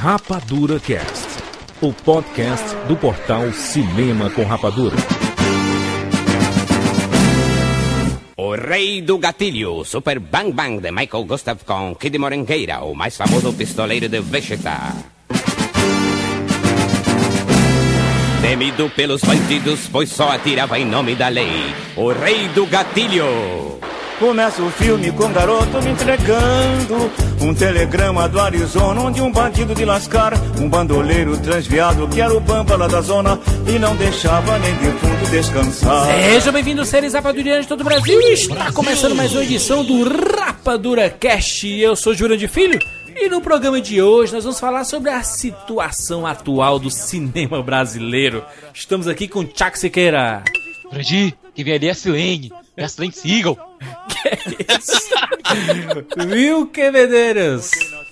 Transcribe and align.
Rapadura 0.00 0.78
Cast, 0.78 1.26
o 1.80 1.92
podcast 1.92 2.64
do 2.86 2.96
portal 2.96 3.52
Cinema 3.52 4.30
com 4.30 4.44
Rapadura. 4.44 4.94
O 8.36 8.54
Rei 8.54 9.02
do 9.02 9.18
Gatilho, 9.18 9.84
Super 9.84 10.20
Bang 10.20 10.52
Bang 10.52 10.80
de 10.80 10.92
Michael 10.92 11.24
Gustav 11.24 11.58
com 11.66 11.96
Kid 11.96 12.16
Morengueira, 12.16 12.78
o 12.84 12.94
mais 12.94 13.16
famoso 13.16 13.52
pistoleiro 13.54 14.08
de 14.08 14.20
Vegeta. 14.20 14.94
Temido 18.40 18.88
pelos 18.90 19.22
bandidos, 19.22 19.88
pois 19.90 20.10
só 20.10 20.30
atirava 20.30 20.78
em 20.78 20.86
nome 20.86 21.16
da 21.16 21.26
lei. 21.26 21.74
O 21.96 22.12
Rei 22.12 22.46
do 22.54 22.66
Gatilho. 22.66 23.67
Começa 24.18 24.60
o 24.60 24.70
filme 24.70 25.12
com 25.12 25.26
um 25.26 25.32
garoto 25.32 25.80
me 25.80 25.90
entregando 25.90 27.08
um 27.40 27.54
telegrama 27.54 28.28
do 28.28 28.40
Arizona, 28.40 29.00
onde 29.00 29.20
um 29.20 29.30
bandido 29.30 29.76
de 29.76 29.84
lascar, 29.84 30.32
um 30.60 30.68
bandoleiro 30.68 31.36
transviado 31.38 32.08
que 32.08 32.20
era 32.20 32.36
o 32.36 32.40
pampa 32.40 32.74
lá 32.74 32.88
da 32.88 33.00
zona 33.00 33.38
e 33.68 33.78
não 33.78 33.94
deixava 33.94 34.58
nem 34.58 34.74
defunto 34.74 35.30
descansar. 35.30 36.06
Sejam 36.06 36.52
bem-vindos, 36.52 36.88
seres 36.88 37.14
rapadurianos 37.14 37.66
de 37.66 37.68
todo 37.68 37.82
o 37.82 37.84
Brasil. 37.84 38.20
Está 38.22 38.72
começando 38.72 39.14
mais 39.14 39.32
uma 39.32 39.44
edição 39.44 39.84
do 39.84 40.02
Rapadura 40.02 41.08
Cast. 41.08 41.68
Eu 41.68 41.94
sou 41.94 42.12
Júlio 42.12 42.36
de 42.36 42.48
Filho. 42.48 42.80
E 43.14 43.28
no 43.28 43.40
programa 43.40 43.80
de 43.80 44.02
hoje 44.02 44.32
nós 44.32 44.42
vamos 44.42 44.58
falar 44.58 44.82
sobre 44.82 45.10
a 45.10 45.22
situação 45.22 46.26
atual 46.26 46.80
do 46.80 46.90
cinema 46.90 47.62
brasileiro. 47.62 48.44
Estamos 48.74 49.06
aqui 49.06 49.28
com 49.28 49.44
Tchak 49.44 49.78
Siqueira. 49.78 50.42
Freddy, 50.90 51.34
que 51.54 51.64
vem 51.64 51.74
ali 51.74 51.88
é 51.88 51.90
a 51.90 51.94
Silene. 51.94 52.52
É 52.76 52.84
a 52.84 52.88
Silene 52.88 53.12
Seagal. 53.12 53.56
Que 54.08 54.64
isso? 54.78 56.28
Viu, 56.28 56.66
que 56.66 56.90
Medeiros? 56.90 57.70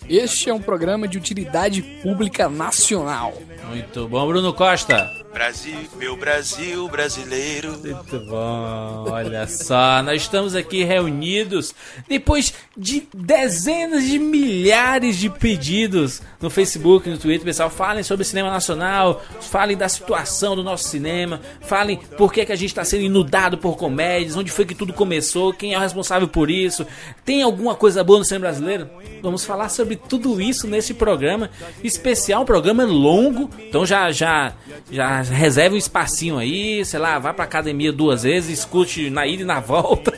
Este 0.09 0.51
é 0.51 0.55
um 0.55 0.61
programa 0.61 1.09
de 1.09 1.19
utilidade 1.19 1.83
pública 2.03 2.49
nacional. 2.49 3.35
Muito 3.69 4.07
bom, 4.09 4.27
Bruno 4.29 4.53
Costa. 4.53 5.11
Brasil, 5.37 5.77
meu 5.99 6.17
Brasil 6.17 6.89
brasileiro. 6.89 7.73
Muito 7.73 8.21
bom, 8.21 9.05
olha 9.11 9.47
só, 9.47 10.03
nós 10.03 10.23
estamos 10.23 10.55
aqui 10.55 10.83
reunidos 10.83 11.75
depois 12.09 12.55
de 12.75 13.07
dezenas 13.15 14.05
de 14.05 14.19
milhares 14.19 15.19
de 15.19 15.29
pedidos 15.29 16.23
no 16.41 16.49
Facebook, 16.49 17.11
no 17.11 17.19
Twitter. 17.19 17.45
Pessoal, 17.45 17.69
falem 17.69 18.03
sobre 18.03 18.23
o 18.23 18.25
cinema 18.25 18.51
nacional, 18.51 19.23
falem 19.43 19.77
da 19.77 19.91
situação 19.91 20.57
do 20.57 20.65
nosso 20.65 20.89
cinema, 20.89 21.43
falem 21.61 21.99
por 22.17 22.33
que, 22.33 22.47
que 22.47 22.53
a 22.53 22.57
gente 22.57 22.71
está 22.71 22.83
sendo 22.83 23.03
inundado 23.03 23.59
por 23.59 23.77
comédias, 23.77 24.37
onde 24.37 24.51
foi 24.51 24.65
que 24.65 24.75
tudo 24.75 24.95
começou, 24.95 25.53
quem 25.53 25.75
é 25.75 25.77
o 25.77 25.83
responsável 25.83 26.27
por 26.27 26.51
isso, 26.51 26.87
tem 27.27 27.43
alguma 27.43 27.75
coisa 27.75 28.03
boa 28.03 28.21
no 28.21 28.25
cinema 28.25 28.47
brasileiro? 28.47 28.89
Vamos 29.21 29.45
falar 29.45 29.69
sobre 29.69 29.97
tudo 29.97 30.41
isso 30.41 30.67
nesse 30.67 30.95
programa 30.95 31.51
especial, 31.85 32.41
um 32.41 32.47
programa 32.47 32.87
longo, 32.87 33.51
então 33.59 33.85
já 33.85 34.11
já 34.11 34.55
já 34.91 35.26
reserve 35.29 35.75
um 35.75 35.79
espacinho 35.79 36.39
aí, 36.39 36.85
sei 36.85 36.99
lá, 36.99 37.19
vá 37.19 37.33
pra 37.33 37.45
academia 37.45 37.93
duas 37.93 38.23
vezes, 38.23 38.59
escute 38.59 39.11
na 39.11 39.27
ida 39.27 39.43
e 39.43 39.47
na 39.47 39.61
volta. 39.61 40.13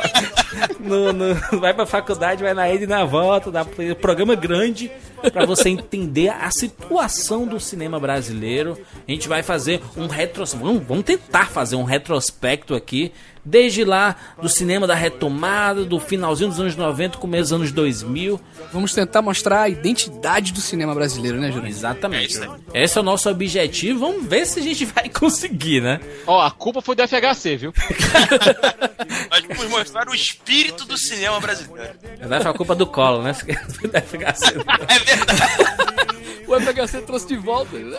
no, 0.80 1.12
no, 1.12 1.34
vai 1.60 1.74
pra 1.74 1.86
faculdade, 1.86 2.42
vai 2.42 2.54
na 2.54 2.68
ida 2.72 2.84
e 2.84 2.86
na 2.86 3.04
volta, 3.04 3.50
dá 3.50 3.62
um 3.62 3.94
programa 3.94 4.34
grande 4.34 4.90
para 5.32 5.44
você 5.44 5.68
entender 5.68 6.28
a 6.28 6.50
situação 6.50 7.46
do 7.46 7.58
cinema 7.60 7.98
brasileiro. 7.98 8.78
A 9.06 9.10
gente 9.10 9.28
vai 9.28 9.42
fazer 9.42 9.80
um 9.96 10.06
retrospecto, 10.06 10.66
vamos, 10.66 10.82
vamos 10.86 11.04
tentar 11.04 11.50
fazer 11.50 11.76
um 11.76 11.84
retrospecto 11.84 12.74
aqui 12.74 13.12
desde 13.48 13.84
lá 13.84 14.14
do 14.40 14.48
cinema 14.48 14.86
da 14.86 14.94
retomada, 14.94 15.84
do 15.84 15.98
finalzinho 15.98 16.50
dos 16.50 16.60
anos 16.60 16.76
90, 16.76 17.18
começo 17.18 17.44
dos 17.44 17.52
anos 17.52 17.72
2000. 17.72 18.40
Vamos 18.72 18.92
tentar 18.92 19.22
mostrar 19.22 19.62
a 19.62 19.68
identidade 19.68 20.52
do 20.52 20.60
cinema 20.60 20.94
brasileiro, 20.94 21.38
né, 21.38 21.50
Júlio? 21.50 21.68
Exatamente. 21.68 22.38
Esse 22.74 22.98
é 22.98 23.00
o 23.00 23.04
nosso 23.04 23.28
objetivo. 23.30 24.00
Vamos 24.00 24.26
ver 24.26 24.46
se 24.46 24.60
a 24.60 24.62
gente 24.62 24.84
vai 24.86 25.08
conseguir, 25.08 25.80
né? 25.80 26.00
Ó, 26.26 26.40
a 26.40 26.50
culpa 26.50 26.82
foi 26.82 26.94
do 26.94 27.06
FHC, 27.06 27.56
viu? 27.56 27.72
Nós 29.30 29.42
vamos 29.48 29.70
mostrar 29.70 30.08
o 30.08 30.14
espírito 30.14 30.84
do 30.84 30.98
cinema 30.98 31.40
brasileiro. 31.40 31.94
Vai 32.26 32.40
foi 32.40 32.50
a 32.50 32.54
culpa 32.54 32.74
do 32.74 32.86
colo, 32.86 33.22
né? 33.22 33.32
Da 33.88 34.02
FHC. 34.02 34.54
É 34.88 34.98
verdade. 34.98 35.77
O 36.48 36.58
FHC 36.60 37.02
trouxe 37.02 37.26
de 37.28 37.36
volta. 37.36 37.76
né? 37.76 37.96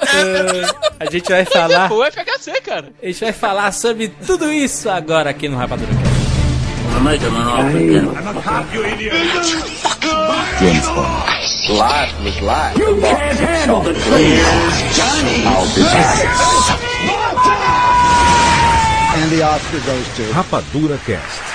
A 1.00 1.06
gente 1.06 1.30
vai 1.30 1.46
falar. 1.46 1.92
O 1.92 2.04
FHC, 2.04 2.62
cara. 2.62 2.92
A 3.02 3.06
gente 3.06 3.20
vai 3.20 3.32
falar 3.32 3.72
sobre 3.72 4.08
tudo 4.26 4.52
isso 4.52 4.90
agora 4.90 5.30
aqui 5.30 5.48
no 5.48 5.56
Rapadura 5.56 5.92
Cast. 5.94 6.20
Rapadura 20.34 20.98
Cast. 21.06 21.50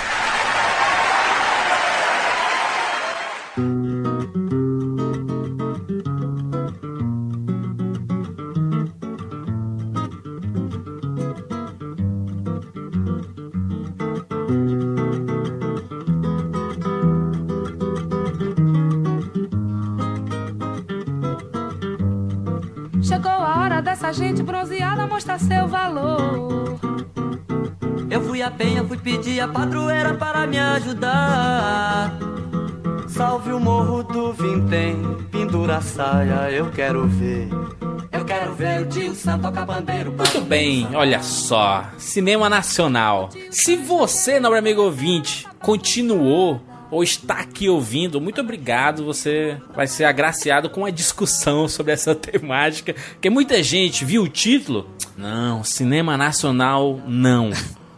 Mostrar 25.14 25.38
seu 25.38 25.68
valor. 25.68 26.76
Eu 28.10 28.20
fui 28.22 28.42
a 28.42 28.50
penha, 28.50 28.82
fui 28.82 28.98
pedir 28.98 29.38
a 29.38 29.46
padroeira 29.46 30.14
para 30.14 30.44
me 30.44 30.58
ajudar. 30.58 32.18
Salve 33.06 33.52
o 33.52 33.60
morro 33.60 34.02
do 34.02 34.32
Vintém, 34.32 34.96
pendura 35.30 35.76
a 35.76 35.80
saia, 35.80 36.50
eu 36.50 36.68
quero 36.72 37.06
ver. 37.06 37.48
Eu 38.10 38.24
quero 38.24 38.54
ver 38.54 38.82
o 38.82 38.86
tio 38.88 39.14
Sam 39.14 39.38
tocar 39.38 39.64
bandeiro. 39.64 40.10
Muito 40.10 40.40
bem, 40.40 40.88
olha 40.96 41.22
só. 41.22 41.84
Cinema 41.96 42.48
nacional. 42.48 43.30
Se 43.52 43.76
você, 43.76 44.40
nobre 44.40 44.58
amigo 44.58 44.82
ouvinte, 44.82 45.46
continuou 45.60 46.60
ou 46.94 47.02
está 47.02 47.40
aqui 47.40 47.68
ouvindo, 47.68 48.20
muito 48.20 48.40
obrigado. 48.40 49.04
Você 49.04 49.60
vai 49.74 49.88
ser 49.88 50.04
agraciado 50.04 50.70
com 50.70 50.82
uma 50.82 50.92
discussão 50.92 51.66
sobre 51.66 51.92
essa 51.92 52.14
temática. 52.16 52.94
Porque 53.14 53.28
muita 53.28 53.60
gente 53.64 54.04
viu 54.04 54.22
o 54.22 54.28
título. 54.28 54.88
Não, 55.16 55.62
cinema 55.62 56.16
nacional, 56.16 57.00
não. 57.06 57.50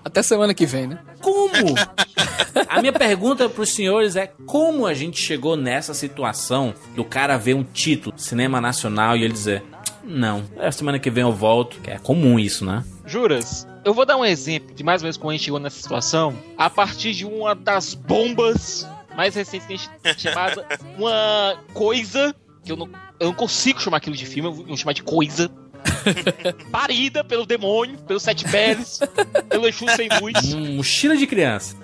Até 0.04 0.22
semana 0.22 0.54
que 0.54 0.66
vem, 0.66 0.87
né? 0.87 0.99
Como? 1.21 1.50
A 2.69 2.81
minha 2.81 2.93
pergunta 2.93 3.49
para 3.49 3.62
os 3.62 3.69
senhores 3.71 4.16
é 4.16 4.27
como 4.47 4.87
a 4.87 4.94
gente 4.94 5.21
chegou 5.21 5.56
nessa 5.56 5.93
situação 5.93 6.75
do 6.94 7.05
cara 7.05 7.37
ver 7.37 7.55
um 7.55 7.62
título, 7.62 8.19
cinema 8.19 8.60
nacional, 8.60 9.16
e 9.16 9.25
ele 9.25 9.32
dizer: 9.32 9.62
Não, 10.03 10.43
é 10.59 10.71
semana 10.71 10.99
que 10.99 11.10
vem 11.10 11.22
eu 11.22 11.32
volto. 11.32 11.81
Que 11.81 11.91
é 11.91 11.99
comum 11.99 12.38
isso, 12.38 12.65
né? 12.65 12.82
Juras, 13.05 13.66
eu 13.84 13.93
vou 13.93 14.06
dar 14.06 14.16
um 14.16 14.25
exemplo 14.25 14.75
de 14.75 14.82
mais 14.82 15.03
ou 15.03 15.06
menos 15.06 15.16
como 15.16 15.31
a 15.31 15.32
gente 15.34 15.44
chegou 15.44 15.60
nessa 15.60 15.81
situação 15.81 16.34
a 16.56 16.71
partir 16.71 17.12
de 17.12 17.25
uma 17.26 17.55
das 17.55 17.94
bombas 17.94 18.87
mais 19.16 19.34
recentes 19.34 19.66
que 19.66 19.72
a 19.72 19.76
gente 19.76 19.91
chamada 20.22 20.66
uma 20.97 21.59
coisa 21.72 22.34
que 22.65 22.72
eu 22.72 22.76
não, 22.76 22.88
eu 23.21 23.28
não 23.28 23.34
consigo 23.34 23.81
chamar 23.81 23.99
aquilo 23.99 24.16
de 24.16 24.26
filme, 24.26 24.49
eu 24.49 24.53
vou 24.53 24.76
chamar 24.76 24.93
de 24.93 25.03
coisa. 25.03 25.49
Parida 26.70 27.25
pelo 27.25 27.47
demônio, 27.47 27.98
pelos 27.98 28.22
sete 28.22 28.44
peles, 28.48 29.00
pelo 29.48 29.66
Exu 29.66 29.87
sem 29.91 30.09
luz, 30.20 30.54
Um 30.54 30.76
mochila 30.76 31.16
de 31.16 31.26
criança. 31.26 31.76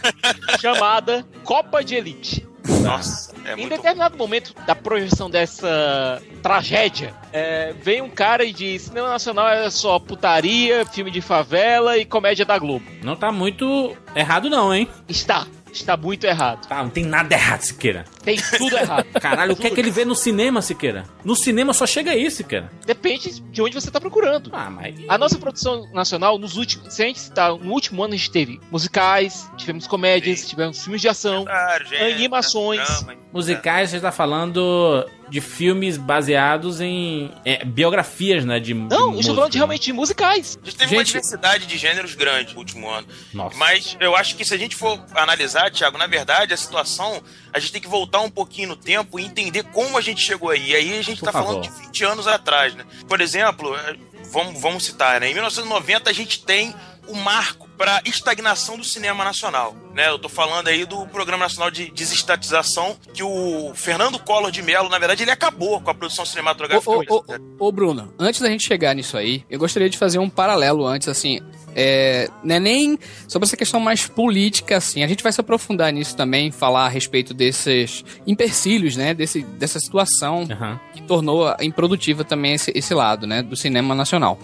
chamada 0.60 1.26
Copa 1.44 1.82
de 1.82 1.94
Elite. 1.94 2.46
Nossa, 2.82 3.34
é 3.44 3.54
Em 3.54 3.56
muito 3.56 3.70
determinado 3.70 4.16
momento 4.16 4.54
da 4.66 4.74
projeção 4.74 5.30
dessa 5.30 6.22
tragédia, 6.42 7.14
é, 7.32 7.74
vem 7.82 8.02
um 8.02 8.10
cara 8.10 8.44
e 8.44 8.52
diz: 8.52 8.82
cinema 8.82 9.08
nacional 9.08 9.48
é 9.48 9.70
só 9.70 9.98
putaria, 9.98 10.84
filme 10.84 11.10
de 11.10 11.20
favela 11.20 11.96
e 11.96 12.04
comédia 12.04 12.44
da 12.44 12.58
Globo. 12.58 12.84
Não 13.02 13.16
tá 13.16 13.32
muito 13.32 13.96
errado, 14.14 14.50
não, 14.50 14.72
hein? 14.72 14.86
Está, 15.08 15.46
está 15.80 15.96
muito 15.96 16.24
errado. 16.24 16.66
Tá, 16.66 16.82
não 16.82 16.90
tem 16.90 17.04
nada 17.04 17.34
errado, 17.34 17.60
Siqueira. 17.62 18.04
Tem 18.24 18.36
tudo 18.56 18.76
errado. 18.76 19.06
Caralho, 19.20 19.52
o 19.52 19.56
que 19.56 19.66
é 19.66 19.70
que 19.70 19.80
ele 19.80 19.90
vê 19.90 20.04
no 20.04 20.14
cinema, 20.14 20.60
Siqueira? 20.62 21.04
No 21.24 21.34
cinema 21.36 21.72
só 21.72 21.86
chega 21.86 22.14
isso, 22.14 22.38
Siqueira. 22.38 22.70
Depende 22.86 23.40
de 23.40 23.62
onde 23.62 23.74
você 23.74 23.88
está 23.88 24.00
procurando. 24.00 24.50
Ah, 24.52 24.70
mas. 24.70 24.94
A 25.08 25.18
nossa 25.18 25.38
produção 25.38 25.90
nacional, 25.92 26.38
nos 26.38 26.56
últimos. 26.56 26.94
Se 26.94 27.02
a 27.02 27.06
gente 27.06 27.20
citar, 27.20 27.50
no 27.56 27.72
último 27.72 28.02
ano 28.02 28.14
a 28.14 28.16
gente 28.16 28.30
teve 28.30 28.60
musicais, 28.70 29.50
tivemos 29.56 29.86
comédias, 29.86 30.46
tivemos 30.48 30.82
filmes 30.82 31.00
de 31.00 31.08
ação, 31.08 31.44
Claro, 31.44 31.84
gente, 31.86 32.14
animações. 32.14 32.80
drama. 32.86 33.14
Musicais, 33.32 33.90
você 33.90 34.00
tá 34.00 34.10
falando 34.10 35.04
de 35.30 35.40
filmes 35.40 35.96
baseados 35.96 36.80
em 36.80 37.30
é, 37.44 37.64
biografias, 37.64 38.44
né? 38.44 38.58
De, 38.58 38.72
Não, 38.74 39.12
eu 39.14 39.20
estou 39.20 39.34
falando 39.34 39.50
de, 39.52 39.58
música, 39.58 39.58
realmente 39.58 39.84
de 39.84 39.92
musicais. 39.92 40.58
A 40.62 40.64
gente 40.66 40.76
teve 40.78 40.94
uma 40.94 41.04
Gente- 41.04 41.06
diversidade 41.14 41.66
de 41.66 41.76
gêneros 41.78 42.14
grande 42.14 42.52
no 42.54 42.58
último 42.60 42.88
ano. 42.88 43.06
Nossa. 43.32 43.56
Mas 43.56 43.96
eu 44.00 44.16
acho 44.16 44.36
que 44.36 44.44
se 44.44 44.54
a 44.54 44.58
gente 44.58 44.74
for 44.74 44.98
analisar, 45.14 45.70
Thiago, 45.70 45.98
na 45.98 46.06
verdade, 46.06 46.54
a 46.54 46.56
situação, 46.56 47.22
a 47.52 47.58
gente 47.58 47.72
tem 47.72 47.80
que 47.82 47.88
voltar 47.88 48.20
um 48.20 48.30
pouquinho 48.30 48.68
no 48.70 48.76
tempo 48.76 49.18
e 49.20 49.24
entender 49.24 49.64
como 49.64 49.98
a 49.98 50.00
gente 50.00 50.20
chegou 50.20 50.50
aí. 50.50 50.70
E 50.70 50.76
aí 50.76 50.98
a 50.98 51.02
gente 51.02 51.20
tá 51.22 51.30
favor. 51.30 51.46
falando 51.48 51.62
de 51.62 51.70
20 51.86 52.04
anos 52.04 52.26
atrás, 52.26 52.74
né? 52.74 52.84
Por 53.06 53.20
exemplo, 53.20 53.74
eh, 53.76 53.96
vamos, 54.32 54.60
vamos 54.60 54.84
citar, 54.84 55.20
né? 55.20 55.30
Em 55.30 55.34
1990 55.34 56.10
a 56.10 56.12
gente 56.12 56.42
tem 56.44 56.74
o 57.06 57.14
marco 57.14 57.67
para 57.78 58.02
estagnação 58.04 58.76
do 58.76 58.82
cinema 58.82 59.24
nacional, 59.24 59.74
né? 59.94 60.08
Eu 60.08 60.18
tô 60.18 60.28
falando 60.28 60.66
aí 60.66 60.84
do 60.84 61.06
Programa 61.06 61.44
Nacional 61.44 61.70
de 61.70 61.90
Desestatização 61.92 62.96
que 63.14 63.22
o 63.22 63.72
Fernando 63.74 64.18
Collor 64.18 64.50
de 64.50 64.60
Mello, 64.62 64.88
na 64.88 64.98
verdade, 64.98 65.22
ele 65.22 65.30
acabou 65.30 65.80
com 65.80 65.88
a 65.88 65.94
produção 65.94 66.26
cinematográfica. 66.26 66.90
Ô, 66.90 67.04
ô, 67.08 67.24
ô, 67.58 67.66
ô, 67.68 67.72
Bruno, 67.72 68.12
antes 68.18 68.40
da 68.40 68.48
gente 68.48 68.66
chegar 68.66 68.94
nisso 68.94 69.16
aí, 69.16 69.44
eu 69.48 69.60
gostaria 69.60 69.88
de 69.88 69.96
fazer 69.96 70.18
um 70.18 70.28
paralelo 70.28 70.84
antes, 70.84 71.08
assim. 71.08 71.40
É, 71.80 72.28
não 72.42 72.56
é 72.56 72.58
nem 72.58 72.98
sobre 73.28 73.46
essa 73.46 73.56
questão 73.56 73.78
mais 73.78 74.04
política, 74.08 74.76
assim. 74.76 75.04
A 75.04 75.06
gente 75.06 75.22
vai 75.22 75.30
se 75.30 75.40
aprofundar 75.40 75.92
nisso 75.92 76.16
também, 76.16 76.50
falar 76.50 76.86
a 76.86 76.88
respeito 76.88 77.32
desses 77.32 78.04
empecilhos, 78.26 78.96
né? 78.96 79.14
Desse, 79.14 79.42
dessa 79.42 79.78
situação 79.78 80.44
Aham. 80.50 80.80
que 80.92 81.02
tornou 81.02 81.54
improdutiva 81.60 82.24
também 82.24 82.54
esse, 82.54 82.72
esse 82.74 82.92
lado, 82.94 83.28
né? 83.28 83.42
Do 83.42 83.54
cinema 83.54 83.94
nacional. 83.94 84.38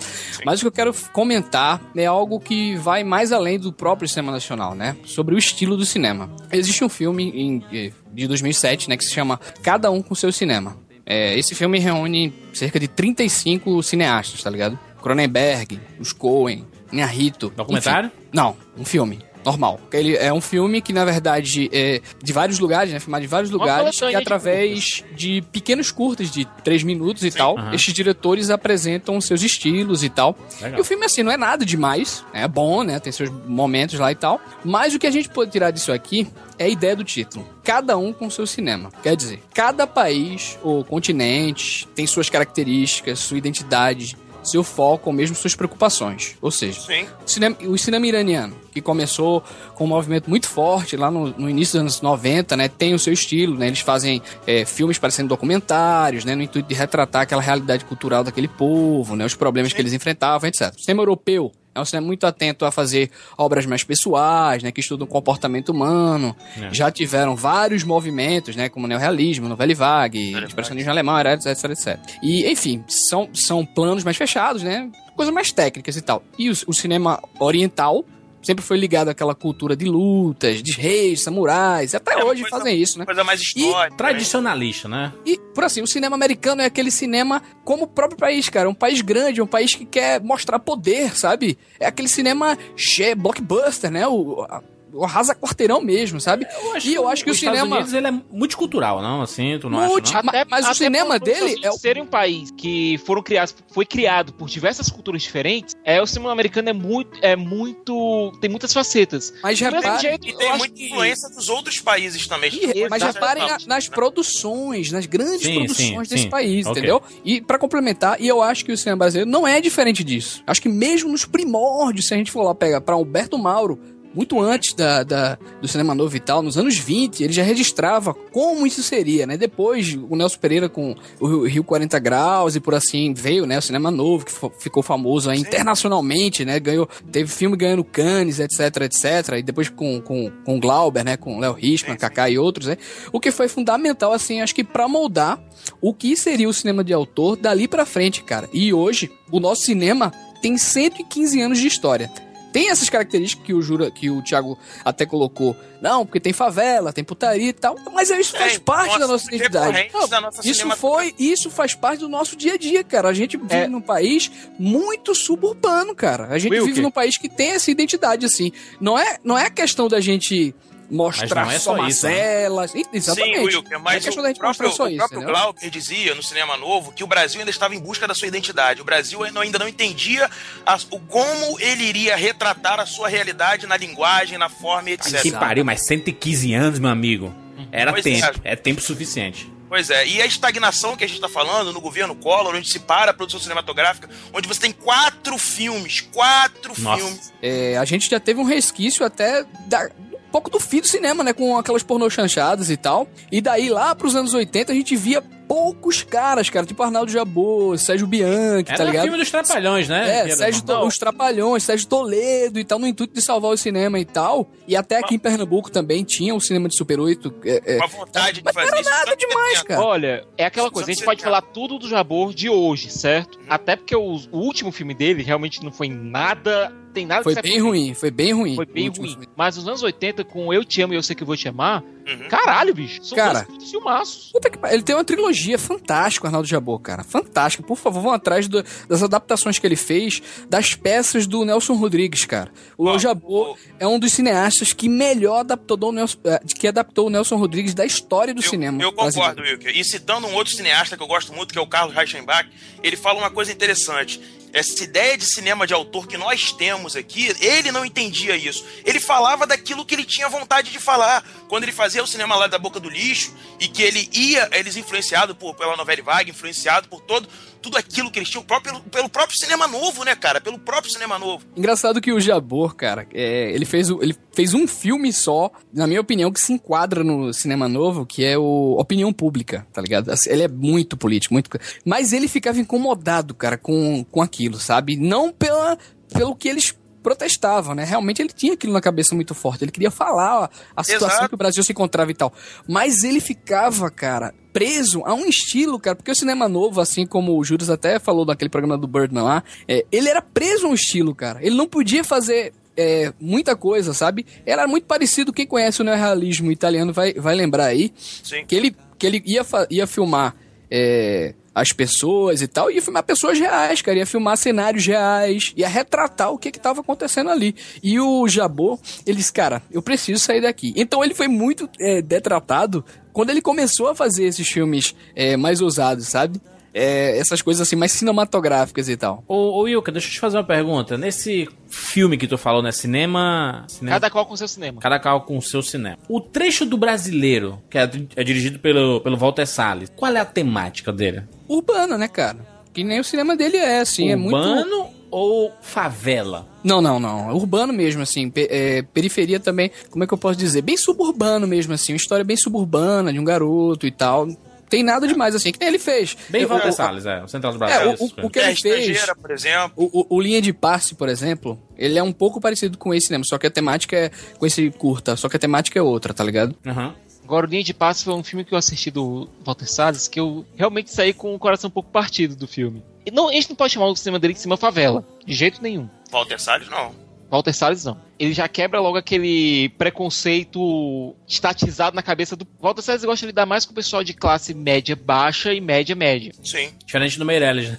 Mas 0.46 0.60
o 0.60 0.62
que 0.62 0.66
eu 0.68 0.72
quero 0.72 0.94
comentar 1.12 1.82
é 1.96 2.06
algo 2.06 2.38
que 2.38 2.76
vai 2.76 3.02
mais 3.02 3.32
além 3.32 3.58
do 3.58 3.72
próprio 3.72 4.08
cinema 4.08 4.30
nacional, 4.30 4.74
né? 4.76 4.96
Sobre 5.04 5.34
o 5.34 5.38
estilo 5.38 5.76
do 5.76 5.84
cinema. 5.84 6.30
Existe 6.52 6.84
um 6.84 6.88
filme 6.88 7.30
em- 7.30 7.64
eh, 7.72 7.90
de 8.12 8.28
2007, 8.28 8.88
né? 8.88 8.96
Que 8.96 9.04
se 9.04 9.12
chama 9.12 9.40
Cada 9.60 9.90
Um 9.90 10.00
com 10.00 10.14
Seu 10.14 10.30
Cinema. 10.30 10.76
É, 11.04 11.36
esse 11.38 11.54
filme 11.54 11.78
reúne 11.80 12.32
cerca 12.52 12.78
de 12.78 12.86
35 12.88 13.82
cineastas, 13.82 14.42
tá 14.42 14.48
ligado? 14.48 14.78
Cronenberg, 15.02 15.78
os 16.00 16.12
Coen, 16.12 16.64
Inharrito. 16.94 17.52
Documentário? 17.56 18.06
enfim. 18.06 18.28
Não, 18.32 18.56
um 18.76 18.84
filme. 18.84 19.18
Normal. 19.44 19.78
Ele 19.92 20.16
é 20.16 20.32
um 20.32 20.40
filme 20.40 20.80
que, 20.80 20.92
na 20.92 21.04
verdade, 21.04 21.68
é 21.70 22.00
de 22.22 22.32
vários 22.32 22.58
lugares, 22.58 22.92
né? 22.92 22.98
Filmado 22.98 23.20
de 23.20 23.28
vários 23.28 23.50
lugares, 23.50 24.00
e 24.00 24.08
de 24.08 24.16
através 24.16 25.04
de 25.14 25.42
pequenos 25.52 25.90
curtas 25.90 26.30
de 26.30 26.46
três 26.64 26.82
minutos 26.82 27.22
e 27.22 27.30
tal, 27.30 27.58
Aham. 27.58 27.74
estes 27.74 27.92
diretores 27.92 28.48
apresentam 28.48 29.20
seus 29.20 29.42
estilos 29.42 30.02
e 30.02 30.08
tal. 30.08 30.36
Legal. 30.62 30.78
E 30.78 30.80
o 30.80 30.84
filme, 30.84 31.04
assim, 31.04 31.22
não 31.22 31.30
é 31.30 31.36
nada 31.36 31.64
demais. 31.64 32.24
É 32.32 32.48
bom, 32.48 32.82
né? 32.82 32.98
Tem 32.98 33.12
seus 33.12 33.28
momentos 33.46 33.98
lá 33.98 34.10
e 34.10 34.14
tal. 34.14 34.40
Mas 34.64 34.94
o 34.94 34.98
que 34.98 35.06
a 35.06 35.10
gente 35.10 35.28
pode 35.28 35.50
tirar 35.50 35.70
disso 35.70 35.92
aqui 35.92 36.26
é 36.58 36.64
a 36.64 36.68
ideia 36.68 36.96
do 36.96 37.04
título. 37.04 37.46
Cada 37.62 37.98
um 37.98 38.12
com 38.12 38.30
seu 38.30 38.46
cinema. 38.46 38.90
Quer 39.02 39.14
dizer, 39.16 39.42
cada 39.52 39.86
país 39.86 40.58
ou 40.62 40.84
continente 40.84 41.86
tem 41.94 42.06
suas 42.06 42.30
características, 42.30 43.18
sua 43.18 43.36
identidade, 43.36 44.16
seu 44.48 44.62
foco 44.62 45.10
ou 45.10 45.12
mesmo 45.12 45.36
suas 45.36 45.54
preocupações. 45.54 46.36
Ou 46.40 46.50
seja, 46.50 46.80
Sim. 46.80 47.06
o 47.24 47.28
cinema, 47.28 47.56
o 47.62 47.78
cinema 47.78 48.06
iraniano, 48.06 48.56
que 48.72 48.80
começou 48.80 49.42
com 49.74 49.84
um 49.84 49.88
movimento 49.88 50.28
muito 50.28 50.48
forte 50.48 50.96
lá 50.96 51.10
no, 51.10 51.28
no 51.28 51.48
início 51.48 51.72
dos 51.72 51.80
anos 51.80 52.00
90, 52.00 52.56
né? 52.56 52.68
Tem 52.68 52.94
o 52.94 52.98
seu 52.98 53.12
estilo, 53.12 53.56
né? 53.56 53.66
Eles 53.66 53.80
fazem 53.80 54.22
é, 54.46 54.64
filmes 54.64 54.98
parecendo 54.98 55.28
documentários, 55.28 56.24
né? 56.24 56.34
No 56.34 56.42
intuito 56.42 56.68
de 56.68 56.74
retratar 56.74 57.22
aquela 57.22 57.42
realidade 57.42 57.84
cultural 57.84 58.24
daquele 58.24 58.48
povo, 58.48 59.16
né? 59.16 59.24
Os 59.24 59.34
problemas 59.34 59.72
que 59.72 59.80
eles 59.80 59.92
enfrentavam, 59.92 60.48
etc. 60.48 60.74
O 60.76 60.80
cinema 60.80 61.02
europeu 61.02 61.52
é 61.74 61.80
um 61.80 61.84
cinema 61.84 62.06
muito 62.06 62.26
atento 62.26 62.64
a 62.64 62.70
fazer 62.70 63.10
obras 63.36 63.66
mais 63.66 63.82
pessoais, 63.82 64.62
né? 64.62 64.70
Que 64.70 64.80
estudam 64.80 65.06
o 65.06 65.10
comportamento 65.10 65.70
humano. 65.70 66.36
É. 66.60 66.72
Já 66.72 66.90
tiveram 66.90 67.34
vários 67.34 67.82
movimentos, 67.82 68.54
né? 68.54 68.68
Como 68.68 68.86
o 68.86 68.88
neorrealismo, 68.88 69.48
Nouvelle 69.48 69.74
Vague, 69.74 70.32
expressionismo 70.44 70.90
alemão, 70.90 71.18
etc, 71.20 71.46
etc, 71.46 71.70
etc. 71.70 71.98
E, 72.22 72.50
enfim, 72.50 72.84
são, 72.86 73.28
são 73.32 73.64
planos 73.64 74.04
mais 74.04 74.16
fechados, 74.16 74.62
né? 74.62 74.90
Coisas 75.16 75.32
mais 75.32 75.52
técnicas 75.52 75.96
e 75.96 76.02
tal. 76.02 76.22
E 76.38 76.50
o, 76.50 76.52
o 76.66 76.72
cinema 76.72 77.20
oriental 77.38 78.04
sempre 78.44 78.64
foi 78.64 78.76
ligado 78.76 79.08
àquela 79.08 79.34
cultura 79.34 79.74
de 79.74 79.84
lutas, 79.86 80.62
de 80.62 80.72
reis, 80.72 81.22
samurais. 81.22 81.94
Até 81.94 82.12
É 82.12 82.24
hoje 82.24 82.42
coisa- 82.42 82.56
fazem 82.58 82.80
isso, 82.80 82.98
né? 82.98 83.04
Coisa 83.04 83.24
mais 83.24 83.40
histórica. 83.40 83.90
né? 83.90 83.96
Tradicionalista, 83.96 84.88
né? 84.88 85.12
E, 85.24 85.38
por 85.54 85.64
assim, 85.64 85.82
o 85.82 85.86
cinema 85.86 86.14
americano 86.16 86.62
é 86.62 86.66
aquele 86.66 86.90
cinema 86.90 87.42
como 87.64 87.84
o 87.84 87.88
próprio 87.88 88.18
país, 88.18 88.48
cara. 88.48 88.68
Um 88.68 88.74
país 88.74 89.00
grande, 89.00 89.40
um 89.42 89.46
país 89.46 89.74
que 89.74 89.84
quer 89.84 90.20
mostrar 90.22 90.58
poder, 90.58 91.16
sabe? 91.16 91.58
É 91.80 91.86
aquele 91.86 92.08
cinema 92.08 92.56
che- 92.76 93.14
blockbuster, 93.14 93.90
né? 93.90 94.06
O, 94.06 94.42
a- 94.48 94.58
o 94.58 94.73
arrasa 95.02 95.34
quarteirão 95.34 95.80
mesmo, 95.80 96.20
sabe? 96.20 96.46
e 96.84 96.94
eu 96.94 97.08
acho 97.08 97.24
que 97.24 97.30
o 97.30 97.34
cinema. 97.34 97.76
Unidos 97.76 97.92
ele 97.94 98.06
é 98.06 98.10
multicultural, 98.30 99.00
não? 99.02 99.22
Assim, 99.22 99.58
tu 99.60 99.68
não 99.70 99.86
Multi- 99.86 100.14
acha, 100.14 100.22
não? 100.22 100.32
Ma- 100.32 100.46
mas 100.50 100.68
o 100.68 100.74
cinema 100.74 101.18
dele 101.18 101.56
é 101.62 101.72
serem 101.72 102.02
um 102.02 102.06
país 102.06 102.50
que 102.56 102.98
foram 103.06 103.22
criados, 103.22 103.54
foi 103.72 103.86
criado 103.86 104.32
por 104.34 104.48
diversas 104.48 104.88
culturas 104.90 105.22
diferentes. 105.22 105.74
É 105.84 106.00
o 106.02 106.06
cinema 106.06 106.30
americano 106.32 106.68
é 106.68 106.72
muito, 106.72 107.18
é 107.22 107.34
muito, 107.36 108.32
tem 108.40 108.50
muitas 108.50 108.72
facetas. 108.72 109.32
Mas 109.42 109.58
Do 109.58 109.64
mesmo 109.64 109.80
repare, 109.80 110.02
jeito, 110.02 110.26
E 110.26 110.30
eu 110.30 110.38
tem 110.38 110.58
muita 110.58 110.74
que- 110.74 110.86
influência 110.86 111.28
dos 111.30 111.48
outros 111.48 111.80
países 111.80 112.26
também. 112.26 112.50
E- 112.52 112.88
mas 112.88 113.02
reparem 113.02 113.46
na- 113.46 113.58
nas 113.66 113.88
produções, 113.88 114.90
nas 114.92 115.06
grandes 115.06 115.42
Sim, 115.42 115.54
produções 115.54 116.08
sim, 116.08 116.14
desse 116.14 116.22
sim. 116.24 116.28
país, 116.30 116.66
Ok. 116.66 116.78
entendeu? 116.78 117.02
E 117.24 117.40
pra 117.40 117.58
complementar, 117.58 118.20
e 118.20 118.28
eu 118.28 118.42
acho 118.42 118.64
que 118.64 118.72
o 118.72 118.76
cinema 118.76 118.98
brasileiro 118.98 119.30
não 119.30 119.46
é 119.46 119.60
diferente 119.60 120.02
disso. 120.04 120.42
Acho 120.46 120.60
que 120.62 120.68
mesmo 120.68 121.10
nos 121.10 121.24
primórdios, 121.24 122.06
se 122.08 122.14
a 122.14 122.16
gente 122.16 122.30
for 122.30 122.42
lá 122.42 122.54
pegar 122.54 122.80
pra 122.80 122.96
Humberto 122.96 123.38
Mauro, 123.38 123.78
muito 124.14 124.40
antes 124.40 124.72
da, 124.74 125.02
da- 125.02 125.38
do 125.60 125.66
cinema 125.68 125.94
novo 125.94 126.16
e 126.16 126.20
tal, 126.20 126.42
nos 126.42 126.56
anos 126.56 126.78
20, 126.78 127.24
ele 127.24 127.32
já 127.32 127.42
registrava 127.42 128.14
como 128.14 128.66
isso 128.66 128.82
seria, 128.82 129.26
né? 129.26 129.36
Depois, 129.36 129.98
o 130.08 130.14
Nelson 130.16 130.38
Pereira 130.38 130.68
com 130.68 130.94
o 131.20 131.46
Rio 131.46 131.64
40 131.64 131.98
Graus 131.98 132.54
e 132.56 132.60
por 132.60 132.74
assim 132.74 133.12
veio, 133.14 133.46
né? 133.46 133.58
O 133.58 133.62
cinema 133.62 133.90
novo, 133.90 134.24
que 134.24 134.32
ficou 134.58 134.82
famoso 134.82 135.28
aí 135.30 135.38
internacionalmente, 135.40 136.44
né? 136.44 136.58
Ganhou, 136.60 136.88
teve 137.10 137.30
filme 137.30 137.56
ganhando 137.56 137.82
Cannes, 137.84 138.38
etc, 138.38 138.60
etc. 138.82 139.38
E 139.38 139.42
depois 139.42 139.68
com, 139.68 140.00
com, 140.00 140.30
com 140.44 140.60
Glauber, 140.60 141.04
né? 141.04 141.16
Com 141.16 141.38
Léo 141.38 141.52
Richman, 141.52 141.96
Kaká 141.96 142.30
e 142.30 142.38
outros, 142.38 142.66
né? 142.68 142.76
O 143.12 143.18
que 143.20 143.30
foi 143.30 143.48
fundamental, 143.48 144.12
assim, 144.12 144.40
acho 144.40 144.54
que 144.54 144.62
pra 144.64 144.86
moldar 144.88 145.42
o 145.80 145.92
que 145.92 146.16
seria 146.16 146.48
o 146.48 146.52
cinema 146.54 146.84
de 146.84 146.92
autor 146.92 147.36
dali 147.36 147.66
pra 147.66 147.84
frente, 147.86 148.22
cara. 148.22 148.48
E 148.52 148.72
hoje, 148.72 149.10
o 149.30 149.40
nosso 149.40 149.62
cinema 149.62 150.12
tem 150.40 150.56
115 150.58 151.40
anos 151.40 151.58
de 151.58 151.66
história. 151.66 152.10
Tem 152.54 152.70
essas 152.70 152.88
características 152.88 153.44
que 153.44 153.52
o 153.52 153.60
Jura, 153.60 153.90
que 153.90 154.08
o 154.08 154.22
Thiago 154.22 154.56
até 154.84 155.04
colocou. 155.04 155.56
Não, 155.82 156.06
porque 156.06 156.20
tem 156.20 156.32
favela, 156.32 156.92
tem 156.92 157.02
putaria 157.02 157.48
e 157.48 157.52
tal. 157.52 157.74
Mas 157.92 158.10
isso 158.10 158.30
faz 158.36 158.52
Tem, 158.52 158.60
parte 158.60 158.96
da 158.96 159.08
nossa, 159.08 159.26
identidade. 159.26 159.90
Não, 159.92 160.06
da 160.08 160.20
nossa 160.20 160.48
isso 160.48 160.70
foi, 160.76 161.12
isso 161.18 161.50
faz 161.50 161.74
parte 161.74 161.98
do 161.98 162.08
nosso 162.08 162.36
dia 162.36 162.54
a 162.54 162.56
dia, 162.56 162.84
cara. 162.84 163.08
A 163.08 163.12
gente 163.12 163.36
vive 163.36 163.52
É. 163.52 163.66
num 163.66 163.80
país 163.80 164.30
muito 164.56 165.16
suburbano, 165.16 165.96
cara. 165.96 166.28
A 166.28 166.38
gente 166.38 166.52
Wilker. 166.52 166.66
vive 166.68 166.80
num 166.80 166.92
país 166.92 167.18
que 167.18 167.28
tem 167.28 167.50
essa 167.50 167.72
identidade 167.72 168.24
assim. 168.24 168.52
Não 168.80 168.96
é, 168.96 169.18
não 169.24 169.36
é 169.36 169.50
questão 169.50 169.88
da 169.88 170.00
gente 170.00 170.54
mostrar 170.90 171.44
não 171.46 171.50
é 171.52 171.58
só, 171.58 171.76
só 171.76 171.86
isso, 171.86 172.06
né? 172.06 172.12
mazelas. 172.14 172.74
E- 172.74 172.86
Exatamente. 172.92 173.36
Sim, 173.38 173.44
Wilker, 173.44 173.70
não 173.72 173.78
é 173.78 173.82
mas 173.82 174.04
questão 174.04 174.22
o 174.22 174.26
gente 174.26 174.38
próprio, 174.38 174.68
o 174.68 174.88
isso, 174.88 174.96
próprio? 174.96 175.22
Glauber 175.22 175.70
dizia 175.70 176.14
no 176.14 176.22
cinema 176.22 176.56
novo 176.56 176.92
que 176.92 177.02
o 177.02 177.06
Brasil 177.06 177.40
ainda 177.40 177.50
estava 177.50 177.74
em 177.74 177.80
busca 177.80 178.06
da 178.06 178.14
sua 178.14 178.28
identidade. 178.28 178.80
O 178.80 178.84
Brasil 178.84 179.22
ainda 179.22 179.58
não 179.58 179.68
entendia 179.68 180.28
as- 180.66 180.86
o 180.90 180.98
como 180.98 181.58
ele 181.60 181.84
iria 181.84 182.16
retratar 182.16 182.80
a 182.80 182.86
sua 182.86 183.08
realidade 183.08 183.66
na 183.66 183.76
linguagem, 183.76 184.38
na 184.38 184.48
forma 184.48 184.90
e 184.90 184.92
etc. 184.94 185.22
Que 185.22 185.32
pariu, 185.32 185.64
mas 185.64 185.82
115 185.86 186.52
anos, 186.54 186.78
meu 186.78 186.90
amigo. 186.90 187.34
Era 187.72 187.92
Pois 187.92 188.04
é. 188.06 188.10
tempo. 188.20 188.40
É. 188.44 188.56
tempo 188.56 188.80
suficiente. 188.80 189.52
Pois 189.68 189.90
é, 189.90 190.06
e 190.06 190.22
a 190.22 190.26
estagnação 190.26 190.96
que 190.96 191.02
a 191.02 191.06
gente 191.06 191.16
está 191.16 191.28
falando 191.28 191.72
no 191.72 191.80
governo 191.80 192.14
Collor, 192.14 192.54
onde 192.54 192.68
se 192.68 192.78
para 192.78 193.10
a 193.10 193.14
produção 193.14 193.40
cinematográfica, 193.40 194.08
onde 194.32 194.46
você 194.46 194.60
tem 194.60 194.70
quatro 194.72 195.36
filmes, 195.36 196.00
quatro 196.12 196.72
Nossa. 196.80 197.02
filmes. 197.02 197.32
É, 197.42 197.76
a 197.76 197.84
gente 197.84 198.08
já 198.08 198.20
teve 198.20 198.38
um 198.38 198.44
resquício 198.44 199.04
até 199.04 199.44
da, 199.66 199.90
pouco 200.34 200.50
do 200.50 200.58
fim 200.58 200.80
do 200.80 200.88
cinema, 200.88 201.22
né? 201.22 201.32
Com 201.32 201.56
aquelas 201.56 201.84
pornô 201.84 202.10
chanchadas 202.10 202.68
e 202.68 202.76
tal. 202.76 203.06
E 203.30 203.40
daí 203.40 203.70
lá 203.70 203.94
pros 203.94 204.16
anos 204.16 204.34
80 204.34 204.72
a 204.72 204.74
gente 204.74 204.96
via 204.96 205.22
poucos 205.48 206.02
caras, 206.02 206.48
cara, 206.50 206.66
tipo 206.66 206.82
Arnaldo 206.82 207.10
Jabor, 207.10 207.78
Sérgio 207.78 208.06
Bianchi, 208.06 208.64
Era 208.68 208.76
tá 208.76 208.82
o 208.82 208.86
ligado? 208.86 209.02
filme 209.04 209.18
dos 209.18 209.30
Trapalhões, 209.30 209.88
né? 209.88 210.08
É, 210.08 210.18
era 210.20 210.36
Sérgio. 210.36 210.62
To- 210.62 210.86
os 210.86 210.98
Trapalhões, 210.98 211.62
Sérgio 211.62 211.86
Toledo 211.86 212.58
e 212.58 212.64
tal, 212.64 212.78
no 212.78 212.86
intuito 212.86 213.14
de 213.14 213.22
salvar 213.22 213.50
o 213.52 213.56
cinema 213.56 213.98
e 213.98 214.04
tal. 214.04 214.50
E 214.66 214.74
até 214.76 214.98
aqui 214.98 215.14
em 215.14 215.18
Pernambuco 215.18 215.70
também 215.70 216.02
tinha 216.04 216.34
o 216.34 216.40
cinema 216.40 216.68
de 216.68 216.74
Super 216.74 216.98
8. 217.00 217.32
É, 217.44 217.62
é, 217.74 217.78
Com 217.78 217.84
a 217.84 217.86
vontade 217.86 218.38
de 218.38 218.44
mas 218.44 218.54
não 218.54 218.62
fazer 218.62 218.72
era 218.72 218.80
isso. 218.80 218.90
nada 218.90 219.16
demais, 219.16 219.62
cara. 219.62 219.80
Olha, 219.82 220.24
é 220.38 220.44
aquela 220.46 220.70
coisa, 220.70 220.90
a 220.90 220.94
gente 220.94 221.04
pode 221.04 221.22
falar 221.22 221.42
tudo 221.42 221.78
do 221.78 221.88
Jabor 221.88 222.32
de 222.34 222.48
hoje, 222.48 222.90
certo? 222.90 223.36
Uhum. 223.38 223.44
Até 223.48 223.76
porque 223.76 223.94
o, 223.94 224.02
o 224.32 224.38
último 224.38 224.72
filme 224.72 224.94
dele 224.94 225.22
realmente 225.22 225.62
não 225.62 225.70
foi 225.72 225.88
nada 225.88 226.72
tem 226.94 227.04
nada 227.06 227.24
Foi 227.24 227.34
bem 227.34 227.58
ruim, 227.60 227.92
foi 227.92 228.08
bem 228.08 228.32
ruim. 228.32 228.54
Foi 228.54 228.64
bem 228.66 228.86
ruim. 228.88 229.08
filme. 229.10 229.28
Mas 229.34 229.56
nos 229.56 229.66
anos 229.66 229.82
80, 229.82 230.22
com 230.22 230.54
Eu 230.54 230.64
Te 230.64 230.80
Amo 230.80 230.92
e 230.92 230.96
Eu 230.96 231.02
Sei 231.02 231.16
Que 231.16 231.24
Vou 231.24 231.36
Te 231.36 231.48
Amar, 231.48 231.82
Uhum. 232.06 232.28
caralho, 232.28 232.72
bicho. 232.72 233.02
São 233.02 233.16
Cara. 233.16 233.44
dois 233.48 233.68
filmaços. 233.68 234.30
Puta 234.30 234.48
que 234.48 234.58
Ele 234.72 234.82
tem 234.82 234.94
uma 234.94 235.02
trilogia 235.04 235.33
fantástica, 235.58 236.26
Arnaldo 236.28 236.46
Jabor, 236.48 236.78
cara. 236.80 237.02
Fantástica. 237.04 237.62
Por 237.66 237.76
favor, 237.76 238.02
vão 238.02 238.12
atrás 238.12 238.46
do- 238.48 238.64
das 238.88 239.02
adaptações 239.02 239.58
que 239.58 239.66
ele 239.66 239.76
fez 239.76 240.22
das 240.48 240.74
peças 240.74 241.26
do 241.26 241.44
Nelson 241.44 241.74
Rodrigues, 241.74 242.24
cara. 242.24 242.50
O 242.78 242.86
Ó, 242.88 242.98
Jabor 242.98 243.50
o- 243.50 243.56
é 243.78 243.86
um 243.86 243.98
dos 243.98 244.12
cineastas 244.12 244.72
que 244.72 244.88
melhor 244.88 245.40
adaptou 245.40 245.78
o 245.88 245.92
Nelson, 245.92 246.18
eh, 246.24 246.40
que 246.58 246.68
adaptou 246.68 247.06
o 247.06 247.10
Nelson 247.10 247.36
Rodrigues 247.36 247.74
da 247.74 247.84
história 247.84 248.32
do 248.34 248.42
Eu, 248.42 248.48
cinema. 248.50 248.82
eu 248.82 248.92
concordo. 248.92 249.42
Wilker. 249.42 249.76
E 249.76 249.84
citando 249.84 250.26
um 250.26 250.34
outro 250.34 250.54
cineasta 250.54 250.96
que 250.96 251.02
eu 251.02 251.06
gosto 251.06 251.32
muito, 251.32 251.52
que 251.52 251.58
é 251.58 251.62
o 251.62 251.66
Carlos 251.66 251.94
Reichenbach, 251.94 252.48
ele 252.82 252.96
fala 252.96 253.18
uma 253.18 253.30
coisa 253.30 253.52
interessante. 253.52 254.20
Essa 254.54 254.84
ideia 254.84 255.18
de 255.18 255.26
cinema 255.26 255.66
de 255.66 255.74
autor 255.74 256.06
que 256.06 256.16
nós 256.16 256.52
temos 256.52 256.94
aqui, 256.94 257.34
ele 257.40 257.72
não 257.72 257.84
entendia 257.84 258.36
isso. 258.36 258.64
Ele 258.84 259.00
falava 259.00 259.48
daquilo 259.48 259.84
que 259.84 259.96
ele 259.96 260.04
tinha 260.04 260.28
vontade 260.28 260.70
de 260.70 260.78
falar. 260.78 261.24
Quando 261.48 261.64
ele 261.64 261.72
fazia 261.72 262.04
o 262.04 262.06
cinema 262.06 262.36
lá 262.36 262.46
da 262.46 262.56
boca 262.56 262.78
do 262.78 262.88
lixo, 262.88 263.34
e 263.58 263.66
que 263.66 263.82
ele 263.82 264.08
ia, 264.12 264.48
eles 264.52 264.76
influenciado 264.76 265.34
por, 265.34 265.56
pela 265.56 265.76
novela 265.76 266.02
vaga, 266.04 266.30
influenciado 266.30 266.88
por 266.88 267.00
todo, 267.00 267.28
tudo 267.64 267.78
aquilo 267.78 268.10
que 268.10 268.18
eles 268.18 268.28
tinham, 268.28 268.44
próprio- 268.44 268.74
pelo, 268.74 268.84
pelo 268.90 269.08
próprio 269.08 269.38
cinema 269.38 269.66
novo, 269.66 270.04
né, 270.04 270.14
cara? 270.14 270.38
Pelo 270.40 270.58
próprio 270.58 270.92
cinema 270.92 271.18
novo. 271.18 271.44
Engraçado 271.56 271.98
que 272.00 272.12
o 272.12 272.20
Jabor, 272.20 272.74
cara, 272.76 273.06
é, 273.14 273.50
ele, 273.52 273.64
fez, 273.64 273.88
ele 273.88 274.14
fez 274.32 274.52
um 274.52 274.66
filme 274.68 275.12
só, 275.12 275.50
na 275.72 275.86
minha 275.86 276.00
opinião, 276.00 276.30
que 276.30 276.40
se 276.40 276.52
enquadra 276.52 277.02
no 277.02 277.32
cinema 277.32 277.66
novo, 277.66 278.04
que 278.04 278.22
é 278.24 278.36
o 278.36 278.76
Opinião 278.78 279.12
Pública, 279.12 279.66
tá 279.72 279.80
ligado? 279.80 280.10
Assim, 280.10 280.28
Ele 280.30 280.42
é 280.42 280.48
muito 280.48 280.96
político, 280.96 281.32
muito. 281.32 281.48
Mas 281.84 282.12
ele 282.12 282.28
ficava 282.28 282.60
incomodado, 282.60 283.34
cara, 283.34 283.56
com, 283.56 284.04
com 284.10 284.20
aquilo, 284.20 284.58
sabe? 284.58 284.96
Não 284.96 285.32
pela, 285.32 285.78
pelo 286.12 286.36
que 286.36 286.48
eles 286.48 286.74
protestavam, 287.04 287.74
né? 287.74 287.84
Realmente 287.84 288.22
ele 288.22 288.30
tinha 288.30 288.54
aquilo 288.54 288.72
na 288.72 288.80
cabeça 288.80 289.14
muito 289.14 289.34
forte. 289.34 289.62
Ele 289.62 289.70
queria 289.70 289.90
falar 289.90 290.40
ó, 290.40 290.48
a 290.74 290.82
situação 290.82 291.18
Exato. 291.18 291.28
que 291.28 291.34
o 291.34 291.38
Brasil 291.38 291.62
se 291.62 291.70
encontrava 291.70 292.10
e 292.10 292.14
tal. 292.14 292.32
Mas 292.66 293.04
ele 293.04 293.20
ficava, 293.20 293.90
cara, 293.90 294.34
preso 294.54 295.02
a 295.04 295.12
um 295.12 295.26
estilo, 295.26 295.78
cara, 295.78 295.94
porque 295.94 296.10
o 296.10 296.14
cinema 296.14 296.48
novo, 296.48 296.80
assim 296.80 297.06
como 297.06 297.38
o 297.38 297.44
Júlio 297.44 297.70
até 297.70 297.98
falou 297.98 298.24
naquele 298.24 298.48
programa 298.48 298.78
do 298.78 298.88
Birdman 298.88 299.22
lá, 299.22 299.44
é, 299.68 299.84
ele 299.92 300.08
era 300.08 300.22
preso 300.22 300.66
a 300.66 300.70
um 300.70 300.74
estilo, 300.74 301.14
cara. 301.14 301.44
Ele 301.44 301.54
não 301.54 301.68
podia 301.68 302.02
fazer 302.02 302.54
é, 302.74 303.12
muita 303.20 303.54
coisa, 303.54 303.92
sabe? 303.92 304.24
Era 304.46 304.66
muito 304.66 304.86
parecido, 304.86 305.32
quem 305.32 305.46
conhece 305.46 305.82
o 305.82 305.84
neorrealismo 305.84 306.50
italiano 306.50 306.92
vai, 306.92 307.12
vai 307.12 307.34
lembrar 307.34 307.66
aí, 307.66 307.92
Sim. 307.96 308.46
que 308.46 308.56
ele, 308.56 308.74
que 308.98 309.06
ele 309.06 309.22
ia, 309.26 309.42
ia 309.70 309.86
filmar 309.86 310.34
é, 310.70 311.34
as 311.54 311.72
pessoas 311.72 312.42
e 312.42 312.48
tal, 312.48 312.70
ia 312.70 312.82
filmar 312.82 313.02
pessoas 313.04 313.38
reais, 313.38 313.80
cara, 313.80 313.98
ia 313.98 314.06
filmar 314.06 314.36
cenários 314.36 314.84
reais, 314.86 315.52
ia 315.56 315.68
retratar 315.68 316.32
o 316.32 316.38
que 316.38 316.50
que 316.50 316.58
tava 316.58 316.80
acontecendo 316.80 317.30
ali. 317.30 317.54
E 317.82 318.00
o 318.00 318.26
Jabô, 318.26 318.78
ele 319.06 319.18
disse, 319.18 319.32
cara, 319.32 319.62
eu 319.70 319.80
preciso 319.80 320.22
sair 320.22 320.40
daqui. 320.40 320.72
Então 320.76 321.04
ele 321.04 321.14
foi 321.14 321.28
muito 321.28 321.68
é, 321.78 322.02
detratado 322.02 322.84
quando 323.12 323.30
ele 323.30 323.40
começou 323.40 323.88
a 323.88 323.94
fazer 323.94 324.24
esses 324.24 324.48
filmes 324.48 324.94
é, 325.14 325.36
mais 325.36 325.60
ousados, 325.60 326.08
sabe? 326.08 326.40
É, 326.74 327.16
essas 327.18 327.40
coisas 327.40 327.60
assim, 327.66 327.76
mais 327.76 327.92
cinematográficas 327.92 328.88
e 328.88 328.96
tal. 328.96 329.22
Ô, 329.28 329.34
ô 329.34 329.60
Wilka, 329.62 329.92
deixa 329.92 330.08
eu 330.08 330.12
te 330.12 330.18
fazer 330.18 330.36
uma 330.38 330.44
pergunta. 330.44 330.98
Nesse 330.98 331.48
filme 331.68 332.16
que 332.18 332.26
tu 332.26 332.36
falou, 332.36 332.60
né? 332.62 332.72
Cinema. 332.72 333.64
cinema 333.68 333.94
Cada 333.96 334.10
qual 334.10 334.26
com 334.26 334.36
seu 334.36 334.48
cinema. 334.48 334.80
Cada 334.80 334.98
carro 334.98 335.20
com 335.20 335.38
o 335.38 335.42
seu 335.42 335.62
cinema. 335.62 335.96
O 336.08 336.20
trecho 336.20 336.66
do 336.66 336.76
brasileiro, 336.76 337.62
que 337.70 337.78
é, 337.78 337.88
é 338.16 338.24
dirigido 338.24 338.58
pelo, 338.58 339.00
pelo 339.00 339.16
Walter 339.16 339.46
Salles, 339.46 339.90
qual 339.94 340.12
é 340.14 340.18
a 340.18 340.24
temática 340.24 340.92
dele? 340.92 341.22
Urbano, 341.48 341.96
né, 341.96 342.08
cara? 342.08 342.38
Que 342.72 342.82
nem 342.82 342.98
o 342.98 343.04
cinema 343.04 343.36
dele 343.36 343.56
é, 343.56 343.78
assim, 343.80 344.10
é 344.10 344.16
muito... 344.16 344.36
Urbano 344.36 344.88
ou 345.12 345.52
favela? 345.62 346.44
Não, 346.64 346.80
não, 346.82 346.98
não. 346.98 347.30
É 347.30 347.32
urbano 347.32 347.72
mesmo, 347.72 348.02
assim. 348.02 348.28
Pe- 348.28 348.48
é, 348.50 348.82
periferia 348.82 349.38
também, 349.38 349.70
como 349.90 350.02
é 350.02 350.06
que 350.08 350.12
eu 350.12 350.18
posso 350.18 350.36
dizer? 350.36 350.60
Bem 350.62 350.76
suburbano 350.76 351.46
mesmo, 351.46 351.72
assim. 351.72 351.92
Uma 351.92 351.98
história 351.98 352.24
bem 352.24 352.36
suburbana 352.36 353.12
de 353.12 353.20
um 353.20 353.24
garoto 353.24 353.86
e 353.86 353.92
tal. 353.92 354.26
Tem 354.74 354.82
nada 354.82 355.06
demais, 355.06 355.34
assim, 355.34 355.52
que 355.52 355.58
nem 355.60 355.68
ele 355.68 355.78
fez. 355.78 356.16
Bem 356.28 356.42
É, 356.42 356.46
Walter 356.46 356.68
o- 356.68 356.72
Salles, 356.72 357.06
é. 357.06 357.22
O 357.22 357.28
Central 357.28 357.52
do 357.52 357.56
É, 357.56 357.66
Brasil. 357.66 357.90
o, 357.90 357.92
essas 357.94 358.00
o, 358.10 358.14
coisas. 358.14 358.24
o 358.24 358.30
que 358.30 358.38
Terra 358.40 358.50
ele 358.52 358.60
fez... 358.60 359.06
por 359.20 359.30
exemplo. 359.30 359.72
O, 359.76 360.00
o, 360.00 360.16
o 360.16 360.20
Linha 360.20 360.40
de 360.42 360.52
Passe, 360.52 360.94
por 360.94 361.08
exemplo, 361.08 361.58
ele 361.76 361.98
é 361.98 362.02
um 362.02 362.12
pouco 362.12 362.40
parecido 362.40 362.76
com 362.76 362.92
esse 362.94 363.06
cinema, 363.06 363.24
só 363.24 363.38
que 363.38 363.46
a 363.46 363.50
temática 363.50 363.96
é 363.96 364.10
com 364.38 364.44
esse 364.46 364.70
curta, 364.72 365.14
só 365.16 365.28
que 365.28 365.36
a 365.36 365.38
temática 365.38 365.78
é 365.78 365.82
outra, 365.82 366.12
tá 366.12 366.24
ligado? 366.24 366.54
Aham. 366.66 366.94
Agora, 367.24 367.46
o 367.46 367.48
Linha 367.48 367.64
de 367.64 367.72
Passe 367.72 368.04
foi 368.04 368.12
um 368.12 368.22
filme 368.22 368.44
que 368.44 368.52
eu 368.52 368.58
assisti 368.58 368.90
do 368.90 369.28
Walter 369.44 369.66
Salles, 369.66 370.08
que 370.08 370.20
eu 370.20 370.44
realmente 370.56 370.90
saí 370.92 371.14
com 371.14 371.34
o 371.34 371.38
coração 371.38 371.68
um 371.68 371.70
pouco 371.70 371.90
partido 371.90 372.36
do 372.36 372.46
filme. 372.46 372.82
E 373.06 373.10
não, 373.10 373.30
a 373.30 373.32
gente 373.32 373.48
não 373.48 373.56
pode 373.56 373.72
chamar 373.72 373.86
o 373.86 373.96
cinema 373.96 374.18
dele 374.18 374.34
de 374.34 374.40
cinema 374.40 374.56
favela, 374.58 375.02
de 375.24 375.32
jeito 375.34 375.62
nenhum. 375.62 375.88
Walter 376.12 376.38
Salles, 376.38 376.68
não. 376.68 376.94
Walter 377.30 377.52
Salles 377.52 377.84
não. 377.84 378.00
Ele 378.18 378.32
já 378.32 378.48
quebra 378.48 378.80
logo 378.80 378.96
aquele 378.96 379.68
preconceito 379.70 381.14
estatizado 381.26 381.96
na 381.96 382.02
cabeça 382.02 382.36
do. 382.36 382.46
Walter 382.60 382.82
Salles 382.82 383.04
gosta 383.04 383.26
de 383.26 383.26
lidar 383.26 383.46
mais 383.46 383.64
com 383.64 383.72
o 383.72 383.74
pessoal 383.74 384.04
de 384.04 384.14
classe 384.14 384.54
média 384.54 384.96
baixa 384.96 385.52
e 385.52 385.60
média 385.60 385.94
média. 385.94 386.32
Sim. 386.42 386.70
Diferente 386.84 387.18
do 387.18 387.24
Meirelles, 387.24 387.70
né? 387.70 387.78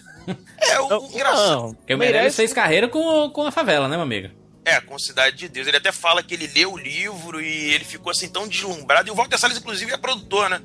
É, 0.60 0.80
o, 0.80 0.88
o 0.88 1.06
engraçado. 1.14 1.76
Porque 1.76 1.94
o 1.94 1.98
Meirelles 1.98 2.36
fez 2.36 2.52
carreira 2.52 2.88
com, 2.88 3.30
com 3.30 3.44
a 3.44 3.52
favela, 3.52 3.88
né, 3.88 3.96
meu 3.96 4.04
amigo? 4.04 4.30
É, 4.66 4.82
com 4.82 4.98
Cidade 4.98 5.38
de 5.38 5.48
Deus. 5.48 5.68
Ele 5.68 5.78
até 5.78 5.92
fala 5.92 6.24
que 6.24 6.34
ele 6.34 6.48
leu 6.48 6.74
o 6.74 6.78
livro 6.78 7.40
e 7.40 7.72
ele 7.72 7.86
ficou 7.86 8.12
assim 8.12 8.28
tão 8.28 8.48
deslumbrado. 8.48 9.08
E 9.08 9.12
o 9.12 9.16
Walter 9.16 9.38
Salles, 9.38 9.60
inclusive, 9.60 9.92
é 9.92 9.98
produtor, 9.98 10.50
né? 10.50 10.60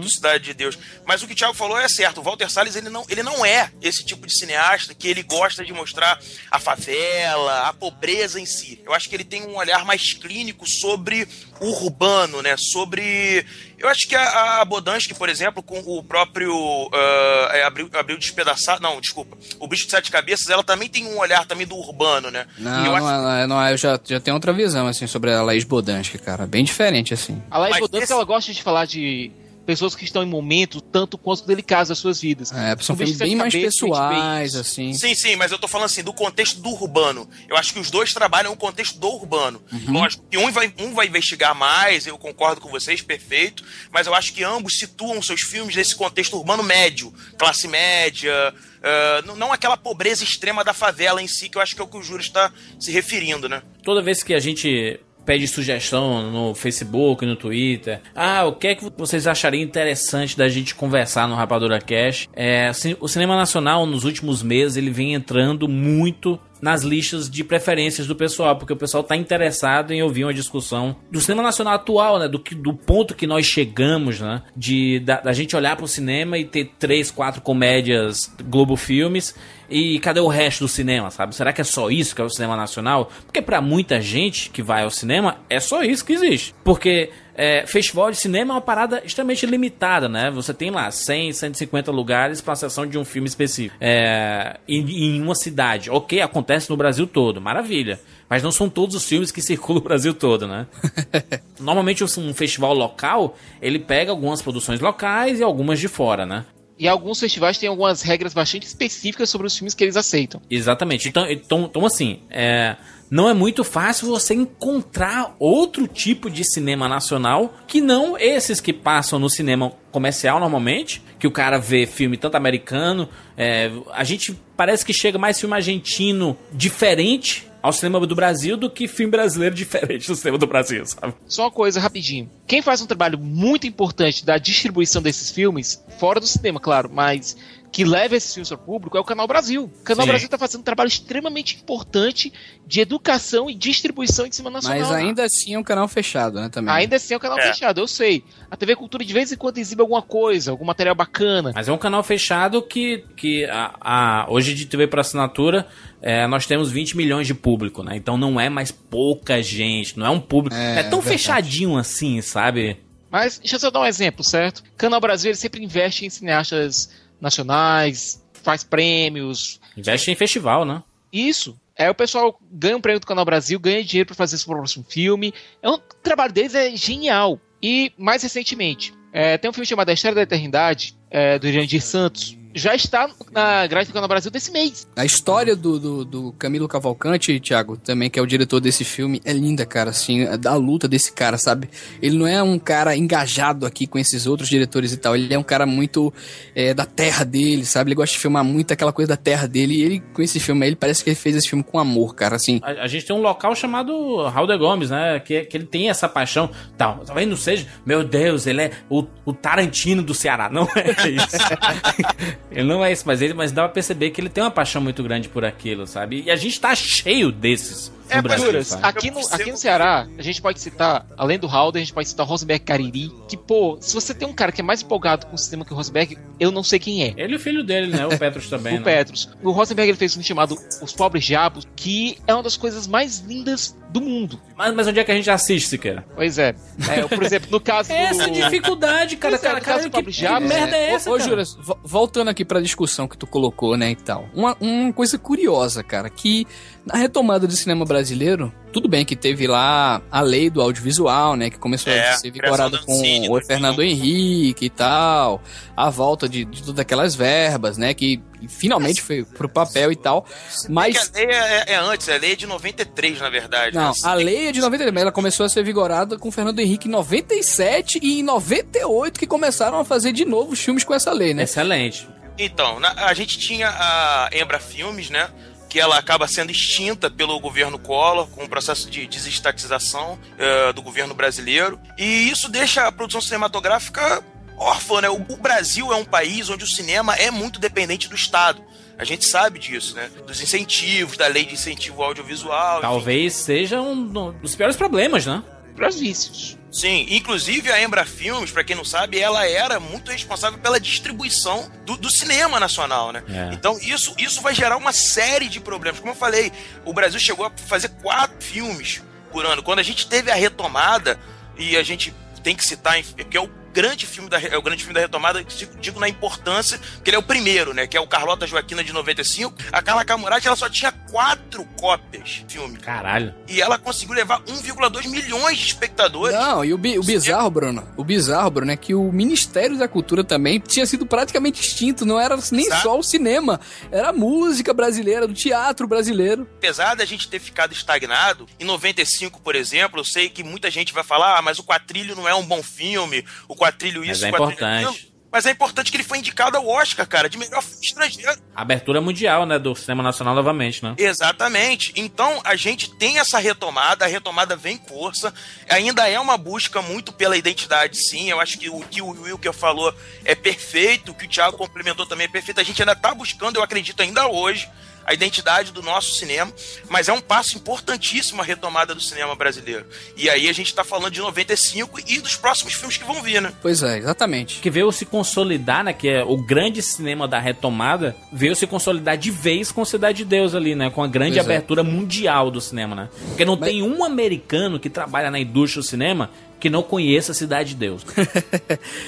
Do 0.00 0.08
Cidade 0.08 0.44
de 0.44 0.54
Deus. 0.54 0.78
Mas 1.04 1.22
o 1.22 1.26
que 1.26 1.34
o 1.34 1.36
Thiago 1.36 1.52
falou 1.52 1.78
é 1.78 1.86
certo. 1.86 2.20
O 2.20 2.22
Walter 2.22 2.50
Salles, 2.50 2.74
ele 2.74 2.88
não, 2.88 3.04
ele 3.06 3.22
não 3.22 3.44
é 3.44 3.70
esse 3.82 4.02
tipo 4.02 4.26
de 4.26 4.34
cineasta 4.34 4.94
que 4.94 5.06
ele 5.06 5.22
gosta 5.22 5.62
de 5.62 5.74
mostrar 5.74 6.18
a 6.50 6.58
favela, 6.58 7.68
a 7.68 7.72
pobreza 7.74 8.40
em 8.40 8.46
si. 8.46 8.80
Eu 8.82 8.94
acho 8.94 9.10
que 9.10 9.14
ele 9.14 9.24
tem 9.24 9.42
um 9.42 9.56
olhar 9.56 9.84
mais 9.84 10.14
clínico 10.14 10.66
sobre 10.66 11.28
o 11.60 11.66
urbano, 11.66 12.40
né? 12.40 12.56
Sobre. 12.56 13.44
Eu 13.84 13.90
acho 13.90 14.08
que 14.08 14.16
a, 14.16 14.60
a 14.62 14.64
Bodansky, 14.64 15.12
por 15.14 15.28
exemplo, 15.28 15.62
com 15.62 15.78
o 15.78 16.02
próprio 16.02 16.50
ah, 16.92 17.50
é, 17.52 17.64
Abril, 17.64 17.90
Abril 17.92 18.16
Despedaçado. 18.18 18.82
Não, 18.82 18.98
desculpa. 18.98 19.36
O 19.60 19.68
Bicho 19.68 19.84
de 19.84 19.90
Sete 19.90 20.10
Cabeças, 20.10 20.48
ela 20.48 20.64
também 20.64 20.88
tem 20.88 21.06
um 21.06 21.18
olhar 21.18 21.44
também 21.46 21.66
do 21.66 21.76
urbano, 21.76 22.30
né? 22.30 22.46
Não, 22.56 22.78
eu 22.78 22.84
não, 22.92 22.96
acho 22.96 23.06
é- 23.06 23.10
não, 23.10 23.30
é- 23.30 23.46
não 23.46 23.62
é, 23.62 23.72
eu 23.72 23.76
já, 23.76 24.00
já 24.02 24.18
tenho 24.18 24.34
outra 24.36 24.54
visão, 24.54 24.86
assim, 24.86 25.06
sobre 25.06 25.30
a 25.32 25.42
Laís 25.42 25.64
Bodansky, 25.64 26.16
cara. 26.18 26.46
Bem 26.46 26.64
diferente, 26.64 27.12
assim. 27.12 27.42
A 27.50 27.58
Laís 27.58 27.72
Mas 27.72 27.80
Bodansky, 27.80 28.04
esse- 28.04 28.12
ela 28.14 28.24
gosta 28.24 28.52
de 28.54 28.62
falar 28.62 28.86
de 28.86 29.30
pessoas 29.66 29.94
que 29.94 30.04
estão 30.04 30.22
em 30.22 30.26
momentos 30.26 30.82
tanto 30.92 31.16
quanto 31.16 31.46
delicados 31.46 31.88
das 31.88 31.98
suas 31.98 32.20
vidas. 32.20 32.52
É, 32.52 32.76
são 32.80 32.96
filmes 32.96 33.16
de 33.18 33.24
bem 33.24 33.34
mais 33.36 33.52
pessoais, 33.52 34.54
assim. 34.54 34.92
Sim, 34.94 35.14
sim, 35.14 35.36
mas 35.36 35.50
eu 35.52 35.58
tô 35.58 35.66
falando 35.68 35.86
assim, 35.86 36.02
do 36.02 36.12
contexto 36.12 36.60
do 36.60 36.68
urbano. 36.70 37.28
Eu 37.48 37.56
acho 37.56 37.72
que 37.72 37.80
os 37.80 37.90
dois 37.90 38.12
trabalham 38.12 38.52
o 38.52 38.56
contexto 38.56 38.98
do 38.98 39.08
urbano. 39.08 39.62
Lógico 39.88 40.24
que 40.30 40.38
um 40.38 40.50
vai, 40.52 40.72
um 40.78 40.92
vai 40.94 41.06
investigar 41.06 41.54
mais, 41.54 42.06
eu 42.06 42.16
concordo 42.18 42.60
com 42.60 42.68
vocês, 42.70 43.00
perfeito, 43.02 43.64
mas 43.90 44.06
eu 44.06 44.14
acho 44.14 44.32
que 44.32 44.42
ambos 44.44 44.78
situam 44.78 45.20
seus 45.22 45.40
filmes 45.42 45.74
nesse 45.76 45.94
contexto 45.94 46.36
urbano 46.36 46.62
médio, 46.62 47.12
classe 47.38 47.66
média, 47.68 48.54
ah, 48.82 49.22
não- 49.24 49.36
não 49.36 49.52
aquela 49.52 49.76
pobreza 49.76 50.22
extrema 50.24 50.62
da 50.62 50.72
favela 50.74 51.22
em 51.22 51.26
si, 51.28 51.48
que 51.48 51.56
eu 51.58 51.62
acho 51.62 51.74
que 51.74 51.80
é 51.80 51.84
o 51.84 51.88
que 51.88 51.96
o 51.96 52.02
Júlio 52.02 52.20
está 52.22 52.52
se 52.78 52.90
referindo, 52.92 53.48
né? 53.48 53.62
Toda 53.82 54.02
vez 54.02 54.22
que 54.22 54.34
a 54.34 54.38
gente 54.40 55.00
pede 55.24 55.46
sugestão 55.48 56.30
no 56.30 56.54
Facebook, 56.54 57.24
no 57.24 57.36
Twitter, 57.36 58.00
ah, 58.14 58.44
o 58.44 58.52
que 58.52 58.68
é 58.68 58.74
que 58.74 58.84
vocês 58.96 59.26
achariam 59.26 59.62
interessante 59.62 60.36
da 60.36 60.48
gente 60.48 60.74
conversar 60.74 61.26
no 61.28 61.34
Rapadura 61.34 61.80
Cash? 61.80 62.28
É, 62.34 62.72
ci- 62.72 62.96
o 63.00 63.08
cinema 63.08 63.36
nacional 63.36 63.86
nos 63.86 64.04
últimos 64.04 64.42
meses 64.42 64.76
ele 64.76 64.90
vem 64.90 65.14
entrando 65.14 65.68
muito 65.68 66.38
nas 66.62 66.82
listas 66.82 67.28
de 67.28 67.44
preferências 67.44 68.06
do 68.06 68.16
pessoal, 68.16 68.56
porque 68.56 68.72
o 68.72 68.76
pessoal 68.76 69.02
está 69.02 69.14
interessado 69.14 69.92
em 69.92 70.02
ouvir 70.02 70.24
uma 70.24 70.32
discussão 70.32 70.96
do 71.10 71.20
cinema 71.20 71.42
nacional 71.42 71.74
atual, 71.74 72.18
né? 72.18 72.26
Do, 72.26 72.38
que, 72.38 72.54
do 72.54 72.72
ponto 72.72 73.14
que 73.14 73.26
nós 73.26 73.44
chegamos, 73.44 74.18
né? 74.20 74.40
De 74.56 74.98
da, 75.00 75.20
da 75.20 75.32
gente 75.34 75.54
olhar 75.54 75.76
para 75.76 75.84
o 75.84 75.88
cinema 75.88 76.38
e 76.38 76.44
ter 76.44 76.70
três, 76.78 77.10
quatro 77.10 77.42
comédias 77.42 78.34
Globo 78.48 78.76
Filmes 78.76 79.34
e 79.74 79.98
cadê 79.98 80.20
o 80.20 80.28
resto 80.28 80.60
do 80.60 80.68
cinema, 80.68 81.10
sabe? 81.10 81.34
Será 81.34 81.52
que 81.52 81.60
é 81.60 81.64
só 81.64 81.90
isso 81.90 82.14
que 82.14 82.20
é 82.20 82.24
o 82.24 82.30
cinema 82.30 82.56
nacional? 82.56 83.10
Porque 83.24 83.42
pra 83.42 83.60
muita 83.60 84.00
gente 84.00 84.48
que 84.50 84.62
vai 84.62 84.84
ao 84.84 84.90
cinema, 84.90 85.38
é 85.50 85.58
só 85.58 85.82
isso 85.82 86.04
que 86.04 86.12
existe. 86.12 86.54
Porque 86.62 87.10
é, 87.34 87.66
festival 87.66 88.08
de 88.12 88.16
cinema 88.16 88.52
é 88.52 88.54
uma 88.54 88.60
parada 88.60 89.02
extremamente 89.04 89.44
limitada, 89.44 90.08
né? 90.08 90.30
Você 90.30 90.54
tem 90.54 90.70
lá 90.70 90.88
100, 90.88 91.32
150 91.32 91.90
lugares 91.90 92.40
pra 92.40 92.54
sessão 92.54 92.86
de 92.86 92.96
um 92.96 93.04
filme 93.04 93.26
específico. 93.26 93.76
É, 93.80 94.60
em, 94.68 95.16
em 95.16 95.20
uma 95.20 95.34
cidade. 95.34 95.90
Ok, 95.90 96.20
acontece 96.20 96.70
no 96.70 96.76
Brasil 96.76 97.08
todo, 97.08 97.40
maravilha. 97.40 97.98
Mas 98.30 98.44
não 98.44 98.52
são 98.52 98.68
todos 98.68 98.94
os 98.94 99.04
filmes 99.04 99.32
que 99.32 99.42
circulam 99.42 99.80
o 99.80 99.84
Brasil 99.84 100.14
todo, 100.14 100.46
né? 100.46 100.68
Normalmente 101.58 102.04
um 102.04 102.32
festival 102.32 102.74
local, 102.74 103.36
ele 103.60 103.80
pega 103.80 104.12
algumas 104.12 104.40
produções 104.40 104.78
locais 104.78 105.40
e 105.40 105.42
algumas 105.42 105.80
de 105.80 105.88
fora, 105.88 106.24
né? 106.24 106.44
E 106.78 106.88
alguns 106.88 107.20
festivais 107.20 107.56
têm 107.56 107.68
algumas 107.68 108.02
regras 108.02 108.34
bastante 108.34 108.66
específicas 108.66 109.30
sobre 109.30 109.46
os 109.46 109.56
filmes 109.56 109.74
que 109.74 109.84
eles 109.84 109.96
aceitam. 109.96 110.40
Exatamente. 110.50 111.08
Então, 111.08 111.30
então, 111.30 111.64
então 111.64 111.86
assim, 111.86 112.20
é, 112.28 112.76
não 113.10 113.28
é 113.28 113.34
muito 113.34 113.62
fácil 113.62 114.08
você 114.08 114.34
encontrar 114.34 115.36
outro 115.38 115.86
tipo 115.86 116.28
de 116.28 116.42
cinema 116.44 116.88
nacional 116.88 117.54
que 117.66 117.80
não 117.80 118.18
esses 118.18 118.60
que 118.60 118.72
passam 118.72 119.18
no 119.18 119.30
cinema 119.30 119.72
comercial 119.92 120.40
normalmente, 120.40 121.00
que 121.18 121.26
o 121.26 121.30
cara 121.30 121.58
vê 121.58 121.86
filme 121.86 122.16
tanto 122.16 122.36
americano, 122.36 123.08
é, 123.36 123.70
a 123.92 124.02
gente 124.02 124.36
parece 124.56 124.84
que 124.84 124.92
chega 124.92 125.16
mais 125.16 125.38
filme 125.38 125.54
argentino 125.54 126.36
diferente 126.52 127.46
ao 127.64 127.72
cinema 127.72 128.06
do 128.06 128.14
Brasil 128.14 128.58
do 128.58 128.68
que 128.68 128.86
filme 128.86 129.10
brasileiro 129.10 129.54
diferente 129.56 130.06
do 130.06 130.14
cinema 130.14 130.36
do 130.36 130.46
Brasil, 130.46 130.84
sabe? 130.84 131.14
Só 131.26 131.44
uma 131.44 131.50
coisa 131.50 131.80
rapidinho. 131.80 132.28
Quem 132.46 132.60
faz 132.60 132.82
um 132.82 132.86
trabalho 132.86 133.18
muito 133.18 133.66
importante 133.66 134.22
da 134.22 134.36
distribuição 134.36 135.00
desses 135.00 135.30
filmes, 135.30 135.82
fora 135.98 136.20
do 136.20 136.26
cinema, 136.26 136.60
claro, 136.60 136.90
mas 136.92 137.34
que 137.74 137.84
leva 137.84 138.14
esses 138.14 138.32
filmes 138.32 138.52
ao 138.52 138.56
público 138.58 138.96
é 138.96 139.00
o 139.00 139.04
Canal 139.04 139.26
Brasil. 139.26 139.64
O 139.64 139.82
Canal 139.82 140.04
Sim. 140.04 140.08
Brasil 140.10 140.26
está 140.26 140.38
fazendo 140.38 140.60
um 140.60 140.64
trabalho 140.64 140.86
extremamente 140.86 141.56
importante 141.56 142.32
de 142.64 142.80
educação 142.80 143.50
e 143.50 143.54
distribuição 143.54 144.28
de 144.28 144.36
cinema 144.36 144.52
nacional. 144.58 144.78
Mas 144.78 144.92
ainda 144.92 145.24
assim 145.24 145.54
é 145.54 145.58
um 145.58 145.62
canal 145.64 145.88
fechado, 145.88 146.40
né, 146.40 146.48
também. 146.48 146.72
Ainda 146.72 146.94
assim 146.94 147.14
é 147.14 147.16
um 147.16 147.20
canal 147.20 147.36
É. 147.40 147.48
fechado, 147.48 147.80
eu 147.80 147.88
sei. 147.88 148.22
A 148.48 148.56
TV 148.56 148.76
Cultura 148.76 149.04
de 149.04 149.12
vez 149.12 149.32
em 149.32 149.36
quando 149.36 149.58
exibe 149.58 149.80
alguma 149.82 150.02
coisa, 150.02 150.52
algum 150.52 150.64
material 150.64 150.94
bacana. 150.94 151.50
Mas 151.52 151.66
é 151.66 151.72
um 151.72 151.76
canal 151.76 152.00
fechado 152.04 152.62
que, 152.62 153.04
que 153.16 153.44
a, 153.46 153.74
a- 153.80 154.26
hoje 154.28 154.54
de 154.54 154.66
TV 154.66 154.86
por 154.86 155.00
assinatura 155.00 155.66
é, 156.00 156.28
nós 156.28 156.46
temos 156.46 156.70
20 156.70 156.96
milhões 156.96 157.26
de 157.26 157.34
público, 157.34 157.82
né? 157.82 157.96
Então 157.96 158.16
não 158.16 158.38
é 158.40 158.48
mais 158.48 158.70
pouca 158.70 159.42
gente, 159.42 159.98
não 159.98 160.06
é 160.06 160.10
um 160.10 160.20
público. 160.20 160.54
É, 160.54 160.78
É, 160.78 160.82
tão 160.84 161.00
verdade. 161.00 161.08
fechadinho 161.08 161.76
assim, 161.76 162.20
sabe? 162.22 162.76
Mas 163.10 163.38
deixa 163.38 163.56
eu 163.56 163.60
só 163.60 163.70
dar 163.70 163.80
um 163.80 163.86
exemplo, 163.86 164.22
certo? 164.24 164.62
Canal 164.76 165.00
Brasil 165.00 165.30
ele 165.30 165.36
sempre 165.36 165.62
investe 165.62 166.06
em 166.06 166.10
cineastas 166.10 166.90
nacionais, 167.20 168.24
faz 168.32 168.62
prêmios. 168.62 169.60
Investe 169.76 170.10
em 170.10 170.14
festival, 170.14 170.64
né? 170.64 170.82
Isso. 171.12 171.58
É, 171.76 171.90
o 171.90 171.94
pessoal 171.94 172.38
ganha 172.50 172.76
um 172.76 172.80
prêmio 172.80 173.00
do 173.00 173.06
Canal 173.06 173.24
Brasil, 173.24 173.58
ganha 173.58 173.82
dinheiro 173.82 174.06
para 174.06 174.16
fazer 174.16 174.38
seu 174.38 174.52
próximo 174.52 174.84
filme. 174.88 175.34
É 175.60 175.68
um, 175.68 175.74
o 175.74 175.78
trabalho 175.78 176.32
deles 176.32 176.54
é 176.54 176.76
genial. 176.76 177.40
E 177.60 177.92
mais 177.96 178.22
recentemente, 178.22 178.92
é, 179.12 179.38
tem 179.38 179.50
um 179.50 179.52
filme 179.52 179.66
chamado 179.66 179.88
A 179.88 179.92
História 179.92 180.14
da 180.14 180.22
Eternidade, 180.22 180.96
é, 181.10 181.38
do 181.38 181.48
Irandir 181.48 181.82
Santos. 181.82 182.36
Já 182.54 182.74
está 182.74 183.10
na 183.32 183.66
grade 183.66 183.88
do 183.88 183.92
Canal 183.92 184.08
Brasil 184.08 184.30
desse 184.30 184.52
mês. 184.52 184.86
A 184.96 185.04
história 185.04 185.56
do, 185.56 185.78
do, 185.78 186.04
do 186.04 186.32
Camilo 186.38 186.68
Cavalcante, 186.68 187.38
Thiago, 187.40 187.76
também, 187.76 188.08
que 188.08 188.18
é 188.18 188.22
o 188.22 188.26
diretor 188.26 188.60
desse 188.60 188.84
filme, 188.84 189.20
é 189.24 189.32
linda, 189.32 189.66
cara, 189.66 189.90
assim, 189.90 190.24
a- 190.24 190.36
da 190.36 190.54
luta 190.54 190.86
desse 190.86 191.12
cara, 191.12 191.36
sabe? 191.36 191.68
Ele 192.00 192.16
não 192.16 192.26
é 192.26 192.42
um 192.42 192.58
cara 192.58 192.96
engajado 192.96 193.66
aqui 193.66 193.86
com 193.86 193.98
esses 193.98 194.26
outros 194.26 194.48
diretores 194.48 194.92
e 194.92 194.96
tal, 194.96 195.16
ele 195.16 195.34
é 195.34 195.38
um 195.38 195.42
cara 195.42 195.66
muito 195.66 196.14
é, 196.54 196.72
da 196.72 196.86
terra 196.86 197.24
dele, 197.24 197.64
sabe? 197.64 197.88
Ele 197.88 197.96
gosta 197.96 198.14
de 198.14 198.20
filmar 198.20 198.44
muito 198.44 198.72
aquela 198.72 198.92
coisa 198.92 199.08
da 199.08 199.16
terra 199.16 199.48
dele, 199.48 199.74
e 199.74 199.82
ele, 199.82 200.00
com 200.12 200.22
esse 200.22 200.38
filme 200.38 200.62
aí, 200.62 200.68
ele 200.70 200.76
parece 200.76 201.02
que 201.02 201.10
ele 201.10 201.16
fez 201.16 201.34
esse 201.36 201.48
filme 201.48 201.64
com 201.64 201.78
amor, 201.78 202.14
cara, 202.14 202.36
assim. 202.36 202.60
A, 202.62 202.82
a 202.82 202.86
gente 202.86 203.04
tem 203.04 203.16
um 203.16 203.20
local 203.20 203.54
chamado 203.56 204.26
Raul 204.28 204.46
de 204.46 204.56
Gomes, 204.56 204.90
né? 204.90 205.18
Que, 205.18 205.44
que 205.44 205.56
ele 205.56 205.66
tem 205.66 205.90
essa 205.90 206.08
paixão. 206.08 206.48
Tal, 206.78 206.98
talvez 207.04 207.28
não 207.28 207.36
seja, 207.36 207.66
meu 207.84 208.04
Deus, 208.04 208.46
ele 208.46 208.62
é 208.62 208.70
o, 208.88 209.04
o 209.24 209.32
Tarantino 209.32 210.02
do 210.02 210.14
Ceará. 210.14 210.48
Não 210.48 210.68
é 210.76 211.08
isso. 211.10 211.36
ele 212.50 212.68
não 212.68 212.84
é 212.84 212.92
isso, 212.92 213.04
mas, 213.06 213.20
ele, 213.22 213.34
mas 213.34 213.52
dá 213.52 213.62
pra 213.62 213.72
perceber 213.72 214.10
que 214.10 214.20
ele 214.20 214.28
tem 214.28 214.42
uma 214.42 214.50
paixão 214.50 214.80
muito 214.80 215.02
grande 215.02 215.28
por 215.28 215.44
aquilo, 215.44 215.86
sabe? 215.86 216.22
E 216.26 216.30
a 216.30 216.36
gente 216.36 216.60
tá 216.60 216.74
cheio 216.74 217.32
desses 217.32 217.92
É, 218.08 218.20
Brasil, 218.22 218.50
aqui 218.82 219.10
no, 219.10 219.20
aqui 219.30 219.50
no 219.50 219.56
Ceará, 219.56 220.06
a 220.18 220.22
gente 220.22 220.40
pode 220.40 220.60
citar, 220.60 221.06
além 221.16 221.38
do 221.38 221.46
Halder, 221.46 221.80
a 221.80 221.84
gente 221.84 221.94
pode 221.94 222.08
citar 222.08 222.24
o 222.26 222.28
Rosenberg 222.28 222.64
Cariri, 222.64 223.12
que, 223.28 223.36
pô, 223.36 223.78
se 223.80 223.94
você 223.94 224.14
tem 224.14 224.26
um 224.28 224.32
cara 224.32 224.52
que 224.52 224.60
é 224.60 224.64
mais 224.64 224.82
empolgado 224.82 225.26
com 225.26 225.34
o 225.34 225.38
cinema 225.38 225.64
que 225.64 225.72
o 225.72 225.76
Rosenberg, 225.76 226.18
eu 226.38 226.50
não 226.50 226.62
sei 226.62 226.78
quem 226.78 227.02
é. 227.04 227.14
Ele 227.16 227.34
e 227.34 227.36
o 227.36 227.40
filho 227.40 227.64
dele, 227.64 227.88
né? 227.96 228.06
O 228.06 228.10
Petros 228.18 228.48
também, 228.48 228.74
o 228.74 228.78
né? 228.78 228.84
Petros. 228.84 229.28
O 229.42 229.50
Rosenberg 229.50 229.90
ele 229.90 229.98
fez 229.98 230.12
um 230.12 230.14
filme 230.14 230.24
chamado 230.26 230.56
Os 230.82 230.92
Pobres 230.92 231.24
Diabos, 231.24 231.66
que 231.76 232.18
é 232.26 232.34
uma 232.34 232.42
das 232.42 232.56
coisas 232.56 232.86
mais 232.86 233.20
lindas 233.20 233.76
do 233.90 234.00
mundo. 234.00 234.40
Mas, 234.56 234.74
mas 234.74 234.88
onde 234.88 234.98
é 234.98 235.04
que 235.04 235.12
a 235.12 235.14
gente 235.14 235.30
assiste, 235.30 235.68
Siqueira? 235.68 236.04
Pois 236.16 236.36
é. 236.36 236.54
É, 236.88 237.02
por 237.06 237.22
exemplo, 237.22 237.48
no 237.50 237.60
caso 237.60 237.90
Essa 237.94 238.24
do... 238.24 238.32
dificuldade, 238.32 239.16
cara. 239.16 239.38
Pois 239.38 239.44
é, 239.44 239.46
cara, 239.46 239.58
no 239.60 239.64
cara 239.64 239.76
caso 239.78 239.88
do 239.88 240.02
que, 240.02 240.12
que 240.12 240.40
merda 240.40 240.76
é 240.76 240.90
essa, 240.94 241.08
Ô, 241.10 241.16
cara? 241.16 241.28
Juras, 241.28 241.54
vo- 241.54 241.78
voltando 241.84 242.28
aqui 242.28 242.44
pra 242.44 242.60
discussão 242.60 243.06
que 243.06 243.16
tu 243.16 243.24
colocou, 243.26 243.76
né, 243.76 243.92
e 243.92 243.96
tal. 243.96 244.28
Uma, 244.34 244.56
uma 244.60 244.92
coisa 244.92 245.16
curiosa, 245.16 245.84
cara, 245.84 246.10
que 246.10 246.44
na 246.86 246.98
retomada 246.98 247.46
do 247.46 247.54
cinema 247.56 247.84
brasileiro, 247.84 248.52
tudo 248.72 248.88
bem 248.88 249.04
que 249.04 249.16
teve 249.16 249.46
lá 249.46 250.02
a 250.10 250.20
lei 250.20 250.50
do 250.50 250.60
audiovisual, 250.60 251.34
né, 251.36 251.48
que 251.48 251.58
começou 251.58 251.92
É, 251.92 252.10
a 252.10 252.16
ser 252.16 252.30
vigorada 252.30 252.76
com 252.78 252.92
Ancine, 252.92 253.28
o 253.28 253.32
2001. 253.32 253.46
Fernando 253.46 253.82
Henrique 253.82 254.66
e 254.66 254.70
tal, 254.70 255.42
a 255.76 255.88
volta 255.88 256.28
de, 256.28 256.44
de 256.44 256.62
todas 256.62 256.78
aquelas 256.80 257.14
verbas, 257.14 257.78
né, 257.78 257.94
que 257.94 258.20
finalmente 258.48 259.00
foi 259.00 259.24
pro 259.24 259.48
papel 259.48 259.90
e 259.92 259.96
tal, 259.96 260.26
mas... 260.68 261.08
Porque 261.08 261.18
a 261.22 261.26
lei 261.26 261.34
é, 261.34 261.72
é 261.72 261.76
antes, 261.76 262.08
a 262.08 262.16
lei 262.18 262.32
é 262.32 262.36
de 262.36 262.46
93, 262.46 263.20
na 263.20 263.30
verdade. 263.30 263.74
Não, 263.74 263.88
né? 263.88 263.94
a 264.02 264.12
lei 264.14 264.48
é 264.48 264.52
de 264.52 264.60
93, 264.60 264.92
mas 264.92 265.02
ela 265.02 265.12
começou 265.12 265.46
a 265.46 265.48
ser 265.48 265.64
vigorada 265.64 266.18
com 266.18 266.28
o 266.28 266.32
Fernando 266.32 266.58
Henrique 266.60 266.86
em 266.86 266.90
97 266.90 267.98
e 268.02 268.20
em 268.20 268.22
98 268.22 269.18
que 269.18 269.26
começaram 269.26 269.78
a 269.78 269.84
fazer 269.84 270.12
de 270.12 270.24
novo 270.24 270.52
os 270.52 270.60
filmes 270.60 270.84
com 270.84 270.92
essa 270.92 271.12
lei, 271.12 271.32
né? 271.32 271.44
Excelente. 271.44 272.06
Então, 272.36 272.80
na- 272.80 272.92
a 273.06 273.14
gente 273.14 273.38
tinha 273.38 273.68
a 273.70 274.28
Embra 274.32 274.58
Filmes, 274.58 275.08
né? 275.08 275.28
Que 275.74 275.80
ela 275.80 275.98
acaba 275.98 276.28
sendo 276.28 276.52
extinta 276.52 277.10
pelo 277.10 277.36
governo 277.40 277.80
Collor, 277.80 278.28
com 278.28 278.44
o 278.44 278.48
processo 278.48 278.88
de 278.88 279.08
desestatização 279.08 280.16
eh, 280.38 280.72
do 280.72 280.80
governo 280.80 281.14
brasileiro. 281.14 281.80
E 281.98 282.30
isso 282.30 282.48
deixa 282.48 282.86
a 282.86 282.92
produção 282.92 283.20
cinematográfica 283.20 284.22
órfã, 284.56 285.00
né? 285.00 285.08
O, 285.10 285.16
o 285.16 285.36
Brasil 285.36 285.92
é 285.92 285.96
um 285.96 286.04
país 286.04 286.48
onde 286.48 286.62
o 286.62 286.66
cinema 286.68 287.16
é 287.16 287.28
muito 287.28 287.58
dependente 287.58 288.08
do 288.08 288.14
Estado. 288.14 288.62
A 288.96 289.02
gente 289.02 289.24
sabe 289.24 289.58
disso, 289.58 289.96
né? 289.96 290.08
Dos 290.24 290.40
incentivos, 290.40 291.16
da 291.16 291.26
lei 291.26 291.44
de 291.44 291.54
incentivo 291.54 292.04
audiovisual. 292.04 292.78
enfim. 292.78 292.86
Talvez 292.86 293.32
seja 293.34 293.80
um 293.80 294.30
dos 294.40 294.54
piores 294.54 294.76
problemas, 294.76 295.26
né? 295.26 295.42
Pros 295.74 295.98
vícios. 295.98 296.56
Sim, 296.74 297.06
inclusive 297.08 297.70
a 297.70 297.80
Embra 297.80 298.04
Filmes, 298.04 298.50
pra 298.50 298.64
quem 298.64 298.74
não 298.74 298.84
sabe, 298.84 299.20
ela 299.20 299.46
era 299.46 299.78
muito 299.78 300.10
responsável 300.10 300.58
pela 300.58 300.80
distribuição 300.80 301.70
do, 301.86 301.96
do 301.96 302.10
cinema 302.10 302.58
nacional, 302.58 303.12
né? 303.12 303.22
É. 303.28 303.54
Então 303.54 303.78
isso, 303.80 304.12
isso 304.18 304.42
vai 304.42 304.52
gerar 304.56 304.76
uma 304.76 304.92
série 304.92 305.48
de 305.48 305.60
problemas. 305.60 306.00
Como 306.00 306.10
eu 306.10 306.16
falei, 306.16 306.50
o 306.84 306.92
Brasil 306.92 307.20
chegou 307.20 307.46
a 307.46 307.52
fazer 307.56 307.90
quatro 308.02 308.44
filmes 308.44 309.00
por 309.30 309.46
ano. 309.46 309.62
Quando 309.62 309.78
a 309.78 309.84
gente 309.84 310.08
teve 310.08 310.32
a 310.32 310.34
retomada, 310.34 311.16
e 311.56 311.76
a 311.76 311.82
gente 311.84 312.12
tem 312.42 312.56
que 312.56 312.64
citar, 312.64 313.00
que 313.02 313.36
é 313.36 313.40
o 313.40 313.48
grande 313.74 314.06
filme 314.06 314.30
da, 314.30 314.40
é 314.40 314.56
o 314.56 314.62
grande 314.62 314.82
filme 314.84 314.94
da 314.94 315.00
retomada, 315.00 315.44
digo- 315.80 315.98
na 316.00 316.08
importância, 316.08 316.80
que 317.02 317.10
ele 317.10 317.16
é 317.16 317.18
o 317.18 317.22
primeiro, 317.22 317.74
né? 317.74 317.86
Que 317.86 317.96
é 317.96 318.00
o 318.00 318.06
Carlota 318.06 318.46
Joaquina 318.46 318.82
de 318.84 318.92
95. 318.92 319.52
A 319.72 319.82
Carla 319.82 320.04
Camurati, 320.04 320.46
ela 320.46 320.56
só 320.56 320.68
tinha 320.70 320.92
quatro 320.92 321.64
cópias 321.78 322.28
de 322.28 322.44
filme. 322.48 322.78
Caralho. 322.78 323.34
E 323.48 323.60
ela 323.60 323.76
conseguiu 323.78 324.14
levar 324.14 324.40
1,2 324.42 325.06
milhões 325.08 325.58
de 325.58 325.66
espectadores. 325.66 326.36
Não, 326.36 326.64
e 326.64 326.72
o, 326.72 326.78
bi- 326.78 326.98
o 326.98 327.02
bizarro, 327.02 327.50
Bruno, 327.50 327.86
o 327.96 328.04
bizarro, 328.04 328.50
Bruno, 328.50 328.70
é 328.70 328.76
que 328.76 328.94
o 328.94 329.10
Ministério 329.12 329.76
da 329.76 329.88
Cultura 329.88 330.22
também 330.22 330.60
tinha 330.60 330.86
sido 330.86 331.04
praticamente 331.04 331.60
extinto, 331.60 332.06
não 332.06 332.18
era 332.20 332.36
nem 332.52 332.66
Exato. 332.66 332.82
só 332.82 332.98
o 332.98 333.02
cinema, 333.02 333.60
era 333.90 334.10
a 334.10 334.12
música 334.12 334.72
brasileira, 334.72 335.26
do 335.26 335.34
teatro 335.34 335.86
brasileiro. 335.88 336.48
apesar 336.56 336.94
da 336.94 337.04
gente 337.04 337.28
ter 337.28 337.40
ficado 337.40 337.72
estagnado, 337.72 338.46
em 338.60 338.64
95, 338.64 339.40
por 339.40 339.54
exemplo, 339.56 339.98
eu 340.00 340.04
sei 340.04 340.28
que 340.28 340.42
muita 340.44 340.70
gente 340.70 340.92
vai 340.92 341.02
falar, 341.02 341.38
ah, 341.38 341.42
mas 341.42 341.58
o 341.58 341.64
Quatrilho 341.64 342.14
não 342.14 342.28
é 342.28 342.34
um 342.34 342.44
bom 342.44 342.62
filme, 342.62 343.24
o 343.48 343.54
Quatrilho 343.64 344.00
Mas 344.00 344.16
isso, 344.16 344.26
é 344.26 344.28
o 344.28 344.32
Quatrilho 344.32 344.80
importante. 344.82 345.14
Mas 345.34 345.46
é 345.46 345.50
importante 345.50 345.90
que 345.90 345.96
ele 345.96 346.04
foi 346.04 346.18
indicado 346.18 346.56
ao 346.56 346.68
Oscar, 346.68 347.04
cara, 347.08 347.28
de 347.28 347.36
melhor 347.36 347.60
filme 347.60 347.84
estrangeiro. 347.84 348.40
Abertura 348.54 349.00
mundial, 349.00 349.44
né? 349.44 349.58
Do 349.58 349.74
cinema 349.74 350.00
nacional 350.00 350.32
novamente, 350.32 350.80
né? 350.84 350.94
Exatamente. 350.96 351.92
Então 351.96 352.40
a 352.44 352.54
gente 352.54 352.88
tem 352.94 353.18
essa 353.18 353.40
retomada, 353.40 354.04
a 354.04 354.08
retomada 354.08 354.54
vem 354.54 354.78
força. 354.78 355.34
Ainda 355.68 356.08
é 356.08 356.20
uma 356.20 356.36
busca 356.36 356.80
muito 356.80 357.12
pela 357.12 357.36
identidade, 357.36 357.96
sim. 357.96 358.30
Eu 358.30 358.38
acho 358.38 358.56
que 358.56 358.70
o 358.70 358.78
que 358.78 359.02
o 359.02 359.08
Wilker 359.08 359.52
falou 359.52 359.92
é 360.24 360.36
perfeito, 360.36 361.10
o 361.10 361.14
que 361.16 361.24
o 361.24 361.28
Thiago 361.28 361.56
complementou 361.56 362.06
também 362.06 362.26
é 362.26 362.30
perfeito. 362.30 362.60
A 362.60 362.64
gente 362.64 362.80
ainda 362.80 362.92
está 362.92 363.12
buscando, 363.12 363.56
eu 363.56 363.62
acredito 363.64 364.00
ainda 364.00 364.28
hoje, 364.28 364.70
a 365.06 365.12
identidade 365.14 365.72
do 365.72 365.82
nosso 365.82 366.12
cinema, 366.14 366.52
mas 366.88 367.08
é 367.08 367.12
um 367.12 367.20
passo 367.20 367.56
importantíssimo 367.56 368.40
a 368.40 368.44
retomada 368.44 368.94
do 368.94 369.00
cinema 369.00 369.34
brasileiro. 369.34 369.84
E 370.16 370.28
aí 370.30 370.48
a 370.48 370.52
gente 370.52 370.66
está 370.68 370.84
falando 370.84 371.10
de 371.12 371.20
95 371.20 372.00
e 372.06 372.20
dos 372.20 372.36
próximos 372.36 372.74
filmes 372.74 372.96
que 372.96 373.04
vão 373.04 373.22
vir, 373.22 373.40
né? 373.40 373.52
Pois 373.62 373.82
é, 373.82 373.98
exatamente. 373.98 374.60
Que 374.60 374.70
veio 374.70 374.90
se 374.92 375.04
consolidar, 375.04 375.84
né? 375.84 375.92
Que 375.92 376.08
é 376.08 376.24
o 376.24 376.36
grande 376.36 376.82
cinema 376.82 377.26
da 377.28 377.38
retomada, 377.38 378.14
veio 378.32 378.54
se 378.56 378.66
consolidar 378.66 379.16
de 379.16 379.30
vez 379.30 379.70
com 379.72 379.84
Cidade 379.84 380.18
de 380.18 380.24
Deus 380.24 380.54
ali, 380.54 380.74
né? 380.74 380.90
Com 380.90 381.02
a 381.02 381.06
grande 381.06 381.34
Pois 381.36 381.46
é. 381.48 381.50
abertura 381.56 381.82
mundial 381.84 382.50
do 382.50 382.60
cinema, 382.60 382.94
né? 382.96 383.08
Porque 383.28 383.44
não 383.44 383.56
Mas- 383.56 383.68
tem 383.70 383.82
um 383.82 384.02
americano 384.04 384.80
que 384.80 384.88
trabalha 384.90 385.30
na 385.30 385.38
indústria 385.38 385.82
do 385.82 385.86
cinema 385.86 386.30
que 386.64 386.70
não 386.70 386.82
conheça 386.82 387.34
Cidade 387.34 387.70
de 387.70 387.74
Deus. 387.74 388.02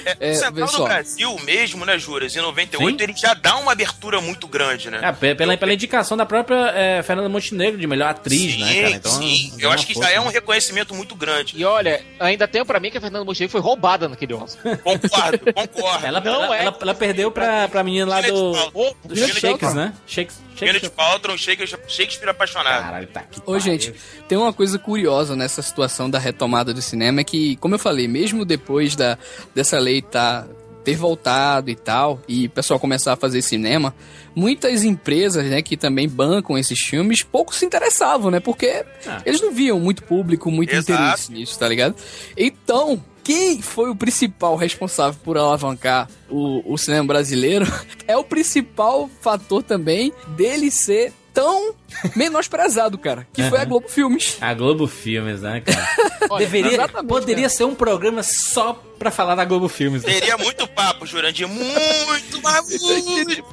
É, 0.05 0.15
É, 0.19 0.31
o 0.31 0.35
Central 0.35 0.53
pessoal. 0.67 0.81
do 0.83 0.87
Brasil 0.93 1.39
mesmo, 1.43 1.85
né, 1.87 1.97
Juras? 1.97 2.35
Em 2.35 2.39
98 2.39 2.97
Sim. 2.99 3.03
ele 3.03 3.17
já 3.17 3.33
dá 3.33 3.57
uma 3.57 3.71
abertura 3.71 4.21
muito 4.21 4.47
grande, 4.47 4.91
né? 4.91 4.99
É, 5.01 5.11
pe- 5.11 5.33
pela, 5.33 5.57
pela 5.57 5.73
indicação 5.73 6.15
da 6.15 6.23
própria 6.23 6.71
é, 6.75 7.01
Fernanda 7.01 7.27
Montenegro 7.29 7.79
de 7.79 7.87
melhor 7.87 8.09
atriz, 8.11 8.53
sim, 8.53 8.59
né, 8.63 8.75
cara? 8.83 8.89
Então, 8.95 9.11
sim. 9.11 9.53
Eu 9.57 9.71
acho 9.71 9.87
que 9.87 9.95
força, 9.95 10.07
já 10.09 10.15
é 10.15 10.19
né? 10.19 10.25
um 10.27 10.29
reconhecimento 10.29 10.93
muito 10.93 11.15
grande. 11.15 11.53
E 11.57 11.65
olha, 11.65 11.99
ainda 12.19 12.47
tem 12.47 12.63
pra 12.63 12.79
mim 12.79 12.91
que 12.91 12.99
a 12.99 13.01
Fernanda 13.01 13.25
Montenegro 13.25 13.51
foi 13.51 13.61
roubada 13.61 14.07
naquele 14.07 14.35
Oscar. 14.35 14.77
Concordo, 14.77 15.39
concordo. 15.53 16.05
Ela, 16.05 16.19
Não 16.21 16.43
ela, 16.43 16.55
é. 16.57 16.61
ela, 16.65 16.77
ela 16.79 16.93
perdeu 16.93 17.31
pra, 17.31 17.67
pra 17.67 17.83
menina 17.83 18.05
lá 18.05 18.21
do, 18.21 18.51
do 18.51 18.71
Gwyneth 19.15 19.33
Shakes, 19.39 19.73
né? 19.73 19.93
Shakes, 20.05 20.39
Gwyneth. 20.65 20.89
Paltrow, 20.91 21.37
Shakespeare, 21.37 21.79
Shakespeare 21.87 22.29
apaixonado. 22.29 22.83
Caralho, 22.83 23.07
tá 23.07 23.19
aqui. 23.21 23.41
Ô, 23.45 23.57
gente, 23.59 23.93
tem 24.27 24.37
uma 24.37 24.51
coisa 24.53 24.77
curiosa 24.79 25.35
nessa 25.35 25.61
situação 25.61 26.09
da 26.09 26.19
retomada 26.19 26.73
do 26.73 26.81
cinema, 26.81 27.21
é 27.21 27.23
que, 27.23 27.55
como 27.57 27.75
eu 27.75 27.79
falei, 27.79 28.07
mesmo 28.07 28.43
depois 28.45 28.95
da, 28.95 29.17
dessa 29.53 29.77
lei 29.79 30.01
tá, 30.01 30.47
ter 30.83 30.95
voltado 30.95 31.69
e 31.69 31.75
tal, 31.75 32.21
e 32.27 32.45
o 32.45 32.49
pessoal 32.49 32.79
começar 32.79 33.13
a 33.13 33.15
fazer 33.17 33.41
cinema, 33.41 33.93
muitas 34.33 34.83
empresas, 34.85 35.43
né, 35.45 35.61
que 35.61 35.75
também 35.75 36.07
bancam 36.07 36.57
esses 36.57 36.79
filmes, 36.79 37.21
pouco 37.23 37.53
se 37.53 37.65
interessavam, 37.65 38.31
né? 38.31 38.39
Porque 38.39 38.85
Ah. 39.05 39.21
eles 39.25 39.41
não 39.41 39.51
viam 39.51 39.79
muito 39.79 40.03
público, 40.03 40.49
muito 40.49 40.73
Exato. 40.73 40.91
interesse 41.01 41.31
nisso, 41.33 41.59
tá 41.59 41.67
ligado? 41.67 41.95
Então, 42.37 43.03
quem 43.27 43.61
foi 43.61 43.89
o 43.89 43.95
principal 43.95 44.55
responsável 44.55 45.19
por 45.21 45.37
alavancar 45.37 46.09
o, 46.29 46.73
o 46.73 46.77
cinema 46.77 47.07
brasileiro 47.07 47.65
é 48.07 48.15
o 48.15 48.23
principal 48.23 49.09
fator 49.19 49.61
também 49.61 50.13
dele 50.29 50.71
ser 50.71 51.11
tão 51.33 51.75
menosprezado, 52.15 52.97
cara, 52.97 53.27
que 53.33 53.43
foi 53.49 53.59
a 53.59 53.65
Globo 53.65 53.89
Filmes. 53.89 54.37
A 54.39 54.53
Globo 54.53 54.87
Filmes, 54.87 55.41
né, 55.41 55.59
cara? 55.59 55.87
Olha, 56.31 56.45
Deveria, 56.45 56.87
poderia 56.87 57.43
cara. 57.43 57.49
ser 57.49 57.65
um 57.65 57.75
programa 57.75 58.23
só 58.23 58.81
pra 58.97 59.11
falar 59.11 59.35
da 59.35 59.43
Globo 59.43 59.67
Filmes. 59.67 60.03
né? 60.03 60.13
Teria 60.13 60.37
muito 60.37 60.65
papo, 60.69 61.05
Jurandir. 61.05 61.47
Muito, 61.49 62.41
mas 62.41 62.65
muito. 62.81 63.45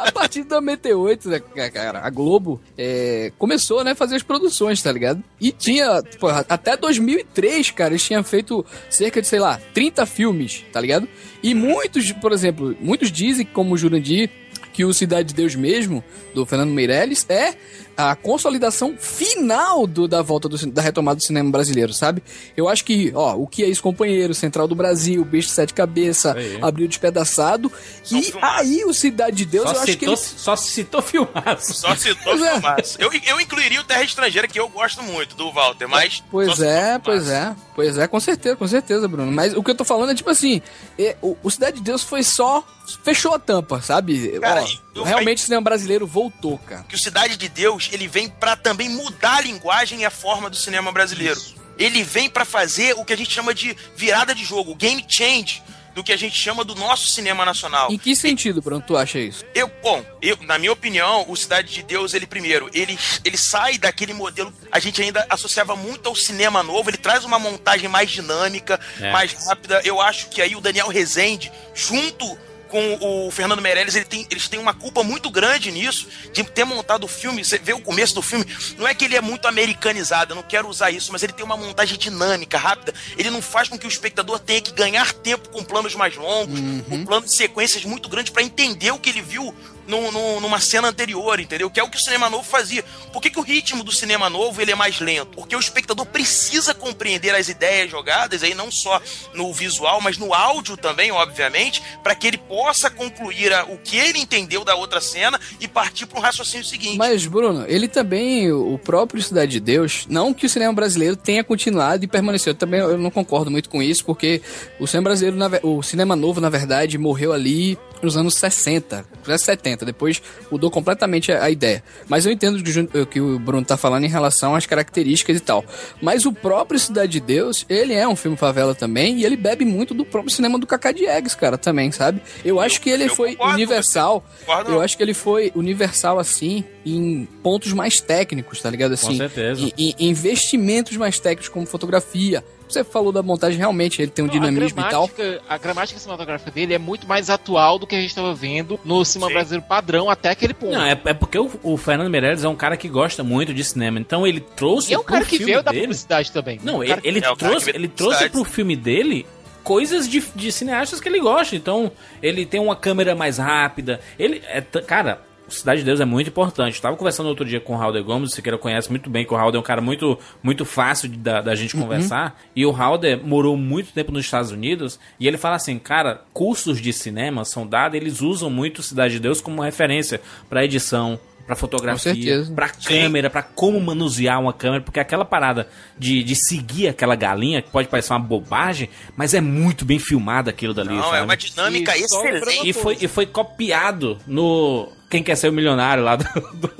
A 0.00 0.10
partir 0.10 0.44
da 0.44 0.60
98, 0.60 1.28
né, 1.28 1.40
cara, 1.70 2.00
a 2.00 2.08
Globo 2.08 2.60
é, 2.76 3.32
começou, 3.36 3.84
né, 3.84 3.90
a 3.90 3.94
fazer 3.94 4.16
as 4.16 4.22
produções, 4.22 4.82
tá 4.82 4.90
ligado? 4.90 5.22
E 5.40 5.52
tinha, 5.52 6.02
até 6.48 6.76
2003, 6.76 7.70
cara, 7.70 7.90
eles 7.90 8.02
tinham 8.02 8.24
feito 8.24 8.64
cerca 8.88 9.20
de, 9.20 9.26
sei 9.26 9.38
lá, 9.38 9.60
30 9.74 10.06
filmes, 10.06 10.64
tá 10.72 10.80
ligado? 10.80 11.06
E 11.42 11.54
muitos, 11.54 12.12
por 12.12 12.32
exemplo, 12.32 12.74
muitos 12.80 13.12
dizem, 13.12 13.44
como 13.44 13.74
o 13.74 13.76
Jurandir, 13.76 14.30
que 14.72 14.84
o 14.84 14.94
Cidade 14.94 15.28
de 15.28 15.34
Deus 15.34 15.54
mesmo, 15.54 16.02
do 16.34 16.46
Fernando 16.46 16.70
Meirelles, 16.70 17.26
é 17.28 17.54
a 17.96 18.14
consolidação 18.16 18.96
final 18.98 19.86
do- 19.86 20.08
da 20.08 20.22
volta 20.22 20.48
do 20.48 20.56
da 20.70 20.80
retomada 20.82 21.16
do 21.16 21.22
cinema 21.22 21.50
brasileiro, 21.50 21.92
sabe? 21.92 22.22
Eu 22.56 22.68
acho 22.68 22.84
que, 22.84 23.12
ó, 23.14 23.34
o 23.34 23.46
que 23.46 23.62
é 23.64 23.68
isso, 23.68 23.82
companheiro, 23.82 24.32
Central 24.34 24.66
do 24.68 24.74
Brasil, 24.74 25.24
Bicho 25.24 25.48
de 25.48 25.54
Sete 25.54 25.74
Cabeça, 25.74 26.34
Aí. 26.34 26.58
Abriu 26.62 26.86
Despedaçado, 26.88 27.70
São 28.02 28.18
e 28.18 28.22
filmaços. 28.24 28.58
aí 28.60 28.84
o 28.84 28.92
Cidade 28.94 29.36
de 29.36 29.44
Deus, 29.44 29.64
Só 29.68 29.74
eu 29.74 29.76
acho 29.82 29.86
que 29.86 29.92
citou, 29.92 30.08
ele 30.14 30.16
só 30.16 30.56
citou 30.56 31.02
filmaço. 31.02 31.74
Só 31.74 31.94
citou 31.96 32.22
Pois 32.24 32.42
é. 32.42 32.52
filmaço. 32.52 32.96
Eu, 33.00 33.10
eu 33.12 33.40
incluiria 33.40 33.80
o 33.80 33.84
Terra 33.84 34.02
Estrangeira, 34.04 34.46
que 34.48 34.58
eu 34.60 34.68
gosto 34.68 35.02
muito, 35.02 35.34
do 35.36 35.50
Walter, 35.52 35.88
mas. 35.88 36.14
só 36.16 36.24
Pois 36.30 36.50
citou 36.50 36.66
é, 36.66 36.80
filmaço. 36.82 37.00
pois 37.04 37.28
é, 37.28 37.56
pois 37.74 37.98
é, 37.98 38.06
com 38.06 38.20
certeza, 38.20 38.56
com 38.56 38.66
certeza, 38.68 39.08
Bruno. 39.08 39.30
Mas 39.32 39.54
o 39.54 39.62
que 39.62 39.70
eu 39.70 39.74
tô 39.74 39.84
falando 39.84 40.10
é 40.10 40.14
tipo 40.14 40.30
assim: 40.30 40.62
é, 40.98 41.16
o, 41.22 41.36
o 41.42 41.50
Cidade 41.50 41.76
de 41.78 41.82
Deus 41.82 42.02
foi 42.02 42.22
só. 42.22 42.64
Fechou 43.04 43.32
a 43.34 43.38
tampa, 43.38 43.80
sabe? 43.80 44.36
Cara, 44.40 44.62
Ó, 44.64 44.68
eu- 44.96 45.04
realmente 45.04 45.38
o 45.38 45.40
cinema 45.44 45.62
brasileiro 45.62 46.08
voltou, 46.08 46.58
cara. 46.58 46.82
que 46.88 46.96
o 46.96 46.98
Cidade 46.98 47.36
de 47.36 47.48
Deus 47.48 47.88
ele 47.92 48.08
vem 48.08 48.28
pra 48.28 48.56
também 48.56 48.88
mudar 48.88 49.36
a 49.36 49.40
linguagem 49.40 50.00
e 50.00 50.04
a 50.04 50.10
forma 50.10 50.48
do 50.50 50.56
cinema 50.56 50.90
brasileiro. 50.92 51.40
Ele 51.78 52.02
vem 52.02 52.28
pra 52.28 52.44
fazer 52.44 52.94
o 52.96 53.04
que 53.04 53.12
a 53.12 53.16
gente 53.16 53.32
chama 53.32 53.54
de 53.54 53.76
virada 53.96 54.34
de 54.34 54.44
jogo, 54.44 54.74
game 54.74 55.04
change 55.08 55.62
do 55.94 56.04
que 56.04 56.12
a 56.12 56.16
gente 56.16 56.36
chama 56.36 56.62
do 56.64 56.74
nosso 56.74 57.08
cinema 57.08 57.44
nacional. 57.44 57.90
Em 57.90 57.98
que 57.98 58.14
sentido, 58.14 58.62
Bruno, 58.62 58.82
tu 58.86 58.96
acha 58.96 59.18
isso? 59.18 59.44
Eu, 59.54 59.68
bom, 59.82 60.04
eu, 60.22 60.38
na 60.42 60.56
minha 60.56 60.70
opinião, 60.72 61.24
o 61.28 61.34
Cidade 61.36 61.72
de 61.74 61.82
Deus, 61.82 62.14
ele 62.14 62.26
primeiro, 62.28 62.70
ele, 62.72 62.96
ele 63.24 63.36
sai 63.36 63.76
daquele 63.76 64.12
modelo, 64.12 64.52
a 64.70 64.78
gente 64.78 65.02
ainda 65.02 65.26
associava 65.28 65.74
muito 65.74 66.08
ao 66.08 66.14
cinema 66.14 66.62
novo, 66.62 66.88
ele 66.90 66.96
traz 66.96 67.24
uma 67.24 67.38
montagem 67.40 67.88
mais 67.88 68.08
dinâmica, 68.10 68.78
É. 69.00 69.10
mais 69.10 69.32
rápida. 69.46 69.80
Eu 69.84 70.00
acho 70.00 70.28
que 70.28 70.40
aí 70.40 70.54
o 70.54 70.60
Daniel 70.60 70.86
Rezende, 70.88 71.50
junto 71.74 72.38
com 72.70 73.26
o 73.26 73.30
Fernando 73.30 73.60
Meirelles, 73.60 73.96
ele 73.96 74.04
tem, 74.04 74.26
eles 74.30 74.48
têm 74.48 74.58
uma 74.58 74.72
culpa 74.72 75.02
muito 75.02 75.28
grande 75.30 75.70
nisso, 75.70 76.08
de 76.32 76.42
ter 76.44 76.64
montado 76.64 77.04
o 77.04 77.08
filme. 77.08 77.44
Você 77.44 77.58
vê 77.58 77.72
o 77.72 77.80
começo 77.80 78.14
do 78.14 78.22
filme, 78.22 78.46
não 78.78 78.86
é 78.86 78.94
que 78.94 79.04
ele 79.04 79.16
é 79.16 79.20
muito 79.20 79.46
americanizado, 79.46 80.32
eu 80.32 80.36
não 80.36 80.42
quero 80.42 80.68
usar 80.68 80.90
isso, 80.90 81.12
mas 81.12 81.22
ele 81.22 81.32
tem 81.32 81.44
uma 81.44 81.56
montagem 81.56 81.98
dinâmica, 81.98 82.56
rápida. 82.56 82.94
Ele 83.18 83.30
não 83.30 83.42
faz 83.42 83.68
com 83.68 83.78
que 83.78 83.86
o 83.86 83.88
espectador 83.88 84.38
tenha 84.38 84.60
que 84.60 84.72
ganhar 84.72 85.12
tempo 85.12 85.48
com 85.50 85.62
planos 85.64 85.94
mais 85.94 86.16
longos, 86.16 86.60
com 86.88 87.04
planos 87.04 87.30
de 87.30 87.36
sequências 87.36 87.84
muito 87.84 88.08
grandes 88.08 88.32
para 88.32 88.42
entender 88.42 88.92
o 88.92 88.98
que 88.98 89.10
ele 89.10 89.22
viu 89.22 89.54
num- 89.90 90.10
num- 90.10 90.40
numa 90.40 90.60
cena 90.60 90.88
anterior, 90.88 91.38
entendeu? 91.40 91.68
Que 91.68 91.80
é 91.80 91.82
o 91.82 91.90
que 91.90 91.96
o 91.98 92.00
cinema 92.00 92.30
novo 92.30 92.44
fazia. 92.44 92.82
Por 93.12 93.20
que, 93.20 93.28
que 93.30 93.38
o 93.38 93.42
ritmo 93.42 93.82
do 93.84 93.92
cinema 93.92 94.30
novo 94.30 94.62
ele 94.62 94.70
é 94.70 94.74
mais 94.74 95.00
lento? 95.00 95.32
Porque 95.34 95.54
o 95.54 95.60
espectador 95.60 96.06
precisa 96.06 96.72
compreender 96.72 97.34
as 97.34 97.48
ideias 97.48 97.90
jogadas 97.90 98.42
aí 98.42 98.54
não 98.54 98.70
só 98.70 99.00
no 99.34 99.52
visual, 99.52 100.00
mas 100.00 100.16
no 100.16 100.32
áudio 100.32 100.76
também, 100.76 101.10
obviamente, 101.10 101.82
para 102.02 102.14
que 102.14 102.26
ele 102.26 102.38
possa 102.38 102.88
concluir 102.88 103.52
a- 103.52 103.64
o 103.64 103.76
que 103.78 103.96
ele 103.96 104.18
entendeu 104.18 104.64
da 104.64 104.74
outra 104.74 105.00
cena 105.00 105.38
e 105.60 105.66
partir 105.68 106.06
para 106.06 106.18
um 106.18 106.22
raciocínio 106.22 106.64
seguinte. 106.64 106.96
Mas, 106.96 107.26
Bruno, 107.26 107.64
ele 107.68 107.88
também, 107.88 108.52
o 108.52 108.78
próprio 108.78 109.20
Cidade 109.22 109.52
de 109.52 109.60
Deus, 109.60 110.06
não 110.08 110.32
que 110.32 110.46
o 110.46 110.48
cinema 110.48 110.72
brasileiro 110.72 111.16
tenha 111.16 111.42
continuado 111.42 112.04
e 112.04 112.08
permaneceu. 112.08 112.54
Também 112.54 112.80
eu 112.80 112.96
não 112.96 113.10
concordo 113.10 113.50
muito 113.50 113.68
com 113.68 113.82
isso, 113.82 114.04
porque 114.04 114.40
o 114.78 114.86
cinema 114.86 115.04
brasileiro, 115.10 115.36
o 115.62 115.82
cinema 115.82 116.14
novo, 116.14 116.40
na 116.40 116.48
verdade, 116.48 116.96
morreu 116.96 117.32
ali 117.32 117.76
nos 118.02 118.16
anos 118.16 118.34
60, 118.36 119.04
70. 119.38 119.79
Depois 119.84 120.22
mudou 120.50 120.70
completamente 120.70 121.32
a, 121.32 121.44
a 121.44 121.50
ideia. 121.50 121.82
Mas 122.08 122.26
eu 122.26 122.32
entendo 122.32 122.56
o 122.58 122.62
que 122.62 122.98
o 122.98 123.06
que 123.06 123.20
o 123.20 123.38
Bruno 123.38 123.64
tá 123.64 123.76
falando 123.76 124.04
em 124.04 124.08
relação 124.08 124.54
às 124.54 124.66
características 124.66 125.36
e 125.36 125.40
tal. 125.40 125.64
Mas 126.00 126.24
o 126.26 126.32
próprio 126.32 126.78
Cidade 126.78 127.12
de 127.12 127.20
Deus, 127.20 127.64
ele 127.68 127.92
é 127.92 128.06
um 128.06 128.16
filme 128.16 128.36
favela 128.36 128.74
também, 128.74 129.18
e 129.18 129.24
ele 129.24 129.36
bebe 129.36 129.64
muito 129.64 129.92
do 129.94 130.04
próprio 130.04 130.32
cinema 130.32 130.58
do 130.58 130.66
Cacá 130.66 130.92
Diegues, 130.92 131.34
cara, 131.34 131.58
também, 131.58 131.90
sabe? 131.92 132.22
Eu 132.44 132.60
acho 132.60 132.80
que 132.80 132.90
ele 132.90 133.04
eu 133.04 133.14
foi 133.14 133.32
concordo 133.32 133.52
com 133.52 133.56
universal. 133.56 134.24
Concordo, 134.40 134.72
Eu 134.72 134.80
acho 134.80 134.96
que 134.96 135.02
ele 135.02 135.14
foi 135.14 135.52
universal, 135.54 136.18
assim, 136.18 136.64
em 136.84 137.26
pontos 137.42 137.72
mais 137.72 138.00
técnicos, 138.00 138.60
tá 138.60 138.70
ligado? 138.70 138.92
Assim, 138.92 139.16
certeza. 139.16 139.62
Em, 139.76 139.94
em 139.98 140.08
investimentos 140.08 140.96
mais 140.96 141.18
técnicos, 141.18 141.48
como 141.48 141.66
fotografia. 141.66 142.44
Você 142.72 142.84
falou 142.84 143.12
da 143.12 143.22
montagem, 143.22 143.58
realmente, 143.58 144.00
ele 144.00 144.10
tem 144.10 144.24
um 144.24 144.28
Não, 144.28 144.34
dinamismo 144.34 144.80
e 144.80 144.88
tal. 144.88 145.10
A 145.48 145.58
gramática 145.58 145.98
cinematográfica 145.98 146.50
dele 146.50 146.74
é 146.74 146.78
muito 146.78 147.06
mais 147.06 147.28
atual 147.30 147.78
do 147.78 147.86
que 147.86 147.94
a 147.94 148.00
gente 148.00 148.10
estava 148.10 148.34
vendo 148.34 148.78
no 148.84 149.04
cinema 149.04 149.28
Sim. 149.28 149.34
brasileiro 149.34 149.66
padrão 149.66 150.08
até 150.08 150.30
aquele 150.30 150.54
ponto. 150.54 150.72
Não, 150.72 150.84
é, 150.84 150.92
é 151.04 151.14
porque 151.14 151.38
o, 151.38 151.50
o 151.62 151.76
Fernando 151.76 152.08
Meirelles 152.10 152.44
é 152.44 152.48
um 152.48 152.56
cara 152.56 152.76
que 152.76 152.88
gosta 152.88 153.22
muito 153.24 153.52
de 153.52 153.64
cinema. 153.64 153.98
Então 153.98 154.26
ele 154.26 154.40
trouxe 154.40 154.90
E 154.90 154.94
é 154.94 154.98
um 154.98 155.04
cara 155.04 155.24
que 155.24 155.36
filme 155.38 155.46
veio 155.52 155.62
da 155.62 155.70
dele... 155.70 155.82
publicidade 155.82 156.32
também. 156.32 156.60
Não, 156.62 156.78
Um 156.78 156.82
ele, 156.84 157.00
ele 157.04 157.18
É, 157.18 157.34
trouxe, 157.34 157.72
da 157.72 157.78
ele 157.78 157.88
trouxe 157.88 158.28
pro 158.30 158.44
filme 158.44 158.76
dele 158.76 159.26
coisas 159.62 160.08
de, 160.08 160.22
de 160.34 160.50
cineastas 160.50 161.00
que 161.00 161.08
ele 161.08 161.20
gosta. 161.20 161.54
Então, 161.54 161.92
ele 162.22 162.46
tem 162.46 162.60
uma 162.60 162.74
câmera 162.76 163.14
mais 163.14 163.38
rápida. 163.38 164.00
Ele 164.18 164.42
é, 164.46 164.60
cara, 164.60 165.22
Cidade 165.54 165.80
de 165.80 165.86
Deus 165.86 166.00
é 166.00 166.04
muito 166.04 166.28
importante. 166.28 166.76
Eu 166.76 166.82
tava 166.82 166.96
conversando 166.96 167.26
outro 167.28 167.44
dia 167.44 167.60
com 167.60 167.74
o 167.74 167.76
Halder 167.80 168.02
Gomes, 168.04 168.32
o 168.32 168.34
Siqueira 168.34 168.56
conhece 168.58 168.90
muito 168.90 169.08
bem 169.10 169.24
que 169.24 169.32
o 169.32 169.36
Halder 169.36 169.58
é 169.58 169.60
um 169.60 169.64
cara 169.64 169.80
muito, 169.80 170.18
muito 170.42 170.64
fácil 170.64 171.08
de- 171.08 171.18
da, 171.18 171.40
da 171.40 171.54
gente 171.54 171.76
conversar. 171.76 172.38
E 172.54 172.64
o 172.66 172.70
Halder 172.70 173.20
morou 173.24 173.56
muito 173.56 173.92
tempo 173.92 174.12
nos 174.12 174.24
Estados 174.24 174.50
Unidos 174.50 174.98
e 175.18 175.26
ele 175.28 175.36
fala 175.38 175.56
assim, 175.56 175.78
cara, 175.78 176.22
cursos 176.32 176.80
de 176.80 176.92
cinema 176.92 177.44
são 177.44 177.66
dados, 177.66 177.96
eles 177.96 178.20
usam 178.20 178.48
muito 178.50 178.82
Cidade 178.82 179.14
de 179.14 179.20
Deus 179.20 179.40
como 179.40 179.62
referência 179.62 180.20
pra 180.48 180.64
edição, 180.64 181.18
pra 181.46 181.56
fotografia, 181.56 182.44
pra 182.54 182.68
câmera, 182.68 183.28
pra 183.28 183.42
como 183.42 183.80
manusear 183.80 184.40
uma 184.40 184.52
câmera, 184.52 184.82
porque 184.84 185.00
aquela 185.00 185.24
parada 185.24 185.68
de, 185.98 186.22
de 186.22 186.36
seguir 186.36 186.86
aquela 186.86 187.16
galinha, 187.16 187.60
que 187.60 187.68
pode 187.70 187.88
parecer 187.88 188.12
uma 188.12 188.20
bobagem, 188.20 188.88
mas 189.16 189.34
é 189.34 189.40
muito 189.40 189.84
bem 189.84 189.98
filmado 189.98 190.48
aquilo 190.48 190.72
dali, 190.72 190.90
Não, 190.94 191.02
sabe? 191.02 191.16
é 191.18 191.22
uma 191.22 191.36
dinâmica 191.36 191.96
E 191.96 192.02
excelente. 192.02 192.68
E 192.68 192.72
foi, 192.72 192.98
e 193.00 193.08
foi 193.08 193.26
copiado 193.26 194.16
no 194.28 194.88
Quem 195.10 195.22
Quer 195.24 195.34
Ser 195.34 195.48
o 195.48 195.52
Milionário 195.52 196.04
lá 196.04 196.14
do... 196.14 196.24
do- 196.54 196.70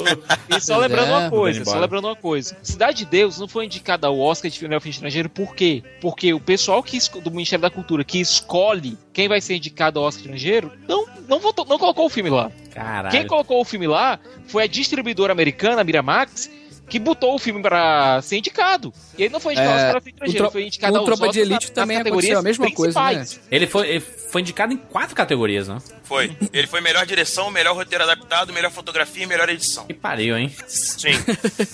E 0.56 0.60
só 0.60 0.78
lembrando 0.78 1.08
é, 1.10 1.18
uma 1.18 1.30
coisa, 1.30 1.64
só 1.64 1.78
lembrando 1.78 2.04
uma 2.06 2.14
coisa. 2.16 2.56
Cidade 2.62 2.98
de 2.98 3.04
Deus 3.06 3.38
não 3.40 3.48
foi 3.48 3.64
indicada 3.66 4.06
ao 4.06 4.18
Oscar 4.18 4.48
de 4.50 4.62
melhor 4.62 4.80
filme 4.80 4.92
estrangeiro, 4.94 5.28
por 5.28 5.54
quê? 5.54 5.82
Porque 6.00 6.32
o 6.32 6.38
pessoal 6.40 6.80
que 6.82 6.96
do 7.22 7.30
Ministério 7.30 7.62
da 7.62 7.70
Cultura 7.70 8.04
que 8.04 8.20
escolhe 8.20 8.96
quem 9.12 9.26
vai 9.28 9.40
ser 9.40 9.56
indicado 9.56 9.98
ao 9.98 10.04
Oscar 10.04 10.22
estrangeiro 10.22 10.70
não, 10.88 11.06
não, 11.28 11.40
votou, 11.40 11.66
não 11.66 11.78
colocou 11.78 12.06
o 12.06 12.10
filme 12.10 12.30
lá. 12.30 12.52
Caralho. 12.72 13.10
Quem 13.10 13.26
colocou 13.26 13.60
o 13.60 13.64
filme 13.64 13.88
lá 13.88 14.18
foi 14.46 14.62
a 14.62 14.66
distribuidora 14.68 15.32
americana, 15.32 15.80
a 15.80 15.84
Miramax, 15.84 16.48
que 16.90 16.98
botou 16.98 17.34
o 17.34 17.38
filme 17.38 17.62
pra 17.62 18.20
ser 18.20 18.36
indicado. 18.36 18.92
E 19.16 19.22
ele 19.22 19.32
não 19.32 19.40
foi 19.40 19.54
indicado 19.54 19.78
É, 19.78 19.92
ao 19.94 20.00
filme 20.00 20.10
o 20.10 20.10
estrangeiro, 20.10 20.44
Tro- 20.44 20.50
foi 20.52 20.66
indicado 20.66 20.92
o 20.94 20.96
aos 20.98 21.06
Tropa 21.06 21.28
de 21.32 21.40
Elite 21.40 21.66
nas 21.66 21.70
também 21.70 21.96
categorias 21.98 22.32
aconteceu 22.32 22.38
a 22.38 22.42
mesma 22.42 22.74
coisa, 22.76 23.00
né? 23.00 23.08
principais. 23.14 23.40
Ele 23.50 23.66
foi, 23.66 23.88
ele 23.88 24.00
foi 24.00 24.40
indicado 24.42 24.72
em 24.72 24.76
quatro 24.76 25.14
categorias, 25.14 25.68
né? 25.68 25.78
Foi. 26.04 26.36
Ele 26.52 26.66
foi 26.66 26.80
melhor 26.80 27.06
direção, 27.06 27.50
melhor 27.52 27.74
roteiro 27.76 28.02
adaptado, 28.02 28.52
melhor 28.52 28.72
fotografia 28.72 29.22
e 29.22 29.26
melhor 29.26 29.48
edição. 29.48 29.86
Que 29.86 29.94
pariu, 29.94 30.36
hein? 30.36 30.52
Sim. 30.66 31.10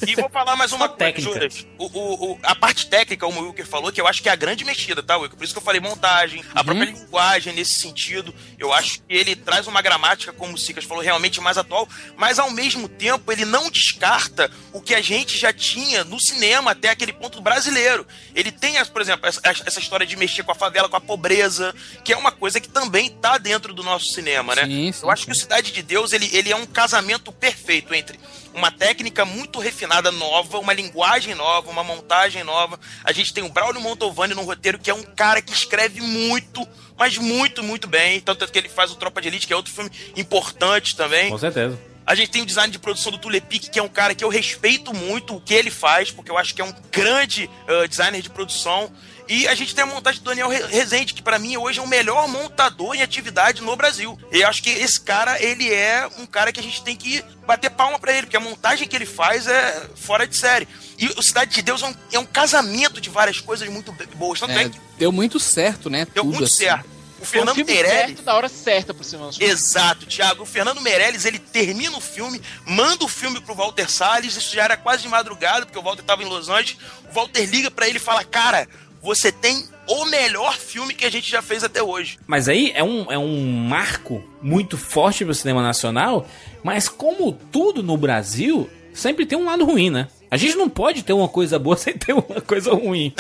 E 0.06 0.14
vou 0.14 0.28
falar 0.28 0.56
mais 0.56 0.72
uma 0.72 0.88
coisa, 0.88 0.98
técnica. 1.06 1.32
Juras. 1.32 1.66
O, 1.78 1.86
o- 1.86 2.32
o- 2.32 2.38
a 2.42 2.54
parte 2.54 2.86
técnica, 2.86 3.24
como 3.24 3.40
o 3.40 3.44
Wilker 3.46 3.66
falou, 3.66 3.90
que 3.90 3.98
eu 4.00 4.06
acho 4.06 4.22
que 4.22 4.28
é 4.28 4.32
a 4.32 4.36
grande 4.36 4.62
mexida, 4.64 5.02
tá, 5.02 5.16
Wilker? 5.16 5.38
Por 5.38 5.44
isso 5.44 5.54
que 5.54 5.58
eu 5.58 5.62
falei 5.64 5.80
montagem, 5.80 6.44
a 6.54 6.62
própria 6.62 6.84
linguagem 6.84 7.54
nesse 7.54 7.74
sentido. 7.80 8.34
Eu 8.58 8.72
acho 8.74 8.98
que 8.98 9.02
ele 9.08 9.34
traz 9.34 9.66
uma 9.66 9.80
gramática, 9.80 10.32
como 10.34 10.52
o 10.54 10.58
Sicas 10.58 10.84
falou, 10.84 11.02
realmente 11.02 11.40
mais 11.40 11.56
atual, 11.56 11.88
mas 12.16 12.38
ao 12.38 12.50
mesmo 12.50 12.88
tempo 12.88 13.32
ele 13.32 13.46
não 13.46 13.70
descarta 13.70 14.50
o 14.72 14.82
que 14.82 14.94
a 14.94 15.00
gente 15.06 15.38
já 15.38 15.52
tinha 15.52 16.02
no 16.04 16.18
cinema 16.18 16.72
até 16.72 16.90
aquele 16.90 17.12
ponto 17.12 17.40
brasileiro. 17.40 18.06
Ele 18.34 18.50
tem, 18.50 18.78
as- 18.78 18.88
por 18.88 19.00
exemplo, 19.00 19.26
essa, 19.26 19.78
história 19.80 20.06
de 20.06 20.16
mexer 20.16 20.42
com 20.42 20.52
a 20.52 20.54
favela, 20.54 20.88
com 20.88 20.96
a 20.96 21.00
pobreza, 21.00 21.74
que 22.04 22.12
é 22.12 22.16
uma 22.16 22.32
coisa 22.32 22.60
que 22.60 22.68
também 22.68 23.08
tá 23.10 23.38
dentro 23.38 23.72
do 23.72 23.82
nosso 23.82 24.12
cinema, 24.12 24.54
né? 24.54 24.64
Sim, 24.64 24.92
sim, 24.92 25.00
Eu 25.04 25.10
acho 25.10 25.22
sim. 25.22 25.26
que 25.26 25.32
o 25.32 25.40
Cidade 25.40 25.70
de 25.72 25.82
Deus, 25.82 26.12
ele, 26.12 26.28
ele 26.32 26.50
é 26.50 26.56
um 26.56 26.66
casamento 26.66 27.30
perfeito 27.30 27.94
entre 27.94 28.18
uma 28.52 28.70
técnica 28.70 29.24
muito 29.24 29.58
refinada 29.60 30.10
nova, 30.10 30.58
uma 30.58 30.72
linguagem 30.72 31.34
nova, 31.34 31.70
uma 31.70 31.84
montagem 31.84 32.42
nova. 32.42 32.80
A 33.04 33.12
gente 33.12 33.32
tem 33.32 33.44
o 33.44 33.48
Braulio 33.48 33.80
Montovani 33.80 34.34
no 34.34 34.42
roteiro, 34.42 34.78
que 34.78 34.90
é 34.90 34.94
um 34.94 35.02
cara 35.02 35.40
que 35.42 35.52
escreve 35.52 36.00
muito, 36.00 36.66
mas 36.96 37.18
muito, 37.18 37.62
muito 37.62 37.86
bem. 37.86 38.18
Tanto 38.20 38.44
é 38.44 38.48
que 38.48 38.58
ele 38.58 38.68
faz 38.68 38.90
o 38.90 38.96
Tropa 38.96 39.20
de 39.20 39.28
Elite, 39.28 39.46
que 39.46 39.52
é 39.52 39.56
outro 39.56 39.72
filme 39.72 39.90
importante 40.16 40.96
também. 40.96 41.30
Com 41.30 41.38
certeza. 41.38 41.78
A 42.06 42.14
gente 42.14 42.30
tem 42.30 42.42
o 42.42 42.46
design 42.46 42.70
de 42.72 42.78
produção 42.78 43.10
do 43.10 43.18
Tulepic, 43.18 43.68
que 43.68 43.78
é 43.78 43.82
um 43.82 43.88
cara 43.88 44.14
que 44.14 44.22
eu 44.22 44.28
respeito 44.28 44.94
muito 44.94 45.34
o 45.36 45.40
que 45.40 45.52
ele 45.52 45.70
faz, 45.70 46.10
porque 46.10 46.30
eu 46.30 46.38
acho 46.38 46.54
que 46.54 46.60
é 46.62 46.64
um 46.64 46.72
grande 46.92 47.50
uh, 47.68 47.88
designer 47.88 48.22
de 48.22 48.30
produção. 48.30 48.90
E 49.28 49.48
a 49.48 49.56
gente 49.56 49.74
tem 49.74 49.82
a 49.82 49.86
montagem 49.88 50.20
do 50.22 50.24
Daniel 50.30 50.48
Re- 50.48 50.66
Rezende, 50.68 51.12
que 51.12 51.20
pra 51.20 51.36
mim 51.36 51.56
hoje 51.56 51.80
é 51.80 51.82
o 51.82 51.86
melhor 51.88 52.28
montador 52.28 52.94
em 52.94 53.02
atividade 53.02 53.60
no 53.60 53.74
Brasil. 53.74 54.16
E 54.30 54.40
eu 54.42 54.46
acho 54.48 54.62
que 54.62 54.70
esse 54.70 55.00
cara, 55.00 55.42
ele 55.42 55.68
é 55.74 56.08
um 56.16 56.24
cara 56.26 56.52
que 56.52 56.60
a 56.60 56.62
gente 56.62 56.80
tem 56.84 56.94
que 56.94 57.24
bater 57.44 57.70
palma 57.70 57.98
pra 57.98 58.12
ele, 58.12 58.22
porque 58.22 58.36
a 58.36 58.40
montagem 58.40 58.86
que 58.86 58.94
ele 58.94 59.04
faz 59.06 59.48
é 59.48 59.88
fora 59.96 60.28
de 60.28 60.36
série. 60.36 60.68
E 60.96 61.08
o 61.08 61.22
Cidade 61.22 61.52
de 61.56 61.60
Deus 61.62 61.82
é 61.82 61.86
um, 61.86 61.94
é 62.12 62.18
um 62.20 62.24
casamento 62.24 63.00
de 63.00 63.10
várias 63.10 63.40
coisas 63.40 63.68
muito 63.68 63.90
boas. 64.14 64.38
Tanto 64.38 64.52
é, 64.52 64.62
É, 64.62 64.68
que 64.68 64.78
deu 64.96 65.10
muito 65.10 65.40
certo, 65.40 65.90
né? 65.90 66.06
deu 66.14 66.22
Tudo 66.22 66.30
muito 66.34 66.44
assim. 66.44 66.64
certo. 66.66 66.95
O 67.20 67.24
Fernando 67.24 67.54
filme 67.54 67.72
Meirelles... 67.72 68.06
certo 68.06 68.24
na 68.24 68.34
hora 68.34 68.48
certa 68.48 68.94
pro 68.94 69.04
cinema. 69.04 69.30
Exato, 69.40 70.06
Thiago. 70.06 70.42
O 70.42 70.46
Fernando 70.46 70.80
Meirelles, 70.80 71.24
ele 71.24 71.38
termina 71.38 71.96
o 71.96 72.00
filme, 72.00 72.40
manda 72.66 73.04
o 73.04 73.08
filme 73.08 73.40
pro 73.40 73.54
Walter 73.54 73.90
Salles, 73.90 74.36
isso 74.36 74.54
já 74.54 74.64
era 74.64 74.76
quase 74.76 75.02
de 75.02 75.08
madrugada, 75.08 75.64
porque 75.64 75.78
o 75.78 75.82
Walter 75.82 76.02
tava 76.02 76.22
em 76.22 76.26
Los 76.26 76.48
Angeles. 76.48 76.76
O 77.10 77.14
Walter 77.14 77.44
liga 77.46 77.70
pra 77.70 77.88
ele 77.88 77.96
e 77.96 78.00
fala: 78.00 78.22
Cara, 78.24 78.68
você 79.02 79.30
tem 79.30 79.64
o 79.88 80.04
melhor 80.06 80.56
filme 80.56 80.92
que 80.92 81.04
a 81.04 81.10
gente 81.10 81.30
já 81.30 81.40
fez 81.40 81.62
até 81.62 81.82
hoje. 81.82 82.18
Mas 82.26 82.48
aí 82.48 82.72
é 82.74 82.82
um, 82.82 83.10
é 83.10 83.18
um 83.18 83.50
marco 83.52 84.22
muito 84.42 84.76
forte 84.76 85.24
pro 85.24 85.34
cinema 85.34 85.62
nacional, 85.62 86.26
mas 86.62 86.88
como 86.88 87.32
tudo 87.52 87.82
no 87.82 87.96
Brasil, 87.96 88.68
sempre 88.92 89.24
tem 89.24 89.38
um 89.38 89.44
lado 89.44 89.64
ruim, 89.64 89.90
né? 89.90 90.08
A 90.30 90.36
gente 90.36 90.56
não 90.56 90.68
pode 90.68 91.02
ter 91.02 91.12
uma 91.12 91.28
coisa 91.28 91.58
boa 91.58 91.76
sem 91.78 91.94
ter 91.94 92.12
uma 92.12 92.40
coisa 92.40 92.72
ruim. 92.74 93.12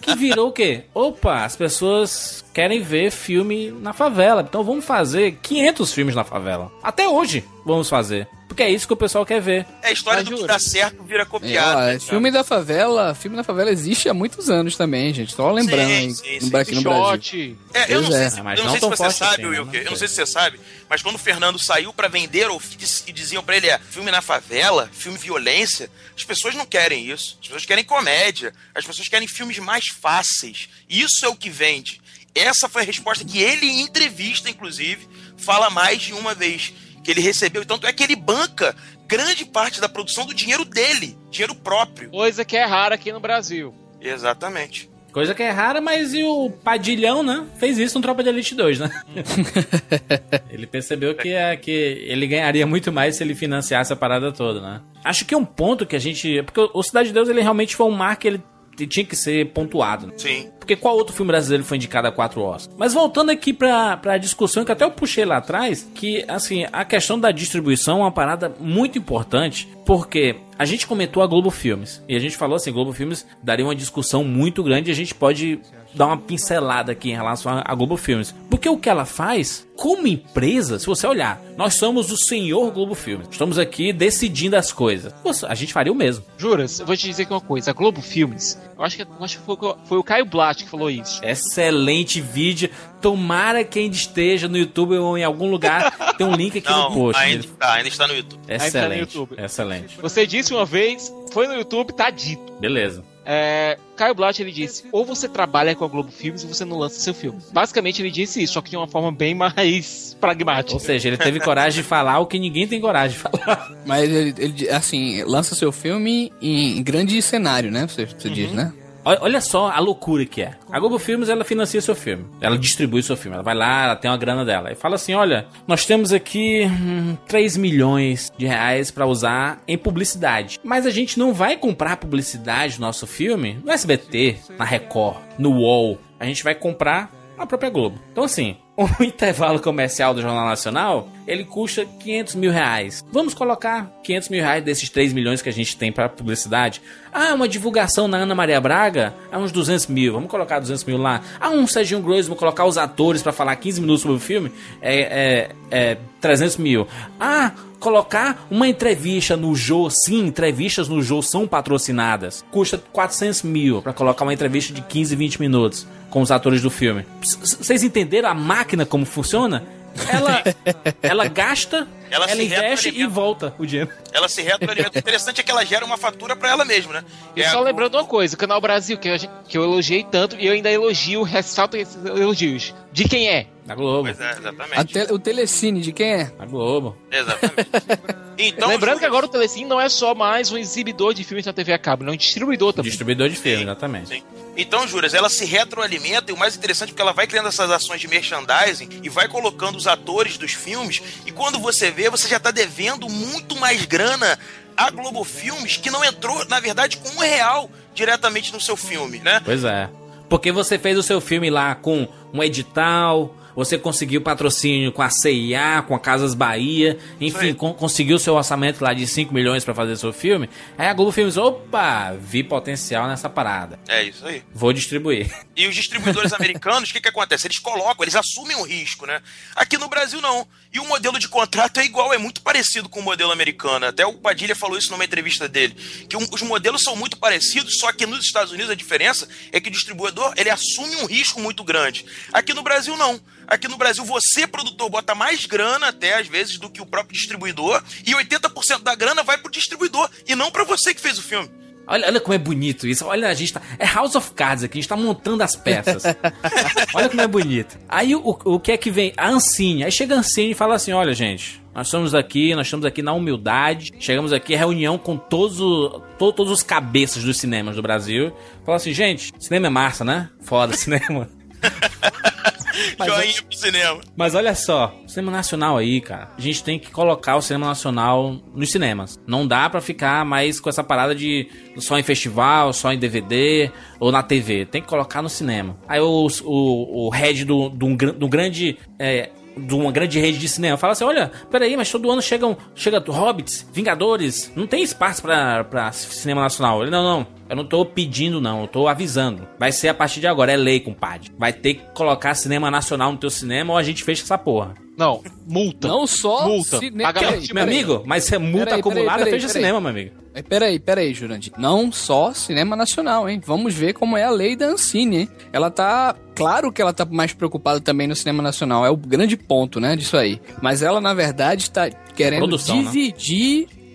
Que 0.00 0.14
virou 0.14 0.48
o 0.48 0.52
quê? 0.52 0.82
Opa, 0.94 1.44
as 1.44 1.56
pessoas 1.56 2.44
querem 2.54 2.80
ver 2.80 3.10
filme 3.10 3.70
na 3.70 3.92
favela, 3.92 4.44
então 4.48 4.64
vamos 4.64 4.84
fazer 4.84 5.38
500 5.42 5.92
filmes 5.92 6.14
na 6.14 6.24
favela. 6.24 6.70
Até 6.82 7.08
hoje 7.08 7.44
vamos 7.64 7.88
fazer. 7.88 8.28
Porque 8.56 8.62
é 8.62 8.70
isso 8.70 8.86
que 8.86 8.94
o 8.94 8.96
pessoal 8.96 9.26
quer 9.26 9.38
ver. 9.38 9.66
É 9.82 9.88
a 9.88 9.92
história 9.92 10.24
do 10.24 10.34
que 10.34 10.46
dá 10.46 10.58
certo 10.58 11.02
vira 11.02 11.24
É, 11.24 11.26
copiado. 11.26 11.78
ó, 11.78 11.84
né, 11.88 11.98
filme 12.00 12.30
da 12.30 12.42
favela, 12.42 13.14
filme 13.14 13.36
da 13.36 13.44
favela 13.44 13.70
existe 13.70 14.08
há 14.08 14.14
muitos 14.14 14.48
anos 14.48 14.78
também, 14.78 15.12
gente. 15.12 15.34
Só 15.34 15.52
lembrando 15.52 15.90
Sim, 15.90 16.14
sim, 16.14 16.34
no- 16.40 16.48
sim. 16.48 16.56
aqui 16.56 16.74
no 16.74 16.80
Brasil. 16.80 17.04
Shot. 17.10 17.56
É, 17.74 17.92
eu 17.92 18.00
não 18.00 18.08
Pois 18.08 18.16
sei 18.16 18.24
é. 18.26 18.30
se, 18.30 18.40
Ah, 18.40 18.42
mas 18.42 18.58
eu 18.58 18.64
não 18.64 18.72
não 18.72 18.80
sei 18.80 18.88
se 18.88 18.96
você 18.96 19.02
forte 19.04 19.18
sabe, 19.18 19.32
assim? 19.34 19.44
Wilker. 19.46 19.66
Não 19.66 19.74
Eu 19.82 19.90
não 19.90 19.96
sei. 19.98 20.08
se 20.08 20.14
você 20.14 20.24
sabe, 20.26 20.58
mas 20.88 21.02
quando 21.02 21.16
o 21.16 21.18
Fernando 21.18 21.58
saiu 21.58 21.92
pra 21.92 22.08
vender 22.08 22.48
ou 22.48 22.62
e 23.06 23.12
diziam 23.12 23.44
pra 23.44 23.58
ele 23.58 23.68
é 23.68 23.78
filme 23.78 24.10
na 24.10 24.22
favela, 24.22 24.88
filme 24.90 25.18
violência, 25.18 25.90
as 26.16 26.24
pessoas 26.24 26.54
não 26.54 26.64
querem 26.64 27.10
isso. 27.10 27.36
As 27.42 27.48
pessoas 27.48 27.66
querem 27.66 27.84
comédia. 27.84 28.54
As 28.74 28.86
pessoas 28.86 29.06
querem 29.06 29.28
filmes 29.28 29.58
mais 29.58 29.84
fáceis. 29.88 30.70
Isso 30.88 31.26
é 31.26 31.28
o 31.28 31.36
que 31.36 31.50
vende. 31.50 32.00
Essa 32.34 32.70
foi 32.70 32.80
a 32.80 32.84
resposta 32.86 33.22
que 33.22 33.38
ele, 33.38 33.66
em 33.66 33.82
entrevista, 33.82 34.48
inclusive, 34.48 35.06
fala 35.36 35.68
mais 35.68 36.00
de 36.00 36.14
uma 36.14 36.34
vez 36.34 36.72
que 37.06 37.12
ele 37.12 37.20
recebeu. 37.20 37.64
Tanto 37.64 37.86
é 37.86 37.92
que 37.92 38.02
ele 38.02 38.16
banca 38.16 38.74
grande 39.06 39.44
parte 39.44 39.80
da 39.80 39.88
produção 39.88 40.26
do 40.26 40.34
dinheiro 40.34 40.64
dele, 40.64 41.16
dinheiro 41.30 41.54
próprio. 41.54 42.10
Coisa 42.10 42.44
que 42.44 42.56
é 42.56 42.64
rara 42.64 42.96
aqui 42.96 43.12
no 43.12 43.20
Brasil. 43.20 43.72
Exatamente. 44.00 44.90
Coisa 45.12 45.32
que 45.32 45.42
é 45.42 45.50
rara, 45.50 45.80
mas 45.80 46.12
e 46.12 46.24
o 46.24 46.50
Padilhão, 46.50 47.22
né? 47.22 47.46
Fez 47.58 47.78
isso 47.78 47.96
no 47.96 48.02
Tropa 48.02 48.22
de 48.24 48.28
Elite 48.28 48.54
2, 48.56 48.80
né? 48.80 48.90
ele 50.50 50.66
percebeu 50.66 51.14
que, 51.14 51.30
é, 51.30 51.56
que 51.56 51.70
ele 51.70 52.26
ganharia 52.26 52.66
muito 52.66 52.92
mais 52.92 53.16
se 53.16 53.22
ele 53.22 53.34
financiasse 53.34 53.92
a 53.92 53.96
parada 53.96 54.32
toda, 54.32 54.60
né? 54.60 54.82
Acho 55.02 55.24
que 55.24 55.34
um 55.34 55.44
ponto 55.44 55.86
que 55.86 55.96
a 55.96 56.00
gente. 56.00 56.42
Porque 56.42 56.60
o 56.60 56.82
Cidade 56.82 57.08
de 57.08 57.14
Deus 57.14 57.28
ele 57.28 57.40
realmente 57.40 57.76
foi 57.76 57.86
um 57.86 57.92
marco 57.92 58.22
que 58.22 58.28
ele 58.28 58.42
tinha 58.84 59.06
que 59.06 59.14
ser 59.14 59.52
pontuado. 59.52 60.12
Sim. 60.16 60.50
Porque 60.58 60.74
qual 60.74 60.96
outro 60.96 61.14
filme 61.14 61.28
brasileiro 61.30 61.62
foi 61.62 61.76
indicado 61.76 62.08
a 62.08 62.12
quatro 62.12 62.42
Oscars? 62.42 62.76
Mas 62.76 62.92
voltando 62.92 63.30
aqui 63.30 63.52
pra, 63.52 63.96
pra 63.96 64.18
discussão 64.18 64.64
que 64.64 64.72
até 64.72 64.84
eu 64.84 64.90
puxei 64.90 65.24
lá 65.24 65.36
atrás, 65.36 65.88
que 65.94 66.24
assim, 66.26 66.66
a 66.72 66.84
questão 66.84 67.18
da 67.20 67.30
distribuição 67.30 67.98
é 67.98 68.00
uma 68.00 68.10
parada 68.10 68.52
muito 68.58 68.98
importante, 68.98 69.68
porque 69.86 70.34
a 70.58 70.64
gente 70.64 70.84
comentou 70.84 71.22
a 71.22 71.26
Globo 71.28 71.50
Filmes, 71.50 72.02
e 72.08 72.16
a 72.16 72.18
gente 72.18 72.36
falou 72.36 72.56
assim, 72.56 72.72
Globo 72.72 72.92
Filmes 72.92 73.24
daria 73.40 73.64
uma 73.64 73.76
discussão 73.76 74.24
muito 74.24 74.64
grande 74.64 74.90
e 74.90 74.92
a 74.92 74.96
gente 74.96 75.14
pode 75.14 75.60
dar 75.96 76.06
uma 76.08 76.18
pincelada 76.18 76.92
aqui 76.92 77.10
em 77.10 77.14
relação 77.14 77.52
a, 77.52 77.64
a 77.64 77.74
Globo 77.74 77.96
Filmes. 77.96 78.34
Porque 78.50 78.68
o 78.68 78.76
que 78.78 78.88
ela 78.88 79.04
faz, 79.04 79.66
como 79.74 80.06
empresa, 80.06 80.78
se 80.78 80.86
você 80.86 81.06
olhar, 81.06 81.40
nós 81.56 81.74
somos 81.74 82.12
o 82.12 82.16
senhor 82.16 82.70
Globo 82.70 82.94
Filmes, 82.94 83.28
estamos 83.30 83.58
aqui 83.58 83.92
decidindo 83.92 84.56
as 84.56 84.72
coisas. 84.72 85.12
Nossa, 85.24 85.48
a 85.48 85.54
gente 85.54 85.72
faria 85.72 85.92
o 85.92 85.96
mesmo. 85.96 86.24
Juras, 86.36 86.78
eu 86.78 86.86
vou 86.86 86.96
te 86.96 87.06
dizer 87.08 87.22
aqui 87.24 87.32
uma 87.32 87.40
coisa. 87.40 87.70
A 87.70 87.74
Globo 87.74 88.02
Filmes, 88.02 88.60
eu 88.76 88.84
acho 88.84 88.96
que, 88.96 89.02
eu 89.02 89.08
acho 89.24 89.38
que 89.38 89.44
foi, 89.44 89.56
foi 89.86 89.98
o 89.98 90.04
Caio 90.04 90.26
Blatt 90.26 90.64
que 90.64 90.70
falou 90.70 90.90
isso. 90.90 91.24
Excelente 91.24 92.20
vídeo. 92.20 92.70
Tomara 93.00 93.64
que 93.64 93.78
ainda 93.78 93.94
esteja 93.96 94.48
no 94.48 94.56
YouTube 94.56 94.96
ou 94.96 95.16
em 95.16 95.24
algum 95.24 95.50
lugar. 95.50 95.96
Tem 96.16 96.26
um 96.26 96.34
link 96.34 96.58
aqui 96.58 96.68
Não, 96.68 96.90
no 96.90 96.94
post. 96.94 97.22
ainda, 97.22 97.44
tá, 97.58 97.72
ainda 97.74 97.88
está 97.88 98.06
no 98.06 98.14
YouTube. 98.14 98.40
Ainda 98.48 98.58
tá 98.58 98.58
no 98.58 98.66
Excelente. 98.66 99.00
YouTube. 99.14 99.34
Excelente. 99.44 99.98
Você 100.00 100.26
disse 100.26 100.52
uma 100.52 100.64
vez, 100.64 101.12
foi 101.32 101.46
no 101.46 101.54
YouTube, 101.54 101.92
tá 101.92 102.10
dito. 102.10 102.52
Beleza. 102.60 103.02
É, 103.28 103.76
Caio 103.96 104.14
Blatt 104.14 104.40
ele 104.40 104.52
disse: 104.52 104.84
ou 104.92 105.04
você 105.04 105.28
trabalha 105.28 105.74
com 105.74 105.84
a 105.84 105.88
Globo 105.88 106.12
Filmes 106.12 106.44
ou 106.44 106.54
você 106.54 106.64
não 106.64 106.78
lança 106.78 107.00
seu 107.00 107.12
filme. 107.12 107.40
Basicamente 107.52 108.00
ele 108.00 108.10
disse 108.10 108.40
isso, 108.40 108.52
só 108.52 108.62
que 108.62 108.70
de 108.70 108.76
uma 108.76 108.86
forma 108.86 109.10
bem 109.10 109.34
mais 109.34 110.16
pragmática. 110.20 110.74
Ou 110.74 110.80
seja, 110.80 111.08
ele 111.08 111.16
teve 111.16 111.40
coragem 111.40 111.82
de 111.82 111.88
falar 111.88 112.20
o 112.20 112.26
que 112.26 112.38
ninguém 112.38 112.68
tem 112.68 112.80
coragem 112.80 113.16
de 113.16 113.22
falar. 113.22 113.76
Mas 113.84 114.08
ele, 114.08 114.34
ele, 114.38 114.70
assim, 114.70 115.24
lança 115.24 115.56
seu 115.56 115.72
filme 115.72 116.32
em 116.40 116.80
grande 116.84 117.20
cenário, 117.20 117.70
né? 117.70 117.86
Você, 117.88 118.06
você 118.06 118.30
diz, 118.30 118.52
né? 118.52 118.72
Olha 119.06 119.40
só 119.40 119.70
a 119.70 119.78
loucura 119.78 120.26
que 120.26 120.42
é. 120.42 120.54
A 120.68 120.80
Globo 120.80 120.98
Filmes, 120.98 121.28
ela 121.28 121.44
financia 121.44 121.80
seu 121.80 121.94
filme. 121.94 122.26
Ela 122.40 122.58
distribui 122.58 123.04
seu 123.04 123.16
filme. 123.16 123.34
Ela 123.34 123.44
vai 123.44 123.54
lá, 123.54 123.84
ela 123.84 123.96
tem 123.96 124.10
uma 124.10 124.16
grana 124.16 124.44
dela. 124.44 124.72
E 124.72 124.74
fala 124.74 124.96
assim, 124.96 125.14
olha, 125.14 125.46
nós 125.64 125.86
temos 125.86 126.12
aqui 126.12 126.64
hum, 126.64 127.16
3 127.28 127.56
milhões 127.56 128.32
de 128.36 128.46
reais 128.46 128.90
pra 128.90 129.06
usar 129.06 129.62
em 129.68 129.78
publicidade. 129.78 130.58
Mas 130.64 130.86
a 130.86 130.90
gente 130.90 131.20
não 131.20 131.32
vai 131.32 131.56
comprar 131.56 131.98
publicidade 131.98 132.78
do 132.78 132.80
nosso 132.80 133.06
filme 133.06 133.60
no 133.64 133.70
SBT, 133.70 134.38
na 134.58 134.64
Record, 134.64 135.18
no 135.38 135.52
UOL. 135.52 136.00
A 136.18 136.24
gente 136.24 136.42
vai 136.42 136.54
comprar 136.56 137.12
na 137.36 137.46
própria 137.46 137.70
Globo. 137.70 137.98
Então 138.12 138.24
assim, 138.24 138.56
o 138.76 138.86
intervalo 139.02 139.58
comercial 139.58 140.12
do 140.12 140.20
Jornal 140.20 140.46
Nacional, 140.46 141.08
ele 141.26 141.44
custa 141.44 141.84
500 141.84 142.34
mil 142.34 142.52
reais. 142.52 143.04
Vamos 143.10 143.34
colocar 143.34 143.90
500 144.04 144.28
mil 144.28 144.40
reais 144.42 144.62
desses 144.62 144.90
3 144.90 145.12
milhões 145.12 145.40
que 145.40 145.48
a 145.48 145.52
gente 145.52 145.76
tem 145.76 145.90
para 145.90 146.08
publicidade. 146.08 146.82
Ah, 147.12 147.34
uma 147.34 147.48
divulgação 147.48 148.06
na 148.06 148.18
Ana 148.18 148.34
Maria 148.34 148.60
Braga 148.60 149.14
é 149.32 149.38
uns 149.38 149.50
200 149.50 149.86
mil. 149.86 150.12
Vamos 150.12 150.30
colocar 150.30 150.60
200 150.60 150.84
mil 150.84 150.98
lá. 150.98 151.22
Ah, 151.40 151.50
um 151.50 151.66
Serginho 151.66 152.02
Grosso, 152.02 152.28
vou 152.28 152.36
colocar 152.36 152.66
os 152.66 152.76
atores 152.76 153.22
para 153.22 153.32
falar 153.32 153.56
15 153.56 153.80
minutos 153.80 154.02
sobre 154.02 154.16
o 154.16 154.20
filme. 154.20 154.52
É, 154.82 155.48
é, 155.70 155.90
é 155.92 155.98
300 156.20 156.58
mil. 156.58 156.86
Ah, 157.18 157.52
colocar 157.80 158.46
uma 158.50 158.68
entrevista 158.68 159.36
no 159.36 159.54
Jô, 159.54 159.88
sim, 159.88 160.26
entrevistas 160.26 160.88
no 160.88 161.02
Jô 161.02 161.22
são 161.22 161.46
patrocinadas. 161.46 162.44
Custa 162.50 162.78
400 162.92 163.42
mil 163.42 163.80
para 163.80 163.92
colocar 163.92 164.24
uma 164.24 164.34
entrevista 164.34 164.72
de 164.72 164.82
15, 164.82 165.16
20 165.16 165.40
minutos 165.40 165.86
com 166.10 166.20
os 166.20 166.30
atores 166.30 166.62
do 166.62 166.70
filme. 166.70 167.04
Vocês 167.20 167.82
entenderam 167.82 168.28
a 168.28 168.34
máquina 168.34 168.84
como 168.86 169.04
funciona? 169.04 169.62
Ela, 170.10 170.42
ela 171.02 171.26
gasta, 171.28 171.88
Ela 172.10 172.26
ela, 172.26 172.36
se 172.36 172.44
investe 172.44 172.88
e 172.94 173.06
volta 173.06 173.54
o 173.58 173.64
dinheiro. 173.64 173.90
Ela 174.12 174.28
se 174.28 174.42
retroalimenta. 174.42 174.98
O 174.98 174.98
interessante 174.98 175.40
é 175.40 175.44
que 175.44 175.50
ela 175.50 175.64
gera 175.64 175.84
uma 175.86 175.96
fatura 175.96 176.36
pra 176.36 176.50
ela 176.50 176.64
mesma, 176.66 176.92
né? 176.94 177.04
E 177.34 177.40
É 177.42 177.48
só 177.48 177.58
a- 177.58 177.62
lembrando 177.62 177.94
uma 177.96 178.04
coisa, 178.04 178.34
o 178.34 178.38
Canal 178.38 178.60
Brasil, 178.60 178.98
que, 178.98 179.16
gente- 179.16 179.30
que 179.48 179.56
eu 179.56 179.64
elogiei 179.64 180.04
tanto, 180.04 180.36
e 180.38 180.46
eu 180.46 180.52
ainda 180.52 180.70
elogio, 180.70 181.22
ressalto 181.22 181.76
esses 181.78 181.96
elogios. 182.04 182.74
De 182.92 183.04
quem 183.08 183.28
é? 183.30 183.46
Na 183.66 183.74
Globo. 183.74 184.04
Pois 184.04 184.20
é, 184.20 184.28
A 184.28 184.32
exatamente. 184.38 184.92
te- 184.92 185.12
o 185.12 185.18
Telecine, 185.18 185.80
de 185.80 185.92
quem 185.92 186.12
é? 186.12 186.32
Na 186.38 186.46
Globo. 186.46 186.96
Exatamente. 187.10 188.16
Então, 188.38 188.68
Lembrando 188.68 188.98
que 188.98 189.04
agora 189.06 189.24
o 189.24 189.28
Telecine 189.30 189.64
não 189.66 189.80
é 189.80 189.88
só 189.88 190.14
mais 190.14 190.52
um 190.52 190.58
exibidor 190.58 191.14
de 191.14 191.24
filmes 191.24 191.46
na 191.46 191.54
TV 191.54 191.72
a 191.72 191.78
cabo, 191.78 192.04
não 192.04 192.10
é 192.10 192.14
um 192.14 192.18
distribuidor 192.18 192.70
também. 192.74 192.90
Distribuidor 192.90 193.30
de 193.30 193.36
filme, 193.36 193.62
exatamente. 193.62 194.08
Sim. 194.10 194.22
Então, 194.58 194.86
Júlias, 194.86 195.14
ela 195.14 195.30
se 195.30 195.46
retroalimenta 195.46 196.30
e 196.30 196.34
o 196.34 196.36
mais 196.36 196.54
interessante 196.54 196.92
é 196.92 196.94
que 196.94 197.00
ela 197.00 197.12
vai 197.14 197.26
criando 197.26 197.48
essas 197.48 197.70
ações 197.70 197.98
de 197.98 198.06
merchandising 198.08 199.00
e 199.02 199.08
vai 199.08 199.26
colocando 199.26 199.76
os 199.76 199.86
atores 199.86 200.36
dos 200.36 200.52
filmes 200.52 201.02
e 201.24 201.32
quando 201.32 201.58
você 201.58 201.90
vê, 201.90 202.10
você 202.10 202.28
já 202.28 202.38
tá 202.38 202.50
devendo 202.50 203.08
muito 203.08 203.56
mais 203.58 203.86
grana 203.86 204.38
à 204.76 204.90
Globo 204.90 205.24
Filmes 205.24 205.78
que 205.78 205.88
não 205.90 206.04
entrou, 206.04 206.44
na 206.44 206.60
verdade, 206.60 206.98
com 206.98 207.08
um 207.08 207.20
real 207.20 207.70
diretamente 207.94 208.52
no 208.52 208.60
seu 208.60 208.76
filme, 208.76 209.18
né? 209.20 209.40
Pois 209.42 209.64
é. 209.64 209.88
Porque 210.28 210.52
você 210.52 210.78
fez 210.78 210.98
o 210.98 211.02
seu 211.02 211.22
filme 211.22 211.48
lá 211.48 211.74
com 211.74 212.06
um 212.34 212.42
edital, 212.42 213.34
você 213.56 213.78
conseguiu 213.78 214.20
patrocínio 214.20 214.92
com 214.92 215.00
a 215.00 215.08
CIA, 215.08 215.82
com 215.88 215.94
a 215.94 215.98
Casas 215.98 216.34
Bahia, 216.34 216.98
enfim, 217.18 217.54
con 217.54 217.72
conseguiu 217.72 218.18
seu 218.18 218.34
orçamento 218.34 218.84
lá 218.84 218.92
de 218.92 219.06
5 219.06 219.32
milhões 219.32 219.64
para 219.64 219.74
fazer 219.74 219.96
seu 219.96 220.12
filme. 220.12 220.48
Aí 220.76 220.86
a 220.86 220.92
Globo 220.92 221.10
Filmes, 221.10 221.38
opa, 221.38 222.12
vi 222.12 222.44
potencial 222.44 223.08
nessa 223.08 223.30
parada. 223.30 223.80
É 223.88 224.02
isso 224.02 224.26
aí. 224.26 224.42
Vou 224.52 224.72
distribuir. 224.72 225.34
E 225.56 225.66
os 225.66 225.74
distribuidores 225.74 226.32
americanos, 226.34 226.90
o 226.90 226.92
que, 226.92 227.00
que 227.00 227.08
acontece? 227.08 227.46
Eles 227.46 227.58
colocam, 227.58 228.04
eles 228.04 228.14
assumem 228.14 228.56
o 228.56 228.62
risco, 228.62 229.06
né? 229.06 229.22
Aqui 229.54 229.78
no 229.78 229.88
Brasil, 229.88 230.20
não. 230.20 230.46
E 230.72 230.78
o 230.78 230.84
modelo 230.84 231.18
de 231.18 231.26
contrato 231.28 231.80
é 231.80 231.84
igual, 231.86 232.12
é 232.12 232.18
muito 232.18 232.42
parecido 232.42 232.88
com 232.88 233.00
o 233.00 233.02
modelo 233.02 233.32
americano. 233.32 233.86
Até 233.86 234.04
o 234.04 234.12
Padilha 234.12 234.54
falou 234.54 234.76
isso 234.76 234.90
numa 234.90 235.04
entrevista 235.04 235.48
dele. 235.48 235.74
Que 236.06 236.16
um, 236.16 236.26
os 236.30 236.42
modelos 236.42 236.82
são 236.82 236.94
muito 236.94 237.16
parecidos, 237.16 237.78
só 237.78 237.90
que 237.92 238.04
nos 238.04 238.24
Estados 238.24 238.52
Unidos 238.52 238.70
a 238.70 238.74
diferença 238.74 239.26
é 239.50 239.58
que 239.58 239.68
o 239.68 239.72
distribuidor 239.72 240.34
ele 240.36 240.50
assume 240.50 240.96
um 240.96 241.06
risco 241.06 241.40
muito 241.40 241.64
grande. 241.64 242.04
Aqui 242.32 242.52
no 242.52 242.62
Brasil, 242.62 242.94
não. 242.96 243.18
Aqui 243.46 243.68
no 243.68 243.76
Brasil, 243.76 244.04
você, 244.04 244.46
produtor, 244.46 244.90
bota 244.90 245.14
mais 245.14 245.46
grana 245.46 245.88
até 245.88 246.18
às 246.18 246.26
vezes 246.26 246.58
do 246.58 246.70
que 246.70 246.82
o 246.82 246.86
próprio 246.86 247.16
distribuidor, 247.16 247.82
e 248.04 248.12
80% 248.12 248.82
da 248.82 248.94
grana 248.94 249.22
vai 249.22 249.38
pro 249.38 249.50
distribuidor 249.50 250.10
e 250.26 250.34
não 250.34 250.50
para 250.50 250.64
você 250.64 250.94
que 250.94 251.00
fez 251.00 251.18
o 251.18 251.22
filme. 251.22 251.50
Olha, 251.88 252.08
olha 252.08 252.20
como 252.20 252.34
é 252.34 252.38
bonito 252.38 252.86
isso. 252.86 253.04
Olha, 253.06 253.28
a 253.28 253.34
gente 253.34 253.52
tá. 253.52 253.62
É 253.78 253.86
House 253.86 254.16
of 254.16 254.32
Cards 254.32 254.64
aqui, 254.64 254.78
a 254.78 254.80
gente 254.80 254.88
tá 254.88 254.96
montando 254.96 255.42
as 255.42 255.54
peças. 255.54 256.02
olha 256.92 257.08
como 257.08 257.20
é 257.20 257.28
bonito. 257.28 257.78
Aí 257.88 258.14
o, 258.14 258.36
o 258.44 258.58
que 258.58 258.72
é 258.72 258.76
que 258.76 258.90
vem? 258.90 259.12
A 259.16 259.28
Ancine. 259.28 259.84
Aí 259.84 259.92
chega 259.92 260.16
a 260.16 260.18
Ancine 260.18 260.50
e 260.50 260.54
fala 260.54 260.74
assim: 260.74 260.92
olha, 260.92 261.14
gente. 261.14 261.64
Nós 261.72 261.88
estamos 261.88 262.14
aqui, 262.14 262.54
nós 262.54 262.66
estamos 262.66 262.86
aqui 262.86 263.02
na 263.02 263.12
humildade. 263.12 263.92
Chegamos 264.00 264.32
aqui 264.32 264.54
a 264.54 264.58
reunião 264.58 264.96
com 264.96 265.14
todos, 265.18 265.60
o, 265.60 266.00
to, 266.18 266.32
todos 266.32 266.50
os 266.50 266.62
cabeças 266.62 267.22
dos 267.22 267.36
cinemas 267.36 267.76
do 267.76 267.82
Brasil. 267.82 268.32
Fala 268.64 268.76
assim, 268.76 268.94
gente, 268.94 269.30
cinema 269.38 269.66
é 269.66 269.70
massa, 269.70 270.02
né? 270.02 270.30
Foda 270.40 270.74
cinema. 270.74 271.28
Mas, 272.98 273.12
Joinha 273.12 273.42
pro 273.42 273.56
cinema. 273.56 274.00
Mas 274.16 274.34
olha 274.34 274.54
só, 274.54 274.94
cinema 275.06 275.32
nacional 275.32 275.76
aí, 275.76 276.00
cara. 276.00 276.28
A 276.36 276.40
gente 276.40 276.62
tem 276.62 276.78
que 276.78 276.90
colocar 276.90 277.36
o 277.36 277.42
cinema 277.42 277.66
nacional 277.66 278.36
nos 278.54 278.70
cinemas. 278.70 279.20
Não 279.26 279.46
dá 279.46 279.68
para 279.68 279.80
ficar 279.80 280.24
mais 280.24 280.60
com 280.60 280.68
essa 280.68 280.82
parada 280.82 281.14
de 281.14 281.48
só 281.78 281.98
em 281.98 282.02
festival, 282.02 282.72
só 282.72 282.92
em 282.92 282.98
DVD 282.98 283.70
ou 284.00 284.10
na 284.10 284.22
TV. 284.22 284.66
Tem 284.66 284.82
que 284.82 284.88
colocar 284.88 285.22
no 285.22 285.28
cinema. 285.28 285.76
Aí 285.88 286.00
o, 286.00 286.26
o, 286.44 287.06
o 287.06 287.10
head 287.10 287.44
do, 287.44 287.68
do, 287.68 287.96
do 288.12 288.28
grande. 288.28 288.78
É, 288.98 289.30
de 289.56 289.74
uma 289.74 289.90
grande 289.90 290.20
rede 290.20 290.38
de 290.38 290.48
cinema. 290.48 290.76
Fala 290.76 290.92
assim: 290.92 291.04
olha, 291.04 291.30
peraí, 291.50 291.76
mas 291.76 291.90
todo 291.90 292.10
ano 292.10 292.20
chegam 292.20 292.56
chega 292.74 292.98
Hobbits, 292.98 293.66
Vingadores, 293.72 294.52
não 294.54 294.66
tem 294.66 294.82
espaço 294.82 295.22
pra, 295.22 295.64
pra 295.64 295.92
cinema 295.92 296.42
nacional. 296.42 296.82
Ele, 296.82 296.90
não, 296.90 297.02
não, 297.02 297.26
eu 297.48 297.56
não 297.56 297.64
tô 297.64 297.84
pedindo, 297.84 298.40
não, 298.40 298.62
eu 298.62 298.68
tô 298.68 298.88
avisando. 298.88 299.46
Vai 299.58 299.72
ser 299.72 299.88
a 299.88 299.94
partir 299.94 300.20
de 300.20 300.26
agora, 300.26 300.52
é 300.52 300.56
lei, 300.56 300.80
compadre. 300.80 301.30
Vai 301.38 301.52
ter 301.52 301.74
que 301.74 301.82
colocar 301.94 302.34
cinema 302.34 302.70
nacional 302.70 303.12
no 303.12 303.18
teu 303.18 303.30
cinema 303.30 303.72
ou 303.72 303.78
a 303.78 303.82
gente 303.82 304.02
fecha 304.04 304.22
essa 304.22 304.38
porra. 304.38 304.74
Não, 304.96 305.22
multa. 305.46 305.88
Não 305.88 306.06
só 306.06 306.46
multa. 306.48 306.78
cinema. 306.78 307.12
Paga- 307.12 307.28
Peraí, 307.32 307.48
Meu 307.52 307.62
amigo, 307.62 308.02
mas 308.06 308.32
é 308.32 308.38
multa 308.38 308.64
Peraí, 308.66 308.80
acumulada, 308.80 309.18
peraí, 309.18 309.32
fecha 309.34 309.46
peraí. 309.48 309.62
cinema, 309.62 309.80
meu 309.80 309.90
amigo. 309.90 310.10
Mas 310.32 310.42
Peraí, 310.42 310.78
peraí, 310.78 311.14
Jurandir. 311.14 311.52
Não 311.58 311.90
só 311.92 312.32
cinema 312.32 312.74
nacional, 312.76 313.28
hein? 313.28 313.40
Vamos 313.44 313.74
ver 313.74 313.92
como 313.94 314.16
é 314.16 314.24
a 314.24 314.30
lei 314.30 314.54
da 314.56 314.66
Ancine, 314.66 315.16
hein? 315.20 315.28
Ela 315.52 315.70
tá. 315.70 316.14
Claro 316.34 316.70
que 316.72 316.80
ela 316.82 316.92
tá 316.92 317.06
mais 317.06 317.32
preocupada 317.32 317.80
também 317.80 318.06
no 318.06 318.14
cinema 318.16 318.42
nacional. 318.42 318.84
É 318.84 318.90
o 318.90 318.96
grande 318.96 319.36
ponto, 319.36 319.80
né? 319.80 319.96
Disso 319.96 320.16
aí. 320.16 320.40
Mas 320.62 320.82
ela, 320.82 321.00
na 321.00 321.14
verdade, 321.14 321.70
tá 321.70 321.88
querendo 322.14 322.40
Produção, 322.40 322.82
né? 322.82 322.90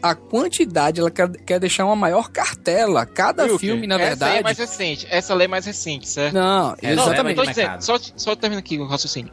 A 0.02 0.16
quantidade, 0.16 1.00
ela 1.00 1.12
quer, 1.12 1.30
quer 1.30 1.60
deixar 1.60 1.86
uma 1.86 1.96
maior 1.96 2.30
cartela. 2.30 3.06
Cada 3.06 3.48
filme, 3.58 3.86
na 3.88 3.96
Essa 3.96 4.04
aí 4.04 4.10
verdade. 4.10 4.38
é 4.38 4.44
mais 4.44 4.58
recente. 4.58 5.08
Essa 5.10 5.34
lei 5.34 5.46
é 5.46 5.48
mais 5.48 5.66
recente, 5.66 6.08
certo? 6.08 6.34
Não, 6.34 6.76
É, 6.82 6.96
Não, 6.96 7.04
exatamente. 7.04 7.36
tô 7.36 7.44
no 7.44 7.50
dizendo, 7.50 7.82
só, 7.82 7.98
só 8.16 8.36
termino 8.36 8.60
aqui 8.60 8.78
o 8.78 8.86
raciocínio. 8.88 9.32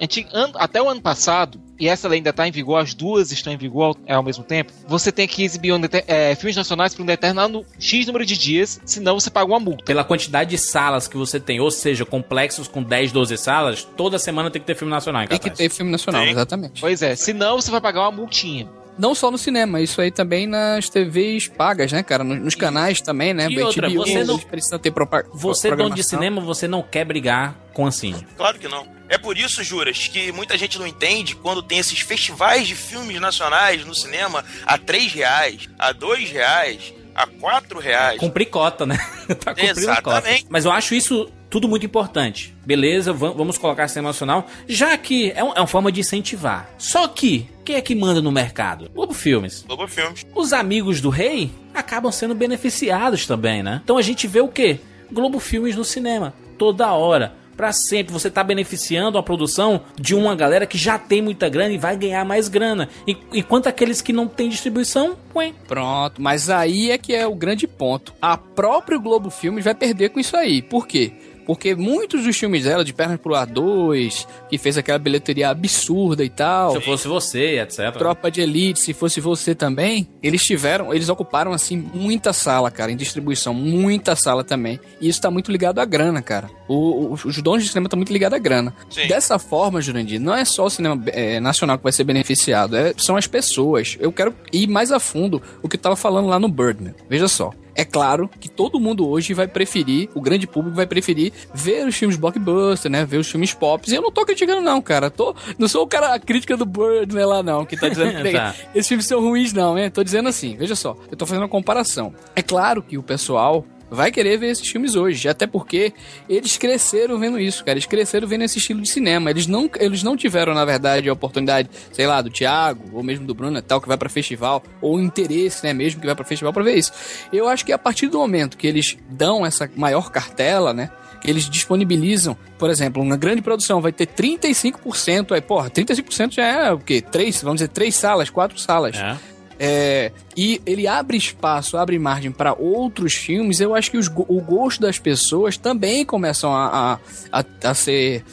Até 0.55 0.83
o 0.83 0.89
ano 0.89 1.01
passado, 1.01 1.61
e 1.79 1.89
essa 1.89 2.09
lei 2.09 2.19
ainda 2.19 2.33
tá 2.33 2.47
em 2.47 2.51
vigor, 2.51 2.81
as 2.81 2.93
duas 2.95 3.31
estão 3.33 3.53
em 3.53 3.57
vigor 3.57 3.97
ao, 4.09 4.17
ao 4.17 4.23
mesmo 4.23 4.45
tempo, 4.45 4.73
você 4.87 5.11
tem 5.13 5.27
que 5.27 5.43
exibir 5.45 5.73
um 5.73 5.81
é, 6.07 6.35
filmes 6.35 6.57
nacionais 6.57 6.95
por 6.95 7.03
um 7.03 7.07
determinado 7.07 7.65
X 7.79 8.07
número 8.07 8.27
de 8.27 8.37
dias, 8.37 8.81
senão 8.85 9.19
você 9.19 9.31
paga 9.31 9.51
uma 9.51 9.61
multa. 9.61 9.85
Pela 9.85 10.05
quantidade 10.05 10.51
de 10.51 10.59
salas 10.59 11.09
que 11.09 11.17
você 11.17 11.39
tem, 11.41 11.61
ou 11.61 11.71
seja, 11.71 12.05
complexos 12.05 12.69
com 12.69 12.83
10, 12.83 13.13
12 13.13 13.37
salas, 13.39 13.85
toda 13.97 14.19
semana 14.19 14.51
tem 14.51 14.61
que 14.61 14.67
ter 14.67 14.75
filme 14.75 14.91
nacional 14.93 15.23
em 15.23 15.29
Tem 15.29 15.39
que 15.39 15.51
ter 15.51 15.71
filme 15.71 15.91
nacional, 15.91 16.23
Tem. 16.23 16.33
exatamente. 16.33 16.81
Pois 16.81 17.01
é, 17.03 17.15
senão 17.17 17.61
você 17.61 17.71
vai 17.71 17.81
pagar 17.81 18.03
uma 18.03 18.13
multinha. 18.13 18.69
Não 18.99 19.15
só 19.15 19.31
no 19.31 19.39
cinema, 19.39 19.81
isso 19.81 20.01
aí 20.01 20.11
também 20.11 20.47
nas 20.47 20.89
TVs 20.89 21.47
pagas, 21.49 21.93
né, 21.93 22.03
cara? 22.03 22.25
Nos, 22.25 22.41
nos 22.41 22.55
canais 22.55 23.01
também, 23.01 23.33
né? 23.33 23.49
E 23.49 23.61
outra, 23.63 23.89
você 23.89 24.25
não- 24.25 24.35
eles 24.35 24.45
precisam 24.45 24.79
ter 24.79 24.91
propa- 24.91 25.25
Você, 25.33 25.75
dono 25.75 25.95
de 25.95 26.03
cinema, 26.03 26.41
você 26.41 26.67
não 26.67 26.83
quer 26.83 27.05
brigar 27.05 27.55
com 27.73 27.87
a 27.87 27.93
Cine. 27.93 28.27
Claro 28.37 28.59
que 28.59 28.67
não. 28.67 28.87
É 29.09 29.17
por 29.17 29.39
isso, 29.39 29.63
Juras, 29.65 30.09
que 30.09 30.31
muita 30.33 30.59
gente 30.59 30.79
não 30.79 30.87
entende 30.87 31.35
quando 31.37 31.63
tem 31.63 31.79
esses 31.79 32.01
festivais 32.01 32.67
de 32.67 32.75
filmes 32.75 33.19
nacionais 33.21 33.85
no 33.85 33.95
cinema 33.95 34.45
a 34.67 34.77
3 34.77 35.13
reais, 35.13 35.69
a 35.79 35.93
2 35.93 36.31
reais, 36.31 36.93
a 37.23 37.27
4 37.27 37.79
reais. 37.81 38.19
Cumprir 38.21 38.47
cota, 38.47 38.87
né? 38.87 38.97
tá 39.45 39.55
cumprindo 39.55 39.81
Exatamente. 39.81 40.03
cota. 40.43 40.47
Mas 40.51 40.65
eu 40.65 40.71
acho 40.73 40.95
isso 40.95 41.29
tudo 41.51 41.67
muito 41.69 41.85
importante. 41.87 42.55
Beleza, 42.65 43.13
va- 43.13 43.31
vamos 43.31 43.57
colocar 43.59 43.89
cinema 43.89 44.11
nacional, 44.11 44.47
já 44.69 44.97
que 44.99 45.31
é, 45.31 45.39
é 45.39 45.43
uma 45.43 45.67
forma 45.67 45.91
de 45.91 46.01
incentivar. 46.01 46.69
Só 46.79 47.09
que, 47.09 47.49
quem 47.65 47.77
é 47.77 47.81
que 47.81 47.95
manda 47.95 48.21
no 48.21 48.31
mercado? 48.31 48.91
Globo 48.95 49.15
Filmes. 49.15 49.65
Globo 49.67 49.89
Filmes. 49.89 50.27
Os 50.35 50.53
amigos 50.53 51.01
do 51.01 51.09
rei 51.11 51.51
acabam 51.75 52.13
sendo 52.13 52.35
beneficiados 52.35 53.27
também, 53.27 53.63
né? 53.63 53.81
Então 53.83 53.97
a 53.99 54.03
gente 54.03 54.27
vê 54.27 54.41
o 54.41 54.49
quê? 54.49 54.79
Globo 55.11 55.41
Filmes 55.41 55.75
no 55.75 55.85
cinema, 55.85 56.35
toda 56.59 56.93
hora. 56.93 57.33
Pra 57.59 57.73
sempre, 57.73 58.13
você 58.13 58.31
tá 58.31 58.45
beneficiando 58.45 59.19
a 59.19 59.23
produção 59.23 59.81
de 60.01 60.15
uma 60.15 60.37
galera 60.37 60.65
que 60.65 60.79
já 60.79 60.97
tem 60.97 61.21
muita 61.21 61.49
grana 61.49 61.75
e 61.75 61.77
vai 61.77 61.97
ganhar 61.97 62.25
mais 62.25 62.49
grana. 62.49 62.89
Enquanto 63.35 63.67
aqueles 63.67 64.01
que 64.01 64.13
não 64.13 64.29
têm 64.29 64.49
distribuição, 64.49 65.17
ué, 65.35 65.53
Pronto, 65.67 66.23
mas 66.23 66.49
aí 66.49 66.93
é 66.93 66.97
que 66.97 67.13
é 67.13 67.27
o 67.27 67.35
grande 67.35 67.67
ponto. 67.67 68.15
A 68.23 68.37
própria 68.37 68.97
Globo 68.97 69.29
Filmes 69.29 69.65
vai 69.65 69.75
perder 69.75 70.11
com 70.11 70.21
isso 70.21 70.37
aí. 70.37 70.63
Por 70.63 70.87
quê? 70.87 71.13
Porque 71.49 71.75
muitos 71.75 72.23
dos 72.25 72.37
filmes 72.37 72.63
dela, 72.65 72.85
de 72.85 72.93
Pernas 72.93 73.19
pro 73.19 73.35
Ar 73.35 73.47
2, 73.47 74.29
que 74.51 74.59
fez 74.59 74.77
aquela 74.79 74.99
bilheteria 74.99 75.49
absurda 75.49 76.23
e 76.23 76.29
tal, 76.29 76.73
se 76.73 76.77
eu 76.77 76.83
fosse 76.83 77.09
você, 77.09 77.59
etc. 77.59 77.91
Tropa 77.97 78.31
de 78.31 78.43
Elite, 78.43 78.79
se 78.79 78.93
fosse 78.93 79.19
você 79.19 79.55
também, 79.55 80.07
eles 80.23 80.45
tiveram, 80.45 80.93
eles 80.93 81.09
ocuparam 81.09 81.53
assim 81.53 81.77
muita 81.95 82.35
sala, 82.35 82.71
cara, 82.71 82.93
em 82.93 82.97
distribuição, 82.97 83.55
muita 83.55 84.15
sala 84.15 84.45
também. 84.45 84.79
E 85.01 85.09
isso 85.09 85.21
tá 85.23 85.31
muito 85.31 85.51
ligado 85.51 85.79
à 85.81 85.85
grana, 85.87 86.21
cara. 86.21 86.51
O- 86.69 86.75
o- 86.75 87.15
os 87.15 87.41
donos 87.41 87.63
de 87.65 87.71
cinema 87.71 87.87
estão 87.87 87.97
muito 87.97 88.13
ligados 88.13 88.37
à 88.37 88.39
grana. 88.39 88.75
Sim. 88.91 89.07
Dessa 89.09 89.39
forma, 89.39 89.81
Jurandir, 89.81 90.21
não 90.21 90.35
é 90.35 90.45
só 90.45 90.67
o 90.67 90.71
cinema 90.71 91.03
é, 91.07 91.41
nacional 91.41 91.79
que 91.79 91.83
vai 91.83 91.93
ser 91.93 92.05
beneficiado, 92.05 92.77
é- 92.77 92.93
são 92.99 93.17
as 93.17 93.27
pessoas. 93.27 93.97
Eu 93.99 94.13
quero 94.13 94.35
ir 94.53 94.67
mais 94.67 94.93
a 94.93 95.01
fundo 95.01 95.41
o 95.63 95.69
que 95.69 95.77
eu 95.77 95.81
tava 95.81 95.97
falando 95.97 96.29
lá 96.29 96.39
no 96.39 96.49
Birdman. 96.49 96.95
Veja 97.09 97.27
só. 97.27 97.53
É 97.79 97.85
claro 97.85 98.29
que 98.41 98.49
todo 98.49 98.81
mundo 98.81 99.09
hoje 99.09 99.33
vai 99.33 99.47
preferir, 99.47 100.11
o 100.13 100.21
grande 100.21 100.49
público 100.49 100.75
vai 100.75 100.85
preferir 100.85 101.33
ver 101.55 101.87
os 101.87 101.95
filmes 101.95 102.17
blockbuster, 102.17 102.91
né? 102.91 103.05
Ver 103.05 103.19
os 103.19 103.31
filmes 103.31 103.55
pop. 103.55 103.89
E 103.89 103.95
eu 103.95 104.03
não 104.03 104.11
tô 104.11 104.27
criticando, 104.27 104.61
não, 104.61 104.83
cara. 104.83 105.09
Tô, 105.11 105.33
não 105.57 105.69
sou 105.69 105.85
o 105.85 105.87
cara, 105.87 106.13
a 106.13 106.19
crítica 106.19 106.57
do 106.57 106.67
Birdman 106.67 107.25
lá, 107.25 107.41
não, 107.41 107.65
que 107.65 107.77
tá 107.77 107.89
dizendo 107.89 108.21
que 108.21 108.33
Tá. 108.33 108.53
esses 108.75 108.89
filmes 108.89 109.07
são 109.07 109.21
ruins, 109.21 109.53
não, 109.53 109.79
hein? 109.79 109.91
Tô 109.93 110.03
dizendo 110.03 110.29
assim, 110.29 110.57
veja 110.57 110.75
só, 110.75 110.97
eu 111.09 111.17
tô 111.17 111.25
fazendo 111.25 111.43
uma 111.45 111.49
comparação. 111.49 112.13
É 112.35 112.43
claro 112.43 112.83
que 112.83 112.99
o 112.99 113.03
pessoal 113.03 113.65
vai 113.91 114.11
querer 114.11 114.37
ver 114.39 114.51
esses 114.51 114.69
filmes 114.69 114.95
hoje, 114.95 115.29
até 115.29 115.47
porque 115.47 115.93
eles 116.29 116.57
cresceram 116.57 117.19
vendo 117.19 117.39
isso, 117.39 117.65
cara. 117.65 117.73
Eles 117.73 117.87
cresceram 117.87 118.29
vendo 118.29 118.43
esse 118.45 118.59
estilo 118.59 118.81
de 118.81 118.89
cinema. 118.89 119.31
Eles 119.31 119.47
não, 119.47 119.71
eles 119.79 120.03
não 120.03 120.17
tiveram, 120.17 120.55
na 120.55 120.65
verdade, 120.65 121.09
a 121.09 121.13
oportunidade, 121.13 121.69
sei 121.93 122.07
lá, 122.07 122.21
do 122.21 122.31
Thiago, 122.31 122.85
ou 122.93 123.03
mesmo 123.03 123.27
do 123.27 123.35
Bruno 123.35 123.61
tal, 123.63 123.81
que 123.81 123.89
vai 123.89 123.97
pra 123.97 124.09
festival, 124.09 124.63
ou 124.81 125.01
interesse, 125.01 125.65
né, 125.65 125.73
mesmo 125.73 126.01
que 126.01 126.07
vai 126.07 126.15
pra 126.15 126.25
festival 126.25 126.53
pra 126.53 126.63
ver 126.63 126.77
isso. 126.77 126.93
Eu 127.33 127.49
acho 127.49 127.65
que 127.65 127.73
a 127.73 127.79
partir 127.79 128.09
do 128.09 128.19
momento 128.19 128.57
que 128.57 128.67
eles 128.67 128.97
dão 129.11 129.45
essa 129.45 129.71
maior 129.77 130.11
cartela, 130.11 130.73
né, 130.73 130.91
que 131.21 131.31
eles 131.31 131.49
disponibilizam, 131.49 132.37
por 132.59 132.71
exemplo, 132.71 133.03
uma 133.03 133.17
grande 133.17 133.43
produção 133.43 133.81
vai 133.81 133.93
ter 133.93 134.07
35%, 134.07 135.33
aí, 135.33 135.41
porra, 135.41 135.71
35% 135.71 136.35
já 136.35 136.45
é 136.45 136.73
o 136.73 136.79
quê? 136.79 137.01
Três, 137.01 137.43
vamos 137.43 137.57
dizer, 137.57 137.69
três 137.69 137.95
salas, 137.95 138.31
quatro 138.31 138.59
salas. 138.59 138.97
É. 138.97 139.17
É, 139.59 140.13
e 140.37 140.63
ele 140.65 140.87
abre 140.87 141.17
espaço, 141.17 141.77
abre 141.77 141.99
margem 141.99 142.31
para 142.31 142.55
outros 142.55 143.15
filmes. 143.15 143.61
Eu 143.61 143.75
acho 143.75 143.91
que 143.91 143.99
os 143.99 144.07
o 144.07 144.41
gosto 144.41 144.81
das 144.81 144.99
pessoas 144.99 145.57
também 145.57 146.05
começam 146.05 146.55
a, 146.55 146.99
a, 147.33 147.41
a, 147.41 147.71
a 147.71 147.75
ser. 147.75 148.25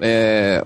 É, 0.00 0.64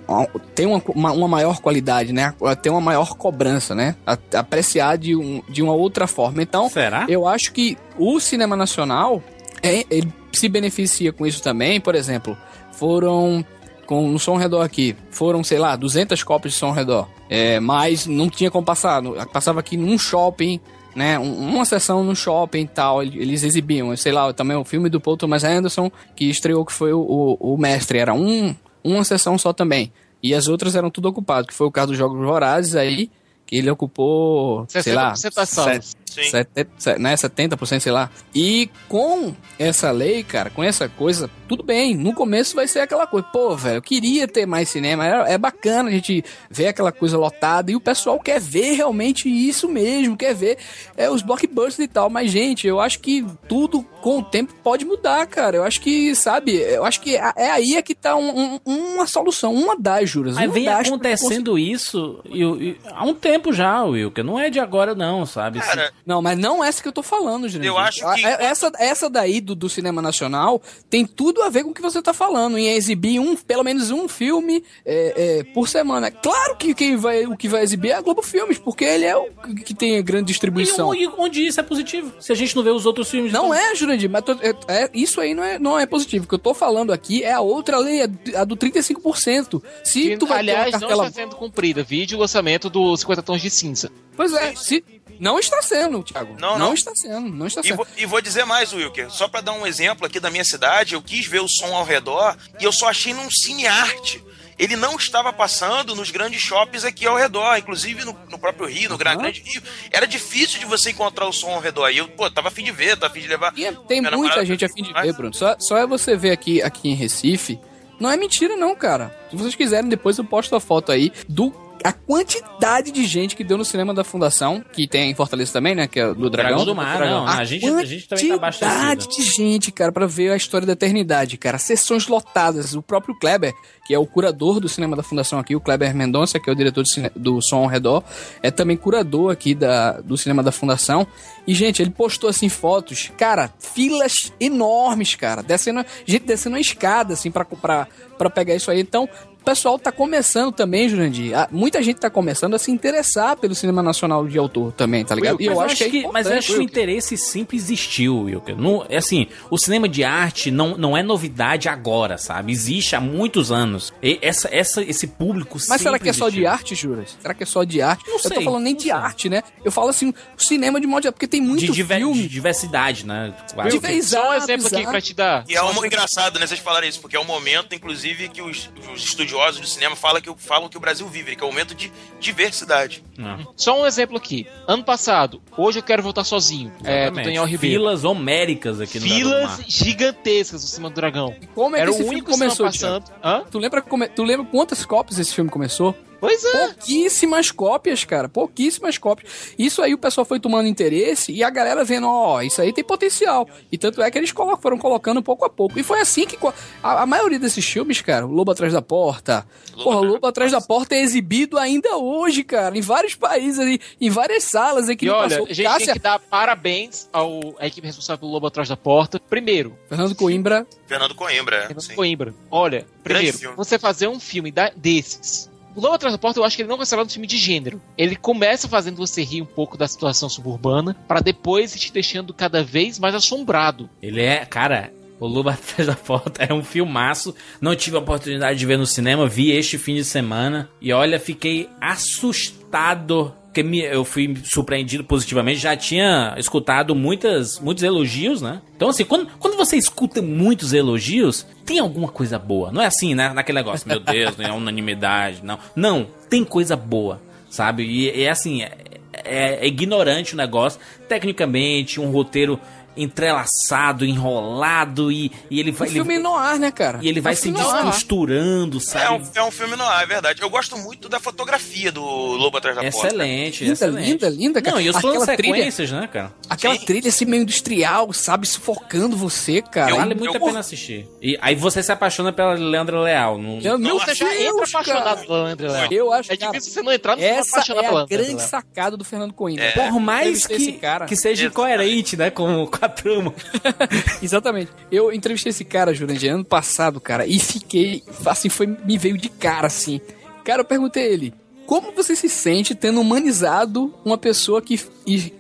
tem 0.55 0.66
uma, 0.66 0.83
uma, 0.88 1.12
uma 1.12 1.29
maior 1.29 1.61
qualidade, 1.61 2.12
né? 2.12 2.35
A 2.42 2.55
ter 2.57 2.70
uma 2.70 2.81
maior 2.81 3.14
cobrança, 3.14 3.74
né? 3.74 3.96
A, 4.07 4.18
apreciar 4.38 4.98
de, 4.98 5.16
um, 5.16 5.42
de 5.48 5.62
uma 5.62 5.72
outra 5.72 6.07
forma. 6.07 6.42
Então, 6.42 6.68
Será? 6.68 7.07
eu 7.09 7.27
acho 7.27 7.53
que 7.53 7.79
o 7.96 8.20
cinema 8.20 8.57
nacional 8.57 9.22
é, 9.62 9.85
ele 9.90 10.12
se 10.33 10.48
beneficia 10.48 11.12
com 11.12 11.27
isso 11.27 11.42
também. 11.42 11.81
Por 11.81 11.94
exemplo, 11.94 12.37
foram 12.72 13.44
com 13.87 14.07
no 14.07 14.18
som 14.18 14.37
redor 14.37 14.61
aqui, 14.61 14.94
foram, 15.11 15.42
sei 15.42 15.59
lá, 15.59 15.74
200 15.74 16.22
cópias 16.22 16.53
de 16.53 16.59
som 16.59 16.72
redor. 16.72 17.09
É, 17.29 17.61
mas 17.61 18.07
não 18.07 18.29
tinha 18.29 18.51
como 18.51 18.64
passar. 18.64 19.03
Passava 19.33 19.61
aqui 19.61 19.77
num 19.77 19.99
shopping, 19.99 20.59
né? 20.95 21.19
um- 21.19 21.49
uma 21.51 21.64
sessão 21.64 22.03
no 22.03 22.17
shopping 22.17 22.61
e 22.62 22.67
tal. 22.69 23.03
ele- 23.03 23.21
Eles 23.21 23.43
exibiam, 23.43 23.95
sei 23.97 24.12
lá, 24.12 24.33
também 24.33 24.57
o 24.57 24.64
filme 24.64 24.88
do 24.88 25.01
Paul 25.01 25.17
Thomas 25.17 25.45
Anderson, 25.45 25.91
que 26.17 26.25
estreou, 26.25 26.64
que 26.64 26.73
foi 26.73 26.93
o, 26.93 27.01
o, 27.01 27.55
o 27.55 27.59
Mestre. 27.59 27.99
Era 27.99 28.14
um, 28.14 28.55
uma 28.83 29.05
sessão 29.05 29.37
só 29.38 29.53
também. 29.53 29.93
e 30.23 30.35
as 30.35 30.49
outras 30.49 30.75
eram 30.75 30.91
tudo 30.91 31.09
ocupado, 31.09 31.47
que 31.47 31.55
foi 31.55 31.67
o 31.67 31.71
caso 31.71 31.88
dos 31.88 31.97
Jogos 31.99 32.19
Vorazes 32.19 32.75
aí, 32.75 33.09
que 33.47 33.55
ele 33.57 33.71
ocupou, 33.71 34.67
sei 34.69 34.93
lá, 34.95 35.12
60% 35.12 35.35
das 35.35 35.49
salas. 35.49 35.97
Sim. 36.12 36.31
Sete- 36.31 36.66
se- 36.79 36.99
né, 36.99 37.14
70%, 37.16 37.81
sei 37.81 37.92
lá. 37.92 38.11
E 38.35 38.71
com 38.88 39.35
essa 39.59 39.90
lei, 39.90 40.23
cara, 40.23 40.51
com 40.51 40.62
essa 40.62 40.88
coisa, 40.88 41.31
tudo 41.49 41.62
bem. 41.62 41.94
No 41.97 42.12
começo 42.14 42.55
vai 42.55 42.66
ser 42.66 42.81
aquela 42.81 43.07
coisa, 43.07 43.27
pô, 43.33 43.57
velho, 43.57 43.77
eu 43.77 43.83
queria 43.83 44.27
ter 44.29 44.47
mais 44.47 44.68
cinema. 44.68 45.07
É, 45.07 45.35
é 45.35 45.38
bacana 45.38 45.88
a 45.88 45.92
gente 45.92 46.25
ver 46.51 46.68
aquela 46.68 46.92
coisa 46.92 47.16
lotada 47.18 47.71
e 47.71 47.77
o 47.77 47.81
pessoal 47.81 48.18
quer 48.21 48.40
ver 48.40 48.73
realmente 48.73 49.29
isso 49.29 49.68
mesmo, 49.68 50.16
quer 50.16 50.35
ver 50.35 50.59
é, 50.97 51.11
os 51.11 51.23
blockbusters 51.23 51.79
e 51.79 51.88
tal. 51.88 52.09
Mas, 52.11 52.31
gente, 52.31 52.66
eu 52.66 52.81
acho 52.81 53.01
que 53.01 53.25
tudo 53.49 53.83
com 54.01 54.18
o 54.18 54.22
tempo 54.22 54.55
pode 54.62 54.85
mudar, 54.85 55.26
cara. 55.26 55.57
Eu 55.57 55.64
acho 55.64 55.80
que, 55.80 56.14
sabe, 56.14 56.53
eu 56.57 56.85
acho 56.85 57.01
que 57.01 57.16
é 57.16 57.51
aí 57.51 57.74
é 57.76 57.83
que 57.83 57.95
tá 57.95 58.16
um- 58.16 58.55
um- 58.66 58.95
uma 58.95 59.07
solução, 59.07 59.55
uma 59.55 59.76
das, 59.78 60.09
Juras. 60.09 60.35
Mas 60.35 60.53
vem 60.53 60.64
das 60.64 60.87
acontecendo 60.89 61.59
isso 61.59 62.20
e- 62.24 62.43
e- 62.45 62.76
há 62.93 63.05
um 63.05 63.14
tempo 63.14 63.53
já, 63.53 63.83
Wilker. 63.85 64.24
Não 64.24 64.39
é 64.39 64.49
de 64.51 64.59
agora, 64.61 64.95
não, 64.95 65.26
sabe? 65.26 65.59
Cara, 65.61 65.93
Não, 66.09 66.23
mas 66.23 66.39
não 66.39 66.65
essa 66.65 66.81
que 66.83 66.89
eu 66.89 66.93
tô 66.93 67.03
falando, 67.03 67.47
gente. 67.51 67.67
Eu 67.67 67.77
acho 67.77 68.01
que- 68.15 68.25
Essa, 68.25 68.73
essa 68.79 69.11
daí 69.11 69.43
do, 69.43 69.55
do 69.55 69.69
cinema 69.69 70.01
nacional 70.01 70.63
tem 70.89 71.05
tudo 71.05 71.43
a 71.43 71.51
ver 71.51 71.65
com 71.65 71.71
o 71.71 71.75
que 71.75 71.83
você 71.83 72.01
tá 72.01 72.15
falando, 72.15 72.57
em 72.57 72.67
exibir 72.69 73.21
um, 73.21 73.37
pelo 73.37 73.63
menos 73.63 73.91
um 73.91 74.09
filme 74.09 74.65
é, 74.87 75.41
é, 75.41 75.45
por 75.53 75.69
semana. 75.69 76.11
Claro 76.11 76.57
que 76.57 76.75
quem 76.75 76.97
vai, 76.97 77.27
o 77.27 77.37
que 77.37 77.47
vai 77.47 77.63
exibir 77.63 77.91
é 77.91 77.95
a 77.97 78.01
Globo 78.01 78.23
Filmes, 78.23 78.57
porque 78.59 78.85
ele 78.87 79.05
é 79.05 79.15
o 79.15 79.27
que 79.65 79.75
tem 79.75 80.03
grande 80.03 80.25
E 80.25 80.33
distribuição. 80.33 80.89
onde, 80.89 81.07
onde 81.19 81.47
isso 81.47 81.61
é 81.61 81.63
positivo? 81.63 82.11
Se 82.19 82.33
a 82.33 82.35
gente 82.35 82.57
não 82.57 82.63
vê 82.63 82.71
os 82.71 82.87
outros 82.87 83.11
filmes. 83.11 83.31
Não 83.31 83.49
então- 83.53 83.55
é, 83.55 83.75
Jurandir, 83.75 84.09
mas 84.09 84.23
tô- 84.25 84.33
é- 84.41 84.55
é- 84.67 84.91
isso 84.95 85.21
aí 85.21 85.35
não 85.35 85.45
é, 85.45 85.59
não 85.59 85.79
é 85.79 85.85
positivo. 85.85 86.25
O 86.25 86.29
que 86.29 86.35
eu 86.35 86.39
tô 86.39 86.55
falando 86.55 86.91
aqui 86.91 87.23
é 87.23 87.33
a 87.33 87.41
outra 87.41 87.77
lei, 87.79 88.01
a 88.35 88.45
do 88.45 88.57
35%. 88.57 89.63
Se 89.85 90.03
Que, 90.03 90.17
tu 90.17 90.27
vai 90.27 90.39
ter 90.45 90.51
aliás, 90.53 90.69
uma 90.75 90.81
não 90.81 90.89
cartela... 90.89 91.09
está 91.09 91.21
sendo 91.23 91.37
cumprida. 91.37 91.83
Vídeo 91.83 92.17
o 92.17 92.21
lançamento 92.21 92.71
do 92.71 92.97
50 92.97 93.23
Tons 93.23 93.43
de 93.43 93.51
Cinza. 93.51 93.91
Pois 94.19 94.33
é, 94.33 94.55
se... 94.57 94.85
não 95.21 95.39
está 95.39 95.62
sendo, 95.62 96.03
Thiago. 96.03 96.37
Não, 96.41 96.59
não. 96.59 96.75
está 96.75 96.93
sendo, 96.95 97.29
não 97.31 97.47
está 97.47 97.61
E 97.61 97.69
sendo. 97.69 97.77
vou, 97.77 97.87
e 97.97 98.05
vou 98.05 98.21
dizer 98.21 98.45
mais, 98.45 98.73
Wilker. 98.73 99.09
Só 99.11 99.29
pra 99.29 99.41
dar 99.41 99.53
um 99.53 99.64
exemplo 99.64 100.05
aqui 100.05 100.19
da 100.19 100.29
minha 100.29 100.45
cidade, 100.45 100.95
eu 100.95 101.01
quis 101.01 101.25
ver 101.27 101.41
o 101.41 101.47
som 101.49 101.73
ao 101.75 101.85
redor 101.85 102.37
e 102.61 102.64
eu 102.64 102.73
só 102.73 102.89
achei 102.89 103.14
num 103.14 103.31
cine 103.31 103.66
arte. 103.69 104.23
Ele 104.59 104.75
não 104.75 104.97
estava 104.97 105.33
passando 105.33 105.95
nos 105.95 106.11
grandes 106.11 106.43
shoppings 106.43 106.85
aqui 106.85 107.07
ao 107.07 107.16
redor, 107.16 107.57
inclusive 107.57 108.05
no, 108.05 108.12
no 108.29 108.37
próprio 108.41 108.66
Rio, 108.66 108.89
no 108.89 108.97
Aham. 108.97 109.16
Grande 109.19 109.41
Rio. 109.41 109.62
Era 109.93 110.05
difícil 110.05 110.59
de 110.59 110.66
você 110.66 110.91
encontrar 110.91 111.27
o 111.29 111.33
som 111.33 111.51
ao 111.51 111.61
redor. 111.61 111.89
E 111.91 111.99
eu, 111.99 112.09
pô, 112.09 112.29
tava 112.29 112.49
afim 112.49 112.64
de 112.64 112.73
ver, 112.73 112.97
tava 112.97 113.12
afim 113.12 113.21
de 113.21 113.29
levar. 113.29 113.53
E 113.57 113.64
é- 113.64 113.71
tem 113.87 114.01
muita 114.01 114.11
namorada 114.11 114.45
gente 114.45 114.64
a 114.64 114.69
fim 114.69 114.83
de 114.83 114.93
mais. 114.93 115.07
ver, 115.07 115.12
Bruno. 115.12 115.33
Só, 115.33 115.55
só 115.61 115.77
é 115.77 115.87
você 115.87 116.16
ver 116.16 116.33
aqui, 116.33 116.61
aqui 116.61 116.89
em 116.89 116.95
Recife. 116.95 117.57
Não 118.01 118.11
é 118.11 118.16
mentira, 118.16 118.57
não, 118.57 118.75
cara. 118.75 119.16
Se 119.31 119.37
vocês 119.37 119.55
quiserem, 119.55 119.89
depois 119.89 120.19
eu 120.19 120.25
posto 120.25 120.57
a 120.57 120.61
foto 120.61 120.91
aí 120.91 121.12
do. 121.29 121.55
A 121.85 121.93
quantidade 121.93 122.91
de 122.91 123.05
gente 123.07 123.37
que 123.37 123.45
deu 123.45 123.57
no 123.57 123.64
cinema 123.64 123.95
da 123.95 124.03
Fundação, 124.05 124.62
que 124.72 124.87
tem 124.87 125.11
em 125.11 125.14
Fortaleza 125.14 125.53
também, 125.53 125.74
né? 125.74 125.87
Que 125.87 126.01
é 126.01 126.07
do 126.14 126.29
Dragão. 126.29 126.51
Dragão 126.59 126.64
do 126.64 126.74
Mar, 126.74 127.01
não. 127.01 127.26
A 127.26 127.45
gente, 127.45 127.64
a 127.66 127.85
gente 127.85 128.09
também 128.09 128.29
tá 128.29 128.39
quantidade 128.39 128.74
abastecido. 128.93 129.24
de 129.24 129.31
gente, 129.31 129.70
cara, 129.72 129.93
pra 129.93 130.07
ver 130.07 130.33
a 130.33 130.37
história 130.37 130.66
da 130.66 130.72
eternidade, 130.72 131.37
cara. 131.37 131.59
Sessões 131.59 132.07
lotadas. 132.09 132.74
O 132.74 132.83
próprio 132.83 133.18
Kleber, 133.18 133.53
que 133.87 133.95
é 133.95 133.99
o 133.99 134.07
curador 134.07 134.61
do 134.61 134.68
cinema 134.68 134.97
da 134.97 135.03
Fundação 135.03 135.39
aqui, 135.39 135.55
o 135.57 135.61
Kleber 135.61 135.95
Mendonça, 135.95 136.39
que 136.41 136.49
é 136.51 136.53
o 136.53 136.57
diretor 136.57 136.83
do, 136.83 136.89
cine- 136.89 137.11
do 137.14 137.41
Som 137.41 137.59
ao 137.59 137.66
Redor, 137.66 138.03
é 138.43 138.51
também 138.51 138.76
curador 138.76 139.33
aqui 139.33 139.55
da, 139.55 140.01
do 140.01 140.16
cinema 140.16 140.43
da 140.43 140.53
Fundação. 140.53 141.07
E, 141.47 141.55
gente, 141.55 141.81
ele 141.81 141.91
postou, 141.91 142.29
assim, 142.29 142.49
fotos, 142.49 143.11
cara, 143.16 143.51
filas 143.59 144.33
enormes, 144.39 145.14
cara. 145.14 145.43
Descendo, 145.43 145.85
gente 146.05 146.26
descendo 146.26 146.57
a 146.57 146.61
escada, 146.61 147.14
assim, 147.14 147.31
pra, 147.31 147.45
pra, 147.45 147.87
pra 148.18 148.29
pegar 148.29 148.55
isso 148.55 148.70
aí. 148.70 148.81
Então, 148.81 149.09
pessoal 149.49 149.78
tá 149.78 149.90
começando 149.90 150.53
também, 150.53 150.88
Jurandir. 150.88 151.36
a- 151.36 151.49
Muita 151.51 151.82
gente 151.82 151.96
tá 151.99 152.11
começando 152.11 152.55
a 152.55 152.59
se 152.59 152.70
interessar 152.70 153.36
pelo 153.36 153.55
cinema 153.55 153.82
nacional 153.82 154.26
de 154.26 154.36
autor 154.38 154.72
também, 154.72 155.05
tá 155.05 155.14
ligado? 155.14 155.32
Wilker, 155.38 155.46
e 155.46 155.49
eu 155.55 155.57
mas 155.57 155.72
acho 155.72 155.90
que, 155.90 156.05
é 156.05 156.09
mas 156.12 156.26
eu 156.26 156.36
acho 156.38 156.53
que 156.53 156.59
o 156.59 156.62
interesse 156.62 157.16
sempre 157.16 157.57
existiu, 157.57 158.22
Wilker. 158.24 158.57
Não, 158.57 158.84
é 158.88 158.96
assim, 158.99 159.26
o 159.51 159.57
cinema 159.57 159.88
de 159.88 160.05
arte 160.05 160.51
não, 160.51 160.76
não 160.76 160.96
é 160.96 161.03
novidade 161.03 161.68
agora, 161.68 162.18
sabe? 162.18 162.53
Existe 162.53 162.94
há 162.94 163.01
muitos 163.01 163.51
anos. 163.51 163.92
E 164.03 164.18
essa, 164.20 164.49
essa, 164.53 164.82
esse 164.82 165.07
público 165.07 165.59
Mas 165.68 165.80
será 165.80 165.99
que 165.99 166.09
é 166.09 166.12
só 166.12 166.28
de 166.28 166.46
arte, 166.46 166.74
Juras? 166.74 167.16
Será 167.20 167.32
que 167.32 167.42
é 167.42 167.46
só 167.46 167.64
de 167.64 167.80
arte? 167.80 168.05
Não 168.07 168.16
eu 168.16 168.22
tô 168.22 168.28
sei, 168.28 168.44
falando 168.44 168.62
nem 168.64 168.74
de 168.74 168.82
sei. 168.84 168.92
arte, 168.92 169.28
né? 169.30 169.42
Eu 169.64 169.72
falo 169.72 169.88
assim, 169.88 170.11
o 170.11 170.42
cinema 170.42 170.80
de 170.80 170.86
modo 170.86 171.03
geral, 171.05 171.12
porque 171.14 171.26
tem 171.26 171.40
muito 171.40 171.61
de, 171.61 171.72
diver- 171.72 171.99
filme. 171.99 172.22
de 172.22 172.28
diversidade, 172.28 173.07
né? 173.07 173.34
Claro. 173.53 173.70
De 173.70 173.76
Só 173.80 173.86
um 173.86 173.90
Exato, 173.90 174.34
exemplo 174.34 174.66
aqui 174.66 174.76
exato. 174.76 174.90
pra 174.90 175.01
te 175.01 175.14
dar. 175.14 175.44
E 175.49 175.55
é 175.57 175.62
um 175.62 175.84
engraçado, 175.84 176.38
né, 176.38 176.46
vocês 176.46 176.61
falarem 176.61 176.88
isso, 176.90 177.01
porque 177.01 177.16
é 177.16 177.20
um 177.20 177.24
momento, 177.24 177.74
inclusive, 177.74 178.28
que 178.28 178.42
os, 178.42 178.70
os 178.94 179.05
estudiosos 179.05 179.38
do 179.61 179.66
cinema 179.66 179.95
falam 179.97 180.20
que, 180.20 180.28
o- 180.30 180.36
falam 180.36 180.68
que 180.68 180.76
o 180.76 180.80
Brasil 180.80 181.07
vive, 181.09 181.34
que 181.36 181.43
é 181.43 181.47
um 181.47 181.51
momento 181.51 181.74
de 181.74 181.91
diversidade. 182.20 183.03
Não. 183.16 183.53
Só 183.57 183.80
um 183.80 183.86
exemplo 183.86 184.16
aqui. 184.16 184.47
Ano 184.66 184.84
passado, 184.84 185.41
hoje 185.57 185.78
eu 185.78 185.82
quero 185.82 186.03
voltar 186.03 186.24
sozinho. 186.24 186.70
É, 186.80 186.82
do 186.82 186.89
Exatamente. 186.89 187.24
Daniel 187.24 187.45
Ribeiro. 187.45 187.80
Filas 187.80 188.05
homéricas 188.05 188.80
aqui 188.80 188.99
no 189.01 189.07
Filas 189.07 189.61
gigantescas 189.66 190.62
no 190.62 190.68
cima 190.68 190.89
do 190.91 190.95
dragão. 190.95 191.34
Como 191.55 191.74
é 191.76 191.80
Era 191.80 191.86
que 191.91 191.93
o 191.93 191.95
esse 191.95 192.03
filme 192.05 192.16
único 192.16 192.30
começou, 192.32 192.70
cinema 192.72 193.01
Thiago? 193.01 193.18
passando. 193.20 193.43
Hã? 193.43 193.45
Tu 193.51 193.59
lembra, 193.59 193.82
como- 193.82 194.09
tu 194.09 194.22
lembra 194.24 194.47
quantas 194.47 194.84
cópias 194.84 195.18
esse 195.18 195.34
filme 195.34 195.51
começou? 195.51 195.95
Pois 196.21 196.45
é. 196.45 196.66
Pouquíssimas 196.69 197.51
cópias, 197.51 198.05
cara. 198.05 198.29
Pouquíssimas 198.29 198.99
cópias. 198.99 199.53
Isso 199.59 199.81
aí 199.83 199.95
o 199.95 199.99
pessoal 199.99 200.25
foi 200.25 200.41
tomando 200.41 200.69
interesse 200.69 201.33
e 201.33 201.45
a 201.45 201.51
galera 201.51 201.85
vendo, 201.85 202.09
ó, 202.09 202.43
isso 202.43 202.61
aí 202.61 202.73
tem 202.73 202.83
potencial. 202.83 203.49
E 203.71 203.79
tanto 203.79 204.03
é 204.03 204.11
que 204.11 204.19
eles 204.19 204.31
foram 204.61 204.79
colocando 204.79 205.23
pouco 205.23 205.45
a 205.45 205.51
pouco. 205.51 205.79
E 205.79 205.83
foi 205.83 206.01
assim 206.01 206.27
que 206.27 206.37
a, 206.83 207.03
a 207.03 207.07
maioria 207.07 207.39
desses 207.39 207.64
filmes, 207.64 208.01
cara, 208.01 208.27
o 208.27 208.31
Lobo 208.33 208.51
Atrás 208.51 208.73
da 208.73 208.83
Porta. 208.83 209.47
Lobo 209.77 209.85
porra, 209.85 210.01
Lobo 210.01 210.27
Atrás 210.27 210.51
da 210.53 210.61
Porta 210.61 210.95
é 210.95 211.01
exibido 211.01 211.57
ainda 211.59 211.97
hoje, 211.97 212.43
cara, 212.43 212.77
em 212.77 212.81
vários 212.81 213.14
países, 213.14 213.61
em, 213.64 213.79
em 214.01 214.11
várias 214.11 214.45
salas 214.45 214.89
aqui 214.89 215.07
E 215.07 215.09
no 215.09 215.14
olha, 215.14 215.29
passou. 215.29 215.47
a 215.49 215.53
gente 215.53 215.66
Cássia, 215.66 215.87
tem 215.87 215.95
que 215.95 216.01
dar 216.01 216.19
parabéns 216.19 217.09
ao, 217.12 217.41
à 217.59 217.66
equipe 217.66 217.87
responsável 217.87 218.19
pelo 218.21 218.33
Lobo 218.33 218.47
Atrás 218.47 218.69
da 218.69 218.77
Porta. 218.77 219.21
Primeiro, 219.21 219.79
Fernando 219.89 220.14
Coimbra. 220.14 220.66
Fernando 220.87 221.14
Coimbra, 221.14 221.57
é. 221.57 221.61
Fernando 221.69 221.81
sim. 221.83 221.95
Coimbra. 221.95 222.35
Olha, 222.51 222.87
primeiro, 223.05 223.39
você 223.57 223.79
fazer 223.79 224.09
um 224.09 224.19
filme 224.19 224.51
da- 224.51 224.73
desses. 224.75 225.47
O 225.79 225.81
Lobo 225.81 225.95
Atrás 225.95 226.12
da 226.12 226.18
Porta, 226.18 226.41
eu 226.41 226.45
acho 226.45 226.57
que 226.57 226.62
ele 226.62 226.68
não 226.68 226.76
vai 226.76 226.85
ser 226.85 226.99
um 226.99 227.09
filme 227.09 227.29
de 227.29 227.39
gênero. 227.39 227.81
Ele 227.97 228.16
começa 228.16 228.66
fazendo 228.66 228.97
você 228.97 229.22
rir 229.22 229.43
um 229.43 229.47
pouco 229.47 229.79
da 229.79 229.87
situação 229.87 230.29
suburbana, 230.29 230.97
pra 231.07 231.20
depois 231.20 231.72
te 231.72 231.93
deixando 231.93 232.35
cada 232.35 232.64
vez 232.64 232.99
mais 232.99 233.14
assombrado. 233.14 233.89
Ele 234.03 234.20
é, 234.20 234.45
cara, 234.45 234.93
o 235.20 235.26
Lobo 235.29 235.51
Atrás 235.55 235.87
da 235.87 235.95
Porta 235.95 236.43
é 236.43 236.53
um 236.53 236.64
filmaço. 236.64 237.33
Não 237.61 237.76
tive 237.76 237.95
a 237.95 238.01
oportunidade 238.01 238.59
de 238.59 238.66
ver 238.66 238.76
no 238.76 238.87
cinema, 238.87 239.29
vi 239.29 239.53
este 239.53 239.79
fim 239.79 239.95
de 239.95 240.03
semana. 240.03 240.68
E 240.83 240.93
olha, 240.93 241.20
fiquei 241.20 241.70
assustado. 241.81 243.33
Porque 243.59 243.63
me- 243.69 243.81
eu 243.81 244.05
fui 244.05 244.37
surpreendido 244.45 245.03
positivamente. 245.03 245.59
Já 245.59 245.77
tinha 245.77 246.35
escutado 246.39 246.95
muitas, 246.95 247.59
muitos 247.59 247.83
elogios, 247.83 248.41
né? 248.41 248.61
Então, 248.77 248.89
assim, 248.89 249.05
quando, 249.05 249.27
quando 249.41 249.57
você 249.57 249.77
escuta 249.77 250.23
muitos 250.23 250.73
elogios, 250.73 251.45
tem 251.65 251.81
alguma 251.81 252.07
coisa 252.09 252.39
boa. 252.39 252.71
Não 252.71 252.81
é 252.81 252.87
assim, 252.87 253.15
né? 253.17 253.33
Naquele 253.35 253.59
negócio, 253.59 253.89
meu 253.89 253.99
Deus, 253.99 254.37
não 254.37 254.45
é 254.45 254.53
unanimidade, 254.53 255.41
não. 255.43 255.59
Não, 255.75 256.07
tem 256.31 256.45
coisa 256.45 256.77
boa, 256.77 257.21
sabe? 257.51 257.83
E 257.85 258.23
é 258.23 258.31
assim, 258.31 258.63
é, 258.63 258.71
é- 259.13 259.59
é 259.63 259.67
ignorante 259.67 260.35
o 260.35 260.37
negócio. 260.37 260.79
Tecnicamente, 261.09 261.99
um 262.01 262.11
roteiro 262.13 262.61
entrelaçado, 263.03 264.05
enrolado 264.05 265.11
e, 265.12 265.30
e 265.51 265.61
ele 265.61 265.70
Um 265.70 265.74
vai. 265.74 265.88
filme 265.88 266.14
ele, 266.14 266.22
no 266.22 266.34
ar, 266.34 266.59
né, 266.59 266.70
cara? 266.70 266.99
e 267.03 267.09
ele 267.09 267.20
vai 267.20 267.32
É 267.32 267.34
um 267.34 267.36
se 267.36 267.42
filme 267.44 267.59
descosturando, 267.59 268.78
É 268.78 268.80
sabe? 268.80 269.22
um, 269.24 269.28
é 269.34 269.42
um 269.42 269.51
filme 269.51 269.76
no 269.76 269.84
ar, 269.84 270.03
é 270.03 270.07
verdade. 270.07 270.42
Eu 270.42 270.51
gosto 270.51 270.76
muito 270.76 271.09
da 271.09 271.20
fotografia 271.20 271.90
do 271.92 272.03
Lobo 272.03 272.57
Atrás 272.59 272.76
da 272.76 272.82
Porta. 272.82 273.07
Excelente, 273.07 273.61
Linda, 273.64 273.72
excelente. 273.74 274.07
linda, 274.11 274.28
linda, 274.28 274.62
cara. 274.62 274.76
Não, 274.76 274.82
e 274.82 274.88
os 274.88 274.96
trilha- 274.96 275.20
sequências, 275.24 275.90
né, 275.92 276.07
cara? 276.12 276.32
Aquela 276.49 276.74
Sim. 276.76 276.84
trilha 276.84 277.09
assim 277.09 277.24
meio 277.24 277.42
industrial, 277.42 278.12
sabe? 278.12 278.46
Sufocando 278.46 279.16
você, 279.16 279.62
cara. 279.62 279.90
Eu- 279.90 279.96
Vale 279.96 280.14
muito 280.14 280.34
eu- 280.36 280.42
a 280.42 280.46
pena 280.46 280.61
assistir. 280.61 281.07
E 281.20 281.38
aí 281.40 281.55
você 281.55 281.82
se 281.82 281.92
apaixona 281.92 282.32
pela 282.32 282.55
Leandra 282.55 283.01
Leal. 283.01 283.38
Não... 283.38 283.61
Eu- 283.61 283.78
meu 283.78 283.99
Você 283.99 284.14
já 284.14 284.28
Deus, 284.28 284.40
entra 284.40 284.53
cara. 284.55 284.99
apaixonado 284.99 285.20
pelo 285.26 285.34
André 285.46 285.68
Léo. 285.68 285.92
Eu 285.92 286.12
acho 286.12 286.32
É 286.32 286.36
cara, 286.36 286.53
difícil 286.53 286.72
você 286.72 286.82
não 286.82 286.92
entrar 286.92 287.16
no 287.16 287.22
filme 287.22 287.36
Essa 287.36 287.59
é 287.72 287.86
a 287.96 288.05
grande 288.07 288.42
sacada 288.42 288.96
do 288.96 289.05
Fernando 289.05 289.32
Coimbra. 289.32 289.64
É. 289.64 289.70
Por 289.72 290.01
mais 290.01 290.46
que, 290.46 290.78
que 291.07 291.16
seja 291.16 291.46
incoerente, 291.46 292.16
né, 292.16 292.30
com, 292.30 292.66
com 292.66 292.84
a 292.84 292.88
trama. 292.89 293.34
Exatamente. 294.22 294.70
Eu 294.91 295.12
entrevistei 295.12 295.51
esse 295.51 295.64
cara, 295.64 295.95
Jurandir, 295.95 296.32
ano 296.32 296.45
passado, 296.45 297.01
cara, 297.01 297.26
e 297.26 297.39
fiquei, 297.39 298.03
assim, 298.26 298.49
foi, 298.49 298.66
me 298.66 298.99
veio 298.99 299.16
de 299.16 299.28
cara, 299.28 299.66
assim. 299.66 300.01
Cara, 300.45 300.62
eu 300.62 300.64
perguntei 300.64 301.05
a 301.05 301.09
ele, 301.09 301.34
como 301.66 301.93
você 301.93 302.16
se 302.16 302.28
sente 302.28 302.74
tendo 302.74 303.01
humanizado 303.01 303.95
uma 304.05 304.16
pessoa 304.16 304.62
que 304.62 304.80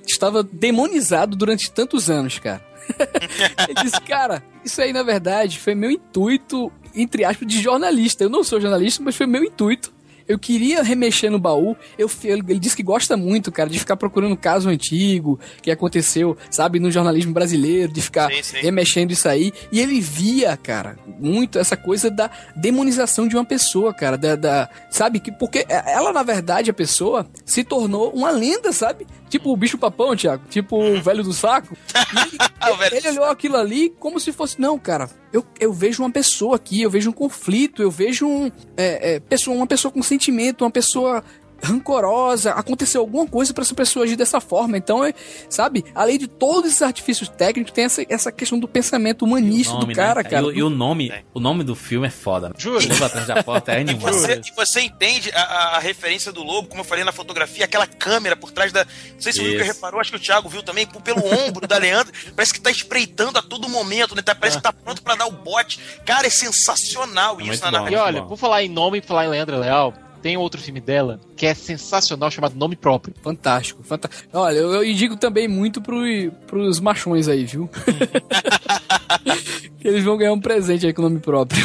estava 0.06 0.42
demonizado 0.42 1.34
durante 1.34 1.70
tantos 1.70 2.10
anos, 2.10 2.38
cara? 2.38 2.62
ele 3.68 3.82
disse, 3.82 4.00
cara, 4.02 4.42
isso 4.64 4.80
aí, 4.80 4.92
na 4.92 5.02
verdade, 5.02 5.58
foi 5.58 5.74
meu 5.74 5.90
intuito, 5.90 6.70
entre 6.94 7.24
aspas, 7.24 7.48
de 7.48 7.60
jornalista. 7.60 8.24
Eu 8.24 8.30
não 8.30 8.44
sou 8.44 8.60
jornalista, 8.60 9.02
mas 9.02 9.16
foi 9.16 9.26
meu 9.26 9.42
intuito 9.42 9.92
eu 10.28 10.38
queria 10.38 10.82
remexer 10.82 11.30
no 11.30 11.38
baú. 11.38 11.76
Eu, 11.98 12.08
ele 12.22 12.58
disse 12.58 12.76
que 12.76 12.82
gosta 12.82 13.16
muito, 13.16 13.50
cara, 13.50 13.68
de 13.70 13.78
ficar 13.78 13.96
procurando 13.96 14.36
caso 14.36 14.68
antigo 14.68 15.40
que 15.62 15.70
aconteceu, 15.70 16.36
sabe, 16.50 16.78
no 16.78 16.90
jornalismo 16.90 17.32
brasileiro, 17.32 17.92
de 17.92 18.00
ficar 18.02 18.30
Sim, 18.30 18.42
sim. 18.42 18.56
remexendo 18.58 19.12
isso 19.12 19.28
aí. 19.28 19.52
E 19.72 19.80
ele 19.80 20.00
via, 20.00 20.56
cara, 20.56 20.96
muito 21.18 21.58
essa 21.58 21.76
coisa 21.76 22.10
da 22.10 22.30
demonização 22.54 23.26
de 23.26 23.36
uma 23.36 23.44
pessoa, 23.44 23.94
cara, 23.94 24.16
da, 24.18 24.36
da- 24.36 24.68
sabe, 24.90 25.20
que 25.20 25.32
porque 25.32 25.64
ela 25.68 26.12
na 26.12 26.22
verdade 26.22 26.70
a 26.70 26.74
pessoa 26.74 27.26
se 27.44 27.64
tornou 27.64 28.10
uma 28.12 28.30
lenda, 28.30 28.72
sabe? 28.72 29.06
Tipo 29.28 29.52
o 29.52 29.56
bicho 29.56 29.78
papão, 29.78 30.16
Thiago, 30.16 30.44
tipo 30.48 30.76
o 30.76 31.00
velho 31.00 31.22
do 31.22 31.32
saco. 31.32 31.76
E 32.60 32.86
ele, 32.86 32.96
ele 32.96 33.08
olhou 33.10 33.24
aquilo 33.24 33.56
ali 33.56 33.88
como 33.98 34.18
se 34.18 34.32
fosse, 34.32 34.60
não, 34.60 34.78
cara, 34.78 35.08
eu, 35.32 35.44
eu 35.60 35.72
vejo 35.72 36.02
uma 36.02 36.10
pessoa 36.10 36.56
aqui, 36.56 36.82
eu 36.82 36.90
vejo 36.90 37.10
um 37.10 37.12
conflito, 37.12 37.82
eu 37.82 37.90
vejo 37.90 38.26
um, 38.26 38.50
é, 38.76 39.14
é, 39.14 39.20
pessoa, 39.20 39.56
uma 39.56 39.66
pessoa 39.66 39.92
com 39.92 40.02
sentimento, 40.02 40.64
uma 40.64 40.70
pessoa 40.70 41.22
rancorosa, 41.62 42.52
aconteceu 42.52 43.00
alguma 43.00 43.26
coisa 43.26 43.52
pra 43.52 43.62
essa 43.62 43.74
pessoa 43.74 44.04
agir 44.04 44.16
dessa 44.16 44.40
forma. 44.40 44.76
Então, 44.76 45.04
é, 45.04 45.12
sabe, 45.48 45.84
além 45.94 46.18
de 46.18 46.26
todos 46.26 46.70
esses 46.70 46.82
artifícios 46.82 47.28
técnicos, 47.28 47.72
tem 47.72 47.84
essa, 47.84 48.04
essa 48.08 48.32
questão 48.32 48.58
do 48.58 48.68
pensamento 48.68 49.24
humanista 49.24 49.74
Nome, 49.74 49.86
do 49.92 49.96
cara, 49.96 50.22
né? 50.22 50.28
cara. 50.30 50.42
E, 50.42 50.46
o- 50.46 50.52
e 50.52 50.62
o 50.62 50.70
nome, 50.70 51.12
o 51.34 51.40
nome 51.40 51.64
do 51.64 51.74
filme 51.74 52.06
é 52.06 52.10
foda. 52.10 52.52
Juro. 52.56 52.86
Lobo 52.88 53.04
atrás 53.04 53.26
da 53.26 53.42
porta 53.42 53.72
é 53.72 53.78
E 53.78 53.80
animal. 53.90 54.12
você, 54.12 54.40
e 54.44 54.54
você 54.54 54.80
entende 54.82 55.30
a, 55.34 55.76
a- 55.76 55.78
referência 55.78 56.32
do 56.32 56.42
lobo, 56.42 56.68
como 56.68 56.80
eu 56.80 56.84
falei 56.84 57.04
na 57.04 57.12
fotografia, 57.12 57.64
aquela 57.64 57.86
câmera 57.86 58.36
por 58.36 58.50
trás 58.50 58.72
da. 58.72 58.84
Não 58.84 59.20
sei 59.20 59.32
se 59.32 59.40
o. 59.40 59.44
Wilker 59.44 59.66
reparou, 59.66 60.00
acho 60.00 60.10
que 60.10 60.16
o 60.16 60.20
Thiago 60.20 60.48
viu 60.48 60.62
também, 60.62 60.86
pelo 60.86 61.22
ombro 61.46 61.66
da 61.66 61.78
Leandro. 61.78 62.12
Parece 62.34 62.52
que 62.54 62.60
tá 62.60 62.70
espreitando 62.70 63.38
a 63.38 63.42
todo 63.42 63.68
momento, 63.68 64.14
né? 64.14 64.22
Tá- 64.22 64.34
Parece 64.34 64.56
que 64.58 64.62
tá 64.62 64.72
pronto 64.72 65.02
pra 65.02 65.14
dar 65.14 65.26
o 65.26 65.32
bote. 65.32 65.80
Cara, 66.04 66.26
é 66.26 66.30
sensacional 66.30 67.40
É 67.40 67.44
isso 67.44 67.62
na 67.64 67.70
bom. 67.70 67.76
narrativa. 67.78 68.00
E 68.00 68.04
olha, 68.04 68.20
bom. 68.22 68.28
por 68.28 68.36
falar 68.38 68.62
em 68.62 68.68
nome 68.68 68.98
e 68.98 69.00
falar 69.02 69.24
em 69.26 69.28
Leandra 69.28 69.56
Leal, 69.58 69.92
tem 70.18 70.36
outro 70.36 70.60
filme 70.60 70.80
dela 70.80 71.20
que 71.36 71.46
é 71.46 71.54
sensacional 71.54 72.30
chamado 72.30 72.54
Nome 72.54 72.76
Próprio. 72.76 73.14
Fantástico, 73.22 73.82
fantástico. 73.82 74.28
Olha, 74.32 74.58
eu, 74.58 74.74
eu 74.74 74.84
indico 74.84 75.16
também 75.16 75.48
muito 75.48 75.80
pro, 75.80 76.02
pros 76.46 76.80
machões 76.80 77.28
aí, 77.28 77.44
viu? 77.44 77.68
que 79.78 79.88
eles 79.88 80.04
vão 80.04 80.16
ganhar 80.16 80.32
um 80.32 80.40
presente 80.40 80.86
aí 80.86 80.92
com 80.92 81.02
o 81.02 81.04
nome 81.04 81.20
próprio. 81.20 81.60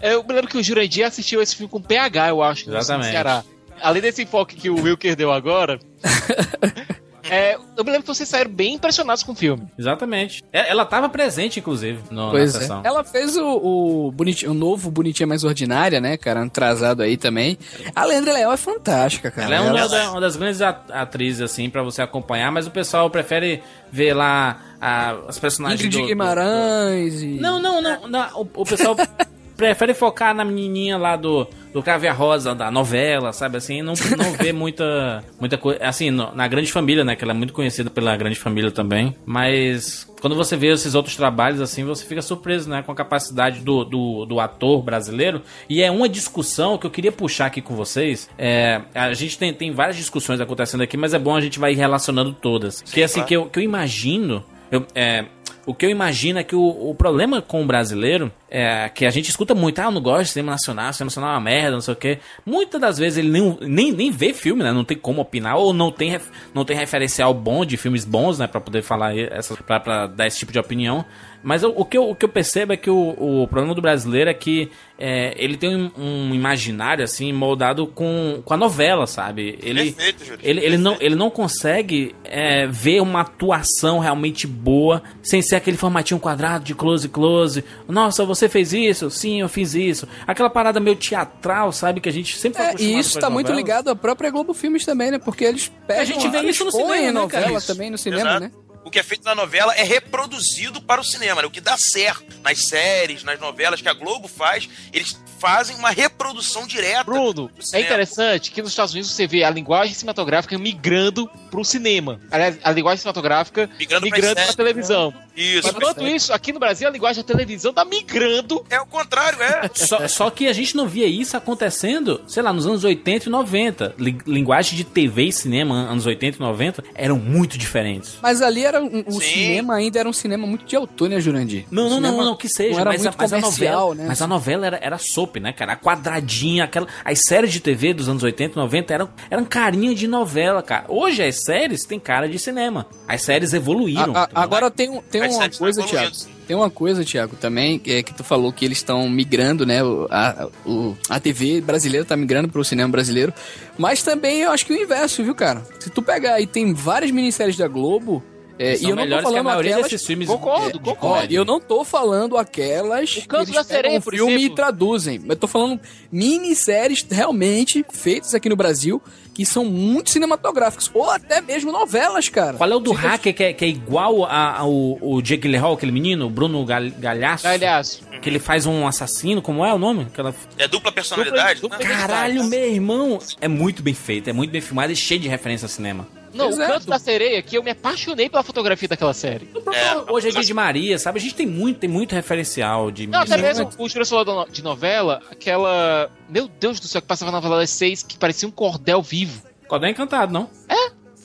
Eu 0.00 0.22
me 0.22 0.32
lembro 0.32 0.48
que 0.48 0.58
o 0.58 0.62
Jurandir 0.62 1.06
assistiu 1.06 1.42
esse 1.42 1.56
filme 1.56 1.70
com 1.70 1.80
PH, 1.80 2.28
eu 2.28 2.42
acho, 2.42 2.70
no 2.70 2.76
Exatamente. 2.76 3.10
Ceará. 3.10 3.44
Além 3.80 4.02
desse 4.02 4.22
enfoque 4.22 4.56
que 4.56 4.70
o 4.70 4.80
Wilker 4.80 5.16
deu 5.16 5.32
agora. 5.32 5.78
é, 7.30 7.54
eu 7.76 7.84
me 7.84 7.90
lembro 7.90 8.02
que 8.02 8.06
vocês 8.14 8.28
saíram 8.28 8.50
bem 8.50 8.74
impressionados 8.74 9.22
com 9.22 9.32
o 9.32 9.34
filme. 9.34 9.66
Exatamente. 9.78 10.42
É- 10.52 10.70
Ela 10.70 10.84
tava 10.84 11.08
presente, 11.08 11.58
inclusive, 11.60 12.00
no, 12.10 12.30
Pois 12.30 12.52
na 12.52 12.58
é. 12.58 12.62
sessão. 12.62 12.80
Ela 12.84 13.04
fez 13.04 13.36
o, 13.36 13.46
o, 13.46 14.12
bonitinho, 14.12 14.50
o 14.50 14.54
novo 14.54 14.90
Bonitinha 14.90 15.26
Mais 15.26 15.44
Ordinária, 15.44 16.00
né, 16.00 16.16
cara? 16.16 16.42
Atrasado 16.42 17.02
aí 17.02 17.16
também. 17.16 17.58
A 17.94 18.04
Leandra 18.04 18.32
Leal 18.32 18.52
é 18.52 18.56
fantástica, 18.56 19.30
cara. 19.30 19.46
Ela 19.54 19.56
é 19.56 19.60
uma, 19.70 19.78
Ela- 19.78 19.88
da- 19.88 20.10
uma 20.12 20.20
das 20.20 20.36
grandes 20.36 20.60
at- 20.62 20.90
atrizes, 20.90 21.40
assim, 21.42 21.68
pra 21.70 21.82
você 21.82 22.02
acompanhar, 22.02 22.50
mas 22.50 22.66
o 22.66 22.70
pessoal 22.70 23.08
prefere 23.10 23.62
ver 23.90 24.14
lá 24.14 24.60
a- 24.80 25.16
as 25.28 25.38
personagens 25.38 25.80
Ingrid 25.80 25.96
do- 25.96 26.02
do- 26.02 26.08
Guimarães 26.08 27.22
e... 27.22 27.26
Não, 27.40 27.60
não, 27.60 27.80
não. 27.80 28.08
não, 28.08 28.40
o, 28.42 28.48
o 28.62 28.64
pessoal 28.64 28.94
prefere 29.58 29.92
focar 29.92 30.32
na 30.32 30.44
menininha 30.44 30.96
lá 30.96 31.16
do, 31.16 31.44
do 31.74 31.82
a 31.90 32.12
Rosa, 32.12 32.54
da 32.54 32.70
novela, 32.70 33.32
sabe 33.32 33.56
assim? 33.58 33.82
Não, 33.82 33.92
não 34.16 34.32
vê 34.32 34.52
muita, 34.54 35.22
muita 35.38 35.58
coisa. 35.58 35.84
Assim, 35.84 36.10
no- 36.10 36.32
na 36.34 36.46
Grande 36.46 36.70
Família, 36.72 37.04
né? 37.04 37.16
Que 37.16 37.24
ela 37.24 37.32
é 37.32 37.36
muito 37.36 37.52
conhecida 37.52 37.90
pela 37.90 38.16
Grande 38.16 38.36
Família 38.38 38.70
também. 38.70 39.16
Mas 39.26 40.08
quando 40.20 40.36
você 40.36 40.56
vê 40.56 40.68
esses 40.68 40.94
outros 40.94 41.16
trabalhos, 41.16 41.60
assim, 41.60 41.84
você 41.84 42.04
fica 42.04 42.22
surpreso, 42.22 42.70
né? 42.70 42.82
Com 42.82 42.92
a 42.92 42.94
capacidade 42.94 43.60
do, 43.60 43.84
do, 43.84 44.24
do 44.24 44.38
ator 44.40 44.80
brasileiro. 44.80 45.42
E 45.68 45.82
é 45.82 45.90
uma 45.90 46.08
discussão 46.08 46.78
que 46.78 46.86
eu 46.86 46.90
queria 46.90 47.10
puxar 47.10 47.46
aqui 47.46 47.60
com 47.60 47.74
vocês. 47.74 48.30
É, 48.38 48.80
a 48.94 49.12
gente 49.12 49.36
tem, 49.36 49.52
tem 49.52 49.72
várias 49.72 49.96
discussões 49.96 50.40
acontecendo 50.40 50.82
aqui, 50.82 50.96
mas 50.96 51.12
é 51.12 51.18
bom 51.18 51.34
a 51.34 51.40
gente 51.40 51.58
vai 51.58 51.74
relacionando 51.74 52.32
todas. 52.32 52.80
que 52.80 53.02
assim, 53.02 53.24
que 53.24 53.34
eu, 53.34 53.46
que 53.46 53.58
eu 53.58 53.62
imagino. 53.62 54.44
Eu, 54.70 54.86
é, 54.94 55.24
o 55.66 55.74
que 55.74 55.84
eu 55.84 55.90
imagino 55.90 56.38
é 56.38 56.44
que 56.44 56.56
o, 56.56 56.90
o 56.90 56.94
problema 56.94 57.42
com 57.42 57.62
o 57.62 57.66
brasileiro 57.66 58.32
é 58.50 58.88
que 58.88 59.04
a 59.04 59.10
gente 59.10 59.28
escuta 59.28 59.54
muito, 59.54 59.78
ah, 59.80 59.84
eu 59.84 59.90
não 59.90 60.00
gosto 60.00 60.22
de 60.22 60.28
cinema 60.30 60.52
nacional, 60.52 60.92
cinema 60.92 61.06
nacional 61.08 61.30
é 61.30 61.34
uma 61.34 61.40
merda, 61.40 61.70
não 61.72 61.80
sei 61.82 61.92
o 61.94 61.96
quê. 61.96 62.18
Muitas 62.46 62.80
das 62.80 62.98
vezes 62.98 63.18
ele 63.18 63.28
nem, 63.30 63.58
nem, 63.60 63.92
nem 63.92 64.10
vê 64.10 64.32
filme, 64.32 64.62
né? 64.62 64.72
Não 64.72 64.84
tem 64.84 64.96
como 64.96 65.20
opinar, 65.20 65.56
ou 65.56 65.72
não 65.74 65.90
tem, 65.92 66.18
não 66.54 66.64
tem 66.64 66.76
referencial 66.76 67.34
bom 67.34 67.64
de 67.66 67.76
filmes 67.76 68.04
bons, 68.06 68.38
né? 68.38 68.46
Pra 68.46 68.60
poder 68.60 68.82
falar 68.82 69.16
essa, 69.16 69.54
pra, 69.56 69.78
pra 69.78 70.06
dar 70.06 70.26
esse 70.26 70.38
tipo 70.38 70.50
de 70.52 70.58
opinião. 70.58 71.04
Mas 71.42 71.62
eu- 71.62 71.72
o, 71.76 71.84
que 71.84 71.96
eu, 71.96 72.08
o 72.10 72.14
que 72.16 72.24
eu 72.24 72.28
percebo 72.28 72.72
é 72.72 72.76
que 72.76 72.90
o, 72.90 73.42
o 73.42 73.46
problema 73.46 73.74
do 73.74 73.80
brasileiro 73.82 74.28
é 74.30 74.34
que 74.34 74.70
é, 74.98 75.34
ele 75.36 75.56
tem 75.56 75.76
um, 75.76 75.90
um 75.96 76.34
imaginário, 76.34 77.04
assim, 77.04 77.32
moldado 77.32 77.86
com, 77.86 78.42
com 78.44 78.54
a 78.54 78.56
novela, 78.56 79.06
sabe? 79.06 79.56
Ele, 79.62 79.92
Perfeito, 79.92 80.24
Júlio. 80.24 80.40
ele, 80.42 80.64
ele, 80.64 80.76
não, 80.78 80.96
ele 80.98 81.14
não 81.14 81.30
consegue 81.30 82.14
é, 82.24 82.66
ver 82.66 83.00
uma 83.02 83.20
atuação 83.20 83.98
realmente 84.00 84.46
boa 84.48 85.00
sem 85.22 85.37
ser 85.42 85.56
aquele 85.56 85.76
formatinho 85.76 86.20
quadrado 86.20 86.64
de 86.64 86.74
close 86.74 87.08
close. 87.08 87.64
Nossa, 87.86 88.24
você 88.24 88.48
fez 88.48 88.72
isso? 88.72 89.10
Sim, 89.10 89.40
eu 89.40 89.48
fiz 89.48 89.74
isso. 89.74 90.08
Aquela 90.26 90.50
parada 90.50 90.80
meio 90.80 90.96
teatral, 90.96 91.72
sabe? 91.72 92.00
Que 92.00 92.08
a 92.08 92.12
gente 92.12 92.36
sempre 92.36 92.62
foi 92.62 92.72
É, 92.72 92.74
e 92.78 92.98
isso 92.98 93.18
tá 93.18 93.30
muito 93.30 93.52
ligado 93.52 93.88
à 93.90 93.96
própria 93.96 94.30
Globo 94.30 94.54
Filmes 94.54 94.84
também, 94.84 95.10
né? 95.10 95.18
Porque 95.18 95.44
eles 95.44 95.70
pegam... 95.86 96.02
A 96.02 96.04
gente 96.04 96.28
vê 96.28 96.40
isso 96.42 96.64
no 96.64 96.72
cinema, 96.72 96.94
a 96.94 97.00
né, 97.00 97.12
novela 97.12 97.58
Isso. 97.58 97.66
também 97.66 97.90
no 97.90 97.98
cinema, 97.98 98.22
Exato. 98.22 98.40
né? 98.40 98.50
O 98.84 98.90
que 98.90 98.98
é 98.98 99.02
feito 99.02 99.22
na 99.24 99.34
novela 99.34 99.74
é 99.74 99.82
reproduzido 99.82 100.80
para 100.80 100.98
o 100.98 101.04
cinema, 101.04 101.42
né? 101.42 101.48
O 101.48 101.50
que 101.50 101.60
dá 101.60 101.76
certo 101.76 102.24
nas 102.42 102.64
séries, 102.64 103.22
nas 103.22 103.38
novelas 103.38 103.82
que 103.82 103.88
a 103.88 103.92
Globo 103.92 104.26
faz, 104.28 104.66
eles 104.94 105.20
fazem 105.38 105.76
uma 105.76 105.90
reprodução 105.90 106.66
direta. 106.66 107.04
Bruno, 107.04 107.50
é 107.74 107.80
interessante 107.80 108.50
que 108.50 108.62
nos 108.62 108.70
Estados 108.70 108.94
Unidos 108.94 109.10
você 109.10 109.26
vê 109.26 109.44
a 109.44 109.50
linguagem 109.50 109.94
cinematográfica 109.94 110.56
migrando 110.56 111.28
pro 111.50 111.64
cinema. 111.64 112.18
Aliás, 112.30 112.58
a 112.64 112.72
linguagem 112.72 112.98
cinematográfica 113.00 113.68
Migrando 113.78 114.04
migrando, 114.04 114.34
pra 114.34 114.34
pra 114.34 114.44
série. 114.44 114.56
televisão. 114.56 115.12
Isso. 115.38 115.68
Enquanto 115.68 116.06
isso, 116.06 116.32
aqui 116.32 116.52
no 116.52 116.58
Brasil, 116.60 116.88
a 116.88 116.90
linguagem 116.90 117.22
da 117.22 117.26
televisão 117.26 117.72
tá 117.72 117.84
migrando. 117.84 118.64
É 118.68 118.80
o 118.80 118.86
contrário, 118.86 119.40
é. 119.42 119.70
Só, 119.74 120.06
só 120.08 120.30
que 120.30 120.46
a 120.48 120.52
gente 120.52 120.76
não 120.76 120.86
via 120.88 121.06
isso 121.06 121.36
acontecendo, 121.36 122.20
sei 122.26 122.42
lá, 122.42 122.52
nos 122.52 122.66
anos 122.66 122.84
80 122.84 123.28
e 123.28 123.30
90. 123.30 123.94
Li- 123.98 124.18
linguagem 124.26 124.76
de 124.76 124.84
TV 124.84 125.24
e 125.24 125.32
cinema, 125.32 125.74
anos 125.74 126.06
80 126.06 126.36
e 126.38 126.40
90, 126.40 126.84
eram 126.94 127.16
muito 127.18 127.56
diferentes. 127.56 128.18
Mas 128.22 128.42
ali 128.42 128.64
era 128.64 128.82
um- 128.82 129.04
o 129.06 129.20
cinema 129.20 129.74
ainda 129.76 129.98
era 130.00 130.08
um 130.08 130.12
cinema 130.12 130.46
muito 130.46 130.64
de 130.64 130.74
autor, 130.76 131.08
né, 131.08 131.20
Jurandir? 131.20 131.64
Não, 131.70 131.86
O 131.86 131.90
não, 131.90 132.00
não, 132.00 132.24
não, 132.24 132.36
que 132.36 132.48
seja, 132.48 132.72
não 132.74 132.80
era 132.80 132.90
mas, 132.90 133.00
a, 133.00 133.04
muito 133.10 133.18
mas 133.18 133.32
a 133.32 133.36
comercial, 133.40 133.80
novela, 133.88 133.94
né? 133.94 134.04
mas 134.08 134.22
a 134.22 134.26
novela 134.26 134.66
era, 134.66 134.78
era 134.82 134.98
soap, 134.98 135.36
né, 135.36 135.52
cara? 135.52 135.72
A 135.72 135.76
quadradinha, 135.76 136.64
aquela, 136.64 136.86
as 137.04 137.20
séries 137.24 137.52
de 137.52 137.60
TV 137.60 137.94
dos 137.94 138.08
anos 138.08 138.22
80 138.22 138.54
e 138.54 138.56
90 138.56 138.94
eram, 138.94 139.08
eram 139.30 139.44
carinha 139.44 139.94
de 139.94 140.06
novela, 140.08 140.62
cara. 140.62 140.84
Hoje 140.88 141.22
as 141.22 141.42
séries 141.44 141.84
têm 141.84 141.98
cara 142.00 142.28
de 142.28 142.38
cinema. 142.38 142.86
As 143.06 143.22
séries 143.22 143.52
evoluíram. 143.52 144.14
A- 144.14 144.20
a- 144.20 144.24
entendeu? 144.24 144.42
agora 144.42 144.70
tem, 144.70 144.88
um- 144.90 145.02
tem 145.02 145.22
As 145.22 145.27
uma 145.30 145.38
séries 145.42 145.58
coisa, 145.58 145.82
Thiago. 145.82 146.16
Tem 146.46 146.56
uma 146.56 146.70
coisa, 146.70 147.04
Thiago, 147.04 147.36
também, 147.36 147.78
que, 147.78 147.92
é 147.92 148.02
que 148.02 148.14
tu 148.14 148.24
falou 148.24 148.52
que 148.52 148.64
eles 148.64 148.78
estão 148.78 149.08
migrando, 149.08 149.66
né? 149.66 149.80
A, 150.10 150.48
o- 150.66 150.96
a 151.08 151.20
TV 151.20 151.60
brasileira 151.60 152.04
tá 152.06 152.16
migrando 152.16 152.48
pro 152.48 152.64
cinema 152.64 152.88
brasileiro. 152.90 153.32
Mas 153.76 154.02
também 154.02 154.40
eu 154.40 154.50
acho 154.50 154.64
que 154.64 154.72
o 154.72 154.76
inverso, 154.76 155.22
viu, 155.22 155.34
cara? 155.34 155.62
Se 155.78 155.90
tu 155.90 156.00
pegar 156.02 156.34
aí, 156.34 156.46
tem 156.46 156.72
várias 156.72 157.10
minisséries 157.10 157.56
da 157.56 157.68
Globo. 157.68 158.22
É, 158.60 158.76
e 158.76 158.84
eu 158.90 158.96
não 158.96 159.06
tô 159.08 159.14
a 159.14 159.22
falando 159.22 159.48
aquelas. 159.50 160.02
filmes. 160.04 160.26
Concordo, 160.28 160.78
de 160.80 160.84
concordo. 160.84 161.32
Eu 161.32 161.44
não 161.44 161.60
tô 161.60 161.84
falando 161.84 162.36
aquelas 162.36 163.16
O 163.18 163.28
Canto 163.28 163.52
da 163.52 163.62
Sereia, 163.62 164.00
por 164.00 164.12
filme 164.12 164.32
exemplo. 164.34 164.52
e 164.52 164.56
traduzem. 164.56 165.20
Eu 165.28 165.36
tô 165.36 165.46
falando 165.46 165.78
minisséries 166.10 167.06
realmente 167.08 167.84
feitas 167.88 168.34
aqui 168.34 168.48
no 168.48 168.56
Brasil 168.56 169.00
que 169.38 169.46
são 169.46 169.64
muito 169.64 170.10
cinematográficas. 170.10 170.90
Ou 170.92 171.08
até 171.08 171.40
mesmo 171.40 171.70
novelas, 171.70 172.28
cara. 172.28 172.56
Qual 172.56 172.68
é 172.68 172.74
o 172.74 172.80
do 172.80 172.92
Fica- 172.92 173.08
hacker 173.10 173.32
que 173.36 173.44
é, 173.44 173.52
que 173.52 173.64
é 173.64 173.68
igual 173.68 174.24
a- 174.24 174.58
ao 174.58 174.68
o 175.00 175.22
Jake 175.22 175.42
Gyllenhaal, 175.42 175.74
aquele 175.74 175.92
menino, 175.92 176.26
o 176.26 176.30
Bruno 176.30 176.64
Gal- 176.64 176.90
Galhaço? 176.98 177.46
Aliás, 177.46 178.00
Que 178.20 178.28
ele 178.28 178.40
faz 178.40 178.66
um 178.66 178.84
assassino, 178.84 179.40
como 179.40 179.64
é 179.64 179.72
o 179.72 179.78
nome? 179.78 180.08
Aquela... 180.12 180.34
É 180.58 180.66
dupla 180.66 180.90
personalidade, 180.90 181.60
Dupla- 181.60 181.78
né? 181.78 181.84
dupla- 181.84 181.96
Caralho, 182.00 182.42
meu 182.42 182.64
irmão! 182.64 183.20
É 183.40 183.46
muito 183.46 183.80
bem 183.80 183.94
feito, 183.94 184.28
é 184.28 184.32
muito 184.32 184.50
bem 184.50 184.60
filmado 184.60 184.90
e 184.92 184.96
cheio 184.96 185.20
de 185.20 185.28
referência 185.28 185.66
ao 185.66 185.68
cinema. 185.68 186.04
Não, 186.34 186.46
o 186.46 186.50
Exato. 186.50 186.72
Canto 186.72 186.86
da 186.86 186.98
Sereia 186.98 187.38
aqui, 187.38 187.56
eu 187.56 187.62
me 187.62 187.70
apaixonei 187.70 188.28
pela 188.28 188.42
fotografia 188.42 188.88
daquela 188.88 189.14
série. 189.14 189.48
É. 189.72 190.12
Hoje 190.12 190.28
é 190.28 190.30
dia 190.30 190.42
de 190.42 190.54
Maria, 190.54 190.98
sabe? 190.98 191.18
A 191.18 191.22
gente 191.22 191.34
tem 191.34 191.46
muito, 191.46 191.78
tem 191.80 191.88
muito 191.90 192.14
referencial 192.14 192.90
de. 192.90 193.06
Não, 193.06 193.20
até 193.20 193.36
mesmo 193.36 193.68
o 193.78 193.88
no- 194.24 194.48
de 194.50 194.62
novela, 194.62 195.20
aquela. 195.30 196.10
Meu 196.28 196.48
Deus 196.48 196.78
do 196.80 196.86
céu, 196.86 197.00
que 197.00 197.08
passava 197.08 197.30
na 197.30 197.38
novela 197.38 197.58
das 197.60 197.70
seis, 197.70 198.02
que 198.02 198.18
parecia 198.18 198.46
um 198.48 198.52
cordel 198.52 199.02
vivo. 199.02 199.42
Cordel 199.66 199.90
Encantado, 199.90 200.32
não? 200.32 200.48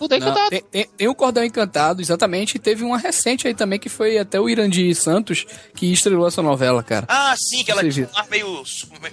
Cordão 0.09 0.19
Não, 0.19 0.27
Encantado. 0.27 0.49
tem, 0.49 0.61
tem, 0.71 0.85
tem 0.97 1.07
o 1.07 1.15
Cordão 1.15 1.43
Encantado, 1.43 2.01
exatamente, 2.01 2.55
e 2.55 2.59
teve 2.59 2.83
uma 2.83 2.97
recente 2.97 3.47
aí 3.47 3.53
também 3.53 3.79
que 3.79 3.89
foi 3.89 4.17
até 4.17 4.39
o 4.39 4.49
Irandi 4.49 4.93
Santos 4.95 5.45
que 5.75 5.91
estrelou 5.91 6.27
essa 6.27 6.41
novela, 6.41 6.83
cara. 6.83 7.05
Ah, 7.09 7.33
sim, 7.37 7.63
que 7.63 7.71
ela 7.71 7.87
tinha 7.87 8.07
um 8.13 8.17
ar 8.17 8.27
meio. 8.29 8.63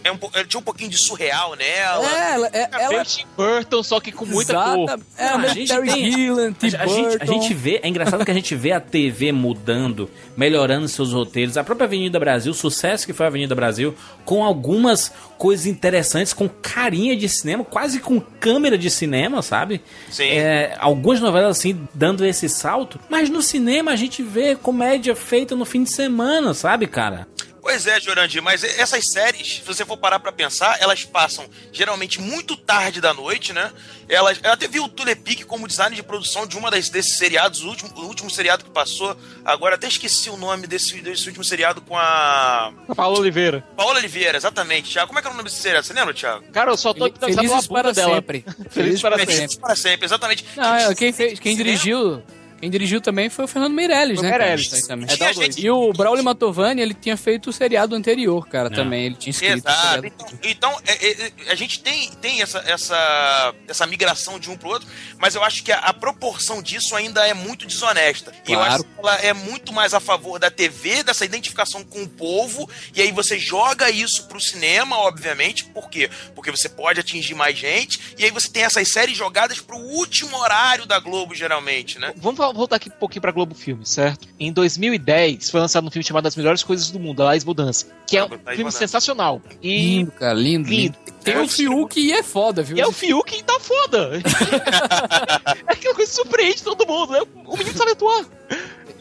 É 0.04 0.12
um, 0.12 0.18
ela 0.34 0.44
tinha 0.44 0.60
um 0.60 0.62
pouquinho 0.62 0.90
de 0.90 0.98
surreal 0.98 1.54
nela. 1.56 2.04
É, 2.06 2.32
ela, 2.34 2.46
é, 2.52 2.68
Ela... 2.72 2.94
ela 2.94 3.04
Tim 3.04 3.24
Burton, 3.36 3.82
só 3.82 4.00
que 4.00 4.12
com 4.12 4.24
muita 4.26 4.52
exata- 4.52 4.74
cor. 4.74 5.00
É, 5.16 5.26
Não, 5.26 5.34
a 5.34 5.38
mesmo 5.38 5.54
gente 5.54 5.68
Terry 5.68 5.88
tem- 5.88 6.52
Tim 6.70 6.76
A, 6.76 6.82
a 6.82 6.86
gente, 6.86 7.18
a 7.22 7.24
gente 7.26 7.54
vê, 7.54 7.80
é 7.82 7.88
engraçado 7.88 8.24
que 8.24 8.30
a 8.30 8.34
gente 8.34 8.54
vê 8.54 8.72
a 8.72 8.80
TV 8.80 9.32
mudando, 9.32 10.10
melhorando 10.36 10.88
seus 10.88 11.12
roteiros. 11.12 11.56
A 11.56 11.64
própria 11.64 11.84
Avenida 11.86 12.18
Brasil, 12.18 12.52
o 12.52 12.54
sucesso 12.54 13.06
que 13.06 13.12
foi 13.12 13.26
a 13.26 13.28
Avenida 13.28 13.54
Brasil, 13.54 13.94
com 14.24 14.44
algumas 14.44 15.12
coisas 15.38 15.66
interessantes, 15.66 16.32
com 16.32 16.48
carinha 16.48 17.16
de 17.16 17.28
cinema, 17.28 17.64
quase 17.64 17.98
com 18.00 18.20
câmera 18.20 18.76
de 18.76 18.90
cinema, 18.90 19.40
sabe? 19.42 19.80
Sim. 20.10 20.24
É, 20.28 20.76
algumas 20.80 21.20
novelas 21.20 21.58
assim 21.58 21.88
dando 21.94 22.24
esse 22.24 22.48
salto, 22.48 22.98
mas 23.08 23.28
no 23.28 23.42
cinema 23.42 23.92
a 23.92 23.96
gente 23.96 24.22
vê 24.22 24.56
comédia 24.56 25.14
feita 25.14 25.54
no 25.54 25.64
fim 25.64 25.82
de 25.82 25.90
semana, 25.90 26.54
sabe, 26.54 26.86
cara? 26.86 27.28
Pois 27.70 27.86
é, 27.86 28.00
Jurandir, 28.00 28.42
mas 28.42 28.64
essas 28.64 29.08
séries, 29.12 29.58
se 29.58 29.62
você 29.64 29.84
for 29.84 29.96
parar 29.96 30.18
pra 30.18 30.32
pensar, 30.32 30.76
elas 30.80 31.04
passam 31.04 31.48
geralmente 31.70 32.20
muito 32.20 32.56
tarde 32.56 33.00
da 33.00 33.14
noite, 33.14 33.52
né? 33.52 33.70
Elas, 34.08 34.40
eu 34.42 34.50
até 34.50 34.66
vi 34.66 34.80
o 34.80 34.88
Tulepic 34.88 35.44
como 35.44 35.68
design 35.68 35.94
de 35.94 36.02
produção 36.02 36.48
de 36.48 36.58
uma 36.58 36.68
das, 36.68 36.88
desses 36.88 37.16
seriados, 37.16 37.62
o 37.62 37.68
último, 37.68 37.92
o 37.94 38.06
último 38.06 38.28
seriado 38.28 38.64
que 38.64 38.70
passou. 38.72 39.16
Agora 39.44 39.76
até 39.76 39.86
esqueci 39.86 40.28
o 40.30 40.36
nome 40.36 40.66
desse, 40.66 41.00
desse 41.00 41.28
último 41.28 41.44
seriado 41.44 41.80
com 41.80 41.96
a. 41.96 42.72
Paulo 42.96 43.20
Oliveira. 43.20 43.64
Paola 43.76 44.00
Oliveira, 44.00 44.36
exatamente. 44.36 44.90
Thiago, 44.90 45.06
como 45.06 45.20
é 45.20 45.22
que 45.22 45.28
é 45.28 45.30
o 45.30 45.34
nome 45.34 45.48
desse 45.48 45.62
seriado? 45.62 45.86
Você 45.86 45.92
lembra, 45.92 46.12
Thiago? 46.12 46.42
Cara, 46.52 46.72
eu 46.72 46.76
só 46.76 46.92
tô 46.92 47.08
Felizes 47.08 47.68
para 47.68 47.92
dela. 47.92 48.16
sempre. 48.16 48.44
Felizes 48.68 49.00
para 49.00 49.16
Felizes 49.16 49.38
sempre. 49.42 49.58
Para 49.58 49.76
sempre, 49.76 50.06
exatamente. 50.06 50.44
Não, 50.56 50.74
é, 50.74 50.92
quem, 50.96 51.12
fez, 51.12 51.38
quem 51.38 51.54
dirigiu. 51.54 52.20
Quem 52.60 52.70
dirigiu 52.70 53.00
também 53.00 53.30
foi 53.30 53.44
o 53.46 53.48
Fernando 53.48 53.72
Meirelles, 53.72 54.18
Foi 54.20 54.28
né? 54.28 54.38
Meirelles. 54.38 54.86
Também. 54.86 55.06
É 55.10 55.16
da 55.16 55.32
dois. 55.32 55.56
E 55.56 55.70
o 55.70 55.92
Braulio 55.92 56.22
Matovani, 56.22 56.82
ele 56.82 56.94
tinha 56.94 57.16
feito 57.16 57.50
o 57.50 57.52
seriado 57.52 57.94
anterior, 57.94 58.46
cara, 58.48 58.68
também. 58.70 59.06
Ele 59.06 59.14
tinha 59.14 59.30
escrito 59.30 59.54
o 59.54 59.68
Exato. 59.68 59.80
seriado. 59.88 60.06
Então, 60.06 60.38
então, 60.42 60.80
é, 60.86 61.06
é, 61.06 61.32
é, 61.46 61.52
a 61.52 61.54
gente 61.54 61.80
tem, 61.80 62.10
tem 62.20 62.42
essa, 62.42 62.58
essa, 62.66 63.54
essa 63.66 63.86
migração 63.86 64.38
de 64.38 64.50
um 64.50 64.56
pro 64.56 64.68
outro, 64.70 64.86
mas 65.18 65.34
eu 65.34 65.42
acho 65.42 65.62
que 65.64 65.72
a, 65.72 65.78
a 65.78 65.92
proporção 65.94 66.62
disso 66.62 66.94
ainda 66.94 67.26
é 67.26 67.32
muito 67.34 67.66
desonesta. 67.66 68.32
E 68.46 68.52
eu 68.52 68.58
Claro. 68.58 68.74
acho 68.74 68.84
que 68.84 68.90
ela 68.98 69.14
é 69.16 69.32
muito 69.32 69.72
mais 69.72 69.94
a 69.94 70.00
favor 70.00 70.38
da 70.38 70.50
TV, 70.50 71.02
dessa 71.02 71.24
identificação 71.24 71.82
com 71.82 72.02
o 72.02 72.08
povo, 72.08 72.68
e 72.94 73.00
aí 73.00 73.10
você 73.10 73.38
joga 73.38 73.90
isso 73.90 74.28
pro 74.28 74.38
cinema, 74.40 74.98
obviamente, 74.98 75.64
por 75.64 75.88
quê? 75.88 76.10
Porque 76.34 76.50
você 76.50 76.68
pode 76.68 77.00
atingir 77.00 77.34
mais 77.34 77.56
gente, 77.56 77.98
e 78.18 78.24
aí 78.24 78.30
você 78.30 78.50
tem 78.50 78.64
essas 78.64 78.86
séries 78.88 79.16
jogadas 79.16 79.60
pro 79.60 79.76
último 79.78 80.36
horário 80.36 80.84
da 80.84 80.98
Globo, 80.98 81.34
geralmente, 81.34 81.98
né? 81.98 82.12
Vamos 82.16 82.36
vol- 82.52 82.60
voltar 82.60 82.76
aqui 82.76 82.88
um 82.88 82.92
pouquinho 82.98 83.22
pra 83.22 83.32
Globo 83.32 83.54
Filme, 83.54 83.84
certo? 83.86 84.28
Em 84.38 84.52
2010 84.52 85.50
foi 85.50 85.60
lançado 85.60 85.86
um 85.86 85.90
filme 85.90 86.04
chamado 86.04 86.26
As 86.26 86.36
Melhores 86.36 86.62
Coisas 86.62 86.90
do 86.90 86.98
Mundo, 87.00 87.22
A 87.22 87.26
Laís 87.26 87.44
Mudança, 87.44 87.86
que 88.06 88.16
é 88.16 88.24
um 88.24 88.28
Laís 88.28 88.40
filme 88.42 88.58
Mudança. 88.58 88.78
sensacional. 88.78 89.40
E, 89.62 89.96
Lindo, 89.96 90.12
cara, 90.12 90.34
lindo, 90.34 90.68
lindo. 90.68 90.96
Lindo. 90.96 90.96
Tem 91.22 91.34
É, 91.34 91.40
o 91.40 91.48
Fiuk 91.48 92.00
e 92.00 92.12
é 92.12 92.22
foda, 92.22 92.62
viu? 92.62 92.76
e 92.76 92.80
é 92.80 92.86
o 92.86 92.92
Fiuk 92.92 93.30
que 93.36 93.44
tá 93.44 93.58
foda. 93.60 94.10
é 95.68 95.72
aquela 95.72 95.94
coisa 95.94 96.10
que 96.10 96.16
surpreende 96.16 96.62
todo 96.62 96.86
mundo, 96.86 97.12
né? 97.12 97.20
O 97.46 97.56
menino 97.56 97.76
sabe 97.76 97.92
atuar. 97.92 98.24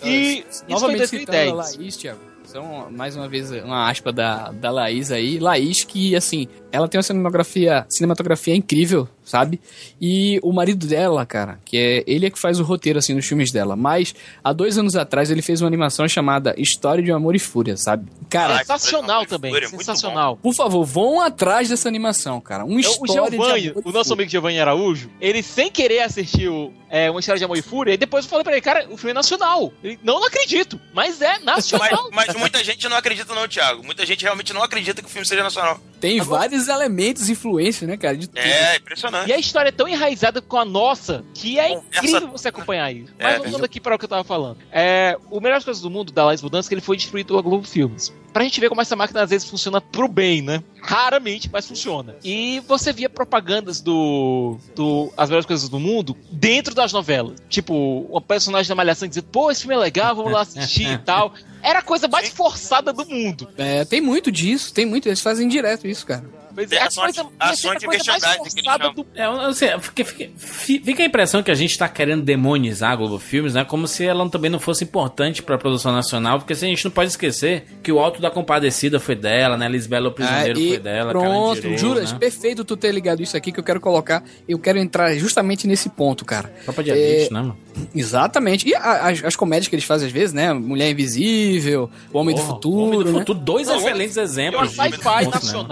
E 0.03 0.45
isso 0.49 0.63
foi 0.63 0.69
em 0.69 0.73
Novamente 0.73 1.07
citando 1.07 1.31
a 1.31 1.53
2010. 1.53 1.77
Laís, 1.77 1.97
Thiago. 1.97 2.19
São, 2.45 2.89
mais 2.89 3.15
uma 3.15 3.27
vez, 3.27 3.51
uma 3.51 3.89
aspa 3.91 4.11
da, 4.11 4.51
da 4.51 4.71
Laís 4.71 5.11
aí. 5.11 5.37
Laís 5.37 5.83
que, 5.83 6.15
assim, 6.15 6.47
ela 6.71 6.87
tem 6.87 6.97
uma 6.97 7.03
cinematografia, 7.03 7.85
cinematografia 7.87 8.55
incrível, 8.55 9.07
sabe? 9.29 9.61
E 10.01 10.39
o 10.41 10.51
marido 10.51 10.87
dela, 10.87 11.25
cara, 11.25 11.59
que 11.63 11.77
é 11.77 12.03
ele 12.07 12.25
é 12.25 12.29
que 12.29 12.39
faz 12.39 12.59
o 12.59 12.63
roteiro, 12.63 12.97
assim, 12.97 13.13
nos 13.13 13.25
filmes 13.27 13.51
dela. 13.51 13.75
Mas, 13.75 14.15
há 14.43 14.51
dois 14.51 14.77
anos 14.77 14.95
atrás, 14.95 15.29
ele 15.29 15.41
fez 15.41 15.61
uma 15.61 15.67
animação 15.67 16.07
chamada 16.07 16.55
História 16.57 17.03
de 17.03 17.11
Amor 17.11 17.35
e 17.35 17.39
Fúria, 17.39 17.77
sabe? 17.77 18.09
Cara, 18.29 18.55
Ah, 18.55 18.59
Sensacional 18.59 19.25
também, 19.25 19.51
bom, 19.51 19.59
muito 19.59 19.69
sensacional. 19.77 20.37
por 20.37 20.53
favor, 20.53 20.83
vão 20.85 21.21
atrás 21.21 21.69
dessa 21.69 21.87
animação, 21.87 22.41
cara. 22.41 22.65
Um 22.65 22.73
É, 22.73 22.75
O 22.77 22.79
história 22.79 23.05
de 23.05 23.13
Giovanni, 23.37 23.69
amor 23.69 23.83
e 23.85 23.89
o 23.89 23.91
nosso 23.91 24.09
fúria. 24.09 24.13
amigo 24.13 24.31
Giovanni 24.31 24.59
Araújo, 24.59 25.09
ele 25.21 25.43
sem 25.43 25.69
querer 25.71 25.99
assistiu 26.01 26.73
é, 26.89 27.09
uma 27.11 27.19
história 27.19 27.37
de 27.37 27.45
amor 27.45 27.57
e 27.57 27.61
fúria, 27.61 27.93
e 27.93 27.97
depois 27.97 28.25
eu 28.25 28.29
falei 28.29 28.43
pra 28.43 28.53
ele, 28.53 28.61
cara, 28.61 28.87
o 28.89 28.97
filme 28.97 29.11
é 29.11 29.13
nacional. 29.13 29.71
Ele, 29.83 29.99
não, 30.03 30.19
não 30.19 30.27
acredito, 30.27 30.79
mas 30.93 31.21
é 31.21 31.33
Mas, 31.39 31.43
nacional. 31.43 32.09
mas 32.11 32.33
muita 32.35 32.63
gente 32.63 32.87
não 32.89 32.97
acredita, 32.97 33.33
não, 33.35 33.47
Thiago. 33.47 33.83
Muita 33.83 34.05
gente 34.05 34.23
realmente 34.23 34.53
não 34.53 34.63
acredita 34.63 35.01
que 35.01 35.07
o 35.07 35.11
filme 35.11 35.25
seja 35.27 35.43
nacional. 35.43 35.79
Tem 35.99 36.19
vários 36.21 36.67
elementos, 36.67 37.29
influências, 37.29 37.87
né, 37.89 37.97
cara? 37.97 38.15
De 38.17 38.27
tudo. 38.27 38.37
É, 38.39 38.77
impressionante. 38.77 39.18
E 39.27 39.33
a 39.33 39.37
história 39.37 39.69
é 39.69 39.71
tão 39.71 39.87
enraizada 39.87 40.41
com 40.41 40.57
a 40.57 40.65
nossa 40.65 41.23
que 41.33 41.59
é 41.59 41.71
incrível 41.71 42.27
você 42.29 42.49
acompanhar 42.49 42.91
isso. 42.91 43.13
É, 43.17 43.23
Mas 43.23 43.37
voltando 43.39 43.65
aqui 43.65 43.79
para 43.79 43.95
o 43.95 43.99
que 43.99 44.05
eu 44.05 44.09
tava 44.09 44.23
falando. 44.23 44.57
É, 44.71 45.17
o 45.29 45.39
Melhores 45.39 45.63
Coisas 45.63 45.81
do 45.81 45.89
Mundo 45.89 46.11
da 46.11 46.25
Laís 46.25 46.41
Mudança 46.41 46.67
que 46.67 46.75
ele 46.75 46.81
foi 46.81 46.97
destruído 46.97 47.27
pela 47.27 47.41
Globo 47.41 47.67
Filmes. 47.67 48.13
Pra 48.31 48.43
gente 48.43 48.59
ver 48.59 48.69
como 48.69 48.79
essa 48.79 48.95
máquina 48.95 49.23
às 49.23 49.29
vezes 49.29 49.49
funciona 49.49 49.81
pro 49.81 50.07
bem, 50.07 50.41
né? 50.41 50.63
Raramente, 50.81 51.49
mas 51.51 51.67
funciona. 51.67 52.15
E 52.23 52.61
você 52.67 52.93
via 52.93 53.09
propagandas 53.09 53.81
do, 53.81 54.57
do 54.75 55.11
As 55.17 55.29
Melhores 55.29 55.47
Coisas 55.47 55.67
do 55.67 55.79
Mundo 55.79 56.15
dentro 56.31 56.75
das 56.75 56.93
novelas. 56.93 57.39
Tipo, 57.49 58.01
uma 58.09 58.21
personagem 58.21 58.69
da 58.69 58.75
Malhação 58.75 59.07
dizendo, 59.07 59.27
pô, 59.31 59.49
esse 59.49 59.61
filme 59.61 59.75
é 59.75 59.79
legal, 59.79 60.15
vamos 60.15 60.31
lá 60.31 60.41
assistir 60.41 60.89
e 60.89 60.97
tal. 60.99 61.33
Era 61.61 61.79
a 61.79 61.83
coisa 61.83 62.07
mais 62.07 62.29
forçada 62.29 62.93
do 62.93 63.05
mundo. 63.05 63.49
É, 63.57 63.83
tem 63.83 63.99
muito 63.99 64.31
disso, 64.31 64.73
tem 64.73 64.85
muito. 64.85 65.07
Eles 65.07 65.21
fazem 65.21 65.47
direto 65.47 65.87
isso, 65.87 66.05
cara. 66.05 66.23
Mas 66.55 66.71
É 66.71 66.77
a 66.77 66.89
coisa, 66.89 67.25
ações 67.39 67.75
a 67.75 67.79
de 67.79 67.87
merchandising 67.87 68.43
que 68.43 68.59
eles 68.59 68.93
do 68.95 69.05
É, 69.15 69.53
sei, 69.53 69.79
fica, 69.79 70.03
fica- 70.05 70.29
fi- 70.37 70.79
fica 70.83 71.03
a 71.03 71.05
impressão 71.05 71.41
que 71.43 71.51
a 71.51 71.55
gente 71.55 71.77
tá 71.77 71.87
querendo 71.87 72.23
demonizar 72.23 72.91
a 72.91 72.95
Globo 72.95 73.19
Filmes, 73.19 73.53
né? 73.53 73.63
Como 73.65 73.87
se 73.87 74.05
ela 74.05 74.27
também 74.29 74.49
não 74.49 74.59
fosse 74.59 74.83
importante 74.83 75.41
pra 75.41 75.57
produção 75.57 75.91
nacional, 75.91 76.39
porque 76.39 76.53
assim, 76.53 76.67
a 76.67 76.69
gente 76.69 76.83
não 76.85 76.91
pode 76.91 77.09
esquecer 77.11 77.65
que 77.83 77.91
o 77.91 77.99
Alto 77.99 78.21
da 78.21 78.29
Compadecida 78.31 78.99
foi 78.99 79.15
dela, 79.15 79.57
né? 79.57 79.67
Lisbela 79.69 80.09
o 80.09 80.11
Prisioneiro 80.11 80.59
e 80.59 80.69
foi 80.69 80.79
dela, 80.79 81.11
Pronto, 81.11 81.61
Carandiru, 81.61 81.77
juras, 81.77 82.11
né? 82.13 82.19
perfeito 82.19 82.63
tu 82.65 82.75
ter 82.75 82.91
ligado 82.91 83.21
isso 83.21 83.35
aqui 83.37 83.51
que 83.51 83.59
eu 83.59 83.63
quero 83.63 83.79
colocar. 83.79 84.23
Eu 84.47 84.57
quero 84.59 84.77
entrar 84.79 85.13
justamente 85.15 85.67
nesse 85.67 85.89
ponto, 85.89 86.25
cara. 86.25 86.51
Dia 86.83 86.93
20, 86.95 87.27
É, 87.29 87.33
né, 87.33 87.41
mano? 87.41 87.57
Exatamente. 87.95 88.67
E 88.67 88.75
a- 88.75 89.07
as, 89.09 89.23
as 89.23 89.35
comédias 89.35 89.67
que 89.67 89.75
eles 89.75 89.85
fazem 89.85 90.07
às 90.07 90.13
vezes, 90.13 90.33
né? 90.33 90.53
Mulher 90.53 90.89
Invisível, 90.91 91.89
O 92.11 92.17
Homem 92.19 92.35
do 92.35 92.41
Porra, 92.41 92.53
Futuro, 92.53 92.81
Homem 92.85 92.99
do 93.03 93.11
né? 93.13 93.19
Futuro, 93.19 93.39
dois 93.39 93.67
Não, 93.67 93.77
excelentes 93.77 94.17
É 94.17 94.19
uma 94.21 94.25
exemplos. 94.25 94.69
de 94.69 94.75
sci-fi 94.75 95.25
bom 95.25 95.31
cinema. 95.39 95.63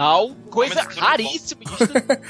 Coisa 0.68 0.84
Futuro 0.84 1.05
é 1.05 1.09
raríssima. 1.09 1.61
Isso 1.63 1.78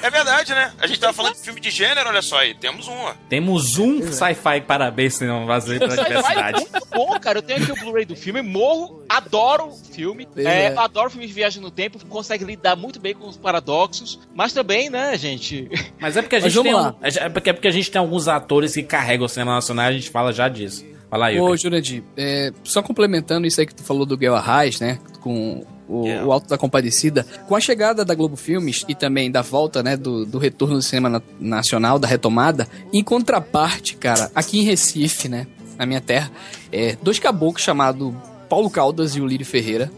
É 0.03 0.09
verdade, 0.09 0.53
né? 0.53 0.73
A 0.79 0.87
gente 0.87 0.99
tava 0.99 1.13
falando 1.13 1.35
de 1.35 1.41
filme 1.41 1.59
de 1.59 1.69
gênero, 1.69 2.09
olha 2.09 2.21
só 2.21 2.39
aí. 2.39 2.53
Temos 2.53 2.87
um, 2.87 2.93
ó. 2.93 3.13
Temos 3.29 3.77
um 3.77 4.01
sci-fi 4.11 4.61
parabéns, 4.65 5.15
cinema 5.15 5.45
brasileiro 5.45 5.87
pela 5.87 5.95
Sci-fi 5.95 6.13
é 6.13 6.17
diversidade. 6.17 6.59
muito 6.71 6.87
bom, 6.93 7.19
cara. 7.19 7.39
Eu 7.39 7.41
tenho 7.41 7.61
aqui 7.63 7.71
o 7.71 7.75
Blu-ray 7.75 8.05
do 8.05 8.15
filme, 8.15 8.41
morro, 8.41 9.03
adoro 9.09 9.67
o 9.67 9.75
filme. 9.93 10.27
É, 10.37 10.65
é. 10.65 10.77
adoro 10.77 11.09
filmes 11.09 11.29
de 11.29 11.33
viagem 11.35 11.61
no 11.61 11.71
tempo, 11.71 12.03
consegue 12.05 12.43
lidar 12.45 12.75
muito 12.75 12.99
bem 12.99 13.13
com 13.13 13.27
os 13.27 13.37
paradoxos. 13.37 14.19
Mas 14.33 14.53
também, 14.53 14.89
né, 14.89 15.17
gente? 15.17 15.69
Mas 15.99 16.15
é 16.17 16.21
porque 16.21 16.35
a 16.35 16.39
gente 16.39 16.61
tem 16.61 16.75
um- 16.75 16.93
é 17.01 17.29
porque, 17.29 17.49
é 17.49 17.53
porque 17.53 17.67
a 17.67 17.71
gente 17.71 17.89
tem 17.91 17.99
alguns 17.99 18.27
atores 18.27 18.73
que 18.73 18.83
carregam 18.83 19.25
o 19.25 19.29
cinema 19.29 19.53
nacional 19.55 19.87
a 19.87 19.91
gente 19.91 20.09
fala 20.09 20.31
já 20.33 20.47
disso. 20.47 20.85
Fala 21.09 21.27
aí, 21.27 21.39
Ô. 21.39 21.55
Jurandir, 21.55 22.03
é, 22.17 22.51
só 22.63 22.81
complementando 22.83 23.47
isso 23.47 23.59
aí 23.61 23.65
que 23.65 23.73
tu 23.75 23.83
falou 23.83 24.05
do 24.05 24.17
Guel 24.17 24.35
Arraes, 24.35 24.79
né? 24.79 24.99
Com 25.21 25.65
o, 25.87 26.05
Yeah. 26.05 26.27
o 26.27 26.33
Alto 26.33 26.49
da 26.49 26.57
Compadecida. 26.57 27.25
Com 27.47 27.55
a 27.55 27.61
chegada 27.61 28.03
da 28.03 28.13
Globo 28.13 28.35
Filmes 28.35 28.83
e 28.89 28.93
também 28.95 29.31
da 29.31 29.41
volta, 29.41 29.81
né? 29.81 29.95
Do, 29.95 30.25
do 30.25 30.37
retorno 30.37 30.75
do 30.75 30.81
cinema 30.81 31.07
na- 31.09 31.21
nacional, 31.39 31.97
da 31.97 32.07
retomada. 32.07 32.67
Em 32.91 33.01
contraparte, 33.01 33.95
cara, 33.95 34.29
aqui 34.35 34.59
em 34.59 34.63
Recife, 34.63 35.29
né? 35.29 35.47
Na 35.77 35.85
minha 35.85 36.01
terra, 36.01 36.29
é, 36.73 36.97
dois 37.01 37.19
caboclos 37.19 37.61
chamados 37.63 38.13
Paulo 38.49 38.69
Caldas 38.69 39.15
e 39.15 39.21
o 39.21 39.25
Lírio 39.27 39.45
Ferreira. 39.45 39.89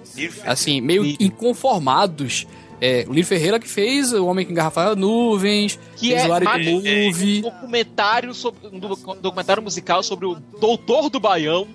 Assim, 0.45 0.80
meio 0.82 1.03
inconformados. 1.20 2.45
É, 2.82 3.05
o 3.07 3.11
Lírio 3.13 3.25
Ferreira 3.27 3.59
que 3.59 3.67
fez 3.67 4.13
O 4.13 4.25
Homem 4.25 4.45
que 4.45 4.51
Engarrafava 4.51 4.95
Nuvens, 4.95 5.77
Que 5.97 6.09
fez 6.11 6.23
é 6.23 6.27
o 6.27 6.34
Ari 6.34 6.71
Movie. 6.71 7.39
Um 7.39 7.41
documentário, 7.41 8.34
sobre, 8.34 8.67
um 8.71 8.80
do- 8.80 8.95
documentário 9.21 9.61
musical 9.61 10.01
sobre 10.01 10.25
o 10.25 10.36
Doutor 10.59 11.09
do 11.09 11.19
Baião. 11.19 11.67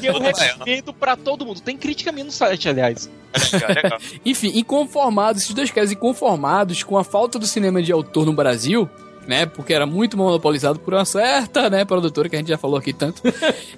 Que 0.00 0.06
eu 0.06 0.14
Baião. 0.20 0.32
recomendo 0.36 0.92
pra 0.92 1.16
todo 1.16 1.46
mundo. 1.46 1.60
Tem 1.60 1.76
crítica 1.76 2.10
minha 2.12 2.24
no 2.24 2.32
site, 2.32 2.68
aliás. 2.68 3.08
Legal, 3.52 3.68
legal. 3.82 3.98
Enfim, 4.26 4.52
inconformados, 4.54 5.42
esses 5.42 5.54
dois 5.54 5.70
caras 5.70 5.92
inconformados 5.92 6.82
com 6.82 6.98
a 6.98 7.04
falta 7.04 7.38
do 7.38 7.46
cinema 7.46 7.82
de 7.82 7.92
autor 7.92 8.26
no 8.26 8.32
Brasil, 8.32 8.88
né? 9.26 9.46
Porque 9.46 9.72
era 9.72 9.86
muito 9.86 10.16
monopolizado 10.16 10.78
por 10.78 10.92
uma 10.94 11.04
certa, 11.04 11.68
né, 11.70 11.84
produtora 11.84 12.28
que 12.28 12.36
a 12.36 12.38
gente 12.38 12.48
já 12.48 12.58
falou 12.58 12.76
aqui 12.78 12.92
tanto. 12.92 13.22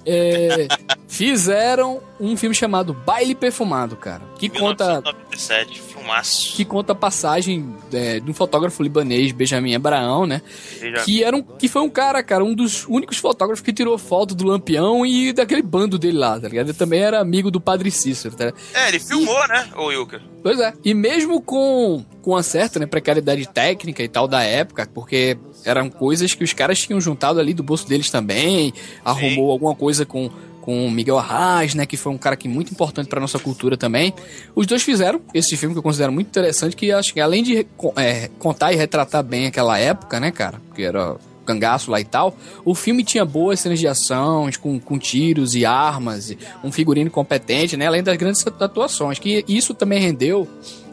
É, 0.05 0.67
fizeram 1.07 1.99
um 2.19 2.35
filme 2.37 2.55
chamado 2.55 2.93
Baile 2.93 3.35
Perfumado, 3.35 3.95
cara. 3.95 4.21
Que 4.37 4.49
conta 4.49 5.03
1997, 5.29 5.81
filmaço. 5.81 6.55
que 6.55 6.65
conta 6.65 6.93
a 6.93 6.95
passagem 6.95 7.73
é, 7.93 8.19
de 8.19 8.29
um 8.29 8.33
fotógrafo 8.33 8.81
libanês, 8.81 9.31
Benjamin 9.31 9.75
Abraão, 9.75 10.25
né? 10.25 10.41
Veja- 10.79 11.03
Que, 11.03 11.23
era 11.23 11.35
um, 11.35 11.41
que 11.41 11.67
foi 11.67 11.81
um 11.81 11.89
cara, 11.89 12.21
cara, 12.23 12.43
um 12.43 12.53
dos 12.53 12.85
únicos 12.87 13.17
fotógrafos 13.17 13.63
que 13.63 13.71
tirou 13.71 13.97
foto 13.97 14.33
do 14.35 14.45
Lampião 14.45 15.05
e 15.05 15.31
daquele 15.33 15.61
bando 15.61 15.97
dele 15.97 16.17
lá, 16.17 16.39
tá 16.39 16.47
ligado? 16.47 16.67
Ele 16.69 16.77
também 16.77 16.99
era 17.01 17.19
amigo 17.19 17.51
do 17.51 17.61
Padre 17.61 17.91
Cícero, 17.91 18.35
tá 18.35 18.45
ligado? 18.45 18.59
É, 18.73 18.87
ele 18.89 18.99
filmou, 18.99 19.47
né, 19.47 19.69
ô 19.77 19.85
Wilker? 19.85 20.21
Pois 20.41 20.59
é. 20.59 20.73
E 20.83 20.93
mesmo 20.93 21.41
com, 21.41 22.03
com 22.21 22.31
uma 22.31 22.43
certa 22.43 22.79
né, 22.79 22.85
precariedade 22.85 23.47
técnica 23.47 24.01
e 24.03 24.07
tal 24.07 24.27
da 24.27 24.41
época, 24.43 24.87
porque 24.93 25.37
eram 25.65 25.89
coisas 25.89 26.33
que 26.33 26.43
os 26.43 26.53
caras 26.53 26.79
tinham 26.79 26.99
juntado 27.01 27.39
ali 27.39 27.53
do 27.53 27.63
bolso 27.63 27.87
deles 27.87 28.09
também, 28.09 28.73
arrumou 29.03 29.51
alguma 29.51 29.75
coisa 29.75 30.05
com 30.05 30.29
com 30.69 30.87
Miguel 30.91 31.17
Arraes, 31.17 31.73
né, 31.73 31.83
que 31.83 31.97
foi 31.97 32.11
um 32.11 32.17
cara 32.19 32.35
que 32.35 32.47
muito 32.47 32.71
importante 32.71 33.07
pra 33.07 33.19
nossa 33.19 33.39
cultura 33.39 33.75
também. 33.75 34.13
Os 34.53 34.67
dois 34.67 34.83
fizeram 34.83 35.19
esse 35.33 35.57
filme 35.57 35.73
que 35.73 35.79
eu 35.79 35.81
considero 35.81 36.11
muito 36.11 36.27
interessante, 36.27 36.75
que 36.75 36.91
acho 36.91 37.11
que 37.11 37.19
além 37.19 37.41
de 37.41 37.65
é, 37.95 38.29
contar 38.37 38.71
e 38.71 38.75
retratar 38.75 39.23
bem 39.23 39.47
aquela 39.47 39.79
época, 39.79 40.19
né, 40.19 40.29
cara, 40.29 40.61
que 40.75 40.83
era 40.83 41.15
cangaço 41.43 41.89
lá 41.89 41.99
e 41.99 42.05
tal, 42.05 42.37
o 42.63 42.75
filme 42.75 43.03
tinha 43.03 43.25
boas 43.25 43.59
cenas 43.59 43.79
de 43.79 43.87
ação, 43.87 44.47
com, 44.61 44.79
com 44.79 44.99
tiros 44.99 45.55
e 45.55 45.65
armas, 45.65 46.35
um 46.63 46.71
figurino 46.71 47.09
competente, 47.09 47.75
né, 47.75 47.87
além 47.87 48.03
das 48.03 48.15
grandes 48.15 48.45
atuações, 48.45 49.17
que 49.17 49.43
isso 49.47 49.73
também 49.73 49.99
rendeu 49.99 50.47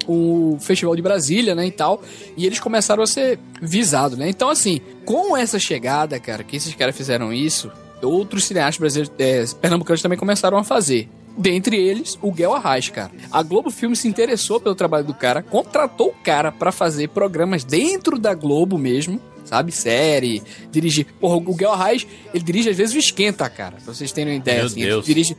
o 0.07 0.57
Festival 0.59 0.97
de 0.97 1.03
Brasília, 1.03 1.55
né, 1.55 1.67
e 1.67 1.71
tal, 1.71 2.01
e 2.35 2.47
eles 2.47 2.59
começaram 2.59 3.03
a 3.03 3.07
ser 3.07 3.39
visados, 3.61 4.17
né, 4.17 4.27
então 4.27 4.49
assim, 4.49 4.81
com 5.05 5.37
essa 5.37 5.59
chegada, 5.59 6.19
cara, 6.19 6.43
que 6.43 6.57
esses 6.57 6.75
caras 6.75 6.97
fizeram 6.97 7.31
isso, 7.31 7.71
outros 8.03 8.45
cineastas 8.45 8.79
brasileiros, 8.79 9.13
é, 9.19 9.45
pernambucanos 9.61 10.03
também 10.03 10.19
começaram 10.19 10.59
a 10.59 10.65
fazer. 10.65 11.09
Dentre 11.37 11.77
eles, 11.77 12.19
o 12.23 12.33
Guel 12.33 12.55
Arraes, 12.55 12.89
cara. 12.89 13.11
A 13.31 13.43
Globo 13.43 13.71
Filme 13.71 13.95
se 13.95 14.09
interessou 14.09 14.59
pelo 14.59 14.75
trabalho 14.75 15.05
do 15.05 15.13
cara, 15.13 15.43
contratou 15.43 16.09
o 16.09 16.25
cara 16.25 16.51
pra 16.51 16.73
fazer 16.73 17.09
programas 17.09 17.63
dentro 17.63 18.19
da 18.19 18.33
Globo 18.33 18.79
mesmo, 18.79 19.21
sabe? 19.47 19.73
Série, 19.73 20.43
dirigir. 20.71 21.07
Porra, 21.21 21.37
o 21.37 21.55
Guel 21.55 21.73
Arraes, 21.73 22.07
ele 22.35 22.45
dirige 22.45 22.69
às 22.69 22.77
vezes 22.77 22.95
o 22.95 22.99
Esquenta, 22.99 23.49
cara, 23.49 23.77
pra 23.83 23.95
vocês 23.95 24.13
terem 24.13 24.35
uma 24.35 24.39
ideia. 24.39 24.59
Meu 24.59 24.67
assim. 24.67 24.81
Deus. 24.81 25.05
Ele, 25.07 25.15
dirige, 25.15 25.37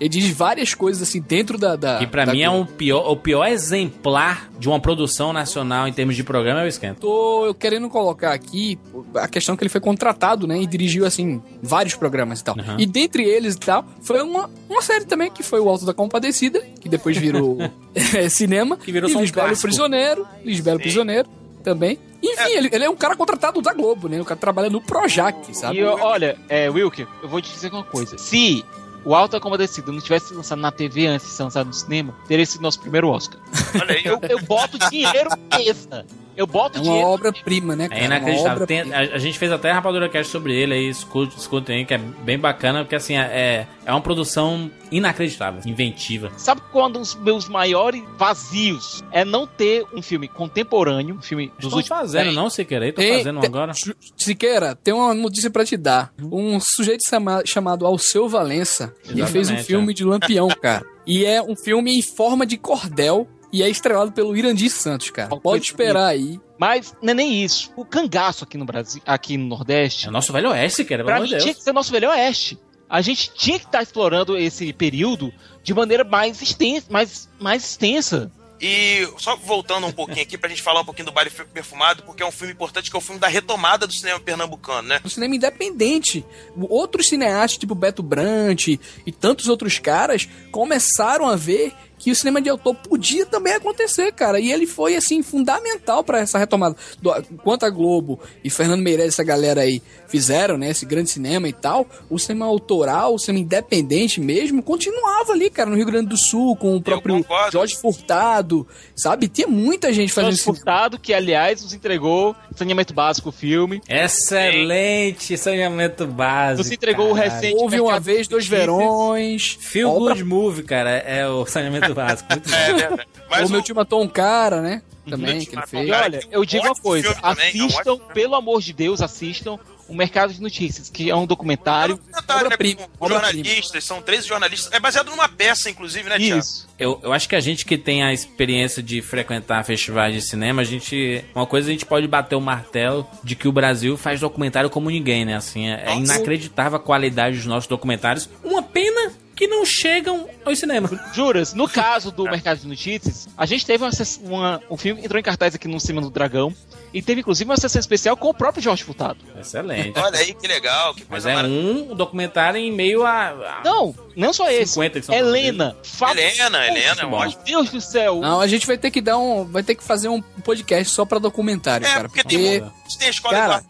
ele 0.00 0.08
dirige 0.08 0.32
várias 0.32 0.74
coisas, 0.74 1.02
assim, 1.02 1.20
dentro 1.20 1.58
da. 1.58 1.76
da 1.76 1.98
Que 1.98 2.06
pra 2.06 2.24
da 2.24 2.32
mim 2.32 2.42
é 2.42 2.50
um 2.50 2.64
pior, 2.64 3.10
o 3.10 3.16
pior 3.16 3.46
exemplar 3.46 4.48
de 4.58 4.68
uma 4.68 4.80
produção 4.80 5.32
nacional 5.32 5.86
em 5.86 5.92
termos 5.92 6.16
de 6.16 6.24
programa 6.24 6.60
é 6.60 6.64
o 6.64 6.68
Esquenta. 6.68 7.00
Tô 7.00 7.54
querendo 7.58 7.88
colocar 7.88 8.32
aqui 8.32 8.78
a 9.14 9.28
questão 9.28 9.56
que 9.56 9.62
ele 9.62 9.70
foi 9.70 9.80
contratado, 9.80 10.46
né? 10.46 10.60
E 10.60 10.66
dirigiu, 10.66 11.04
assim, 11.04 11.42
vários 11.62 11.94
programas 11.94 12.40
e 12.40 12.44
tal. 12.44 12.56
Uhum. 12.56 12.76
E 12.78 12.86
dentre 12.86 13.24
eles 13.24 13.54
e 13.54 13.58
tal, 13.58 13.84
foi 14.00 14.22
uma, 14.22 14.50
uma 14.68 14.82
série 14.82 15.04
também 15.04 15.30
que 15.30 15.42
foi 15.42 15.60
o 15.60 15.68
Alto 15.68 15.84
da 15.84 15.94
Compadecida, 15.94 16.60
que 16.80 16.88
depois 16.88 17.16
virou 17.16 17.58
é, 18.14 18.28
cinema. 18.28 18.76
Que 18.76 18.92
virou 18.92 19.08
só 19.08 19.18
um 19.18 19.22
Lisbelo 19.22 19.46
clássico. 19.46 19.68
Prisioneiro. 19.68 20.26
Lisbelo 20.44 20.78
Prisioneiro 20.78 21.37
também. 21.68 21.98
Enfim, 22.22 22.50
Ele, 22.52 22.68
ele 22.72 22.84
é 22.84 22.90
um 22.90 22.96
cara 22.96 23.14
contratado 23.14 23.60
da 23.60 23.74
Globo, 23.74 24.08
né? 24.08 24.20
O 24.20 24.24
cara 24.24 24.40
trabalha 24.40 24.70
no 24.70 24.80
Projac, 24.80 25.54
sabe? 25.54 25.78
E 25.78 25.84
ó, 25.84 25.98
olha, 26.00 26.38
é, 26.48 26.68
Wilker, 26.70 27.06
eu 27.22 27.28
vou 27.28 27.42
te 27.42 27.52
dizer 27.52 27.70
uma 27.70 27.84
coisa. 27.84 28.16
Se 28.16 28.64
o 29.04 29.14
Alto 29.14 29.32
da 29.32 29.40
Compadecida 29.40 29.92
não 29.92 30.00
tivesse 30.00 30.32
lançado 30.32 30.60
na 30.60 30.72
TV 30.72 31.06
antes 31.06 31.26
de 31.26 31.32
ser 31.34 31.42
lançado 31.42 31.66
no 31.66 31.74
cinema, 31.74 32.14
teria 32.26 32.46
sido 32.46 32.62
nosso 32.62 32.80
primeiro 32.80 33.08
Oscar. 33.08 33.38
Olha 33.80 33.94
aí, 33.94 34.02
Eu, 34.04 34.18
eu 34.28 34.42
boto 34.42 34.78
dinheiro 34.90 35.28
nessa. 35.50 36.06
Eu 36.38 36.46
boto 36.46 36.78
É 36.78 36.80
uma 36.80 36.84
dinheiro. 36.84 37.08
obra-prima, 37.08 37.74
né, 37.74 37.88
cara? 37.88 38.00
É 38.00 38.04
inacreditável. 38.04 38.58
Uma 38.58 38.66
Tem- 38.66 38.94
a, 38.94 38.98
a 39.00 39.18
gente 39.18 39.38
fez 39.38 39.50
até 39.50 39.70
a 39.70 39.74
Rapadura 39.74 40.08
Cast 40.08 40.30
sobre 40.30 40.54
ele 40.54 40.72
aí, 40.72 40.88
escutem, 40.88 41.36
escutem 41.36 41.76
aí, 41.78 41.84
que 41.84 41.92
é 41.94 41.98
bem 41.98 42.38
bacana, 42.38 42.84
porque 42.84 42.94
assim, 42.94 43.16
é, 43.16 43.66
é 43.84 43.90
uma 43.92 44.00
produção 44.00 44.70
inacreditável, 44.92 45.60
inventiva. 45.66 46.30
Sabe 46.36 46.62
quando 46.72 46.96
um 46.98 47.00
dos 47.02 47.14
meus 47.16 47.48
maiores 47.48 48.02
vazios 48.16 49.02
é 49.10 49.24
não 49.24 49.46
ter 49.46 49.84
um 49.92 50.00
filme 50.00 50.28
contemporâneo, 50.28 51.16
um 51.16 51.22
filme 51.22 51.48
dos 51.48 51.64
Estão 51.64 51.78
últimos 51.78 51.88
fazendo, 51.88 52.24
dez- 52.24 52.36
não, 52.36 52.48
Siqueira? 52.48 52.84
Aí, 52.84 52.92
Tô 52.92 53.00
Tem- 53.00 53.18
fazendo 53.18 53.44
agora. 53.44 53.72
Siqueira, 54.16 54.74
tem 54.76 54.94
uma 54.94 55.12
notícia 55.14 55.50
pra 55.50 55.64
te 55.64 55.76
dar. 55.76 56.12
Um 56.22 56.58
sujeito 56.60 57.02
chama- 57.08 57.42
chamado 57.44 57.84
Alceu 57.84 58.28
Valença, 58.28 58.94
ele 59.04 59.20
Exatamente, 59.20 59.32
fez 59.32 59.50
um 59.50 59.56
filme 59.64 59.90
é. 59.92 59.94
de 59.94 60.04
Lampião, 60.04 60.48
cara. 60.48 60.84
E 61.06 61.24
é 61.24 61.42
um 61.42 61.56
filme 61.56 61.98
em 61.98 62.02
forma 62.02 62.44
de 62.46 62.56
cordel 62.56 63.26
e 63.52 63.62
é 63.62 63.68
estrelado 63.68 64.12
pelo 64.12 64.36
Irandir 64.36 64.70
Santos, 64.70 65.10
cara. 65.10 65.34
Pode 65.36 65.64
esperar 65.64 66.06
aí. 66.06 66.40
Mas 66.58 66.94
não 67.00 67.10
é 67.12 67.14
nem 67.14 67.44
isso. 67.44 67.72
O 67.76 67.84
cangaço 67.84 68.44
aqui 68.44 68.58
no 68.58 68.64
Brasil, 68.64 69.00
aqui 69.06 69.36
no 69.36 69.46
Nordeste, 69.46 70.06
É 70.06 70.08
o 70.08 70.12
nosso 70.12 70.32
velho 70.32 70.50
oeste, 70.50 70.84
pelo 70.84 71.04
pra 71.04 71.20
mim 71.20 71.26
de 71.26 71.30
tinha 71.36 71.44
Deus. 71.44 71.56
que 71.58 71.62
ser 71.62 71.72
nosso 71.72 71.92
velho 71.92 72.08
oeste. 72.10 72.58
A 72.90 73.00
gente 73.00 73.30
tinha 73.34 73.58
que 73.58 73.66
estar 73.66 73.82
explorando 73.82 74.36
esse 74.36 74.72
período 74.72 75.32
de 75.62 75.72
maneira 75.74 76.04
mais 76.04 76.40
extensa, 76.42 76.86
mais, 76.90 77.28
mais 77.38 77.62
extensa. 77.64 78.32
E 78.60 79.08
só 79.18 79.36
voltando 79.36 79.86
um 79.86 79.92
pouquinho 79.92 80.22
aqui 80.22 80.36
pra 80.36 80.48
gente 80.48 80.62
falar 80.62 80.80
um 80.80 80.84
pouquinho 80.84 81.06
do 81.06 81.12
Baile 81.12 81.30
Perfumado, 81.30 82.02
porque 82.02 82.24
é 82.24 82.26
um 82.26 82.32
filme 82.32 82.52
importante, 82.52 82.90
que 82.90 82.96
é 82.96 82.98
o 82.98 83.02
filme 83.02 83.20
da 83.20 83.28
retomada 83.28 83.86
do 83.86 83.92
cinema 83.92 84.18
pernambucano, 84.18 84.88
né? 84.88 85.00
No 85.04 85.08
cinema 85.08 85.36
independente. 85.36 86.24
Outros 86.68 87.08
cineastas, 87.08 87.56
tipo 87.58 87.72
Beto 87.74 88.02
Brant 88.02 88.66
e 88.66 89.12
tantos 89.12 89.46
outros 89.46 89.78
caras, 89.78 90.28
começaram 90.50 91.28
a 91.28 91.36
ver 91.36 91.72
que 91.98 92.10
o 92.10 92.14
cinema 92.14 92.40
de 92.40 92.48
autor 92.48 92.74
podia 92.74 93.26
também 93.26 93.54
acontecer, 93.54 94.12
cara. 94.12 94.38
E 94.38 94.52
ele 94.52 94.66
foi, 94.66 94.96
assim, 94.96 95.22
fundamental 95.22 96.04
pra 96.04 96.20
essa 96.20 96.38
retomada. 96.38 96.76
Do, 97.02 97.14
enquanto 97.32 97.64
a 97.64 97.70
Globo 97.70 98.20
e 98.42 98.50
Fernando 98.50 98.82
Meirelles, 98.82 99.14
essa 99.14 99.24
galera 99.24 99.62
aí, 99.62 99.82
fizeram, 100.06 100.56
né, 100.56 100.70
esse 100.70 100.86
grande 100.86 101.10
cinema 101.10 101.48
e 101.48 101.52
tal, 101.52 101.86
o 102.08 102.18
cinema 102.18 102.46
autoral, 102.46 103.14
o 103.14 103.18
cinema 103.18 103.44
independente 103.44 104.20
mesmo, 104.20 104.62
continuava 104.62 105.32
ali, 105.32 105.50
cara, 105.50 105.68
no 105.68 105.76
Rio 105.76 105.86
Grande 105.86 106.08
do 106.08 106.16
Sul, 106.16 106.56
com 106.56 106.76
o 106.76 106.82
próprio. 106.82 107.24
Jorge 107.52 107.76
Furtado, 107.76 108.66
sabe? 108.94 109.28
Tinha 109.28 109.46
muita 109.46 109.92
gente 109.92 110.12
fazendo 110.12 110.30
Jorge 110.30 110.44
Furtado, 110.44 110.98
que 110.98 111.12
aliás 111.12 111.62
nos 111.62 111.72
entregou 111.72 112.34
saneamento 112.56 112.94
básico 112.94 113.28
o 113.28 113.32
filme. 113.32 113.80
Excelente 113.88 115.36
saneamento 115.36 116.06
básico. 116.06 116.58
Nos 116.58 116.72
entregou 116.72 117.12
o 117.12 117.14
caralho. 117.14 117.32
recente 117.32 117.56
Houve 117.56 117.80
uma 117.80 118.00
vez, 118.00 118.28
dois 118.28 118.46
verões. 118.46 119.58
Feel 119.60 119.90
obra 119.90 120.14
Good 120.14 120.24
Movie, 120.24 120.62
cara, 120.62 120.90
é 120.90 121.26
o 121.26 121.46
saneamento 121.46 121.87
básico. 121.94 122.30
Muito 122.30 122.48
bom. 122.48 122.56
É 122.56 122.74
verdade. 122.74 123.08
Mas 123.30 123.48
o 123.48 123.52
meu 123.52 123.62
tio 123.62 123.74
matou 123.74 124.02
um 124.02 124.08
cara, 124.08 124.60
né? 124.60 124.82
Também, 125.08 125.36
Meu 125.36 125.46
que 125.46 125.54
ele 125.54 125.62
um 125.62 125.66
fez. 125.66 125.86
E 125.86 125.90
Cara, 125.90 126.04
olha, 126.04 126.20
eu 126.30 126.44
digo 126.44 126.66
uma 126.66 126.74
coisa, 126.74 127.14
também, 127.14 127.58
é 127.58 127.62
um 127.62 127.66
assistam, 127.66 127.98
pelo 128.12 128.34
amor 128.34 128.60
de 128.60 128.72
Deus, 128.72 129.00
assistam 129.00 129.58
o 129.88 129.94
Mercado 129.94 130.34
de 130.34 130.40
Notícias, 130.40 130.90
que 130.90 131.08
é 131.08 131.16
um 131.16 131.26
documentário. 131.26 131.96
documentário, 131.96 132.42
né, 132.42 132.46
Obra-prima, 132.46 132.80
com 132.98 133.06
obra-prima. 133.06 133.32
jornalistas, 133.32 133.84
são 133.84 134.02
13 134.02 134.28
jornalistas. 134.28 134.72
É 134.72 134.78
baseado 134.78 135.08
numa 135.10 135.28
peça, 135.28 135.70
inclusive, 135.70 136.08
né, 136.08 136.18
Tiago? 136.18 136.40
Isso. 136.40 136.68
Eu, 136.78 137.00
eu 137.02 137.12
acho 137.12 137.26
que 137.28 137.34
a 137.34 137.40
gente 137.40 137.64
que 137.64 137.78
tem 137.78 138.02
a 138.02 138.12
experiência 138.12 138.82
de 138.82 139.00
frequentar 139.00 139.64
festivais 139.64 140.14
de 140.14 140.20
cinema, 140.20 140.60
a 140.60 140.64
gente. 140.64 141.24
Uma 141.34 141.46
coisa 141.46 141.68
a 141.68 141.72
gente 141.72 141.86
pode 141.86 142.06
bater 142.06 142.36
o 142.36 142.40
martelo 142.40 143.08
de 143.24 143.34
que 143.34 143.48
o 143.48 143.52
Brasil 143.52 143.96
faz 143.96 144.20
documentário 144.20 144.68
como 144.68 144.90
ninguém, 144.90 145.24
né? 145.24 145.36
Assim, 145.36 145.68
é, 145.68 145.84
é 145.86 145.96
inacreditável 145.96 146.76
a 146.76 146.80
qualidade 146.80 147.36
dos 147.36 147.46
nossos 147.46 147.66
documentários. 147.66 148.28
Uma 148.44 148.62
pena 148.62 149.12
que 149.38 149.46
não 149.46 149.64
chegam 149.64 150.28
aos 150.44 150.58
cinemas. 150.58 150.90
Juras, 151.14 151.54
no 151.54 151.68
caso 151.68 152.10
do 152.10 152.24
Mercado 152.24 152.58
de 152.58 152.66
Notícias, 152.66 153.28
a 153.36 153.46
gente 153.46 153.64
teve 153.64 153.84
uma, 153.84 153.90
uma- 154.22 154.62
um 154.68 154.76
filme 154.76 155.00
que 155.00 155.06
entrou 155.06 155.20
em 155.20 155.22
cartaz 155.22 155.54
aqui 155.54 155.68
no 155.68 155.78
Cinema 155.78 156.02
do 156.02 156.10
Dragão. 156.10 156.52
E 156.92 157.02
teve 157.02 157.20
inclusive 157.20 157.48
uma 157.50 157.56
sessão 157.58 157.78
especial 157.78 158.16
com 158.16 158.28
o 158.30 158.34
próprio 158.34 158.62
Jorge 158.62 158.82
Furtado. 158.82 159.18
Excelente. 159.38 159.92
Olha 160.00 160.18
aí, 160.18 160.32
que 160.32 160.48
legal, 160.48 160.94
que 160.94 161.02
Mas 161.08 161.22
coisa 161.24 161.30
é 161.32 161.42
um 161.46 161.94
documentário 161.94 162.58
em 162.58 162.72
meio 162.72 163.04
a. 163.04 163.28
a 163.28 163.60
Não, 163.62 163.94
não 164.16 164.32
só 164.32 164.50
esse. 164.50 164.72
50 164.72 165.00
que 165.00 165.06
são 165.06 165.14
Helena. 165.14 165.76
Fábio- 165.82 166.22
Helena, 166.24 166.66
Helena, 166.66 167.02
é 167.02 167.04
Meu 167.06 167.12
ótimo. 167.12 167.42
Deus 167.44 167.68
do 167.70 167.80
céu. 167.80 168.20
Não, 168.20 168.40
a 168.40 168.46
gente 168.46 168.66
vai 168.66 168.78
ter 168.78 168.90
que 168.90 169.02
dar 169.02 169.18
um. 169.18 169.44
Vai 169.44 169.62
ter 169.62 169.74
que 169.74 169.84
fazer 169.84 170.08
um 170.08 170.22
podcast 170.22 170.92
só 170.94 171.04
pra 171.04 171.18
documentário, 171.18 171.86
É, 171.86 171.90
cara. 171.92 172.08
porque 172.08 172.24
tem, 172.24 172.38
Porque, 172.38 172.60
muito, 172.60 172.64
a 172.74 172.88
gente 172.88 172.98
tem 172.98 173.06
a 173.06 173.10
escola 173.10 173.34
Cara- 173.36 173.56
né? 173.58 173.64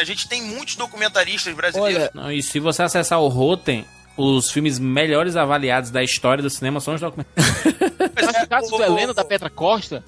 A 0.00 0.04
gente 0.04 0.28
tem 0.28 0.42
muitos 0.42 0.76
documentaristas 0.76 1.54
brasileiros. 1.54 2.02
olha, 2.02 2.10
Não, 2.14 2.30
e 2.32 2.42
se 2.42 2.58
você 2.60 2.82
acessar 2.84 3.20
o 3.20 3.28
Rotten, 3.28 3.84
os 4.16 4.50
filmes 4.50 4.78
melhores 4.78 5.36
avaliados 5.36 5.90
da 5.90 6.02
história 6.02 6.42
do 6.42 6.50
cinema 6.50 6.80
são 6.80 6.94
os 6.94 7.00
documentários. 7.00 7.54
Mas 8.14 8.28
é, 8.34 8.40
no 8.42 8.48
caso 8.48 8.74
o- 8.74 8.78
do 8.78 8.84
Helena, 8.84 9.12
da 9.14 9.24
Petra 9.24 9.50
Costa, 9.50 10.04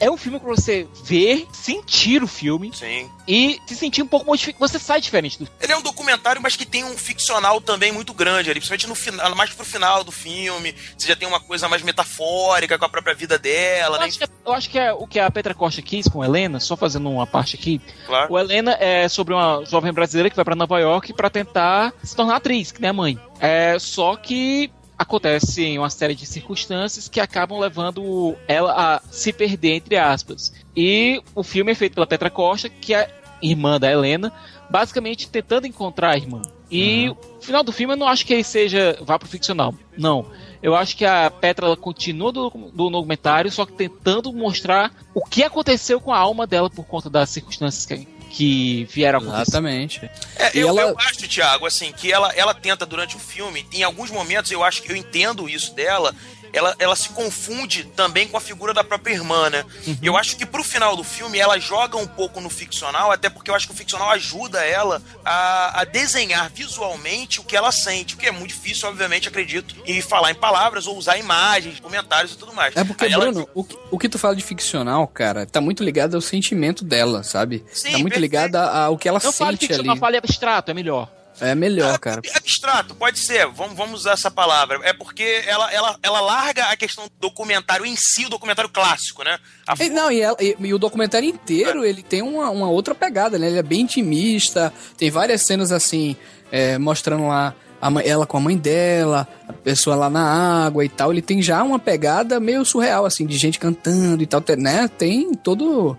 é 0.00 0.10
um 0.10 0.16
filme 0.16 0.40
pra 0.40 0.48
você 0.48 0.88
ver, 1.04 1.46
sentir 1.52 2.22
o 2.22 2.26
filme 2.26 2.72
Sim. 2.74 3.08
e 3.28 3.60
se 3.66 3.76
sentir 3.76 4.02
um 4.02 4.06
pouco 4.06 4.26
modificado. 4.26 4.58
Você 4.66 4.78
sai 4.78 5.00
diferente 5.00 5.38
do 5.38 5.48
Ele 5.60 5.72
é 5.72 5.76
um 5.76 5.82
documentário, 5.82 6.40
mas 6.42 6.56
que 6.56 6.64
tem 6.64 6.82
um 6.82 6.96
ficcional 6.96 7.60
também 7.60 7.92
muito 7.92 8.14
grande 8.14 8.50
ali, 8.50 8.58
principalmente 8.58 8.88
no 8.88 8.94
final, 8.94 9.34
mais 9.36 9.50
pro 9.50 9.64
final 9.64 10.02
do 10.02 10.10
filme. 10.10 10.74
Você 10.96 11.06
já 11.06 11.14
tem 11.14 11.28
uma 11.28 11.38
coisa 11.38 11.68
mais 11.68 11.82
metafórica 11.82 12.78
com 12.78 12.84
a 12.84 12.88
própria 12.88 13.14
vida 13.14 13.38
dela, 13.38 13.96
Eu 13.96 14.00
né? 14.00 14.06
acho, 14.06 14.18
que, 14.18 14.24
eu 14.46 14.52
acho 14.52 14.70
que 14.70 14.78
é 14.78 14.92
o 14.92 15.06
que 15.06 15.20
a 15.20 15.30
Petra 15.30 15.54
Costa 15.54 15.82
quis 15.82 16.08
com 16.08 16.22
a 16.22 16.26
Helena, 16.26 16.58
só 16.58 16.76
fazendo 16.76 17.10
uma 17.10 17.26
parte 17.26 17.56
aqui. 17.56 17.80
Claro. 18.06 18.32
O 18.32 18.38
Helena 18.38 18.76
é 18.80 19.06
sobre 19.08 19.34
uma 19.34 19.64
jovem 19.66 19.92
brasileira 19.92 20.30
que 20.30 20.36
vai 20.36 20.44
pra 20.44 20.56
Nova 20.56 20.78
York 20.80 21.12
pra 21.12 21.28
tentar 21.28 21.92
se 22.02 22.16
tornar 22.16 22.36
atriz, 22.36 22.72
que 22.72 22.80
nem 22.80 22.90
a 22.90 22.94
mãe. 22.94 23.18
É, 23.38 23.78
só 23.78 24.16
que 24.16 24.70
acontece 25.00 25.78
uma 25.78 25.88
série 25.88 26.14
de 26.14 26.26
circunstâncias 26.26 27.08
que 27.08 27.20
acabam 27.20 27.58
levando 27.58 28.36
ela 28.46 28.72
a 28.96 29.00
se 29.10 29.32
perder, 29.32 29.76
entre 29.76 29.96
aspas. 29.96 30.52
E 30.76 31.22
o 31.34 31.42
filme 31.42 31.72
é 31.72 31.74
feito 31.74 31.94
pela 31.94 32.06
Petra 32.06 32.28
Costa, 32.28 32.68
que 32.68 32.92
é 32.92 33.08
irmã 33.40 33.80
da 33.80 33.90
Helena, 33.90 34.30
basicamente 34.68 35.26
tentando 35.26 35.66
encontrar 35.66 36.10
a 36.10 36.16
irmã. 36.18 36.42
E 36.70 37.08
Uhum. 37.08 37.16
o 37.38 37.42
final 37.42 37.64
do 37.64 37.72
filme 37.72 37.94
eu 37.94 37.98
não 37.98 38.06
acho 38.06 38.26
que 38.26 38.34
ele 38.34 38.44
seja. 38.44 38.96
vá 39.00 39.18
pro 39.18 39.26
ficcional. 39.26 39.74
Não. 39.96 40.26
Eu 40.62 40.76
acho 40.76 40.94
que 40.94 41.06
a 41.06 41.30
Petra 41.30 41.64
ela 41.64 41.76
continua 41.78 42.30
do, 42.30 42.50
do 42.50 42.90
documentário, 42.90 43.50
só 43.50 43.64
que 43.64 43.72
tentando 43.72 44.30
mostrar 44.34 44.92
o 45.14 45.24
que 45.24 45.42
aconteceu 45.42 45.98
com 45.98 46.12
a 46.12 46.18
alma 46.18 46.46
dela 46.46 46.68
por 46.68 46.84
conta 46.84 47.08
das 47.08 47.30
circunstâncias 47.30 47.86
que, 47.86 48.06
que 48.30 48.84
vieram 48.90 49.18
a 49.18 49.22
acontecer. 49.22 49.42
Exatamente. 49.42 50.10
É, 50.36 50.50
eu, 50.54 50.68
ela- 50.68 50.82
eu 50.82 50.98
acho, 50.98 51.28
Thiago, 51.28 51.66
assim, 51.66 51.92
que 51.92 52.10
ela, 52.12 52.32
ela 52.34 52.54
tenta 52.54 52.86
durante 52.86 53.16
o 53.16 53.18
filme, 53.18 53.66
em 53.72 53.82
alguns 53.82 54.10
momentos 54.10 54.50
eu 54.50 54.62
acho 54.64 54.82
que 54.82 54.90
eu 54.92 54.96
entendo 54.96 55.48
isso 55.48 55.74
dela. 55.74 56.14
Ela, 56.52 56.74
ela 56.78 56.96
se 56.96 57.08
confunde 57.10 57.84
também 57.96 58.26
com 58.28 58.36
a 58.36 58.40
figura 58.40 58.74
da 58.74 58.82
própria 58.82 59.12
irmã, 59.14 59.48
né? 59.50 59.64
Eu 60.02 60.16
acho 60.16 60.36
que 60.36 60.44
pro 60.46 60.64
final 60.64 60.96
do 60.96 61.04
filme 61.04 61.38
ela 61.38 61.58
joga 61.58 61.96
um 61.96 62.06
pouco 62.06 62.40
no 62.40 62.50
ficcional, 62.50 63.12
até 63.12 63.28
porque 63.30 63.50
eu 63.50 63.54
acho 63.54 63.66
que 63.68 63.72
o 63.72 63.76
ficcional 63.76 64.10
ajuda 64.10 64.64
ela 64.64 65.00
a, 65.24 65.80
a 65.80 65.84
desenhar 65.84 66.50
visualmente 66.54 67.40
o 67.40 67.44
que 67.44 67.56
ela 67.56 67.70
sente, 67.72 68.14
o 68.14 68.18
que 68.18 68.26
é 68.26 68.30
muito 68.32 68.48
difícil, 68.54 68.88
obviamente, 68.88 69.28
acredito, 69.28 69.74
em 69.86 70.00
falar 70.00 70.30
em 70.30 70.34
palavras 70.34 70.86
ou 70.86 70.96
usar 70.96 71.16
imagens, 71.18 71.78
comentários 71.80 72.32
e 72.32 72.36
tudo 72.36 72.52
mais. 72.52 72.76
É 72.76 72.82
porque, 72.84 73.04
Aí 73.04 73.12
ela- 73.12 73.26
Bruno, 73.26 73.48
o 73.54 73.64
que, 73.64 73.76
o 73.90 73.98
que 73.98 74.08
tu 74.08 74.18
fala 74.18 74.34
de 74.34 74.42
ficcional, 74.42 75.06
cara, 75.06 75.46
tá 75.46 75.60
muito 75.60 75.84
ligado 75.84 76.14
ao 76.14 76.20
sentimento 76.20 76.84
dela, 76.84 77.22
sabe? 77.22 77.64
Sim, 77.72 77.92
tá 77.92 77.98
muito 77.98 78.12
perfeito. 78.14 78.20
ligado 78.20 78.56
a- 78.56 78.84
ao 78.84 78.98
que 78.98 79.08
ela 79.08 79.20
Não 79.22 79.30
sente 79.32 79.66
ficcional, 79.66 79.92
ali. 79.92 80.00
fale 80.00 80.16
abstrato, 80.16 80.70
é 80.70 80.74
melhor. 80.74 81.08
É 81.40 81.54
melhor, 81.54 81.98
cara. 81.98 82.20
Abstrato, 82.34 82.94
pode 82.94 83.18
ser, 83.18 83.46
vamos, 83.48 83.76
vamos 83.76 84.00
usar 84.00 84.12
essa 84.12 84.30
palavra. 84.30 84.78
É 84.82 84.92
porque 84.92 85.42
ela, 85.46 85.72
ela, 85.72 85.96
ela 86.02 86.20
larga 86.20 86.66
a 86.66 86.76
questão 86.76 87.04
do 87.04 87.12
documentário 87.28 87.86
em 87.86 87.94
si, 87.96 88.26
o 88.26 88.28
documentário 88.30 88.70
clássico, 88.70 89.22
né? 89.24 89.38
A 89.66 89.74
E, 89.82 89.88
não, 89.88 90.10
e, 90.12 90.20
ela- 90.20 90.36
e- 90.40 90.56
e 90.58 90.74
o 90.74 90.78
documentário 90.78 91.28
inteiro, 91.28 91.84
ele 91.84 92.02
tem 92.02 92.22
uma, 92.22 92.50
uma 92.50 92.68
outra 92.68 92.94
pegada, 92.94 93.38
né? 93.38 93.46
Ele 93.48 93.58
é 93.58 93.62
bem 93.62 93.80
intimista, 93.80 94.72
tem 94.96 95.10
várias 95.10 95.42
cenas 95.42 95.72
assim, 95.72 96.16
é, 96.52 96.76
mostrando 96.78 97.26
lá 97.28 97.54
a 97.80 97.88
mãe- 97.90 98.06
ela 98.06 98.26
com 98.26 98.36
a 98.36 98.40
mãe 98.40 98.56
dela, 98.58 99.26
a 99.48 99.52
pessoa 99.52 99.96
lá 99.96 100.10
na 100.10 100.64
água 100.66 100.84
e 100.84 100.88
tal. 100.88 101.10
Ele 101.12 101.22
tem 101.22 101.40
já 101.40 101.62
uma 101.62 101.78
pegada 101.78 102.38
meio 102.38 102.64
surreal, 102.64 103.06
assim, 103.06 103.24
de 103.26 103.38
gente 103.38 103.58
cantando 103.58 104.22
e 104.22 104.26
tal, 104.26 104.42
né? 104.58 104.86
Tem 104.88 105.32
todo... 105.34 105.96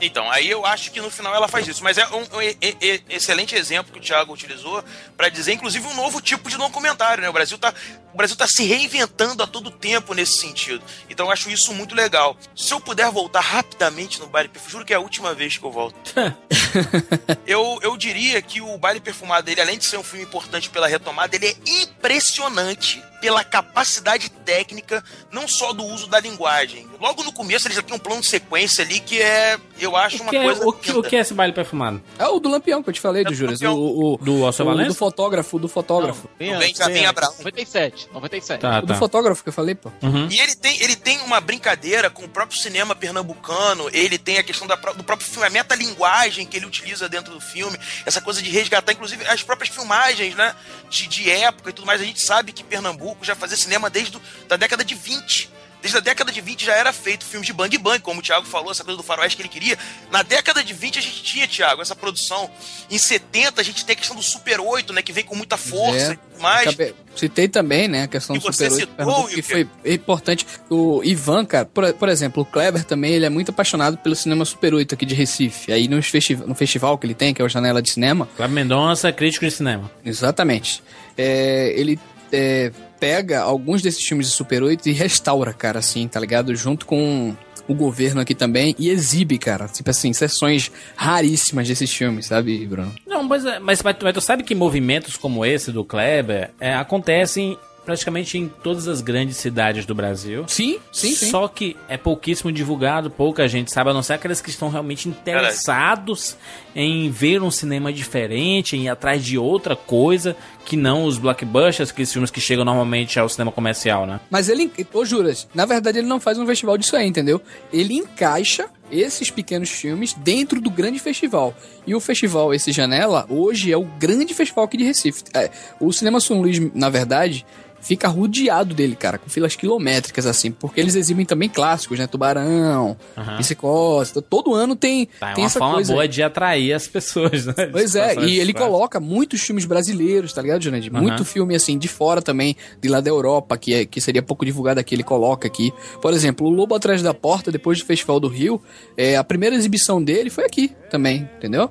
Então, 0.00 0.30
aí 0.30 0.48
eu 0.48 0.64
acho 0.64 0.90
que 0.90 1.00
no 1.00 1.10
final 1.10 1.34
ela 1.34 1.46
faz 1.48 1.66
isso. 1.68 1.84
Mas 1.84 1.98
é 1.98 2.06
um, 2.08 2.26
um 2.36 2.42
e- 2.42 2.56
e- 2.60 3.02
excelente 3.10 3.54
exemplo 3.54 3.92
que 3.92 3.98
o 3.98 4.02
Thiago 4.02 4.32
utilizou 4.32 4.82
para 5.16 5.28
dizer, 5.28 5.52
inclusive, 5.52 5.86
um 5.86 5.94
novo 5.94 6.20
tipo 6.20 6.48
de 6.48 6.56
documentário, 6.56 7.22
né? 7.22 7.28
O 7.28 7.32
Brasil 7.32 7.58
tá, 7.58 7.72
o 8.12 8.16
Brasil 8.16 8.36
tá 8.36 8.46
se 8.46 8.64
reinventando 8.64 9.42
a 9.42 9.46
todo 9.46 9.70
tempo 9.70 10.14
nesse 10.14 10.38
sentido. 10.38 10.82
Então 11.08 11.26
eu 11.26 11.32
acho 11.32 11.50
isso 11.50 11.72
muito 11.72 11.94
legal. 11.94 12.36
Se 12.54 12.72
eu 12.72 12.80
puder 12.80 13.10
voltar 13.10 13.40
rapidamente 13.40 14.18
no 14.20 14.26
Baile 14.26 14.48
Perfumado, 14.48 14.72
juro 14.72 14.84
que 14.84 14.92
é 14.92 14.96
a 14.96 15.00
última 15.00 15.34
vez 15.34 15.56
que 15.56 15.64
eu 15.64 15.70
volto. 15.70 15.96
eu, 17.46 17.78
eu 17.82 17.96
diria 17.96 18.40
que 18.42 18.60
o 18.60 18.76
Baile 18.78 19.00
Perfumado 19.00 19.46
dele, 19.46 19.60
além 19.60 19.78
de 19.78 19.84
ser 19.84 19.96
um 19.98 20.02
filme 20.02 20.24
importante 20.24 20.70
pela 20.70 20.86
retomada, 20.88 21.34
ele 21.36 21.46
é 21.46 21.56
impressionante 21.82 23.02
pela 23.20 23.44
capacidade 23.44 24.30
técnica, 24.30 25.04
não 25.30 25.46
só 25.46 25.74
do 25.74 25.84
uso 25.84 26.06
da 26.06 26.18
linguagem. 26.18 26.88
Logo 26.98 27.22
no 27.22 27.30
começo 27.32 27.68
ele 27.68 27.74
já 27.74 27.82
tem 27.82 27.94
um 27.94 27.98
plano 27.98 28.22
de 28.22 28.26
sequência 28.26 28.82
ali 28.82 28.98
que 28.98 29.20
é, 29.20 29.58
eu 29.78 29.94
acho 29.94 30.18
O 30.18 30.22
uma 30.22 30.34
é, 30.34 30.42
coisa 30.42 30.66
o, 30.66 30.72
que, 30.72 30.90
o 30.92 31.02
que 31.02 31.16
é 31.16 31.20
esse 31.20 31.34
baile 31.34 31.52
perfumado? 31.52 32.02
É 32.18 32.26
o 32.26 32.40
do 32.40 32.48
Lampião 32.48 32.82
que 32.82 32.88
eu 32.88 32.94
te 32.94 33.00
falei, 33.00 33.22
do 33.22 33.34
do. 33.34 33.46
Lampião. 33.46 33.74
O, 33.74 34.14
o, 34.14 34.16
Do 34.16 34.44
Alceu 34.46 34.64
o 34.64 34.68
Valença? 34.68 34.88
do 34.88 34.94
fotógrafo, 34.94 35.58
do 35.58 35.68
fotógrafo. 35.68 36.30
Bem 36.38 36.56
Bem- 36.58 36.74
já 36.74 36.86
bem 36.86 36.94
bem. 36.94 37.06
Abraão. 37.06 37.34
97, 37.38 37.99
97. 38.12 38.60
Tá, 38.60 38.78
O 38.78 38.82
do 38.82 38.88
tá. 38.88 38.94
fotógrafo 38.94 39.42
que 39.42 39.48
eu 39.48 39.52
falei, 39.52 39.74
pô. 39.74 39.90
Uhum. 40.02 40.28
E 40.30 40.40
ele 40.40 40.54
tem, 40.54 40.80
ele 40.82 40.96
tem 40.96 41.18
uma 41.20 41.40
brincadeira 41.40 42.10
com 42.10 42.24
o 42.24 42.28
próprio 42.28 42.58
cinema 42.58 42.94
pernambucano, 42.94 43.88
ele 43.92 44.18
tem 44.18 44.38
a 44.38 44.42
questão 44.42 44.66
da, 44.66 44.76
do 44.76 45.04
próprio 45.04 45.28
filme, 45.28 45.46
a 45.46 45.50
metalinguagem 45.50 46.46
que 46.46 46.56
ele 46.56 46.66
utiliza 46.66 47.08
dentro 47.08 47.32
do 47.32 47.40
filme, 47.40 47.78
essa 48.06 48.20
coisa 48.20 48.42
de 48.42 48.50
resgatar, 48.50 48.92
inclusive, 48.92 49.26
as 49.26 49.42
próprias 49.42 49.74
filmagens, 49.74 50.34
né? 50.34 50.54
De, 50.88 51.06
de 51.06 51.30
época 51.30 51.70
e 51.70 51.72
tudo 51.72 51.86
mais. 51.86 52.00
A 52.00 52.04
gente 52.04 52.20
sabe 52.20 52.52
que 52.52 52.64
Pernambuco 52.64 53.24
já 53.24 53.34
fazia 53.34 53.56
cinema 53.56 53.90
desde 53.90 54.12
do, 54.12 54.22
da 54.48 54.56
década 54.56 54.84
de 54.84 54.94
20. 54.94 55.50
Desde 55.80 55.96
a 55.96 56.00
década 56.00 56.30
de 56.30 56.40
20 56.40 56.64
já 56.66 56.74
era 56.74 56.92
feito 56.92 57.24
filmes 57.24 57.46
de 57.46 57.52
bang 57.52 57.76
bang, 57.78 57.98
como 58.00 58.20
o 58.20 58.22
Thiago 58.22 58.46
falou, 58.46 58.70
essa 58.70 58.84
coisa 58.84 58.96
do 58.98 59.02
faroeste 59.02 59.36
que 59.36 59.42
ele 59.42 59.48
queria. 59.48 59.78
Na 60.10 60.22
década 60.22 60.62
de 60.62 60.74
20 60.74 60.98
a 60.98 61.02
gente 61.02 61.22
tinha, 61.22 61.48
Thiago, 61.48 61.80
essa 61.80 61.96
produção. 61.96 62.50
Em 62.90 62.98
70 62.98 63.60
a 63.60 63.64
gente 63.64 63.84
tem 63.84 63.94
a 63.94 63.96
questão 63.96 64.14
do 64.16 64.22
Super 64.22 64.60
8, 64.60 64.92
né? 64.92 65.00
Que 65.02 65.12
vem 65.12 65.24
com 65.24 65.34
muita 65.34 65.56
força 65.56 66.10
É. 66.10 66.12
e 66.12 66.16
tudo 66.16 66.42
mais. 66.42 66.68
Acabei- 66.68 66.94
Citei 67.16 67.48
também, 67.48 67.88
né, 67.88 68.04
a 68.04 68.06
questão 68.08 68.36
E 68.36 68.38
do 68.38 68.52
Super 68.52 68.70
8 68.70 68.80
citou, 68.80 68.94
Pernambuco, 68.94 69.28
que 69.28 69.42
foi 69.42 69.68
importante. 69.84 70.46
O 70.68 71.02
Ivan, 71.02 71.44
cara, 71.44 71.64
por, 71.66 71.92
por 71.94 72.08
exemplo, 72.08 72.42
o 72.42 72.46
Kleber 72.46 72.84
também, 72.84 73.12
ele 73.14 73.26
é 73.26 73.30
muito 73.30 73.50
apaixonado 73.50 73.98
pelo 73.98 74.14
cinema 74.14 74.44
Super 74.44 74.72
8 74.74 74.94
aqui 74.94 75.04
de 75.04 75.14
Recife. 75.14 75.72
Aí 75.72 75.88
nos 75.88 76.06
festi 76.06 76.36
no 76.36 76.54
festival 76.54 76.96
que 76.98 77.06
ele 77.06 77.14
tem, 77.14 77.34
que 77.34 77.42
é 77.42 77.44
o 77.44 77.48
Janela 77.48 77.82
de 77.82 77.90
Cinema, 77.90 78.28
Cláudio 78.36 78.54
Mendonça, 78.54 79.10
crítico 79.12 79.44
de 79.44 79.50
cinema. 79.50 79.90
exatamente, 80.04 80.82
é, 81.18 81.72
ele 81.76 81.98
é, 82.32 82.70
pega 83.00 83.40
alguns 83.40 83.82
desses 83.82 84.04
filmes 84.06 84.26
de 84.28 84.32
Super 84.34 84.62
8 84.62 84.88
e 84.88 84.92
restaura, 84.92 85.52
cara, 85.52 85.78
assim, 85.80 86.06
tá 86.06 86.20
ligado? 86.20 86.54
Junto 86.54 86.84
com 86.86 87.34
o 87.66 87.74
governo 87.74 88.20
aqui 88.20 88.34
também 88.34 88.74
e 88.78 88.88
exibe, 88.90 89.38
cara, 89.38 89.66
tipo 89.68 89.88
assim, 89.90 90.12
sessões 90.12 90.70
raríssimas 90.96 91.66
desses 91.66 91.92
filmes, 91.92 92.26
sabe, 92.26 92.66
Bruno? 92.66 92.92
Não, 93.06 93.22
mas, 93.22 93.44
é- 93.44 93.58
mas, 93.58 93.82
mas, 93.82 93.96
tu- 93.96 94.04
mas 94.04 94.14
tu 94.14 94.20
sabe 94.20 94.42
que 94.42 94.54
movimentos 94.54 95.16
como 95.16 95.44
esse 95.46 95.70
do 95.72 95.84
Kleber 95.84 96.50
é, 96.60 96.74
acontecem 96.74 97.56
praticamente 97.84 98.36
em 98.38 98.46
todas 98.48 98.86
as 98.86 99.00
grandes 99.00 99.36
cidades 99.38 99.86
do 99.86 99.94
Brasil. 99.94 100.44
Sim, 100.46 100.78
sim, 100.92 101.14
sim. 101.14 101.30
Só 101.30 101.48
que 101.48 101.76
é 101.88 101.96
pouquíssimo 101.96 102.52
divulgado, 102.52 103.10
pouca 103.10 103.48
gente 103.48 103.72
sabe, 103.72 103.90
a 103.90 103.94
não 103.94 104.02
ser 104.02 104.12
aqueles 104.14 104.40
que 104.40 104.50
estão 104.50 104.68
realmente 104.68 105.08
interessados 105.08 106.36
em 106.74 107.10
ver 107.10 107.42
um 107.42 107.50
cinema 107.50 107.92
diferente, 107.92 108.76
em 108.76 108.84
ir 108.84 108.88
atrás 108.88 109.24
de 109.24 109.36
outra 109.36 109.74
coisa 109.74 110.36
que 110.64 110.76
não 110.76 111.04
os 111.04 111.18
blockbusters, 111.18 111.90
aqueles 111.90 112.12
filmes 112.12 112.30
que 112.30 112.40
chegam 112.40 112.64
normalmente 112.64 113.18
ao 113.18 113.28
cinema 113.28 113.50
comercial, 113.50 114.06
né? 114.06 114.20
Mas 114.30 114.48
ele, 114.48 114.70
ô 114.92 115.04
Juras, 115.04 115.48
na 115.54 115.66
verdade 115.66 115.98
ele 115.98 116.06
não 116.06 116.20
faz 116.20 116.38
um 116.38 116.46
festival 116.46 116.78
disso 116.78 116.96
aí, 116.96 117.06
entendeu? 117.06 117.40
Ele 117.72 117.94
encaixa 117.94 118.68
esses 118.90 119.30
pequenos 119.30 119.70
filmes 119.70 120.14
dentro 120.14 120.60
do 120.60 120.70
grande 120.70 120.98
festival. 120.98 121.54
E 121.86 121.94
o 121.94 122.00
festival, 122.00 122.52
esse 122.52 122.72
Janela, 122.72 123.26
hoje 123.28 123.72
é 123.72 123.76
o 123.76 123.84
grande 123.84 124.34
festival 124.34 124.64
aqui 124.64 124.76
de 124.76 124.84
Recife. 124.84 125.24
É, 125.34 125.50
o 125.78 125.92
Cinema 125.92 126.20
São 126.20 126.40
Luís, 126.40 126.58
na 126.74 126.88
verdade, 126.88 127.46
fica 127.80 128.08
rodeado 128.08 128.74
dele, 128.74 128.94
cara, 128.96 129.18
com 129.18 129.28
filas 129.30 129.56
quilométricas, 129.56 130.26
assim, 130.26 130.50
porque 130.50 130.80
eles 130.80 130.94
exibem 130.94 131.24
também 131.24 131.48
clássicos, 131.48 131.98
né? 131.98 132.06
Tubarão, 132.06 132.96
Aham. 133.16 133.36
Psicose, 133.38 134.20
todo 134.22 134.54
ano 134.54 134.76
tem, 134.76 135.06
Tá, 135.18 135.30
é 135.30 135.34
tem 135.34 135.44
uma 135.44 135.46
essa 135.46 135.58
forma 135.58 135.74
coisa. 135.74 135.92
boa 135.92 136.02
aí. 136.02 136.08
de 136.08 136.22
atrair 136.22 136.72
as 136.72 136.86
pessoas, 136.86 137.46
né? 137.46 137.54
Pois 137.72 137.94
é, 137.94 138.14
e 138.24 138.38
ele 138.38 138.52
coloca 138.52 139.00
muitos 139.00 139.40
filmes 139.40 139.64
brasileiros, 139.64 140.32
tá 140.32 140.42
ligado, 140.42 140.62
Jurandir? 140.62 140.92
Aham. 140.94 141.02
Muito 141.02 141.24
filme, 141.24 141.54
assim, 141.54 141.78
de 141.78 141.88
fora 141.88 142.20
também, 142.20 142.56
de 142.80 142.88
lá 142.88 143.00
da 143.00 143.10
Europa, 143.10 143.56
que, 143.56 143.74
é, 143.74 143.84
que 143.86 144.00
seria 144.00 144.22
pouco 144.22 144.44
divulgado 144.44 144.78
aqui, 144.80 144.94
ele 144.94 145.02
coloca 145.02 145.46
aqui. 145.46 145.72
Por 146.02 146.12
exemplo, 146.12 146.46
o 146.46 146.50
Lobo 146.50 146.74
Atrás 146.74 147.02
da 147.02 147.14
Porta, 147.14 147.50
depois 147.50 147.78
do 147.78 147.86
Festival 147.86 148.20
do 148.20 148.28
Rio, 148.28 148.60
é, 148.96 149.16
a 149.16 149.24
primeira 149.24 149.54
exibição 149.56 150.02
dele 150.02 150.30
foi 150.30 150.44
aqui 150.44 150.72
também, 150.90 151.28
entendeu? 151.36 151.70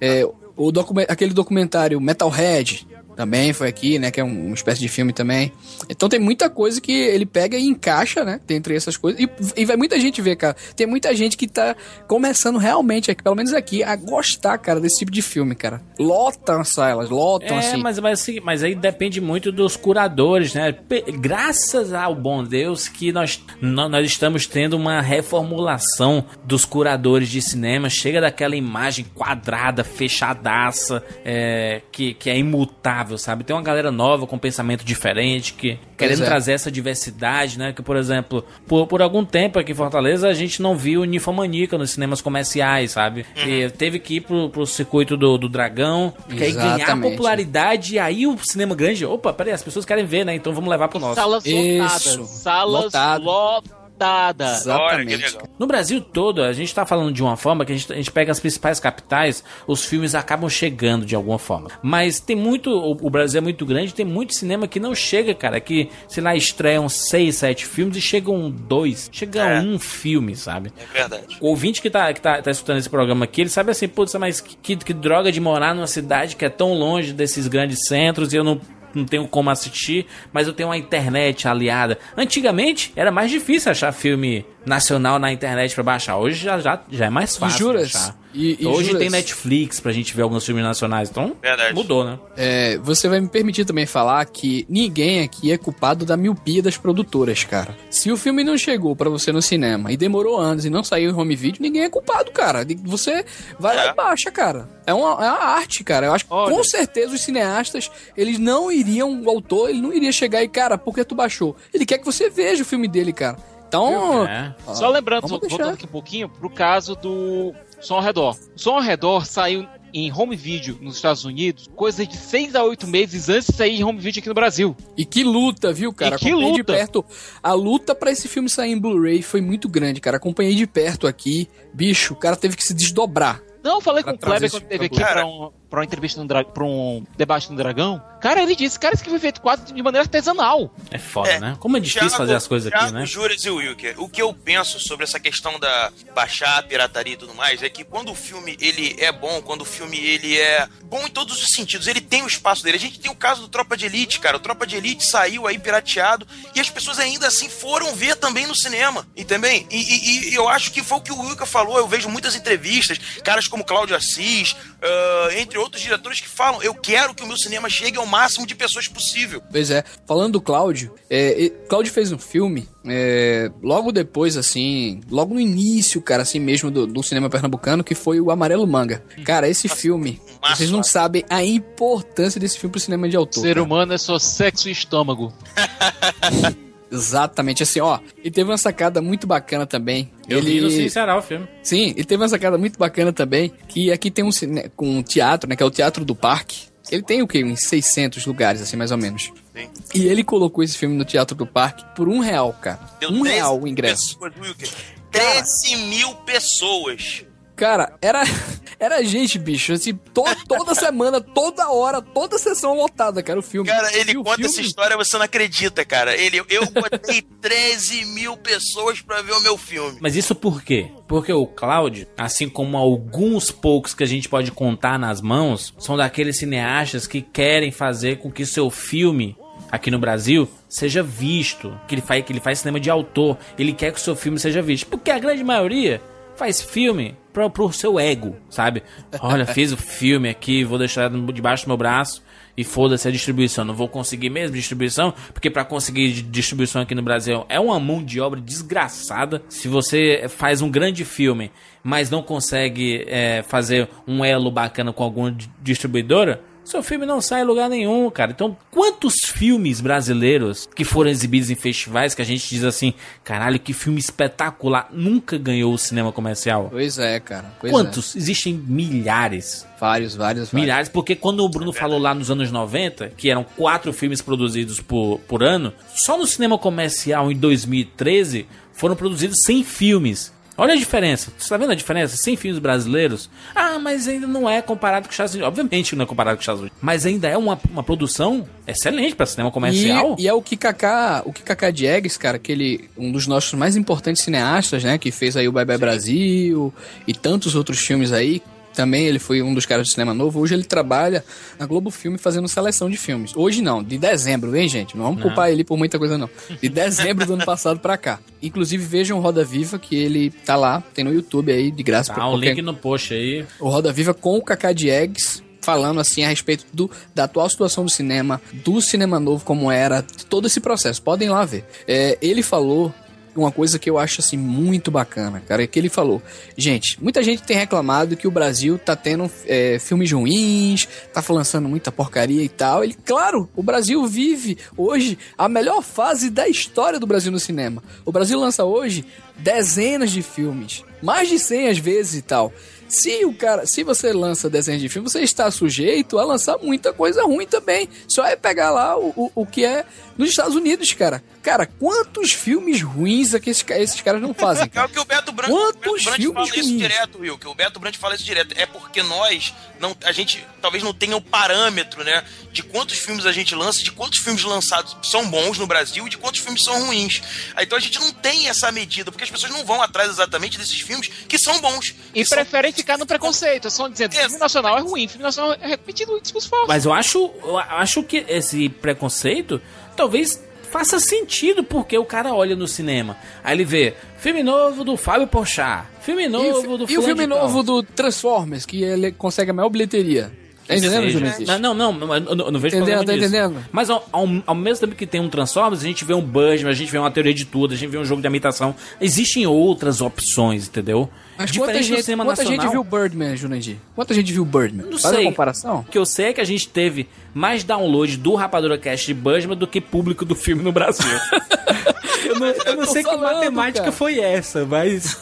É, 0.00 0.24
o 0.56 0.72
aquele 1.08 1.32
documentário 1.32 2.00
Metalhead 2.00 2.86
também 3.18 3.52
foi 3.52 3.66
aqui, 3.68 3.98
né? 3.98 4.12
Que 4.12 4.20
é 4.20 4.24
um- 4.24 4.46
uma 4.46 4.54
espécie 4.54 4.78
de 4.80 4.86
filme 4.86 5.12
também. 5.12 5.50
Então 5.90 6.08
tem 6.08 6.20
muita 6.20 6.48
coisa 6.48 6.80
que 6.80 6.92
ele 6.92 7.26
pega 7.26 7.56
e 7.58 7.64
encaixa, 7.64 8.24
né? 8.24 8.40
Dentre 8.46 8.76
essas 8.76 8.96
coisas. 8.96 9.20
E, 9.20 9.28
e 9.56 9.64
vai 9.64 9.76
muita 9.76 9.98
gente 9.98 10.22
ver, 10.22 10.36
cara. 10.36 10.54
Tem 10.76 10.86
muita 10.86 11.12
gente 11.16 11.36
que 11.36 11.48
tá 11.48 11.74
começando 12.06 12.58
realmente, 12.58 13.10
aqui, 13.10 13.20
pelo 13.20 13.34
menos 13.34 13.52
aqui, 13.52 13.82
a 13.82 13.96
gostar, 13.96 14.56
cara, 14.58 14.78
desse 14.78 15.00
tipo 15.00 15.10
de 15.10 15.20
filme, 15.20 15.56
cara. 15.56 15.82
Lotam 15.98 16.60
as 16.60 16.68
salas, 16.68 17.10
lotam 17.10 17.56
É, 17.56 17.58
assim. 17.58 17.76
mas, 17.78 17.98
mas, 17.98 18.20
assim, 18.20 18.38
mas 18.40 18.62
aí 18.62 18.76
depende 18.76 19.20
muito 19.20 19.50
dos 19.50 19.76
curadores, 19.76 20.54
né? 20.54 20.72
Graças 21.18 21.92
ao 21.92 22.14
bom 22.14 22.44
Deus 22.44 22.86
que 22.86 23.10
nós, 23.10 23.42
nó- 23.60 23.88
nós 23.88 24.06
estamos 24.06 24.46
tendo 24.46 24.76
uma 24.76 25.00
reformulação 25.00 26.24
dos 26.44 26.64
curadores 26.64 27.28
de 27.28 27.42
cinema. 27.42 27.90
Chega 27.90 28.20
daquela 28.20 28.54
imagem 28.54 29.04
quadrada, 29.12 29.82
fechadaça, 29.82 31.02
é, 31.24 31.82
que, 31.90 32.14
que 32.14 32.30
é 32.30 32.38
imutável, 32.38 33.07
sabe? 33.16 33.44
Tem 33.44 33.54
uma 33.54 33.62
galera 33.62 33.90
nova 33.90 34.26
com 34.26 34.38
pensamento 34.38 34.84
diferente, 34.84 35.54
que 35.54 35.78
querendo 35.96 36.22
é. 36.22 36.26
trazer 36.26 36.52
essa 36.52 36.70
diversidade, 36.70 37.58
né? 37.58 37.72
Que, 37.72 37.82
por 37.82 37.96
exemplo, 37.96 38.44
por, 38.66 38.86
por 38.86 39.00
algum 39.00 39.24
tempo 39.24 39.58
aqui 39.58 39.72
em 39.72 39.74
Fortaleza 39.74 40.28
a 40.28 40.34
gente 40.34 40.60
não 40.60 40.76
viu 40.76 41.04
Ninfomaníaca 41.04 41.78
nos 41.78 41.90
cinemas 41.90 42.20
comerciais, 42.20 42.92
sabe? 42.92 43.24
E 43.36 43.70
teve 43.70 43.98
que 43.98 44.16
ir 44.16 44.20
pro, 44.22 44.50
pro 44.50 44.66
circuito 44.66 45.16
do, 45.16 45.38
do 45.38 45.48
Dragão, 45.48 46.12
porque 46.26 46.44
aí 46.44 46.52
ganhar 46.52 47.00
popularidade 47.00 47.94
e 47.94 47.98
aí 47.98 48.26
o 48.26 48.36
cinema 48.42 48.74
grande, 48.74 49.06
opa, 49.06 49.32
peraí, 49.32 49.52
as 49.52 49.62
pessoas 49.62 49.84
querem 49.84 50.04
ver, 50.04 50.24
né? 50.24 50.34
Então 50.34 50.52
vamos 50.52 50.68
levar 50.68 50.88
pro 50.88 50.98
nosso. 50.98 51.14
Salas 51.14 51.44
Isso, 51.46 52.18
lotadas. 52.18 52.28
Salas 52.28 52.84
lotado. 52.84 53.77
Limitada. 53.98 54.44
Olha, 54.46 55.04
que 55.04 55.12
Exatamente. 55.12 55.16
legal. 55.16 55.48
No 55.58 55.66
Brasil 55.66 56.00
todo, 56.00 56.42
a 56.42 56.52
gente 56.52 56.74
tá 56.74 56.86
falando 56.86 57.12
de 57.12 57.22
uma 57.22 57.36
forma 57.36 57.64
que 57.64 57.72
a 57.72 57.76
gente, 57.76 57.92
a 57.92 57.96
gente 57.96 58.10
pega 58.12 58.30
as 58.32 58.40
principais 58.40 58.78
capitais, 58.80 59.42
os 59.66 59.84
filmes 59.84 60.14
acabam 60.14 60.48
chegando 60.48 61.04
de 61.04 61.14
alguma 61.14 61.38
forma. 61.38 61.68
Mas 61.82 62.20
tem 62.20 62.36
muito, 62.36 62.70
o, 62.70 62.92
o 63.06 63.10
Brasil 63.10 63.38
é 63.38 63.40
muito 63.42 63.66
grande, 63.66 63.92
tem 63.94 64.06
muito 64.06 64.34
cinema 64.34 64.68
que 64.68 64.78
não 64.80 64.94
chega, 64.94 65.34
cara, 65.34 65.60
que, 65.60 65.88
sei 66.08 66.22
lá, 66.22 66.34
estreiam 66.36 66.88
seis, 66.88 67.36
sete 67.36 67.66
filmes 67.66 67.96
e 67.96 68.00
chegam 68.00 68.50
dois, 68.50 69.08
chega 69.12 69.40
É. 69.44 69.60
um 69.60 69.78
filme, 69.78 70.36
sabe? 70.36 70.72
É 70.78 70.98
verdade. 70.98 71.36
O 71.40 71.48
ouvinte 71.48 71.82
que 71.82 71.90
tá, 71.90 72.12
que 72.12 72.20
tá, 72.20 72.40
tá 72.40 72.50
escutando 72.50 72.78
esse 72.78 72.88
programa 72.90 73.24
aqui, 73.24 73.40
ele 73.42 73.50
sabe 73.50 73.70
assim, 73.70 73.88
putz, 73.88 74.14
mas 74.14 74.40
que, 74.40 74.76
que 74.76 74.94
droga 74.94 75.32
de 75.32 75.40
morar 75.40 75.74
numa 75.74 75.86
cidade 75.86 76.36
que 76.36 76.44
é 76.44 76.48
tão 76.48 76.72
longe 76.74 77.12
desses 77.12 77.46
grandes 77.48 77.86
centros 77.86 78.32
e 78.32 78.36
eu 78.36 78.44
não, 78.44 78.60
não 78.98 79.06
tenho 79.06 79.26
como 79.26 79.50
assistir, 79.50 80.06
mas 80.32 80.46
eu 80.46 80.52
tenho 80.52 80.68
uma 80.68 80.76
internet 80.76 81.48
aliada. 81.48 81.98
Antigamente 82.16 82.92
era 82.94 83.10
mais 83.10 83.30
difícil 83.30 83.70
achar 83.70 83.92
filme 83.92 84.44
nacional 84.66 85.18
na 85.18 85.32
internet 85.32 85.74
pra 85.74 85.82
baixar. 85.82 86.16
Hoje 86.16 86.44
já, 86.44 86.58
já, 86.60 86.80
já 86.90 87.06
é 87.06 87.10
mais 87.10 87.36
fácil. 87.36 87.58
juras? 87.58 87.94
achar. 87.94 88.16
E- 88.38 88.56
e 88.60 88.66
Hoje 88.66 88.84
juras? 88.84 89.00
tem 89.00 89.10
Netflix 89.10 89.80
pra 89.80 89.90
gente 89.90 90.14
ver 90.14 90.22
alguns 90.22 90.44
filmes 90.46 90.62
nacionais, 90.62 91.10
então 91.10 91.36
Verdade. 91.42 91.74
mudou, 91.74 92.04
né? 92.04 92.18
É, 92.36 92.78
você 92.78 93.08
vai 93.08 93.20
me 93.20 93.28
permitir 93.28 93.64
também 93.64 93.84
falar 93.84 94.24
que 94.26 94.64
ninguém 94.68 95.22
aqui 95.22 95.50
é 95.50 95.58
culpado 95.58 96.04
da 96.06 96.16
miopia 96.16 96.62
das 96.62 96.76
produtoras, 96.76 97.42
cara. 97.44 97.76
Se 97.90 98.12
o 98.12 98.16
filme 98.16 98.44
não 98.44 98.56
chegou 98.56 98.94
pra 98.94 99.10
você 99.10 99.32
no 99.32 99.42
cinema 99.42 99.90
e 99.90 99.96
demorou 99.96 100.38
anos 100.38 100.64
e 100.64 100.70
não 100.70 100.84
saiu 100.84 101.10
em 101.10 101.14
home 101.14 101.34
video, 101.34 101.60
ninguém 101.60 101.82
é 101.82 101.90
culpado, 101.90 102.30
cara. 102.30 102.64
Você 102.84 103.24
vai 103.58 103.74
lá 103.74 103.86
É. 103.86 103.90
e 103.90 103.94
baixa, 103.94 104.30
cara. 104.30 104.68
É 104.86 104.94
uma, 104.94 105.10
é 105.24 105.30
uma 105.30 105.44
arte, 105.44 105.82
cara. 105.82 106.06
Eu 106.06 106.12
acho 106.12 106.24
que 106.24 106.32
Olha. 106.32 106.54
com 106.54 106.62
certeza 106.62 107.14
os 107.14 107.20
cineastas, 107.20 107.90
eles 108.16 108.38
não 108.38 108.70
iriam, 108.70 109.20
o 109.22 109.28
autor, 109.28 109.68
ele 109.70 109.80
não 109.80 109.92
iria 109.92 110.12
chegar 110.12 110.42
e, 110.44 110.48
cara, 110.48 110.78
por 110.78 110.94
que 110.94 111.04
tu 111.04 111.14
baixou? 111.14 111.56
Ele 111.74 111.84
quer 111.84 111.98
que 111.98 112.04
você 112.06 112.30
veja 112.30 112.62
o 112.62 112.66
filme 112.66 112.86
dele, 112.86 113.12
cara. 113.12 113.36
Então, 113.66 114.26
É. 114.26 114.54
Só 114.74 114.88
lembrando, 114.88 115.28
voltando 115.28 115.70
aqui 115.74 115.84
um 115.84 115.88
pouquinho, 115.88 116.26
pro 116.28 116.48
caso 116.48 116.94
do 116.96 117.52
Som 117.80 117.94
ao 117.96 118.00
Redor. 118.02 118.36
Som 118.56 118.70
ao 118.76 118.80
Redor 118.80 119.24
saiu 119.26 119.66
em 119.94 120.12
home 120.12 120.36
video 120.36 120.76
nos 120.82 120.96
Estados 120.96 121.24
Unidos, 121.24 121.66
coisa 121.74 122.04
de 122.06 122.14
6 122.16 122.54
a 122.54 122.62
8 122.62 122.86
meses 122.86 123.28
antes 123.30 123.46
de 123.48 123.56
sair 123.56 123.80
em 123.80 123.84
home 123.84 123.98
video 123.98 124.20
aqui 124.20 124.28
no 124.28 124.34
Brasil. 124.34 124.76
E 124.96 125.04
que 125.04 125.24
luta, 125.24 125.72
viu, 125.72 125.92
cara? 125.94 126.16
E 126.16 126.18
que 126.18 126.28
Acompanhei 126.28 126.52
de 126.52 126.58
luta. 126.58 126.72
perto. 126.74 127.04
A 127.42 127.52
luta 127.54 127.94
pra 127.94 128.10
esse 128.10 128.28
filme 128.28 128.50
sair 128.50 128.72
em 128.72 128.78
Blu-ray 128.78 129.22
foi 129.22 129.40
muito 129.40 129.66
grande, 129.68 130.00
cara. 130.00 130.18
Acompanhei 130.18 130.54
de 130.54 130.66
perto 130.66 131.06
aqui. 131.06 131.48
Bicho, 131.72 132.12
o 132.12 132.16
cara 132.16 132.36
teve 132.36 132.54
que 132.56 132.64
se 132.64 132.74
desdobrar. 132.74 133.40
Não, 133.62 133.76
eu 133.76 133.80
falei 133.80 134.02
com 134.04 134.10
o 134.10 134.18
Kleber 134.18 134.50
quando 134.50 134.64
teve 134.64 134.86
aqui 134.86 134.96
produto. 134.96 135.12
pra, 135.12 135.26
um, 135.26 135.50
pra 135.70 135.80
uma 135.80 135.84
entrevista 135.84 136.20
no 136.20 136.26
Dra 136.26 136.44
pra 136.44 136.64
um 136.64 137.04
debate 137.16 137.50
no 137.50 137.56
Dragão. 137.56 138.02
Cara, 138.20 138.42
ele 138.42 138.56
disse, 138.56 138.78
cara, 138.80 138.94
isso 138.94 139.02
aqui 139.02 139.10
foi 139.10 139.18
feito 139.20 139.40
quase 139.40 139.64
de 139.72 139.82
maneira 139.82 140.02
artesanal. 140.04 140.74
É 140.90 140.98
foda, 140.98 141.28
É. 141.30 141.38
né? 141.38 141.56
Como 141.60 141.76
é 141.76 141.80
difícil 141.80 142.00
Thiago- 142.08 142.16
fazer 142.16 142.34
as 142.34 142.46
coisas 142.48 142.66
aqui, 142.72 142.78
Thiago, 142.78 142.98
né? 142.98 143.06
Juras 143.06 143.44
e 143.44 143.50
Wilker, 143.50 143.94
o 144.02 144.08
que 144.08 144.20
eu 144.20 144.32
penso 144.34 144.80
sobre 144.80 145.04
essa 145.04 145.20
questão 145.20 145.58
da 145.58 145.92
baixar 146.14 146.58
a 146.58 146.62
pirataria 146.62 147.12
e 147.14 147.16
tudo 147.16 147.34
mais 147.34 147.62
é 147.62 147.68
que 147.68 147.84
quando 147.84 148.10
o 148.10 148.14
filme 148.14 148.56
ele 148.60 148.96
é 148.98 149.12
bom, 149.12 149.40
quando 149.42 149.62
o 149.62 149.64
filme 149.64 149.96
ele 149.98 150.36
é 150.38 150.66
bom 150.84 151.06
em 151.06 151.10
todos 151.10 151.40
os 151.40 151.52
sentidos, 151.52 151.86
ele 151.86 152.00
tem 152.00 152.22
o 152.22 152.26
espaço 152.26 152.64
dele. 152.64 152.76
A 152.76 152.80
gente 152.80 152.98
tem 152.98 153.10
o 153.10 153.14
caso 153.14 153.42
do 153.42 153.48
Tropa 153.48 153.76
de 153.76 153.86
Elite, 153.86 154.18
cara. 154.18 154.36
O 154.36 154.40
Tropa 154.40 154.66
de 154.66 154.74
Elite 154.76 155.04
saiu 155.04 155.46
aí 155.46 155.58
pirateado 155.58 156.26
e 156.54 156.60
as 156.60 156.68
pessoas 156.70 156.98
ainda 156.98 157.26
assim 157.28 157.48
foram 157.48 157.94
ver 157.94 158.16
também 158.16 158.46
no 158.46 158.54
cinema, 158.54 159.06
entendeu? 159.16 159.38
E, 159.38 159.64
e- 159.70 160.30
e 160.30 160.34
eu 160.34 160.48
acho 160.48 160.72
que 160.72 160.82
foi 160.82 160.98
o 160.98 161.00
que 161.00 161.12
o 161.12 161.20
Wilker 161.20 161.46
falou. 161.46 161.78
Eu 161.78 161.86
vejo 161.86 162.08
muitas 162.08 162.34
entrevistas, 162.34 162.98
caras 163.22 163.46
como 163.46 163.64
Cláudio 163.64 163.94
Assis, 163.94 164.56
ah, 164.82 165.28
entre 165.36 165.57
outros 165.58 165.82
diretores 165.82 166.20
que 166.20 166.28
falam: 166.28 166.62
eu 166.62 166.74
quero 166.74 167.14
que 167.14 167.22
o 167.22 167.26
meu 167.26 167.36
cinema 167.36 167.68
chegue 167.68 167.98
ao 167.98 168.06
máximo 168.06 168.46
de 168.46 168.54
pessoas 168.54 168.88
possível. 168.88 169.42
Pois 169.50 169.70
é. 169.70 169.84
Falando 170.06 170.34
do 170.34 170.40
Cláudio, 170.40 170.94
é, 171.10 171.50
Cláudio 171.68 171.92
fez 171.92 172.12
um 172.12 172.18
filme 172.18 172.68
é, 172.86 173.50
logo 173.62 173.92
depois, 173.92 174.36
assim, 174.36 175.00
logo 175.10 175.34
no 175.34 175.40
início, 175.40 176.00
cara, 176.00 176.22
assim 176.22 176.38
mesmo, 176.38 176.70
do, 176.70 176.86
do 176.86 177.02
cinema 177.02 177.28
pernambucano, 177.28 177.84
que 177.84 177.94
foi 177.94 178.20
o 178.20 178.30
Amarelo 178.30 178.66
Manga. 178.66 179.04
Cara, 179.24 179.48
esse 179.48 179.68
filme, 179.68 180.20
massa. 180.40 180.56
vocês 180.56 180.70
não 180.70 180.82
sabem 180.82 181.24
a 181.28 181.44
importância 181.44 182.40
desse 182.40 182.58
filme 182.58 182.72
pro 182.72 182.80
cinema 182.80 183.08
de 183.08 183.16
autor. 183.16 183.40
Ser 183.40 183.54
cara. 183.54 183.62
humano 183.62 183.92
é 183.92 183.98
só 183.98 184.18
sexo 184.18 184.68
e 184.68 184.72
estômago. 184.72 185.32
Exatamente, 186.90 187.62
assim, 187.62 187.80
ó. 187.80 187.98
E 188.22 188.30
teve 188.30 188.50
uma 188.50 188.58
sacada 188.58 189.00
muito 189.00 189.26
bacana 189.26 189.66
também. 189.66 190.10
Eu 190.28 190.38
ele... 190.38 190.54
vi 190.54 190.60
no 190.60 190.70
Sinceral 190.70 191.18
o 191.18 191.22
filme. 191.22 191.46
Sim, 191.62 191.94
e 191.96 192.04
teve 192.04 192.22
uma 192.22 192.28
sacada 192.28 192.56
muito 192.56 192.78
bacana 192.78 193.12
também, 193.12 193.52
que 193.68 193.92
aqui 193.92 194.10
tem 194.10 194.24
um, 194.24 194.32
cine... 194.32 194.68
com 194.74 194.88
um 194.88 195.02
teatro, 195.02 195.48
né, 195.48 195.56
que 195.56 195.62
é 195.62 195.66
o 195.66 195.70
Teatro 195.70 196.04
do 196.04 196.14
Parque. 196.14 196.68
Ele 196.90 197.02
tem 197.02 197.20
o 197.20 197.28
quê? 197.28 197.44
Uns 197.44 197.60
600 197.60 198.24
lugares, 198.24 198.62
assim, 198.62 198.76
mais 198.76 198.90
ou 198.90 198.96
menos. 198.96 199.30
Sim. 199.54 199.68
E 199.94 200.06
ele 200.06 200.24
colocou 200.24 200.64
esse 200.64 200.76
filme 200.78 200.96
no 200.96 201.04
Teatro 201.04 201.36
do 201.36 201.46
Parque 201.46 201.84
por 201.94 202.08
um 202.08 202.20
real, 202.20 202.52
cara. 202.54 202.80
Deu 202.98 203.10
um 203.10 203.20
13 203.22 203.34
real 203.34 203.60
o 203.60 203.68
ingresso. 203.68 204.18
Pessoas, 204.18 204.32
Wilker. 204.40 204.68
13 205.10 205.76
mil 205.88 206.14
pessoas. 206.16 207.24
Cara, 207.58 207.92
era, 208.00 208.22
era 208.78 209.02
gente, 209.02 209.38
bicho, 209.38 209.72
assim, 209.72 209.92
to, 209.94 210.22
toda 210.46 210.74
semana, 210.74 211.20
toda 211.20 211.68
hora, 211.70 212.00
toda 212.00 212.38
sessão 212.38 212.74
lotada, 212.74 213.22
cara, 213.22 213.38
o 213.38 213.42
filme. 213.42 213.68
Cara, 213.68 213.92
ele 213.96 214.12
E 214.12 214.14
conta 214.14 214.36
filme- 214.36 214.46
essa 214.46 214.60
história, 214.62 214.96
você 214.96 215.16
não 215.18 215.24
acredita, 215.24 215.84
cara. 215.84 216.16
Ele, 216.16 216.40
eu 216.48 216.64
botei 216.70 217.20
13 217.42 218.04
mil 218.06 218.36
pessoas 218.36 219.00
pra 219.00 219.20
ver 219.22 219.32
o 219.32 219.40
meu 219.40 219.58
filme. 219.58 219.98
Mas 220.00 220.14
isso 220.14 220.34
por 220.34 220.62
quê? 220.62 220.88
Porque 221.08 221.32
o 221.32 221.46
Cláudio, 221.46 222.06
assim 222.16 222.48
como 222.48 222.76
alguns 222.76 223.50
poucos 223.50 223.92
que 223.92 224.04
a 224.04 224.06
gente 224.06 224.28
pode 224.28 224.52
contar 224.52 224.98
nas 224.98 225.20
mãos, 225.20 225.74
são 225.78 225.96
daqueles 225.96 226.36
cineastas 226.36 227.06
que 227.06 227.20
querem 227.20 227.72
fazer 227.72 228.18
com 228.18 228.30
que 228.30 228.46
seu 228.46 228.70
filme 228.70 229.36
aqui 229.72 229.90
no 229.90 229.98
Brasil 229.98 230.48
seja 230.68 231.02
visto, 231.02 231.78
que 231.88 231.94
ele 231.96 232.02
faz 232.02 232.24
que 232.24 232.32
ele 232.32 232.40
faz 232.40 232.60
cinema 232.60 232.78
de 232.78 232.88
autor, 232.88 233.36
ele 233.58 233.72
quer 233.72 233.92
que 233.92 233.98
o 233.98 234.02
seu 234.02 234.14
filme 234.14 234.38
seja 234.38 234.62
visto, 234.62 234.86
porque 234.86 235.10
a 235.10 235.18
grande 235.18 235.42
maioria 235.42 236.00
faz 236.38 236.62
filme 236.62 237.16
pro, 237.32 237.50
pro 237.50 237.72
seu 237.72 237.98
ego, 237.98 238.36
sabe? 238.48 238.82
Olha, 239.20 239.44
fiz 239.52 239.72
o 239.72 239.76
filme 239.76 240.28
aqui, 240.28 240.64
vou 240.64 240.78
deixar 240.78 241.10
debaixo 241.10 241.64
do 241.64 241.68
meu 241.68 241.76
braço 241.76 242.22
e 242.56 242.64
foda-se 242.64 243.06
a 243.06 243.10
distribuição. 243.10 243.64
Não 243.64 243.74
vou 243.74 243.88
conseguir 243.88 244.30
mesmo 244.30 244.56
distribuição, 244.56 245.12
porque 245.32 245.50
para 245.50 245.64
conseguir 245.64 246.12
di- 246.12 246.22
distribuição 246.22 246.82
aqui 246.82 246.94
no 246.94 247.02
Brasil 247.02 247.44
é 247.48 247.58
uma 247.60 247.78
mão 247.78 248.02
de 248.02 248.20
obra 248.20 248.40
desgraçada. 248.40 249.42
Se 249.48 249.68
você 249.68 250.26
faz 250.28 250.62
um 250.62 250.70
grande 250.70 251.04
filme, 251.04 251.50
mas 251.82 252.10
não 252.10 252.22
consegue 252.22 253.04
é, 253.06 253.42
fazer 253.42 253.88
um 254.06 254.24
elo 254.24 254.50
bacana 254.50 254.92
com 254.92 255.04
alguma 255.04 255.30
di- 255.30 255.50
distribuidora, 255.62 256.42
seu 256.68 256.82
filme 256.82 257.06
não 257.06 257.20
sai 257.20 257.42
em 257.42 257.44
lugar 257.44 257.68
nenhum, 257.68 258.10
cara. 258.10 258.30
Então, 258.30 258.56
quantos 258.70 259.14
filmes 259.24 259.80
brasileiros 259.80 260.68
que 260.74 260.84
foram 260.84 261.10
exibidos 261.10 261.50
em 261.50 261.54
festivais 261.54 262.14
que 262.14 262.22
a 262.22 262.24
gente 262.24 262.48
diz 262.48 262.64
assim, 262.64 262.94
caralho, 263.24 263.58
que 263.58 263.72
filme 263.72 263.98
espetacular, 263.98 264.88
nunca 264.92 265.38
ganhou 265.38 265.72
o 265.72 265.78
cinema 265.78 266.12
comercial? 266.12 266.68
Pois 266.70 266.98
é, 266.98 267.18
cara. 267.20 267.52
Pois 267.60 267.72
Quantos? 267.72 268.14
Existem 268.14 268.54
milhares. 268.54 269.64
é. 269.64 269.78
Vários, 269.78 270.14
vários, 270.14 270.16
vários. 270.16 270.52
Milhares, 270.52 270.88
porque 270.88 271.16
quando 271.16 271.44
o 271.44 271.48
Bruno 271.48 271.72
falou 271.72 271.98
lá 271.98 272.14
nos 272.14 272.30
anos 272.30 272.50
90, 272.50 273.12
que 273.16 273.30
eram 273.30 273.44
quatro 273.56 273.92
filmes 273.92 274.20
produzidos 274.20 274.80
por, 274.80 275.18
por 275.20 275.42
ano, 275.42 275.72
só 275.94 276.18
no 276.18 276.26
cinema 276.26 276.58
comercial 276.58 277.30
em 277.32 277.36
2013 277.36 278.46
foram 278.72 278.94
produzidos 278.94 279.42
100 279.42 279.64
filmes. 279.64 280.32
Olha 280.58 280.74
a 280.74 280.76
diferença. 280.76 281.32
Você 281.38 281.48
tá 281.48 281.56
vendo 281.56 281.70
a 281.70 281.74
diferença? 281.76 282.16
100 282.16 282.36
filmes 282.36 282.58
brasileiros. 282.58 283.30
Ah, 283.54 283.78
mas 283.78 284.08
ainda 284.08 284.26
não 284.26 284.50
é 284.50 284.60
comparado 284.60 285.04
com 285.04 285.10
os 285.10 285.14
Estados 285.14 285.34
Unidos. 285.34 285.48
Obviamente 285.48 285.94
não 285.94 286.02
é 286.02 286.06
comparado 286.06 286.36
com 286.36 286.40
os 286.40 286.42
Estados 286.42 286.60
Unidos. 286.62 286.76
Mas 286.82 287.06
ainda 287.06 287.28
é 287.28 287.36
uma, 287.36 287.58
uma 287.70 287.82
produção 287.84 288.44
excelente 288.66 289.14
para 289.14 289.24
cinema 289.24 289.52
comercial. 289.52 290.16
E, 290.18 290.24
e 290.24 290.28
é 290.28 290.32
o 290.32 290.42
que 290.42 290.56
Kaká, 290.56 291.22
o 291.24 291.32
que 291.32 291.42
Kaká 291.42 291.70
Diegues, 291.70 292.16
cara, 292.16 292.40
que 292.40 292.50
ele, 292.50 292.90
um 292.98 293.12
dos 293.12 293.28
nossos 293.28 293.54
mais 293.54 293.76
importantes 293.76 294.20
cineastas, 294.22 294.82
né, 294.82 294.98
que 294.98 295.12
fez 295.12 295.36
aí 295.36 295.46
o 295.46 295.52
Bye 295.52 295.64
Bye 295.64 295.78
Brasil 295.78 296.74
e 297.06 297.14
tantos 297.14 297.54
outros 297.54 297.78
filmes 297.78 298.12
aí. 298.12 298.42
Também 298.78 299.06
ele 299.06 299.18
foi 299.18 299.42
um 299.42 299.52
dos 299.52 299.66
caras 299.66 299.88
do 299.88 299.90
cinema 299.90 300.14
novo. 300.14 300.38
Hoje 300.38 300.54
ele 300.54 300.62
trabalha 300.62 301.24
na 301.58 301.66
Globo 301.66 301.90
Filme 301.90 302.16
fazendo 302.16 302.46
seleção 302.46 302.88
de 302.88 302.96
filmes. 302.96 303.32
Hoje 303.34 303.60
não, 303.60 303.82
de 303.82 303.98
dezembro, 303.98 304.54
hein, 304.56 304.68
gente? 304.68 304.96
Não 304.96 305.02
vamos 305.02 305.18
Não. 305.18 305.26
culpar 305.26 305.50
ele 305.50 305.64
por 305.64 305.76
muita 305.76 305.98
coisa, 305.98 306.16
não. 306.16 306.30
De 306.62 306.68
dezembro 306.68 307.26
do 307.26 307.34
ano 307.34 307.44
passado 307.46 307.80
pra 307.80 307.96
cá. 307.98 308.20
Inclusive, 308.40 308.84
vejam 308.84 309.18
o 309.18 309.20
Roda 309.20 309.44
Viva, 309.44 309.80
que 309.80 309.96
ele 309.96 310.30
tá 310.30 310.54
lá, 310.54 310.80
tem 310.94 311.04
no 311.04 311.12
YouTube 311.12 311.50
aí, 311.50 311.72
de 311.72 311.82
graça. 311.82 312.12
pra 312.14 312.22
Tá, 312.22 312.28
o 312.28 312.32
qualquer- 312.34 312.50
link 312.54 312.62
no 312.62 312.72
post 312.72 313.12
aí. 313.12 313.44
o 313.58 313.68
Roda 313.68 313.92
Viva 313.92 314.14
com 314.14 314.36
o 314.38 314.42
Kaká 314.42 314.72
Diegues 314.72 315.42
falando 315.60 315.98
assim 316.00 316.22
a 316.24 316.28
respeito 316.28 316.64
do, 316.72 316.88
da 317.12 317.24
atual 317.24 317.50
situação 317.50 317.84
do 317.84 317.90
cinema, 317.90 318.40
do 318.64 318.80
cinema 318.80 319.18
novo 319.18 319.44
como 319.44 319.72
era, 319.72 320.02
todo 320.30 320.46
esse 320.46 320.60
processo. 320.60 321.02
Podem 321.02 321.28
lá 321.28 321.44
ver. 321.44 321.64
É, 321.88 322.16
ele 322.22 322.42
falou 322.44 322.94
uma 323.40 323.52
coisa 323.52 323.78
que 323.78 323.88
eu 323.88 323.98
acho 323.98 324.20
assim 324.20 324.36
muito 324.36 324.90
bacana, 324.90 325.40
cara, 325.40 325.62
é 325.62 325.66
que 325.66 325.78
ele 325.78 325.88
falou, 325.88 326.22
gente, 326.56 327.02
muita 327.02 327.22
gente 327.22 327.42
tem 327.42 327.56
reclamado 327.56 328.16
que 328.16 328.26
o 328.26 328.30
Brasil 328.30 328.78
tá 328.78 328.96
tendo 328.96 329.30
é, 329.46 329.78
filmes 329.78 330.10
ruins, 330.10 330.88
tá 331.12 331.22
lançando 331.28 331.68
muita 331.68 331.92
porcaria 331.92 332.42
e 332.42 332.48
tal. 332.48 332.82
Ele, 332.82 332.96
claro, 333.04 333.48
o 333.54 333.62
Brasil 333.62 334.06
vive 334.06 334.58
hoje 334.76 335.18
a 335.36 335.48
melhor 335.48 335.82
fase 335.82 336.30
da 336.30 336.48
história 336.48 336.98
do 336.98 337.06
Brasil 337.06 337.30
no 337.30 337.38
cinema. 337.38 337.82
O 338.04 338.12
Brasil 338.12 338.38
lança 338.38 338.64
hoje 338.64 339.04
dezenas 339.36 340.10
de 340.10 340.22
filmes, 340.22 340.84
mais 341.02 341.28
de 341.28 341.38
100 341.38 341.68
às 341.68 341.78
vezes 341.78 342.14
e 342.14 342.22
tal. 342.22 342.52
Se 342.88 343.22
o 343.26 343.34
cara, 343.34 343.66
se 343.66 343.84
você 343.84 344.14
lança 344.14 344.48
desenhos 344.48 344.80
de 344.80 344.88
filme, 344.88 345.08
você 345.08 345.20
está 345.20 345.50
sujeito 345.50 346.18
a 346.18 346.24
lançar 346.24 346.56
muita 346.58 346.90
coisa 346.90 347.22
ruim 347.22 347.46
também. 347.46 347.86
Só 348.08 348.24
é 348.24 348.34
pegar 348.34 348.70
lá 348.70 348.98
o, 348.98 349.12
o, 349.14 349.30
o 349.34 349.46
que 349.46 349.64
é 349.64 349.84
nos 350.16 350.30
Estados 350.30 350.56
Unidos, 350.56 350.94
cara. 350.94 351.22
Cara, 351.50 351.66
quantos 351.66 352.32
filmes 352.32 352.82
ruins 352.82 353.32
é 353.34 353.40
que 353.40 353.48
esses, 353.50 353.64
esses 353.70 354.00
caras 354.00 354.20
não 354.20 354.34
fazem, 354.34 354.64
É 354.66 354.68
cara? 354.68 354.86
o 354.86 354.90
que 354.90 355.00
o 355.00 355.04
Beto 355.04 355.32
Branco, 355.32 355.52
Quantos 355.52 356.02
o 356.02 356.10
Beto 356.10 356.16
filmes 356.16 356.34
fala 356.34 356.46
isso 356.60 356.68
ruins? 356.68 356.78
direto, 356.78 357.18
Will. 357.20 357.38
Que 357.38 357.48
o 357.48 357.54
Beto 357.54 357.80
Branco 357.80 357.96
fala 357.98 358.14
isso 358.14 358.24
direto. 358.24 358.54
É 358.58 358.66
porque 358.66 359.02
nós, 359.02 359.54
não, 359.80 359.96
a 360.04 360.12
gente 360.12 360.46
talvez 360.60 360.82
não 360.84 360.92
tenha 360.92 361.16
o 361.16 361.20
parâmetro, 361.20 362.04
né? 362.04 362.22
De 362.52 362.62
quantos 362.62 362.98
filmes 362.98 363.24
a 363.26 363.32
gente 363.32 363.54
lança, 363.54 363.82
de 363.82 363.92
quantos 363.92 364.18
filmes 364.18 364.42
lançados 364.44 364.96
são 365.02 365.26
bons 365.28 365.58
no 365.58 365.66
Brasil 365.66 366.06
e 366.06 366.10
de 366.10 366.18
quantos 366.18 366.40
filmes 366.40 366.62
são 366.62 366.86
ruins. 366.86 367.22
Aí, 367.54 367.64
Então 367.64 367.78
a 367.78 367.80
gente 367.80 367.98
não 367.98 368.12
tem 368.12 368.48
essa 368.48 368.70
medida, 368.72 369.10
porque 369.10 369.24
as 369.24 369.30
pessoas 369.30 369.52
não 369.52 369.64
vão 369.64 369.80
atrás 369.82 370.10
exatamente 370.10 370.58
desses 370.58 370.80
filmes 370.80 371.08
que 371.28 371.38
são 371.38 371.60
bons. 371.60 371.94
E 372.14 372.22
que 372.22 372.24
são- 372.26 372.36
preferem 372.36 372.72
ficar 372.72 372.98
no 372.98 373.06
preconceito, 373.06 373.70
só 373.70 373.88
dizendo 373.88 374.10
que 374.10 374.18
É. 374.18 374.22
filme 374.22 374.38
nacional 374.38 374.78
é 374.78 374.80
ruim, 374.80 375.06
filme 375.08 375.22
nacional 375.22 375.56
é 375.60 375.66
repetido 375.68 376.16
em 376.16 376.20
discurso 376.22 376.48
falso. 376.48 376.66
Mas 376.68 376.84
eu 376.84 376.92
acho, 376.92 377.30
eu 377.42 377.58
acho 377.58 378.02
que 378.02 378.24
esse 378.28 378.68
preconceito 378.68 379.60
talvez 379.96 380.40
faça 380.70 380.98
sentido 381.00 381.62
porque 381.64 381.96
o 381.98 382.04
cara 382.04 382.32
olha 382.34 382.54
no 382.56 382.66
cinema. 382.68 383.16
Aí 383.42 383.56
ele 383.56 383.64
vê 383.64 383.94
filme 384.18 384.42
novo 384.42 384.84
do 384.84 384.96
Fábio 384.96 385.26
Porchat, 385.26 385.86
filme 386.02 386.24
E, 386.24 386.28
novo 386.28 386.60
fi- 386.62 386.66
do 386.86 386.92
e 386.92 386.98
o 386.98 387.02
filme 387.02 387.26
novo 387.26 387.62
do 387.62 387.82
Transformers, 387.82 388.64
que 388.66 388.82
ele 388.82 389.12
consegue 389.12 389.50
a 389.50 389.54
maior 389.54 389.68
bilheteria. 389.68 390.30
Tá 390.66 390.76
entendendo. 390.76 391.08
Jurandir? 391.08 391.46
Não, 391.58 391.74
não, 391.74 391.92
não, 391.94 392.14
eu 392.14 392.20
não, 392.36 392.46
eu 392.46 392.52
não 392.52 392.60
vejo 392.60 392.76
Entendendo, 392.76 392.96
problema 392.98 393.04
tá 393.06 393.12
nisso. 393.14 393.26
entendendo? 393.34 393.64
Mas 393.72 393.88
ao, 393.88 394.06
ao, 394.12 394.28
ao 394.48 394.54
mesmo 394.54 394.80
tempo 394.86 394.94
que 394.98 395.06
tem 395.06 395.18
um 395.18 395.28
Transformers, 395.30 395.80
a 395.80 395.84
gente 395.86 396.04
vê 396.04 396.12
um 396.12 396.20
Birdman, 396.20 396.70
a 396.70 396.74
gente 396.74 396.92
vê 396.92 396.98
uma 396.98 397.10
teoria 397.10 397.32
de 397.32 397.46
tudo, 397.46 397.72
a 397.72 397.76
gente 397.76 397.88
vê 397.90 397.96
um 397.96 398.04
jogo 398.04 398.20
de 398.20 398.26
imitação. 398.28 398.74
Existem 399.00 399.46
outras 399.46 400.02
opções, 400.02 400.68
entendeu? 400.68 401.08
Mas 401.38 401.56
quanta 401.56 401.82
gente, 401.82 402.02
cinema 402.02 402.24
quanta 402.24 402.42
nacional. 402.42 402.62
gente 402.62 402.72
viu 402.72 402.82
Birdman, 402.84 403.36
Jurandir? 403.36 403.76
Quanta 403.94 404.12
gente 404.12 404.32
viu 404.32 404.44
Birdman? 404.44 404.86
Não 404.90 404.98
Faz 404.98 405.14
sei. 405.14 405.24
a 405.24 405.30
comparação? 405.30 405.80
O 405.80 405.84
que 405.84 405.96
eu 405.96 406.04
sei 406.04 406.26
é 406.26 406.32
que 406.32 406.40
a 406.40 406.44
gente 406.44 406.68
teve 406.68 407.08
mais 407.32 407.62
download 407.62 408.16
do 408.16 408.34
Rapadura 408.34 408.76
Cast 408.76 409.06
de 409.06 409.14
Birdman 409.14 409.56
do 409.56 409.66
que 409.66 409.80
público 409.80 410.24
do 410.24 410.34
filme 410.34 410.62
no 410.62 410.72
Brasil. 410.72 411.06
eu 412.26 412.38
não, 412.38 412.46
eu 412.46 412.76
não 412.76 412.84
tô 412.84 412.92
sei 412.92 413.04
que 413.04 413.10
falando, 413.10 413.34
matemática 413.34 413.84
cara. 413.84 413.92
foi 413.92 414.18
essa, 414.18 414.66
mas 414.66 415.16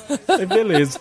beleza. 0.48 0.98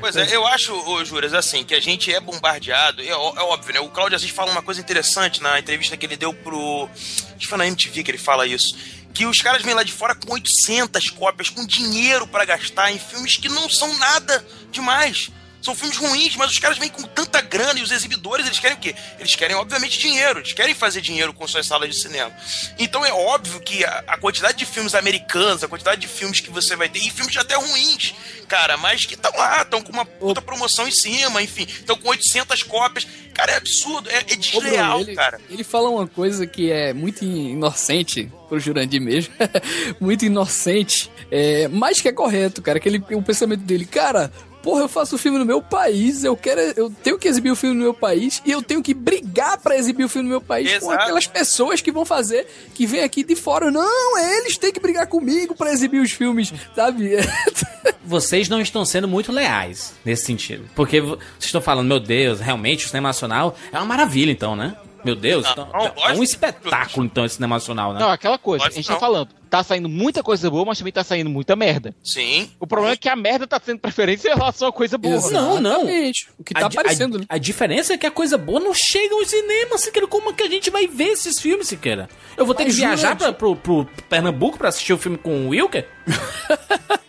Pois 0.00 0.16
é, 0.16 0.34
eu 0.34 0.46
acho, 0.46 0.72
ô, 0.72 1.04
Juras, 1.04 1.34
assim, 1.34 1.64
que 1.64 1.74
a 1.74 1.80
gente 1.80 2.12
é 2.12 2.20
bombardeado, 2.20 3.02
é, 3.02 3.08
é 3.08 3.14
óbvio, 3.14 3.74
né? 3.74 3.80
O 3.80 3.88
Cláudio 3.88 4.16
Assis 4.16 4.30
fala 4.30 4.50
uma 4.50 4.62
coisa 4.62 4.80
interessante 4.80 5.42
na 5.42 5.58
entrevista 5.58 5.96
que 5.96 6.06
ele 6.06 6.16
deu 6.16 6.32
pro. 6.32 6.88
Acho 6.94 7.38
que 7.38 7.46
foi 7.46 7.58
na 7.58 7.66
MTV 7.66 8.02
que 8.02 8.10
ele 8.10 8.18
fala 8.18 8.46
isso. 8.46 8.76
Que 9.16 9.24
os 9.24 9.40
caras 9.40 9.62
vêm 9.62 9.72
lá 9.72 9.82
de 9.82 9.92
fora 9.92 10.14
com 10.14 10.30
800 10.34 11.08
cópias, 11.08 11.48
com 11.48 11.64
dinheiro 11.64 12.26
pra 12.26 12.44
gastar 12.44 12.92
em 12.92 12.98
filmes 12.98 13.38
que 13.38 13.48
não 13.48 13.66
são 13.66 13.96
nada 13.96 14.46
demais. 14.70 15.30
São 15.62 15.74
filmes 15.74 15.96
ruins, 15.96 16.36
mas 16.36 16.50
os 16.50 16.58
caras 16.58 16.78
vêm 16.78 16.88
com 16.88 17.02
tanta 17.02 17.40
grana 17.40 17.78
e 17.78 17.82
os 17.82 17.90
exibidores, 17.90 18.46
eles 18.46 18.58
querem 18.58 18.76
o 18.76 18.80
quê? 18.80 18.94
Eles 19.18 19.34
querem, 19.34 19.56
obviamente, 19.56 19.98
dinheiro. 19.98 20.38
Eles 20.40 20.52
querem 20.52 20.74
fazer 20.74 21.00
dinheiro 21.00 21.32
com 21.32 21.46
suas 21.46 21.66
salas 21.66 21.88
de 21.88 22.00
cinema. 22.00 22.32
Então 22.78 23.04
é 23.04 23.12
óbvio 23.12 23.60
que 23.60 23.84
a, 23.84 24.04
a 24.06 24.18
quantidade 24.18 24.58
de 24.58 24.66
filmes 24.66 24.94
americanos, 24.94 25.64
a 25.64 25.68
quantidade 25.68 26.00
de 26.00 26.08
filmes 26.08 26.40
que 26.40 26.50
você 26.50 26.76
vai 26.76 26.88
ter, 26.88 27.00
e 27.00 27.10
filmes 27.10 27.36
até 27.36 27.54
ruins, 27.56 28.14
cara, 28.48 28.76
mas 28.76 29.06
que 29.06 29.14
estão 29.14 29.32
lá, 29.36 29.62
estão 29.62 29.82
com 29.82 29.92
uma 29.92 30.04
puta 30.04 30.40
promoção 30.40 30.86
em 30.86 30.92
cima, 30.92 31.42
enfim, 31.42 31.66
estão 31.68 31.96
com 31.96 32.08
800 32.08 32.62
cópias. 32.62 33.06
Cara, 33.34 33.52
é 33.52 33.56
absurdo, 33.56 34.08
é, 34.08 34.16
é 34.16 34.20
Ô, 34.20 34.24
Bruno, 34.24 34.38
desleal, 34.38 35.00
ele, 35.00 35.14
cara. 35.14 35.40
ele 35.50 35.62
fala 35.62 35.90
uma 35.90 36.06
coisa 36.06 36.46
que 36.46 36.70
é 36.70 36.94
muito 36.94 37.22
inocente 37.22 38.30
pro 38.48 38.58
Jurandir 38.58 39.00
mesmo. 39.00 39.34
muito 40.00 40.24
inocente. 40.24 41.10
É, 41.30 41.68
mas 41.68 42.00
que 42.00 42.08
é 42.08 42.12
correto, 42.12 42.62
cara. 42.62 42.80
Que 42.80 42.88
ele, 42.88 43.04
o 43.12 43.22
pensamento 43.22 43.60
dele, 43.60 43.84
cara. 43.84 44.32
Porra, 44.66 44.80
eu 44.82 44.88
faço 44.88 45.14
o 45.14 45.18
filme 45.18 45.38
no 45.38 45.44
meu 45.46 45.62
país, 45.62 46.24
eu 46.24 46.36
quero, 46.36 46.60
eu 46.76 46.90
tenho 46.90 47.16
que 47.16 47.28
exibir 47.28 47.52
o 47.52 47.56
filme 47.56 47.76
no 47.76 47.82
meu 47.84 47.94
país 47.94 48.42
e 48.44 48.50
eu 48.50 48.60
tenho 48.60 48.82
que 48.82 48.92
brigar 48.92 49.58
pra 49.60 49.76
exibir 49.78 50.02
o 50.02 50.08
filme 50.08 50.24
no 50.28 50.30
meu 50.32 50.40
país 50.40 50.68
com 50.78 50.86
Exato. 50.88 51.02
aquelas 51.04 51.24
pessoas 51.28 51.80
que 51.80 51.92
vão 51.92 52.04
fazer, 52.04 52.48
que 52.74 52.84
vêm 52.84 53.04
aqui 53.04 53.22
de 53.22 53.36
fora. 53.36 53.70
Não, 53.70 54.18
eles 54.18 54.58
têm 54.58 54.72
que 54.72 54.80
brigar 54.80 55.06
comigo 55.06 55.54
pra 55.54 55.72
exibir 55.72 56.00
os 56.00 56.10
filmes, 56.10 56.52
sabe? 56.74 57.12
Vocês 58.04 58.48
não 58.48 58.60
estão 58.60 58.84
sendo 58.84 59.06
muito 59.06 59.30
leais 59.30 59.94
nesse 60.04 60.24
sentido. 60.24 60.68
Porque 60.74 61.00
vo- 61.00 61.16
vocês 61.16 61.44
estão 61.44 61.60
falando, 61.60 61.86
meu 61.86 62.00
Deus, 62.00 62.40
realmente 62.40 62.86
o 62.86 62.88
cinema 62.88 63.08
nacional 63.10 63.56
é 63.72 63.76
uma 63.78 63.84
maravilha, 63.86 64.30
então, 64.32 64.56
né? 64.56 64.74
Meu 65.06 65.14
Deus, 65.14 65.44
Não, 65.44 65.52
então, 65.52 65.70
não, 65.72 66.08
é 66.08 66.12
um 66.14 66.22
espetáculo, 66.22 67.06
então, 67.06 67.24
esse 67.24 67.36
cinema 67.36 67.54
nacional, 67.54 67.92
né? 67.92 68.00
Não, 68.00 68.10
aquela 68.10 68.36
coisa, 68.36 68.64
Lógico 68.64 68.80
a 68.80 68.82
gente 68.82 68.90
não. 68.90 68.96
tá 68.96 69.00
falando, 69.00 69.28
tá 69.48 69.62
saindo 69.62 69.88
muita 69.88 70.20
coisa 70.20 70.50
boa, 70.50 70.64
mas 70.64 70.78
também 70.78 70.92
tá 70.92 71.04
saindo 71.04 71.30
muita 71.30 71.54
merda. 71.54 71.94
Sim. 72.02 72.50
O 72.58 72.66
problema 72.66 72.94
é 72.94 72.96
que 72.96 73.08
a 73.08 73.14
merda 73.14 73.46
tá 73.46 73.60
tendo 73.60 73.78
preferência 73.78 74.28
em 74.28 74.34
relação 74.34 74.66
a 74.66 74.72
coisa 74.72 74.98
boa. 74.98 75.30
Não, 75.30 75.60
não. 75.60 75.82
Exatamente. 75.82 76.28
O 76.36 76.42
que 76.42 76.54
tá 76.54 76.62
a, 76.62 76.66
aparecendo, 76.66 77.18
a, 77.18 77.20
né? 77.20 77.26
a 77.28 77.38
diferença 77.38 77.94
é 77.94 77.96
que 77.96 78.06
a 78.06 78.10
coisa 78.10 78.36
boa 78.36 78.58
não 78.58 78.74
chega 78.74 79.14
aos 79.14 79.28
cinemas, 79.28 79.82
Siqueira. 79.82 80.08
Como 80.08 80.34
que 80.34 80.42
a 80.42 80.48
gente 80.48 80.70
vai 80.70 80.88
ver 80.88 81.10
esses 81.10 81.40
filmes, 81.40 81.68
Siqueira? 81.68 82.08
Eu 82.36 82.44
vou 82.44 82.54
ter 82.54 82.64
Mas 82.64 82.74
que 82.74 82.80
viajar 82.80 83.16
jura, 83.16 83.16
pra, 83.16 83.32
pro, 83.32 83.54
pro 83.54 83.88
Pernambuco 84.08 84.58
pra 84.58 84.70
assistir 84.70 84.92
o 84.92 84.98
filme 84.98 85.16
com 85.16 85.46
o 85.46 85.48
Wilker? 85.50 85.88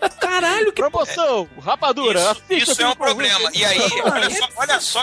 Caralho, 0.58 0.74
que 0.74 0.82
Promoção, 0.82 1.49
rapadura, 1.62 2.36
Isso, 2.49 2.72
isso 2.72 2.82
é 2.82 2.88
um 2.88 2.95
problema. 2.95 3.49
E 3.53 3.64
aí, 3.64 3.80
Ah, 4.03 4.12
olha 4.14 4.26
é 4.26 4.30
só, 4.30 4.49
olha 4.55 4.80
só. 4.80 5.01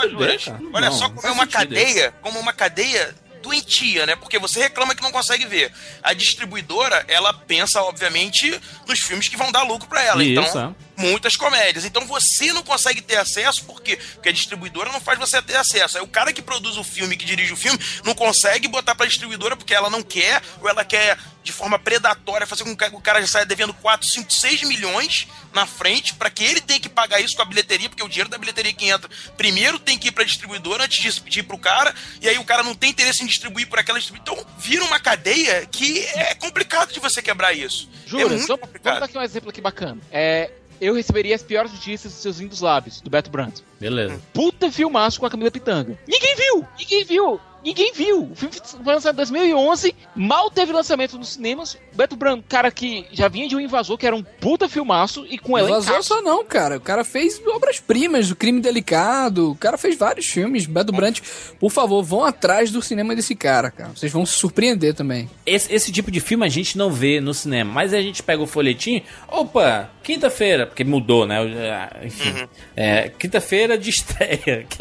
Olha 0.73 0.89
Não, 0.89 0.97
só 0.97 1.09
como 1.09 1.27
é 1.27 1.31
uma 1.31 1.43
sentido 1.43 1.51
cadeia, 1.57 2.13
como 2.21 2.39
uma 2.39 2.53
cadeia 2.53 3.15
doentia, 3.41 4.05
né? 4.05 4.15
Porque 4.15 4.39
você 4.39 4.59
reclama 4.61 4.95
que 4.95 5.03
não 5.03 5.11
consegue 5.11 5.45
ver. 5.45 5.71
A 6.01 6.13
distribuidora, 6.13 7.05
ela 7.07 7.31
pensa, 7.33 7.81
obviamente, 7.83 8.59
nos 8.87 8.99
filmes 8.99 9.27
que 9.27 9.37
vão 9.37 9.51
dar 9.51 9.63
lucro 9.63 9.87
pra 9.87 10.01
ela. 10.03 10.23
Isso, 10.23 10.41
então, 10.41 10.75
muitas 10.97 11.35
comédias. 11.35 11.85
Então 11.85 12.05
você 12.05 12.51
não 12.53 12.63
consegue 12.63 13.01
ter 13.01 13.17
acesso, 13.17 13.65
por 13.65 13.81
quê? 13.81 13.97
Porque 14.13 14.29
a 14.29 14.31
distribuidora 14.31 14.91
não 14.91 15.01
faz 15.01 15.19
você 15.19 15.41
ter 15.41 15.55
acesso. 15.55 15.97
Aí 15.97 16.03
o 16.03 16.07
cara 16.07 16.33
que 16.33 16.41
produz 16.41 16.77
o 16.77 16.83
filme, 16.83 17.17
que 17.17 17.25
dirige 17.25 17.53
o 17.53 17.57
filme, 17.57 17.79
não 18.03 18.13
consegue 18.13 18.67
botar 18.67 18.95
pra 18.95 19.05
distribuidora 19.05 19.55
porque 19.55 19.73
ela 19.73 19.89
não 19.89 20.01
quer, 20.01 20.41
ou 20.61 20.69
ela 20.69 20.83
quer 20.85 21.17
de 21.43 21.51
forma 21.51 21.77
predatória 21.77 22.47
fazer 22.47 22.63
com 22.63 22.75
que 22.75 22.85
o 22.85 22.99
cara 22.99 23.21
já 23.21 23.27
saia 23.27 23.45
devendo 23.45 23.73
4, 23.75 24.07
5, 24.07 24.33
6 24.33 24.63
milhões 24.63 25.27
na 25.53 25.65
frente, 25.65 26.13
pra 26.15 26.29
que 26.29 26.43
ele 26.43 26.59
tenha 26.59 26.79
que 26.79 26.89
pagar 26.89 27.21
isso 27.21 27.35
com 27.35 27.41
a 27.43 27.45
bilheteria, 27.45 27.87
porque 27.87 28.03
o 28.03 28.09
dinheiro 28.09 28.29
da 28.29 28.37
bilheteria 28.37 28.73
que 28.73 28.89
entra 28.89 29.09
primeiro 29.37 29.77
tem 29.77 29.97
que 29.97 30.07
ir 30.07 30.11
pra 30.11 30.23
distribuidora 30.23 30.83
antes 30.85 31.21
de 31.23 31.39
ir 31.39 31.43
pro 31.43 31.57
cara, 31.57 31.93
e 32.19 32.27
aí 32.27 32.37
o 32.39 32.43
cara 32.43 32.63
não 32.63 32.73
tem 32.73 32.89
interesse 32.89 33.23
em 33.23 33.27
distribuir 33.27 33.67
por 33.67 33.77
aquela 33.77 33.99
distribuidora. 33.99 34.41
Então 34.41 34.53
vira 34.57 34.83
uma 34.83 34.99
cadeia 34.99 35.65
que 35.67 35.99
é 36.15 36.33
complicado 36.33 36.91
de 36.91 36.99
você 36.99 37.21
quebrar 37.21 37.53
isso. 37.53 37.87
é 38.05 38.09
Jura, 38.09 38.27
muito 38.29 38.47
vamos, 38.47 38.61
complicado. 38.61 38.93
vamos 38.93 38.99
dar 38.99 39.05
aqui 39.05 39.17
um 39.17 39.21
exemplo 39.21 39.49
aqui 39.51 39.61
bacana. 39.61 40.01
É, 40.11 40.51
eu 40.79 40.93
receberia 40.93 41.35
as 41.35 41.43
piores 41.43 41.71
notícias 41.71 42.13
dos 42.13 42.21
seus 42.21 42.39
lindos 42.39 42.61
lábios, 42.61 43.01
do 43.01 43.09
Beto 43.09 43.29
Brandt. 43.29 43.63
Beleza. 43.79 44.19
Puta 44.33 44.71
filmaço 44.71 45.19
com 45.19 45.25
a 45.25 45.29
Camila 45.29 45.51
Pitanga. 45.51 45.97
Ninguém 46.07 46.35
viu! 46.35 46.67
Ninguém 46.77 47.03
viu! 47.03 47.39
Ninguém 47.65 47.91
viu! 47.93 48.29
O 48.31 48.35
filme 48.35 48.53
foi 48.83 48.93
lançado 48.93 49.15
em 49.15 49.17
2011, 49.17 49.95
mal 50.15 50.51
teve 50.51 50.71
lançamento 50.71 51.17
nos 51.17 51.29
cinemas. 51.29 51.75
Beto 51.93 52.15
Branco, 52.15 52.43
cara 52.47 52.69
que 52.69 53.07
já 53.11 53.27
vinha 53.27 53.47
de 53.49 53.55
um 53.55 53.59
invasor, 53.59 53.97
que 53.97 54.05
era 54.05 54.15
um 54.15 54.21
puta 54.21 54.69
filmaço, 54.69 55.25
e 55.27 55.39
com 55.39 55.57
ela 55.57 55.69
vazou 55.71 56.03
só 56.03 56.21
não, 56.21 56.45
cara. 56.45 56.77
O 56.77 56.81
cara 56.81 57.03
fez 57.03 57.41
obras-primas, 57.47 58.29
o 58.29 58.35
Crime 58.35 58.61
Delicado. 58.61 59.51
O 59.51 59.55
cara 59.55 59.79
fez 59.79 59.97
vários 59.97 60.27
filmes. 60.27 60.67
Beto 60.67 60.91
Brant, 60.91 61.21
por 61.59 61.71
favor, 61.71 62.03
vão 62.03 62.23
atrás 62.23 62.69
do 62.69 62.83
cinema 62.83 63.15
desse 63.15 63.33
cara, 63.35 63.71
cara. 63.71 63.89
Vocês 63.95 64.11
vão 64.11 64.25
se 64.27 64.33
surpreender 64.33 64.93
também. 64.93 65.27
Esse, 65.45 65.73
esse 65.73 65.91
tipo 65.91 66.11
de 66.11 66.19
filme 66.19 66.45
a 66.45 66.49
gente 66.49 66.77
não 66.77 66.91
vê 66.91 67.19
no 67.19 67.33
cinema, 67.33 67.73
mas 67.73 67.93
a 67.95 68.01
gente 68.01 68.21
pega 68.21 68.43
o 68.43 68.47
folhetim, 68.47 69.01
opa, 69.27 69.89
quinta-feira, 70.03 70.67
porque 70.67 70.83
mudou, 70.83 71.25
né? 71.25 71.39
Eu- 71.41 72.05
Enfim, 72.05 72.47
é, 72.75 73.09
quinta-feira 73.09 73.75
de 73.77 73.89
estreia. 73.89 74.67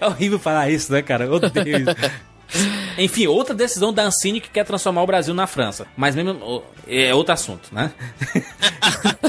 É 0.00 0.06
horrível 0.06 0.38
falar 0.38 0.70
isso, 0.70 0.90
né, 0.92 1.02
cara? 1.02 1.24
Eu 1.26 1.32
odeio 1.34 1.76
isso. 1.78 1.90
Enfim, 2.98 3.26
outra 3.26 3.54
decisão 3.54 3.92
da 3.92 4.02
Ancine 4.04 4.40
que 4.40 4.50
quer 4.50 4.64
transformar 4.64 5.02
o 5.02 5.06
Brasil 5.06 5.34
na 5.34 5.46
França. 5.46 5.86
Mas 5.96 6.14
mesmo. 6.14 6.62
É 6.86 7.14
outro 7.14 7.32
assunto, 7.32 7.68
né? 7.72 7.92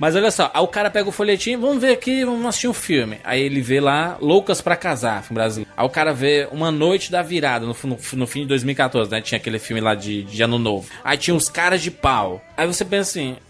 Mas 0.00 0.16
olha 0.16 0.30
só, 0.30 0.50
aí 0.54 0.62
o 0.62 0.66
cara 0.66 0.90
pega 0.90 1.06
o 1.10 1.12
folhetim, 1.12 1.58
vamos 1.58 1.78
ver 1.78 1.92
aqui, 1.92 2.24
vamos 2.24 2.46
assistir 2.46 2.68
um 2.68 2.72
filme. 2.72 3.18
Aí 3.22 3.42
ele 3.42 3.60
vê 3.60 3.80
lá 3.80 4.16
Loucas 4.18 4.62
pra 4.62 4.74
Casar, 4.74 5.22
filme 5.22 5.34
brasileiro. 5.34 5.70
Aí 5.76 5.84
o 5.84 5.90
cara 5.90 6.14
vê 6.14 6.48
Uma 6.50 6.70
Noite 6.70 7.12
da 7.12 7.20
Virada, 7.20 7.66
no, 7.66 7.76
no, 7.84 7.98
no 8.14 8.26
fim 8.26 8.40
de 8.40 8.46
2014, 8.46 9.10
né? 9.10 9.20
Tinha 9.20 9.36
aquele 9.36 9.58
filme 9.58 9.78
lá 9.78 9.94
de, 9.94 10.22
de 10.22 10.42
Ano 10.42 10.58
Novo. 10.58 10.88
Aí 11.04 11.18
tinha 11.18 11.34
os 11.34 11.50
caras 11.50 11.82
de 11.82 11.90
pau. 11.90 12.42
Aí 12.56 12.66
você 12.66 12.82
pensa 12.82 13.10
assim, 13.10 13.36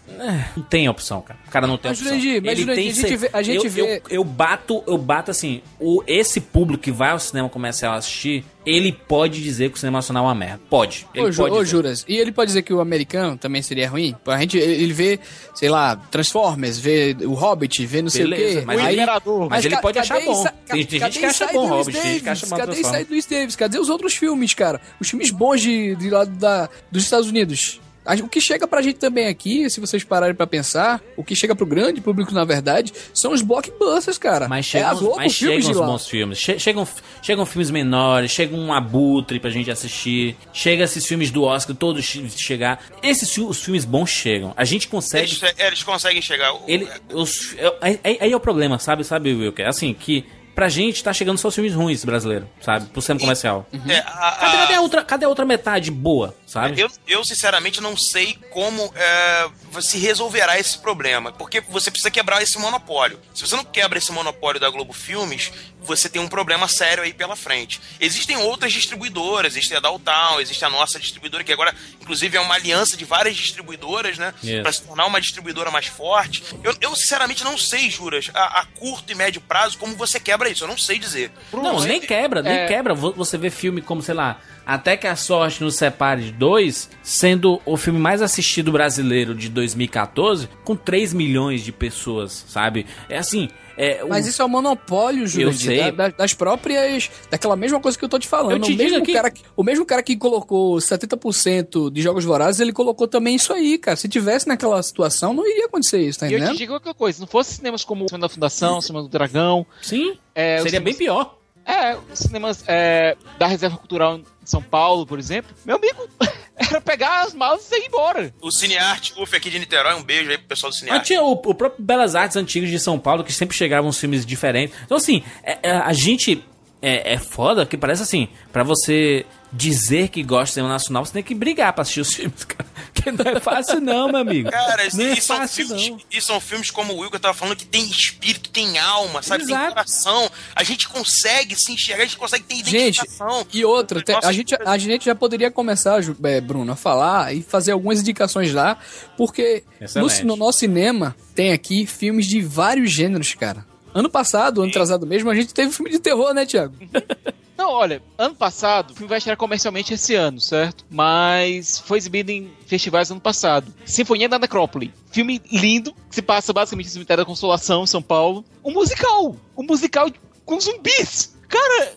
não 0.55 0.63
tem 0.63 0.87
opção, 0.89 1.21
cara. 1.21 1.39
O 1.47 1.51
cara 1.51 1.67
não 1.67 1.77
tem 1.77 1.89
Mas, 1.91 1.99
opção. 1.99 2.19
Jurandir, 2.19 2.41
mas, 2.43 2.51
Ele 2.51 2.61
Jurandir, 2.61 2.83
tem 2.83 2.91
a 2.91 2.93
gente 2.93 3.07
ser- 3.09 3.17
vê- 3.17 3.29
a 3.33 3.41
gente 3.41 3.65
eu, 3.65 3.71
vê- 3.71 3.81
Eu, 3.81 4.01
eu 4.09 4.23
bato, 4.23 4.83
eu 4.87 4.97
bato 4.97 5.31
assim, 5.31 5.61
o, 5.79 6.03
esse 6.07 6.39
público 6.39 6.83
que 6.83 6.91
vai 6.91 7.11
ao 7.11 7.19
cinema 7.19 7.49
comercial 7.49 7.93
assistir, 7.93 8.43
ele 8.65 8.91
pode 8.91 9.41
dizer 9.41 9.69
que 9.71 9.77
o 9.77 9.79
cinema 9.79 9.97
nacional 9.97 10.25
é 10.25 10.27
uma 10.27 10.35
merda. 10.35 10.61
Pode. 10.69 11.07
Ele 11.13 11.25
Ô, 11.29 11.33
pode 11.33 11.55
ô, 11.55 11.59
dizer. 11.59 11.65
Juras, 11.71 12.05
e 12.07 12.15
ele 12.17 12.31
pode 12.31 12.47
dizer 12.49 12.61
que 12.61 12.73
o 12.73 12.79
americano 12.79 13.35
também 13.37 13.61
seria 13.61 13.89
ruim? 13.89 14.15
A 14.27 14.39
gente, 14.39 14.57
ele 14.57 14.93
vê, 14.93 15.19
sei 15.55 15.69
lá, 15.69 15.95
Transformers, 15.95 16.77
vê 16.77 17.15
o 17.21 17.33
Hobbit, 17.33 17.85
vê 17.85 18.01
não 18.01 18.09
sei 18.09 18.23
Beleza, 18.23 18.57
o 18.57 18.59
quê. 18.61 18.65
mas 18.65 18.79
aí, 18.81 18.99
ele- 18.99 19.11
mas 19.49 19.65
ele 19.65 19.77
pode 19.77 19.97
achar 19.99 20.19
bom. 20.21 20.45
Tem- 20.67 20.81
gente 20.87 21.19
que 21.19 21.25
acha 21.25 21.47
bom 21.47 21.67
Hobbit, 21.67 21.97
tem 21.99 22.11
gente 22.13 22.23
que 22.23 22.29
acha 22.29 22.45
mal 22.47 22.59
Cadê 22.59 22.81
Lewis 23.09 23.25
Davis? 23.25 23.55
Cadê 23.55 23.79
os 23.79 23.89
outros 23.89 24.13
filmes, 24.15 24.53
cara? 24.53 24.79
Os 24.99 25.09
filmes 25.09 25.31
bons 25.31 25.61
de, 25.61 25.95
de 25.95 26.09
lá 26.09 26.23
da, 26.25 26.69
dos 26.91 27.03
Estados 27.03 27.27
Unidos. 27.27 27.79
A- 28.05 28.15
O 28.15 28.27
que 28.27 28.41
chega 28.41 28.67
pra 28.67 28.81
gente 28.81 28.97
também 28.97 29.27
aqui, 29.27 29.69
se 29.69 29.79
vocês 29.79 30.03
pararem 30.03 30.35
pra 30.35 30.47
pensar, 30.47 31.01
o 31.15 31.23
que 31.23 31.35
chega 31.35 31.55
pro 31.55 31.65
grande 31.65 32.01
público, 32.01 32.33
na 32.33 32.43
verdade, 32.43 32.91
são 33.13 33.31
os 33.31 33.41
blockbusters, 33.41 34.17
cara. 34.17 34.47
Mas 34.47 34.65
é 34.73 34.79
a 34.81 34.89
chegam, 34.89 34.99
Globo 34.99 35.15
mas 35.17 35.35
Filmes 35.37 35.65
chegam 35.65 35.71
os 35.71 35.77
lá. 35.77 35.85
bons 35.87 36.07
filmes. 36.07 36.37
Che- 36.39 36.59
chegam, 36.59 36.87
chegam 37.21 37.45
filmes 37.45 37.69
menores, 37.71 38.31
chega 38.31 38.55
um 38.55 38.73
abutre 38.73 39.39
pra 39.39 39.49
gente 39.49 39.69
assistir. 39.69 40.35
Chega 40.53 40.83
esses 40.83 41.05
filmes 41.05 41.29
do 41.31 41.43
Oscar, 41.43 41.75
todos 41.75 42.03
che- 42.03 42.27
chegar. 42.29 42.79
Esses 43.03 43.37
os 43.37 43.61
filmes 43.63 43.85
bons 43.85 44.09
chegam. 44.09 44.53
A 44.57 44.65
gente 44.65 44.87
consegue. 44.87 45.23
Eles, 45.41 45.55
eles 45.59 45.83
conseguem 45.83 46.21
chegar. 46.21 46.53
Ele, 46.67 46.87
os, 47.13 47.55
é- 47.57 47.77
aí, 47.81 47.99
aí- 48.03 48.17
aí 48.21 48.31
é 48.31 48.35
o 48.35 48.39
problema, 48.39 48.79
sabe, 48.79 49.03
sabe, 49.03 49.33
Wilker? 49.33 49.67
Assim, 49.67 49.93
que 49.93 50.25
pra 50.53 50.67
gente 50.67 51.01
tá 51.03 51.13
chegando 51.13 51.37
só 51.37 51.47
os 51.47 51.55
filmes 51.55 51.73
ruins 51.73 52.03
brasileiros, 52.03 52.47
sabe? 52.59 52.85
Pro 52.87 53.01
cinema 53.01 53.21
comercial. 53.21 53.65
é, 53.87 53.97
a- 53.99 54.03
Cadê, 54.03 54.57
a- 54.57 54.59
cadê, 54.61 54.73
a 54.75 54.81
outra, 54.81 55.03
cadê 55.03 55.25
a 55.25 55.29
outra 55.29 55.45
metade 55.45 55.89
boa, 55.89 56.35
sabe? 56.51 56.79
Eu, 56.81 56.91
eu, 57.07 57.23
sinceramente, 57.23 57.79
não 57.81 57.95
sei 57.95 58.37
como 58.51 58.93
é, 58.95 59.49
se 59.81 59.97
resolverá 59.97 60.59
esse 60.59 60.77
problema. 60.77 61.31
Porque 61.31 61.61
você 61.61 61.89
precisa 61.89 62.11
quebrar 62.11 62.41
esse 62.43 62.57
monopólio. 62.59 63.19
Se 63.33 63.47
você 63.47 63.55
não 63.55 63.63
quebra 63.63 63.97
esse 63.97 64.11
monopólio 64.11 64.59
da 64.59 64.69
Globo 64.69 64.91
Filmes, 64.93 65.51
você 65.81 66.09
tem 66.09 66.21
um 66.21 66.27
problema 66.27 66.67
sério 66.67 67.03
aí 67.03 67.13
pela 67.13 67.35
frente. 67.35 67.79
Existem 67.99 68.37
outras 68.37 68.73
distribuidoras, 68.73 69.53
existe 69.53 69.75
a 69.75 69.79
Downtown, 69.79 70.39
existe 70.39 70.63
a 70.65 70.69
nossa 70.69 70.99
distribuidora, 70.99 71.43
que 71.43 71.51
agora, 71.53 71.73
inclusive, 72.01 72.35
é 72.37 72.39
uma 72.41 72.55
aliança 72.55 72.95
de 72.97 73.05
várias 73.05 73.35
distribuidoras, 73.35 74.17
né? 74.17 74.33
Isso. 74.43 74.61
Pra 74.61 74.71
se 74.71 74.81
tornar 74.83 75.05
uma 75.05 75.19
distribuidora 75.21 75.71
mais 75.71 75.87
forte. 75.87 76.43
Eu, 76.63 76.75
eu, 76.81 76.95
sinceramente, 76.95 77.43
não 77.43 77.57
sei, 77.57 77.89
Juras, 77.89 78.29
a, 78.33 78.59
a 78.61 78.65
curto 78.65 79.11
e 79.11 79.15
médio 79.15 79.41
prazo, 79.41 79.77
como 79.77 79.95
você 79.95 80.19
quebra 80.19 80.49
isso. 80.49 80.63
Eu 80.63 80.67
não 80.67 80.77
sei 80.77 80.99
dizer. 80.99 81.31
Não, 81.53 81.79
nem 81.79 81.99
quebra, 82.01 82.41
nem 82.41 82.53
é- 82.59 82.67
quebra. 82.67 82.93
Vo- 82.93 83.13
Você 83.13 83.37
vê 83.37 83.49
filme 83.49 83.81
como, 83.81 84.01
sei 84.01 84.13
lá, 84.13 84.39
Até 84.73 84.95
que 84.95 85.05
a 85.05 85.15
Sorte 85.17 85.61
nos 85.61 85.75
separe 85.75 86.23
de 86.23 86.31
dois, 86.31 86.89
sendo 87.03 87.61
o 87.65 87.75
filme 87.75 87.99
mais 87.99 88.21
assistido 88.21 88.71
brasileiro 88.71 89.35
de 89.35 89.49
2014, 89.49 90.47
com 90.63 90.75
3 90.75 91.13
milhões 91.13 91.61
de 91.61 91.71
pessoas, 91.73 92.45
sabe? 92.47 92.85
É 93.09 93.17
assim. 93.17 93.49
É, 93.77 94.03
o- 94.03 94.09
Mas 94.09 94.27
isso 94.27 94.41
é 94.41 94.45
um 94.45 94.49
monopólio, 94.49 95.25
Júlio, 95.27 95.51
sei. 95.53 95.77
da- 95.91 95.91
da- 95.91 96.07
das 96.09 96.33
próprias. 96.33 97.09
Daquela 97.29 97.55
mesma 97.55 97.79
coisa 97.79 97.97
que 97.97 98.05
eu 98.05 98.09
tô 98.09 98.19
te 98.19 98.27
falando. 98.27 98.51
Eu 98.51 98.59
te 98.59 98.73
o, 98.73 98.77
mesmo 98.77 98.93
digo 98.95 99.05
que- 99.05 99.13
cara, 99.13 99.31
que- 99.31 99.41
o 99.57 99.63
mesmo 99.63 99.85
cara 99.85 100.03
que 100.03 100.15
colocou 100.15 100.79
70% 100.79 101.89
de 101.91 102.01
jogos 102.01 102.23
vorazes, 102.23 102.61
ele 102.61 102.71
colocou 102.73 103.07
também 103.07 103.35
isso 103.35 103.51
aí, 103.51 103.77
cara. 103.77 103.97
Se 103.97 104.07
tivesse 104.07 104.47
naquela 104.47 104.81
situação, 104.83 105.33
não 105.33 105.47
iria 105.47 105.65
acontecer 105.65 105.99
isso, 106.01 106.19
tá 106.19 106.27
E 106.27 106.33
eu 106.33 106.37
entendendo? 106.37 106.55
te 106.55 106.59
digo 106.59 106.73
outra 106.73 106.93
coisa, 106.93 107.15
se 107.15 107.21
não 107.21 107.27
fosse 107.27 107.55
cinemas 107.55 107.83
como 107.83 108.05
o 108.05 108.07
Cinema 108.07 108.27
da 108.27 108.29
Fundação, 108.29 108.77
o 108.77 108.81
Cinema 108.81 109.03
do 109.03 109.09
Dragão, 109.09 109.65
Sim, 109.81 110.13
é, 110.35 110.61
seria 110.61 110.79
bem 110.79 110.93
cinemas- 110.93 111.25
pior. 111.25 111.37
É, 111.63 111.95
os 112.11 112.17
cinemas 112.19 112.63
é, 112.67 113.15
da 113.37 113.45
Reserva 113.47 113.77
Cultural 113.77 114.19
São 114.51 114.61
Paulo, 114.61 115.05
por 115.05 115.17
exemplo, 115.17 115.55
meu 115.65 115.77
amigo, 115.77 116.07
era 116.55 116.79
pegar 116.81 117.23
as 117.23 117.33
malas 117.33 117.71
e 117.71 117.75
ir 117.75 117.87
embora. 117.87 118.33
O 118.41 118.51
Cinearte, 118.51 119.13
UF 119.17 119.35
aqui 119.35 119.49
de 119.49 119.57
Niterói, 119.59 119.95
um 119.95 120.03
beijo 120.03 120.29
aí 120.29 120.37
pro 120.37 120.47
pessoal 120.47 120.69
do 120.69 120.73
Mas 120.73 120.79
Cinearte. 120.79 121.07
tinha 121.07 121.21
o, 121.21 121.31
o 121.31 121.55
próprio 121.55 121.83
Belas 121.83 122.15
Artes 122.15 122.35
Antigas 122.37 122.69
de 122.69 122.79
São 122.79 122.99
Paulo, 122.99 123.23
que 123.23 123.33
sempre 123.33 123.55
chegavam 123.55 123.89
uns 123.89 123.99
filmes 123.99 124.25
diferentes. 124.25 124.75
Então, 124.83 124.97
assim, 124.97 125.23
é- 125.43 125.59
é- 125.63 125.71
a 125.77 125.93
gente 125.93 126.43
é, 126.81 127.13
é 127.13 127.17
foda 127.17 127.65
que 127.65 127.77
parece 127.77 128.01
assim, 128.03 128.27
pra 128.51 128.63
você 128.63 129.25
dizer 129.51 130.09
que 130.09 130.23
gosta 130.23 130.45
de 130.45 130.51
cinema 130.53 130.69
nacional, 130.69 131.05
você 131.05 131.13
tem 131.13 131.23
que 131.23 131.35
brigar 131.35 131.73
pra 131.73 131.81
assistir 131.81 132.01
os 132.01 132.13
filmes, 132.15 132.43
cara. 132.43 132.69
Que 132.93 133.11
não 133.11 133.25
é 133.25 133.39
fácil, 133.39 133.81
não, 133.81 134.07
meu 134.07 134.17
amigo. 134.21 134.51
Cara, 134.51 134.87
não 134.93 135.05
é 135.05 135.15
são 135.15 135.37
fácil, 135.37 135.67
filmes, 135.67 135.89
não. 135.89 135.99
e 136.11 136.21
são 136.21 136.39
filmes 136.39 136.69
como 136.69 136.93
o 136.93 136.99
Wilker 136.99 137.19
tava 137.19 137.33
falando 137.33 137.55
que 137.55 137.65
tem 137.65 137.83
espírito, 137.89 138.49
tem 138.49 138.77
alma, 138.77 139.21
sabe? 139.21 139.45
Tem 139.45 139.55
Exato. 139.55 139.73
coração. 139.73 140.31
A 140.55 140.63
gente 140.63 140.87
consegue 140.87 141.55
se 141.55 141.71
enxergar, 141.71 142.03
a 142.03 142.05
gente 142.05 142.17
consegue 142.17 142.43
ter 142.43 142.55
Gente, 142.55 142.99
identificação. 142.99 143.45
e 143.51 143.65
outra, 143.65 144.03
a, 144.23 144.31
gente, 144.31 144.55
a 144.55 144.77
gente 144.77 145.05
já 145.05 145.15
poderia 145.15 145.49
começar, 145.49 145.99
é, 146.23 146.41
Bruno, 146.41 146.71
a 146.71 146.75
falar 146.75 147.33
e 147.33 147.41
fazer 147.41 147.71
algumas 147.71 147.99
indicações 147.99 148.53
lá, 148.53 148.77
porque 149.17 149.63
no, 149.95 150.25
no 150.27 150.35
nosso 150.35 150.59
cinema 150.59 151.15
tem 151.33 151.51
aqui 151.53 151.85
filmes 151.85 152.27
de 152.27 152.41
vários 152.41 152.91
gêneros, 152.91 153.33
cara. 153.33 153.65
Ano 153.93 154.09
passado, 154.09 154.61
ano 154.61 154.69
atrasado 154.69 155.05
mesmo, 155.05 155.29
a 155.29 155.35
gente 155.35 155.53
teve 155.53 155.71
filme 155.71 155.91
de 155.91 155.99
terror, 155.99 156.33
né, 156.33 156.45
Thiago? 156.45 156.75
Não, 157.61 157.69
olha, 157.69 158.01
ano 158.17 158.33
passado, 158.33 158.89
o 158.89 158.95
filme 158.95 159.07
vai 159.07 159.19
estrear 159.19 159.37
comercialmente 159.37 159.93
esse 159.93 160.15
ano, 160.15 160.41
certo? 160.41 160.83
Mas 160.89 161.77
foi 161.77 161.99
exibido 161.99 162.31
em 162.31 162.51
festivais 162.65 163.11
ano 163.11 163.21
passado. 163.21 163.71
Sinfonia 163.85 164.27
da 164.27 164.39
Necrópole. 164.39 164.91
Filme 165.11 165.39
lindo, 165.51 165.93
que 166.09 166.15
se 166.15 166.23
passa 166.23 166.51
basicamente 166.51 166.87
no 166.87 166.93
cemitério 166.93 167.23
da 167.23 167.27
Consolação, 167.27 167.83
em 167.83 167.85
São 167.87 168.01
Paulo. 168.01 168.43
Um 168.65 168.71
musical! 168.71 169.35
Um 169.55 169.61
musical 169.61 170.09
com 170.43 170.59
zumbis! 170.59 171.30
Cara, 171.51 171.91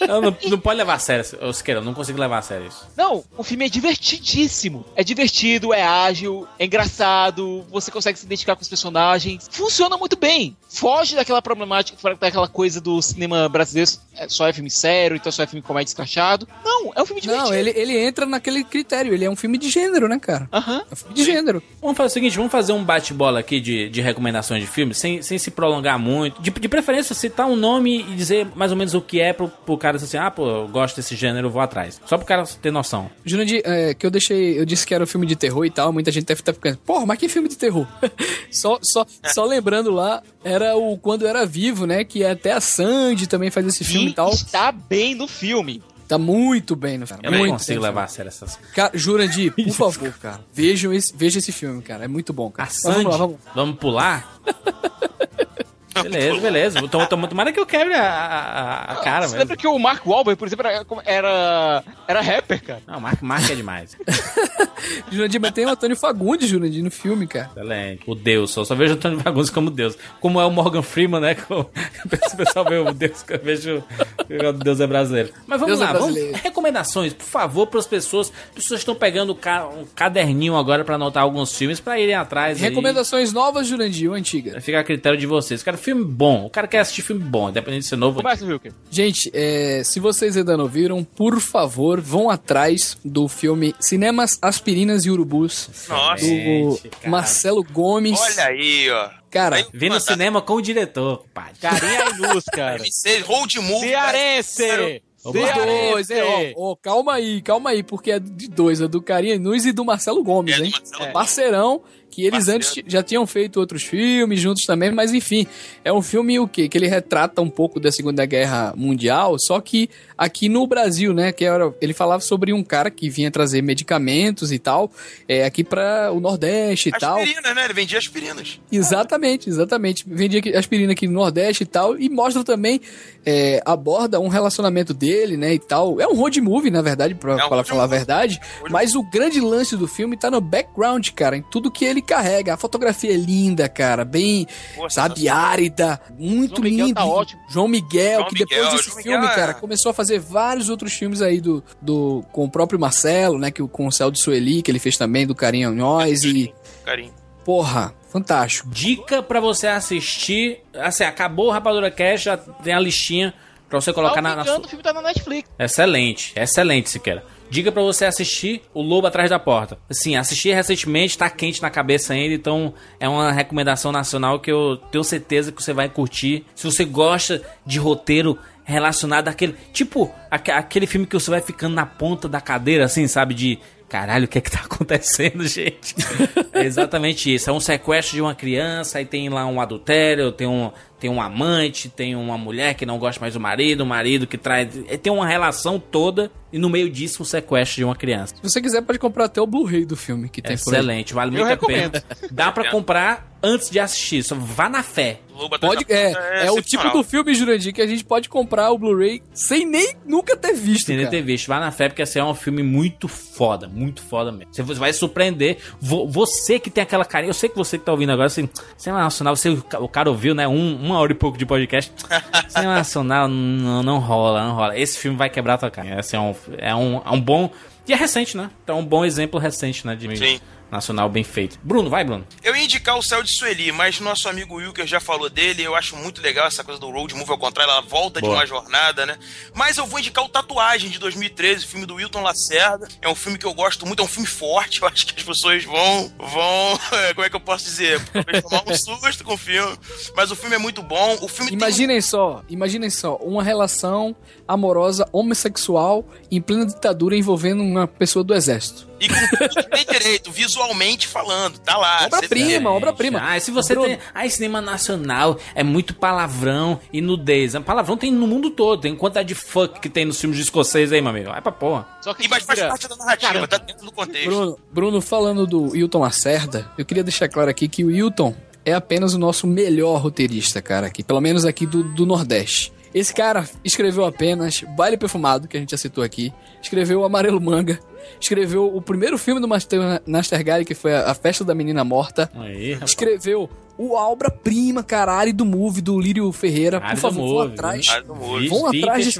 Não, 0.08 0.20
não, 0.20 0.36
não 0.50 0.58
pode 0.58 0.78
levar 0.78 0.94
a 0.94 0.98
sério, 0.98 1.24
Siqueira, 1.52 1.80
eu 1.80 1.84
não 1.84 1.94
consigo 1.94 2.18
levar 2.18 2.38
a 2.38 2.42
sério 2.42 2.66
isso. 2.66 2.86
não, 2.96 3.24
o 3.36 3.42
filme 3.42 3.66
é 3.66 3.68
divertidíssimo. 3.68 4.84
É 4.94 5.02
divertido, 5.04 5.72
é 5.72 5.82
ágil, 5.82 6.46
é 6.58 6.64
engraçado, 6.64 7.64
você 7.70 7.90
consegue 7.90 8.18
se 8.18 8.24
identificar 8.26 8.54
com 8.56 8.62
os 8.62 8.68
personagens. 8.68 9.48
Funciona 9.50 9.96
muito 9.96 10.16
bem. 10.16 10.56
Foge 10.68 11.14
daquela 11.16 11.40
problemática, 11.40 11.96
daquela 12.16 12.48
coisa 12.48 12.80
do 12.80 13.00
cinema 13.00 13.48
brasileiro, 13.48 13.90
é, 14.14 14.28
só 14.28 14.46
é 14.48 14.52
filme 14.52 14.70
sério, 14.70 15.16
então 15.16 15.30
só 15.32 15.42
é 15.42 15.46
filme 15.46 15.62
comédia 15.62 15.90
escrachado. 15.90 16.46
Não, 16.64 16.92
é 16.94 17.02
um 17.02 17.06
filme 17.06 17.20
divertido. 17.20 17.48
Não, 17.48 17.54
ele, 17.54 17.70
ele 17.74 17.98
entra 17.98 18.26
naquele 18.26 18.62
critério, 18.64 19.12
ele 19.14 19.24
é 19.24 19.30
um 19.30 19.36
filme 19.36 19.58
de 19.58 19.68
gênero, 19.68 20.08
né, 20.08 20.18
cara? 20.18 20.48
Aham. 20.52 20.82
É 20.90 20.92
um 20.92 20.96
filme 20.96 21.14
de 21.14 21.24
gênero. 21.24 21.62
Vamos 21.80 21.96
fazer 21.96 22.06
o 22.08 22.12
seguinte, 22.12 22.36
vamos 22.36 22.52
fazer 22.52 22.72
um 22.72 22.84
bate-bola 22.84 23.40
aqui 23.40 23.60
de, 23.60 23.88
de 23.88 24.00
recomendações 24.00 24.60
de 24.62 24.66
filmes, 24.66 24.98
sem, 24.98 25.22
sem 25.22 25.38
se 25.38 25.50
prolongar 25.50 25.98
muito. 25.98 26.40
De, 26.42 26.50
de 26.50 26.68
preferência, 26.68 27.14
citar 27.14 27.46
um 27.46 27.56
nome 27.56 28.00
e 28.00 28.14
dizer 28.14 28.46
mais 28.54 28.70
ou 28.70 28.76
menos 28.76 28.85
o 28.94 29.00
que 29.00 29.20
é 29.20 29.32
pro, 29.32 29.48
pro 29.48 29.76
cara 29.78 29.96
dizer 29.98 30.06
assim, 30.06 30.26
ah, 30.26 30.30
pô, 30.30 30.48
eu 30.48 30.68
gosto 30.68 30.96
desse 30.96 31.14
gênero, 31.16 31.46
eu 31.46 31.50
vou 31.50 31.60
atrás. 31.60 32.00
Só 32.06 32.16
pro 32.16 32.26
cara 32.26 32.44
ter 32.44 32.70
noção. 32.70 33.10
Jurandir, 33.24 33.62
é, 33.64 33.94
que 33.94 34.04
eu 34.04 34.10
deixei, 34.10 34.58
eu 34.58 34.64
disse 34.64 34.86
que 34.86 34.94
era 34.94 35.04
um 35.04 35.06
filme 35.06 35.26
de 35.26 35.36
terror 35.36 35.64
e 35.64 35.70
tal, 35.70 35.92
muita 35.92 36.10
gente 36.10 36.26
deve 36.26 36.40
estar 36.40 36.52
ficando, 36.52 36.78
porra, 36.78 37.06
mas 37.06 37.18
que 37.18 37.28
filme 37.28 37.48
de 37.48 37.56
terror? 37.56 37.86
só, 38.50 38.78
só, 38.82 39.06
só 39.24 39.44
lembrando 39.44 39.90
lá, 39.90 40.22
era 40.44 40.76
o 40.76 40.96
Quando 40.98 41.26
Era 41.26 41.44
Vivo, 41.46 41.86
né, 41.86 42.04
que 42.04 42.24
até 42.24 42.52
a 42.52 42.60
Sandy 42.60 43.26
também 43.26 43.50
faz 43.50 43.66
esse 43.66 43.84
filme 43.84 44.10
e 44.10 44.14
tal. 44.14 44.30
está 44.30 44.70
bem 44.72 45.14
no 45.14 45.26
filme. 45.26 45.82
Tá 46.08 46.18
muito 46.18 46.76
bem 46.76 46.98
no 46.98 47.06
filme. 47.06 47.22
Eu 47.24 47.32
não 47.32 47.38
muito 47.38 47.52
consigo 47.52 47.80
bem. 47.80 47.88
levar 47.88 48.04
a 48.04 48.08
sério 48.08 48.28
essas 48.28 48.56
Cara, 48.74 48.92
Jurandir, 48.94 49.52
por 49.52 49.72
favor, 49.72 50.12
cara, 50.20 50.40
vejam 50.52 50.92
esse, 50.92 51.12
veja 51.16 51.38
esse 51.40 51.50
filme, 51.50 51.82
cara, 51.82 52.04
é 52.04 52.08
muito 52.08 52.32
bom, 52.32 52.50
cara. 52.50 52.68
A 52.68 52.72
Sandy, 52.72 52.96
vamos 53.02 53.10
lá, 53.10 53.16
vamos. 53.16 53.36
vamos 53.54 53.78
pular? 53.78 54.40
beleza, 56.02 56.40
beleza. 56.40 56.88
Tom- 56.88 57.06
tom- 57.06 57.26
Tomara 57.26 57.52
que 57.52 57.60
eu 57.60 57.66
quebre 57.66 57.94
a, 57.94 58.02
a, 58.10 58.92
a 58.92 58.96
cara, 58.96 59.26
Você 59.28 59.36
lembra 59.36 59.56
que 59.56 59.66
o 59.66 59.78
Mark 59.78 60.06
Wahlberg, 60.06 60.38
por 60.38 60.46
exemplo, 60.46 60.66
era, 60.66 60.84
era, 61.04 61.84
era 62.08 62.20
rapper, 62.20 62.62
cara? 62.62 62.82
Não, 62.86 63.00
Mark, 63.00 63.20
Mark 63.22 63.50
é 63.50 63.54
demais. 63.54 63.96
Jurandir, 65.10 65.40
mas 65.40 65.52
tem 65.52 65.66
o 65.66 65.68
Antônio 65.70 65.96
Fagundes, 65.96 66.48
Jurandir, 66.48 66.82
no 66.82 66.90
filme, 66.90 67.26
cara. 67.26 67.50
Excelente. 67.56 68.02
O 68.06 68.14
Deus, 68.14 68.50
só, 68.52 68.64
só 68.64 68.74
vejo 68.74 68.94
o 68.94 68.96
Antônio 68.96 69.20
Fagundes 69.20 69.50
como 69.50 69.70
Deus. 69.70 69.96
Como 70.20 70.40
é 70.40 70.44
o 70.44 70.50
Morgan 70.50 70.82
Freeman, 70.82 71.20
né? 71.20 71.34
Como, 71.34 71.60
o 72.32 72.36
pessoal 72.36 72.64
vê 72.64 72.76
o 72.78 72.92
Deus, 72.92 73.22
que 73.22 73.32
eu 73.34 73.40
vejo 73.40 73.84
o 74.28 74.52
Deus 74.52 74.80
é 74.80 74.86
brasileiro. 74.86 75.32
Mas 75.46 75.60
vamos 75.60 75.78
Deus 75.78 75.80
é 75.80 75.92
lá, 75.92 75.98
vamos, 75.98 76.14
brasileiro. 76.14 76.38
recomendações, 76.42 77.12
por 77.12 77.24
favor, 77.26 77.66
para 77.66 77.80
as 77.80 77.86
pessoas. 77.86 78.32
As 78.48 78.54
pessoas 78.54 78.80
estão 78.80 78.94
pegando 78.94 79.32
um 79.32 79.84
caderninho 79.94 80.56
agora 80.56 80.84
para 80.84 80.94
anotar 80.96 81.22
alguns 81.22 81.54
filmes 81.56 81.80
para 81.80 81.98
irem 81.98 82.14
atrás. 82.14 82.62
aí. 82.62 82.68
Recomendações 82.68 83.32
novas, 83.32 83.66
Jurandir, 83.66 84.08
ou 84.10 84.14
antiga? 84.16 84.60
Fica 84.60 84.80
a 84.80 84.84
critério 84.84 85.18
de 85.18 85.26
vocês. 85.26 85.62
Cara, 85.62 85.76
filme 85.86 86.04
bom. 86.04 86.46
O 86.46 86.50
cara 86.50 86.66
quer 86.66 86.80
assistir 86.80 87.02
filme 87.02 87.22
bom, 87.22 87.48
independente 87.48 87.82
de 87.82 87.88
ser 87.88 87.96
novo. 87.96 88.20
Começa, 88.20 88.44
Wilker. 88.44 88.72
Gente, 88.90 89.30
é, 89.32 89.82
se 89.84 90.00
vocês 90.00 90.36
ainda 90.36 90.56
não 90.56 90.66
viram, 90.66 91.04
por 91.04 91.40
favor, 91.40 92.00
vão 92.00 92.28
atrás 92.28 92.96
do 93.04 93.28
filme 93.28 93.72
Cinemas, 93.78 94.36
Aspirinas 94.42 95.04
e 95.04 95.10
Urubus, 95.10 95.70
Nossa. 95.88 96.24
do 96.26 96.78
cara. 96.90 97.08
Marcelo 97.10 97.62
Gomes. 97.62 98.18
Olha 98.20 98.44
aí, 98.46 98.90
ó. 98.90 99.10
Cara, 99.30 99.64
Vi 99.72 99.88
no 99.88 100.00
cinema 100.00 100.42
com 100.42 100.54
o 100.54 100.62
diretor, 100.62 101.24
pai. 101.32 101.52
Carinha 101.60 102.04
e 102.10 102.32
luz, 102.32 102.44
cara. 102.52 102.76
MC, 102.80 103.18
road 103.20 103.60
movie. 103.60 103.88
Cearense! 103.88 105.02
os 105.24 105.32
dois, 105.32 106.08
é, 106.10 106.54
ó, 106.56 106.70
ó, 106.70 106.76
calma 106.76 107.14
aí, 107.14 107.42
calma 107.42 107.70
aí, 107.70 107.82
porque 107.82 108.12
é 108.12 108.18
de 108.20 108.46
dois, 108.48 108.80
é 108.80 108.86
do 108.86 109.02
Carinha 109.02 109.36
Nunes 109.36 109.66
e 109.66 109.72
do 109.72 109.84
Marcelo 109.84 110.22
Gomes, 110.22 110.54
É, 110.54 110.58
do 110.58 110.64
hein? 110.64 110.70
Marcelo 110.72 110.98
Gomes. 111.00 111.12
Parceirão, 111.12 111.82
que 112.16 112.22
eles 112.22 112.46
Parceiro. 112.46 112.64
antes 112.64 112.82
já 112.86 113.02
tinham 113.02 113.26
feito 113.26 113.60
outros 113.60 113.82
filmes 113.82 114.40
juntos 114.40 114.64
também, 114.64 114.90
mas 114.90 115.12
enfim, 115.12 115.46
é 115.84 115.92
um 115.92 116.00
filme 116.00 116.38
o 116.38 116.48
quê? 116.48 116.66
Que 116.66 116.78
ele 116.78 116.86
retrata 116.88 117.42
um 117.42 117.50
pouco 117.50 117.78
da 117.78 117.92
Segunda 117.92 118.24
Guerra 118.24 118.72
Mundial, 118.74 119.38
só 119.38 119.60
que 119.60 119.90
aqui 120.16 120.48
no 120.48 120.66
Brasil, 120.66 121.12
né, 121.12 121.30
que 121.30 121.44
era, 121.44 121.74
ele 121.78 121.92
falava 121.92 122.22
sobre 122.22 122.54
um 122.54 122.64
cara 122.64 122.90
que 122.90 123.10
vinha 123.10 123.30
trazer 123.30 123.60
medicamentos 123.60 124.50
e 124.50 124.58
tal, 124.58 124.90
é, 125.28 125.44
aqui 125.44 125.62
para 125.62 126.10
o 126.10 126.18
Nordeste 126.18 126.88
e 126.88 126.92
tal. 126.92 127.18
Aspirinas, 127.18 127.54
né? 127.54 127.64
Ele 127.66 127.74
vendia 127.74 127.98
aspirinas. 127.98 128.60
Exatamente, 128.72 129.50
exatamente. 129.50 130.04
Vendia 130.06 130.40
aspirina 130.58 130.92
aqui 130.92 131.06
no 131.06 131.12
Nordeste 131.12 131.64
e 131.64 131.66
tal. 131.66 131.98
E 132.00 132.08
mostra 132.08 132.42
também, 132.42 132.80
é, 133.26 133.60
aborda 133.66 134.18
um 134.18 134.28
relacionamento 134.28 134.94
dele, 134.94 135.36
né, 135.36 135.52
e 135.52 135.58
tal. 135.58 136.00
É 136.00 136.06
um 136.08 136.14
road 136.14 136.40
movie, 136.40 136.70
na 136.70 136.80
verdade, 136.80 137.14
pra, 137.14 137.32
É 137.32 137.44
um 137.44 137.48
pra 137.48 137.62
falar 137.62 137.82
a 137.82 137.86
movie. 137.86 137.98
verdade. 137.98 138.40
Road 138.60 138.72
Mas 138.72 138.94
o 138.94 139.02
grande 139.02 139.38
lance 139.38 139.76
do 139.76 139.86
filme 139.86 140.16
tá 140.16 140.30
no 140.30 140.40
background, 140.40 141.10
cara. 141.10 141.36
Em 141.36 141.42
tudo 141.42 141.70
que 141.70 141.84
ele 141.84 142.05
carrega. 142.06 142.54
A 142.54 142.56
fotografia 142.56 143.12
é 143.12 143.16
linda, 143.16 143.68
cara. 143.68 144.04
Bem, 144.04 144.46
Pô, 144.74 144.88
sabe, 144.88 145.28
árida. 145.28 146.00
Muito 146.18 146.56
João 146.56 146.62
Miguel 146.70 146.86
lindo. 146.86 146.94
tá 146.94 147.04
ótimo. 147.04 147.42
João 147.50 147.68
Miguel, 147.68 148.18
João 148.20 148.28
que 148.28 148.34
depois 148.36 148.58
Miguel, 148.58 148.72
desse 148.76 148.84
João 148.90 149.02
filme, 149.02 149.18
Miguel 149.18 149.32
é- 149.32 149.34
cara, 149.34 149.54
começou 149.54 149.90
a 149.90 149.94
fazer 149.94 150.18
vários 150.18 150.68
outros 150.70 150.92
filmes 150.94 151.20
aí 151.20 151.40
do, 151.40 151.62
do 151.82 152.24
com 152.32 152.44
o 152.44 152.50
próprio 152.50 152.78
Marcelo, 152.80 153.38
né? 153.38 153.50
Que, 153.50 153.62
o- 153.62 153.68
com 153.68 153.86
o 153.86 153.92
Céu 153.92 154.10
de 154.10 154.18
Sueli, 154.18 154.62
que 154.62 154.70
ele 154.70 154.78
fez 154.78 154.96
também, 154.96 155.26
do 155.26 155.34
Carinho 155.34 155.70
Nós. 155.72 156.24
E, 156.24 156.54
Carinho. 156.84 157.12
porra, 157.44 157.92
fantástico. 158.08 158.68
Dica 158.70 159.22
pra 159.22 159.40
você 159.40 159.66
assistir. 159.66 160.60
Assim, 160.74 161.04
acabou 161.04 161.48
o 161.48 161.50
Rapadura 161.50 161.90
Cash, 161.90 162.22
já 162.22 162.36
tem 162.36 162.72
a 162.72 162.80
listinha 162.80 163.34
pra 163.68 163.80
você 163.80 163.92
colocar 163.92 164.22
na, 164.22 164.28
Salvo 164.30 164.36
na 164.36 164.42
engano, 164.44 164.58
sua. 164.58 164.66
o 164.66 164.68
filme 164.70 164.82
tá 164.84 164.92
na 164.92 165.02
Netflix. 165.02 165.48
Excelente, 165.58 166.32
excelente, 166.36 166.88
Siqueira. 166.90 167.24
Dica 167.50 167.70
pra 167.72 167.82
você 167.82 168.04
assistir 168.04 168.62
O 168.74 168.82
Lobo 168.82 169.06
Atrás 169.06 169.30
da 169.30 169.38
Porta. 169.38 169.78
Assim, 169.88 170.16
assisti 170.16 170.50
recentemente, 170.52 171.16
tá 171.16 171.28
quente 171.30 171.62
na 171.62 171.70
cabeça 171.70 172.12
ainda, 172.12 172.34
então 172.34 172.74
é 173.00 173.08
uma 173.08 173.30
recomendação 173.32 173.92
nacional 173.92 174.40
que 174.40 174.50
eu 174.50 174.76
tenho 174.90 175.04
certeza 175.04 175.52
que 175.52 175.62
você 175.62 175.72
vai 175.72 175.88
curtir. 175.88 176.44
Se 176.54 176.64
você 176.64 176.84
gosta 176.84 177.42
de 177.64 177.78
roteiro 177.78 178.38
relacionado 178.64 179.28
àquele. 179.28 179.54
Tipo, 179.72 180.12
aque- 180.30 180.50
aquele 180.50 180.86
filme 180.86 181.06
que 181.06 181.14
você 181.14 181.30
vai 181.30 181.40
ficando 181.40 181.74
na 181.74 181.86
ponta 181.86 182.28
da 182.28 182.40
cadeira, 182.40 182.84
assim, 182.84 183.06
sabe? 183.06 183.32
De. 183.34 183.58
Caralho, 183.88 184.24
o 184.24 184.28
que 184.28 184.38
é 184.38 184.40
que 184.40 184.50
tá 184.50 184.62
acontecendo, 184.66 185.46
gente? 185.46 185.94
é 186.52 186.64
exatamente 186.64 187.32
isso. 187.32 187.48
É 187.48 187.52
um 187.52 187.60
sequestro 187.60 188.16
de 188.16 188.20
uma 188.20 188.34
criança, 188.34 188.98
aí 188.98 189.04
tem 189.06 189.28
lá 189.28 189.46
um 189.46 189.60
adultério, 189.60 190.32
tem 190.32 190.48
um, 190.48 190.72
tem 190.98 191.10
um 191.10 191.20
amante, 191.20 191.88
tem 191.88 192.14
uma 192.16 192.38
mulher 192.38 192.74
que 192.74 192.86
não 192.86 192.98
gosta 192.98 193.20
mais 193.20 193.34
do 193.34 193.40
marido, 193.40 193.82
o 193.82 193.86
marido 193.86 194.26
que 194.26 194.38
traz. 194.38 194.68
é, 194.88 194.96
Tem 194.96 195.12
uma 195.12 195.26
relação 195.26 195.78
toda 195.78 196.30
e 196.52 196.58
no 196.58 196.70
meio 196.70 196.88
disso 196.88 197.22
um 197.22 197.26
sequestro 197.26 197.76
de 197.76 197.84
uma 197.84 197.94
criança. 197.96 198.34
Se 198.36 198.42
você 198.42 198.60
quiser, 198.62 198.80
pode 198.82 198.98
comprar 198.98 199.26
até 199.26 199.40
o 199.40 199.46
Blu-ray 199.46 199.84
do 199.84 199.96
filme 199.96 200.28
que 200.28 200.40
tem 200.40 200.56
por 200.56 200.74
aí. 200.74 200.80
Excelente, 200.80 201.12
vale 201.14 201.30
muito 201.32 201.52
a 201.52 201.56
pena. 201.56 202.02
Dá 202.30 202.50
pra 202.52 202.70
comprar 202.70 203.36
antes 203.42 203.68
de 203.70 203.78
assistir, 203.78 204.22
só 204.22 204.34
vá 204.34 204.68
na 204.68 204.82
fé. 204.82 205.20
Pode, 205.60 205.84
da 205.84 205.94
é, 205.94 206.12
Porta 206.14 206.28
é, 206.46 206.50
o 206.50 206.62
tipo 206.62 206.88
do 206.90 207.04
filme, 207.04 207.34
Jurandir, 207.34 207.74
que 207.74 207.82
a 207.82 207.86
gente 207.86 208.02
pode 208.02 208.26
comprar 208.28 208.70
o 208.70 208.78
Blu-ray 208.78 209.22
sem 209.34 209.66
nem 209.66 209.94
nunca 210.06 210.34
ter 210.34 210.54
visto, 210.54 210.86
Sem 210.86 210.96
nem 210.96 211.06
ter 211.06 211.20
visto, 211.20 211.46
vá 211.48 211.60
na 211.60 211.70
fé, 211.70 211.88
porque 211.90 212.00
assim, 212.00 212.18
é 212.18 212.24
um 212.24 212.34
filme 212.34 212.62
muito 212.62 213.06
foda, 213.06 213.68
muito 213.68 214.00
foda 214.00 214.32
mesmo. 214.32 214.48
Você 214.54 214.62
vai 214.62 214.92
surpreender. 214.94 215.58
Vo- 215.78 216.08
Você 216.08 216.58
que 216.58 216.70
tem 216.70 216.82
aquela 216.82 217.04
carinha, 217.04 217.28
eu 217.30 217.34
sei 217.34 217.50
que 217.50 217.56
você 217.56 217.76
que 217.78 217.84
tá 217.84 217.92
ouvindo 217.92 218.12
agora, 218.12 218.28
assim, 218.28 218.48
Cinema 218.78 219.02
Nacional, 219.02 219.36
você, 219.36 219.50
o 219.50 219.88
cara 219.88 220.08
ouviu, 220.08 220.34
né? 220.34 220.48
Um, 220.48 220.85
uma 220.86 220.98
hora 220.98 221.12
e 221.12 221.14
pouco 221.14 221.36
de 221.36 221.44
podcast. 221.44 221.92
Cinema 222.48 222.74
Nacional 222.76 223.28
não, 223.28 223.82
não 223.82 223.98
rola, 223.98 224.46
não 224.46 224.54
rola. 224.54 224.78
Esse 224.78 224.98
filme 224.98 225.16
vai 225.16 225.28
quebrar 225.28 225.54
a 225.54 225.58
tua 225.58 225.70
cara. 225.70 226.00
Assim, 226.00 226.16
é, 226.16 226.20
um, 226.20 226.34
é, 226.58 226.74
um, 226.74 227.02
é 227.04 227.10
um 227.10 227.20
bom. 227.20 227.50
E 227.86 227.92
é 227.92 227.96
recente, 227.96 228.36
né? 228.36 228.50
Então 228.64 228.78
é 228.78 228.80
um 228.80 228.84
bom 228.84 229.04
exemplo 229.04 229.38
recente, 229.38 229.86
né? 229.86 229.94
De 229.94 230.16
Sim. 230.16 230.40
Nacional 230.70 231.08
bem 231.08 231.24
feito. 231.24 231.58
Bruno, 231.62 231.88
vai, 231.88 232.04
Bruno. 232.04 232.26
Eu 232.42 232.54
ia 232.56 232.64
indicar 232.64 232.96
o 232.96 233.02
Céu 233.02 233.22
de 233.22 233.30
Sueli, 233.30 233.72
mas 233.72 234.00
nosso 234.00 234.28
amigo 234.28 234.56
Wilker 234.56 234.86
já 234.86 235.00
falou 235.00 235.28
dele. 235.28 235.62
Eu 235.62 235.74
acho 235.74 235.96
muito 235.96 236.20
legal 236.20 236.46
essa 236.46 236.64
coisa 236.64 236.80
do 236.80 236.90
road 236.90 237.14
movie 237.14 237.30
ao 237.30 237.38
contrário, 237.38 237.72
ela 237.72 237.82
volta 237.82 238.20
de 238.20 238.26
Boa. 238.26 238.38
uma 238.38 238.46
jornada, 238.46 239.06
né? 239.06 239.18
Mas 239.54 239.76
eu 239.76 239.86
vou 239.86 239.98
indicar 239.98 240.24
o 240.24 240.28
Tatuagem 240.28 240.90
de 240.90 240.98
2013, 240.98 241.64
o 241.64 241.68
filme 241.68 241.86
do 241.86 241.94
Wilton 241.94 242.22
Lacerda. 242.22 242.88
É 243.00 243.08
um 243.08 243.14
filme 243.14 243.38
que 243.38 243.46
eu 243.46 243.54
gosto 243.54 243.86
muito, 243.86 244.00
é 244.00 244.04
um 244.04 244.08
filme 244.08 244.26
forte. 244.26 244.80
Eu 244.86 244.88
acho 244.88 245.06
que 245.06 245.18
as 245.18 245.22
pessoas 245.22 245.64
vão, 245.64 246.12
vão, 246.18 246.78
como 247.14 247.26
é 247.26 247.30
que 247.30 247.34
eu 247.36 247.40
posso 247.40 247.64
dizer, 247.64 248.00
talvez 248.12 248.42
tomar 248.42 248.62
um 248.66 248.74
susto 248.74 249.24
com 249.24 249.34
o 249.34 249.36
filme. 249.36 249.76
Mas 250.14 250.30
o 250.30 250.36
filme 250.36 250.54
é 250.54 250.58
muito 250.58 250.82
bom. 250.82 251.16
O 251.20 251.28
filme 251.28 251.50
tem 251.50 251.58
Imaginem 251.58 252.00
só, 252.00 252.42
imaginem 252.48 252.90
só, 252.90 253.16
uma 253.16 253.42
relação 253.42 254.14
amorosa 254.46 255.08
homossexual 255.12 256.04
em 256.30 256.40
plena 256.40 256.66
ditadura 256.66 257.16
envolvendo 257.16 257.62
uma 257.62 257.86
pessoa 257.86 258.22
do 258.22 258.34
exército. 258.34 258.86
E 258.98 259.08
com 259.08 259.14
tudo 259.36 259.48
que 259.50 259.70
tem 259.70 259.84
direito, 259.84 260.32
visualmente 260.32 261.06
falando, 261.06 261.58
tá 261.58 261.76
lá. 261.76 262.06
Obra-prima, 262.06 262.70
obra-prima. 262.70 263.20
Ah, 263.22 263.38
se 263.38 263.50
você 263.50 263.74
Bruno. 263.74 263.88
tem. 263.88 263.98
Ah, 264.14 264.28
cinema 264.28 264.60
nacional 264.60 265.38
é 265.54 265.62
muito 265.62 265.94
palavrão 265.94 266.80
e 266.92 267.00
nudez. 267.00 267.54
Palavrão 267.64 267.96
tem 267.96 268.10
no 268.10 268.26
mundo 268.26 268.50
todo. 268.50 268.80
Tem 268.80 268.94
quantidade 268.96 269.28
de 269.28 269.34
fuck 269.34 269.80
que 269.80 269.88
tem 269.88 270.04
nos 270.04 270.18
filmes 270.20 270.36
de 270.38 270.44
escocês 270.44 270.92
aí, 270.92 271.00
meu 271.00 271.10
amigo. 271.10 271.28
Vai 271.30 271.42
pra 271.42 271.52
porra. 271.52 271.86
Só 272.00 272.14
que 272.14 272.24
E 272.24 272.28
mas 272.28 272.44
faz 272.44 272.58
parte 272.60 272.88
da 272.88 272.96
narrativa, 272.96 273.28
Caramba. 273.32 273.48
tá 273.48 273.58
dentro 273.58 273.84
do 273.84 273.92
contexto. 273.92 274.26
Bruno, 274.28 274.58
Bruno, 274.72 275.00
falando 275.00 275.46
do 275.46 275.72
Wilton 275.72 275.98
Lacerda, 276.00 276.70
eu 276.78 276.84
queria 276.84 277.04
deixar 277.04 277.28
claro 277.28 277.50
aqui 277.50 277.68
que 277.68 277.84
o 277.84 277.88
Wilton 277.88 278.34
é 278.64 278.72
apenas 278.72 279.14
o 279.14 279.18
nosso 279.18 279.46
melhor 279.46 280.00
roteirista, 280.00 280.60
cara, 280.62 280.86
aqui, 280.88 281.02
pelo 281.04 281.20
menos 281.20 281.44
aqui 281.44 281.66
do, 281.66 281.82
do 281.84 282.04
Nordeste. 282.06 282.72
Esse 282.94 283.12
cara 283.14 283.48
escreveu 283.62 284.04
apenas 284.06 284.62
Baile 284.76 284.96
Perfumado, 284.96 285.46
que 285.46 285.56
a 285.56 285.60
gente 285.60 285.70
já 285.70 285.76
citou 285.76 286.02
aqui, 286.02 286.32
escreveu 286.62 287.04
Amarelo 287.04 287.40
Manga, 287.40 287.78
escreveu 288.20 288.74
o 288.74 288.80
primeiro 288.82 289.16
filme 289.18 289.40
do 289.40 289.48
Master 289.48 290.02
Nastergalli, 290.06 290.64
que 290.64 290.74
foi 290.74 290.94
a, 290.94 291.14
Festa 291.14 291.44
da 291.44 291.54
Menina 291.54 291.84
Morta, 291.84 292.30
Aí, 292.34 292.78
escreveu 292.84 293.48
o 293.78 293.94
obra-prima, 293.94 294.82
cara, 294.82 295.18
do 295.32 295.44
Movie, 295.44 295.82
do 295.82 296.00
Lírio 296.00 296.32
Ferreira, 296.32 296.80
por 296.80 296.96
favor, 296.96 297.28
vão 297.28 297.52
atrás. 297.52 297.86
Movie. 298.14 298.40
Vi- 298.40 298.48
Vão 298.48 298.66
atrás 298.66 299.04
desse. 299.04 299.18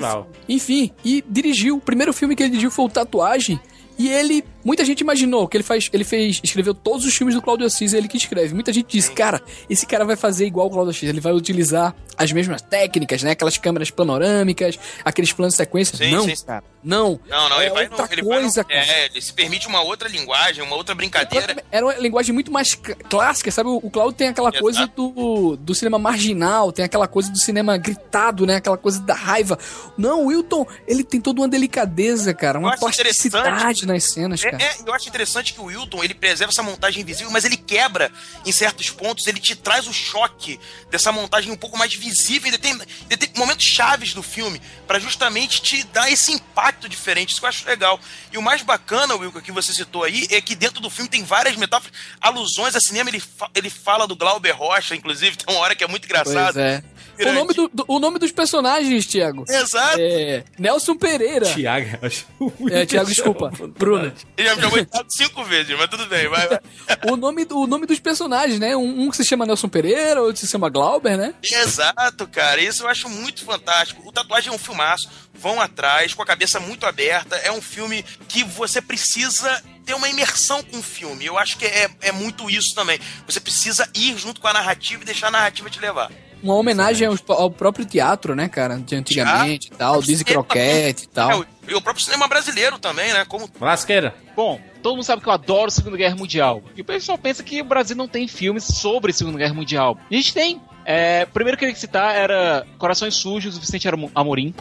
Enfim, 0.49 0.91
e 1.05 1.23
dirigiu. 1.29 1.77
O 1.77 1.81
primeiro 1.81 2.13
filme 2.13 2.35
que 2.35 2.43
ele 2.43 2.51
dirigiu 2.51 2.71
foi 2.71 2.85
o 2.87 2.89
Tatuagem. 2.89 3.61
E 3.99 4.09
ele, 4.09 4.45
muita 4.67 4.85
gente 4.85 5.01
imaginou 5.01 5.47
que 5.49 5.57
ele 5.57 5.65
faz, 5.65 5.89
ele 5.93 6.05
fez, 6.05 6.41
escreveu 6.43 6.75
todos 6.75 7.07
os 7.07 7.15
filmes 7.17 7.35
do 7.35 7.41
Claudio 7.41 7.67
Assis, 7.67 7.95
é 7.95 7.99
ele 7.99 8.09
que 8.09 8.17
escreve. 8.17 8.53
Muita 8.53 8.73
gente 8.73 8.89
disse, 8.89 9.13
cara, 9.13 9.41
esse 9.71 9.87
cara 9.87 10.05
vai 10.05 10.17
fazer 10.17 10.47
igual 10.47 10.67
o 10.67 10.71
Claudio 10.71 10.91
Assis, 10.91 11.09
ele 11.09 11.21
vai 11.21 11.33
utilizar 11.33 11.95
as 12.19 12.33
mesmas 12.33 12.61
técnicas, 12.63 13.23
né? 13.23 13.31
Aquelas 13.31 13.57
câmeras 13.59 13.91
panorâmicas, 13.91 14.79
aqueles 15.05 15.33
planos 15.33 15.55
de 15.55 15.59
sequência. 15.59 15.97
Sim, 15.97 16.11
não, 16.11 16.25
sim, 16.25 16.35
cara, 16.45 16.65
não. 16.83 17.21
Não, 17.29 17.49
não, 17.49 17.61
é 17.61 17.67
ele 17.67 17.75
vai 17.75 17.85
outra 17.85 18.07
no, 18.07 18.13
ele 18.13 18.23
coisa, 18.23 18.63
vai 18.65 18.77
no. 18.77 18.83
É, 18.83 19.07
ele 19.07 19.21
se 19.23 19.33
permite 19.33 19.67
uma 19.69 19.83
outra 19.83 20.09
linguagem, 20.09 20.63
uma 20.65 20.75
outra 20.77 20.95
brincadeira. 20.95 21.63
Era 21.71 21.87
uma 21.87 21.95
linguagem 21.95 22.33
muito 22.35 22.51
mais 22.51 22.69
cl- 22.71 22.97
clássica, 23.09 23.51
sabe? 23.51 23.69
O 23.71 23.91
Claudio 23.91 24.15
tem 24.17 24.29
aquela 24.29 24.49
Exato. 24.49 24.63
coisa 24.63 24.87
do, 24.87 25.57
do 25.57 25.75
cinema 25.75 25.99
marginal, 25.99 26.73
tem 26.73 26.85
aquela 26.85 27.07
coisa 27.07 27.31
do 27.31 27.39
cinema 27.39 27.77
gritado, 27.77 28.47
né? 28.47 28.57
Aquela 28.57 28.79
coisa 28.79 29.01
da 29.01 29.15
raiva. 29.15 29.59
Não, 29.97 30.25
o 30.25 30.27
Wilton, 30.29 30.67
ele 30.89 31.05
tem 31.05 31.21
toda 31.21 31.41
uma 31.41 31.49
delicadeza, 31.49 32.33
cara, 32.35 32.59
uma 32.59 32.77
plasticidade 32.77 33.87
nas 33.87 34.05
cenas, 34.05 34.43
É, 34.45 34.51
cara. 34.51 34.56
É, 34.61 34.77
eu 34.87 34.95
acho 34.95 35.09
interessante 35.09 35.53
que 35.53 35.61
o 35.61 35.65
Wilton 35.65 36.03
ele 36.05 36.15
preserva 36.15 36.53
essa 36.53 36.63
montagem 36.63 37.03
invisível, 37.03 37.31
mas 37.31 37.45
ele 37.45 37.57
quebra 37.57 38.11
em 38.45 38.53
certos 38.53 38.91
pontos, 38.91 39.27
ele 39.27 39.39
te 39.41 39.55
traz 39.55 39.87
o 39.87 39.93
choque 39.93 40.59
dessa 40.91 41.11
montagem 41.13 41.51
um 41.53 41.57
pouco 41.57 41.77
mais 41.79 41.95
visível 41.95 42.49
em 42.49 42.53
determin- 42.53 42.85
em 43.05 43.09
determin- 43.09 43.39
momentos 43.39 43.65
chaves 43.67 44.15
do 44.15 44.23
filme, 44.23 44.61
pra 44.87 44.99
justamente 44.99 45.61
te 45.63 45.83
dar 45.85 46.11
esse 46.11 46.33
impacto 46.33 46.89
diferente. 46.89 47.31
Isso 47.31 47.41
que 47.41 47.45
eu 47.45 47.49
acho 47.49 47.67
legal. 47.67 48.01
E 48.33 48.39
o 48.39 48.43
mais 48.43 48.63
bacana, 48.63 49.15
Wilton, 49.15 49.41
que 49.41 49.53
você 49.53 49.73
citou 49.73 50.05
aí, 50.05 50.27
é 50.31 50.41
que 50.41 50.55
dentro 50.55 50.81
do 50.81 50.89
filme 50.91 51.09
tem 51.11 51.23
várias 51.25 51.57
metáforas, 51.57 51.93
alusões 52.21 52.75
a 52.77 52.81
cinema. 52.81 53.11
Ele, 53.11 53.21
fa- 53.21 53.51
ele 53.55 53.71
fala 53.71 54.07
do 54.07 54.17
Glauber 54.17 54.53
Rocha, 54.53 54.95
inclusive, 54.95 55.37
tem 55.39 55.55
uma 55.55 55.63
hora 55.63 55.75
que 55.75 55.85
é 55.85 55.87
muito 55.89 56.07
Pois 56.09 56.21
engraçado. 56.27 56.59
é. 56.61 56.83
O 57.19 57.33
nome, 57.33 57.55
do, 57.55 57.69
do- 57.73 57.85
o 57.89 57.99
nome 57.99 58.19
dos 58.19 58.31
personagens, 58.33 59.07
Thiago, 59.07 59.45
Exato. 59.49 59.97
é 60.01 60.45
Nelson 60.59 60.97
Pereira. 60.97 61.47
Tiago, 61.47 61.87
eu 62.03 62.07
acho. 62.07 62.27
É, 62.71 62.85
Thiago, 62.87 63.09
desculpa. 63.09 63.51
Bruno. 63.79 64.13
Ele 64.37 64.49
já 64.49 64.57
me 64.57 64.63
chamou 64.63 64.87
cinco 65.09 65.45
vezes, 65.45 65.77
mas 65.79 65.89
tudo 65.89 66.07
bem, 66.07 66.29
vai, 66.29 66.47
vai. 66.49 66.61
O 67.11 67.17
nome, 67.17 67.45
do- 67.45 67.59
o 67.59 67.67
nome 67.67 67.87
dos 67.87 67.99
personagens, 68.01 68.59
né? 68.61 68.77
Um, 68.77 69.03
um 69.03 69.11
que 69.11 69.17
se 69.17 69.25
chama 69.25 69.47
Nelson 69.47 69.69
Pereira, 69.69 70.21
outro 70.23 70.41
se 70.41 70.47
chama 70.47 70.69
Glauber, 70.69 71.17
né? 71.17 71.35
Exato, 71.43 72.27
cara. 72.29 72.61
Isso 72.61 72.83
eu 72.85 72.89
acho 72.89 73.09
muito 73.09 73.45
fantástico. 73.45 74.03
O 74.07 74.13
Tatuagem 74.13 74.51
é 74.51 74.55
um 74.55 74.59
filmaço. 74.59 75.09
Vão 75.35 75.61
atrás, 75.61 76.15
com 76.15 76.23
a 76.23 76.27
cabeça 76.27 76.59
muito 76.61 76.87
aberta. 76.87 77.37
É 77.37 77.53
um 77.53 77.61
filme 77.61 78.03
que 78.29 78.43
você 78.45 78.81
precisa 78.81 79.63
ter 79.85 79.95
uma 79.95 80.09
imersão 80.09 80.63
com 80.63 80.79
o 80.79 80.83
filme. 80.83 81.27
Eu 81.27 81.39
acho 81.39 81.57
que 81.59 81.65
é, 81.67 81.89
é 82.01 82.13
muito 82.13 82.49
isso 82.51 82.75
também. 82.75 82.99
Você 83.27 83.39
precisa 83.39 83.89
ir 83.95 84.17
junto 84.19 84.41
com 84.41 84.49
a 84.49 84.53
narrativa 84.53 85.03
e 85.03 85.07
deixar 85.07 85.29
a 85.29 85.31
narrativa 85.31 85.69
te 85.71 85.79
levar. 85.79 86.11
Uma 86.47 86.55
homenagem 86.61 87.07
ao, 87.09 87.17
ao 87.29 87.51
próprio 87.51 87.85
teatro, 87.85 88.35
né, 88.35 88.49
cara? 88.49 88.77
De 88.79 88.95
antigamente 88.95 89.69
e 89.69 89.77
tal, 89.77 90.01
Dizzy 90.01 90.25
Croquette 90.25 91.05
e 91.05 91.07
É, 91.07 91.09
tal. 91.13 91.41
o- 91.41 91.47
e 91.69 91.75
o 91.75 91.81
próprio 91.81 92.05
cinema 92.05 92.29
brasileiro 92.29 92.79
também, 92.79 93.13
né? 93.13 93.25
Como 93.25 93.49
Lasqueira. 93.61 94.15
Bom, 94.37 94.61
todo 94.83 94.95
mundo 94.95 95.05
sabe 95.05 95.21
que 95.23 95.29
eu 95.29 95.33
adoro 95.33 95.71
Segunda 95.71 95.97
Guerra 95.97 96.15
Mundial. 96.15 96.63
E 96.77 96.81
o 96.81 96.85
pessoal 96.85 97.19
pensa 97.19 97.43
que 97.43 97.61
o 97.61 97.65
Brasil 97.65 97.97
não 97.97 98.07
tem 98.07 98.29
filmes 98.29 98.65
sobre 98.65 99.13
Segunda 99.13 99.39
Guerra 99.39 99.55
Mundial. 99.55 99.99
A 100.11 100.15
gente 100.15 100.33
tem. 100.33 100.61
É, 100.85 101.27
o 101.29 101.33
primeiro 101.33 101.59
que 101.59 101.65
eu 101.65 101.69
queria 101.69 101.81
citar 101.81 102.15
era 102.15 102.65
Corações 102.79 103.15
Sujos, 103.17 103.55
do 103.57 103.61
Vicente 103.61 103.89
Amo- 103.89 104.11
Amorim. 104.15 104.55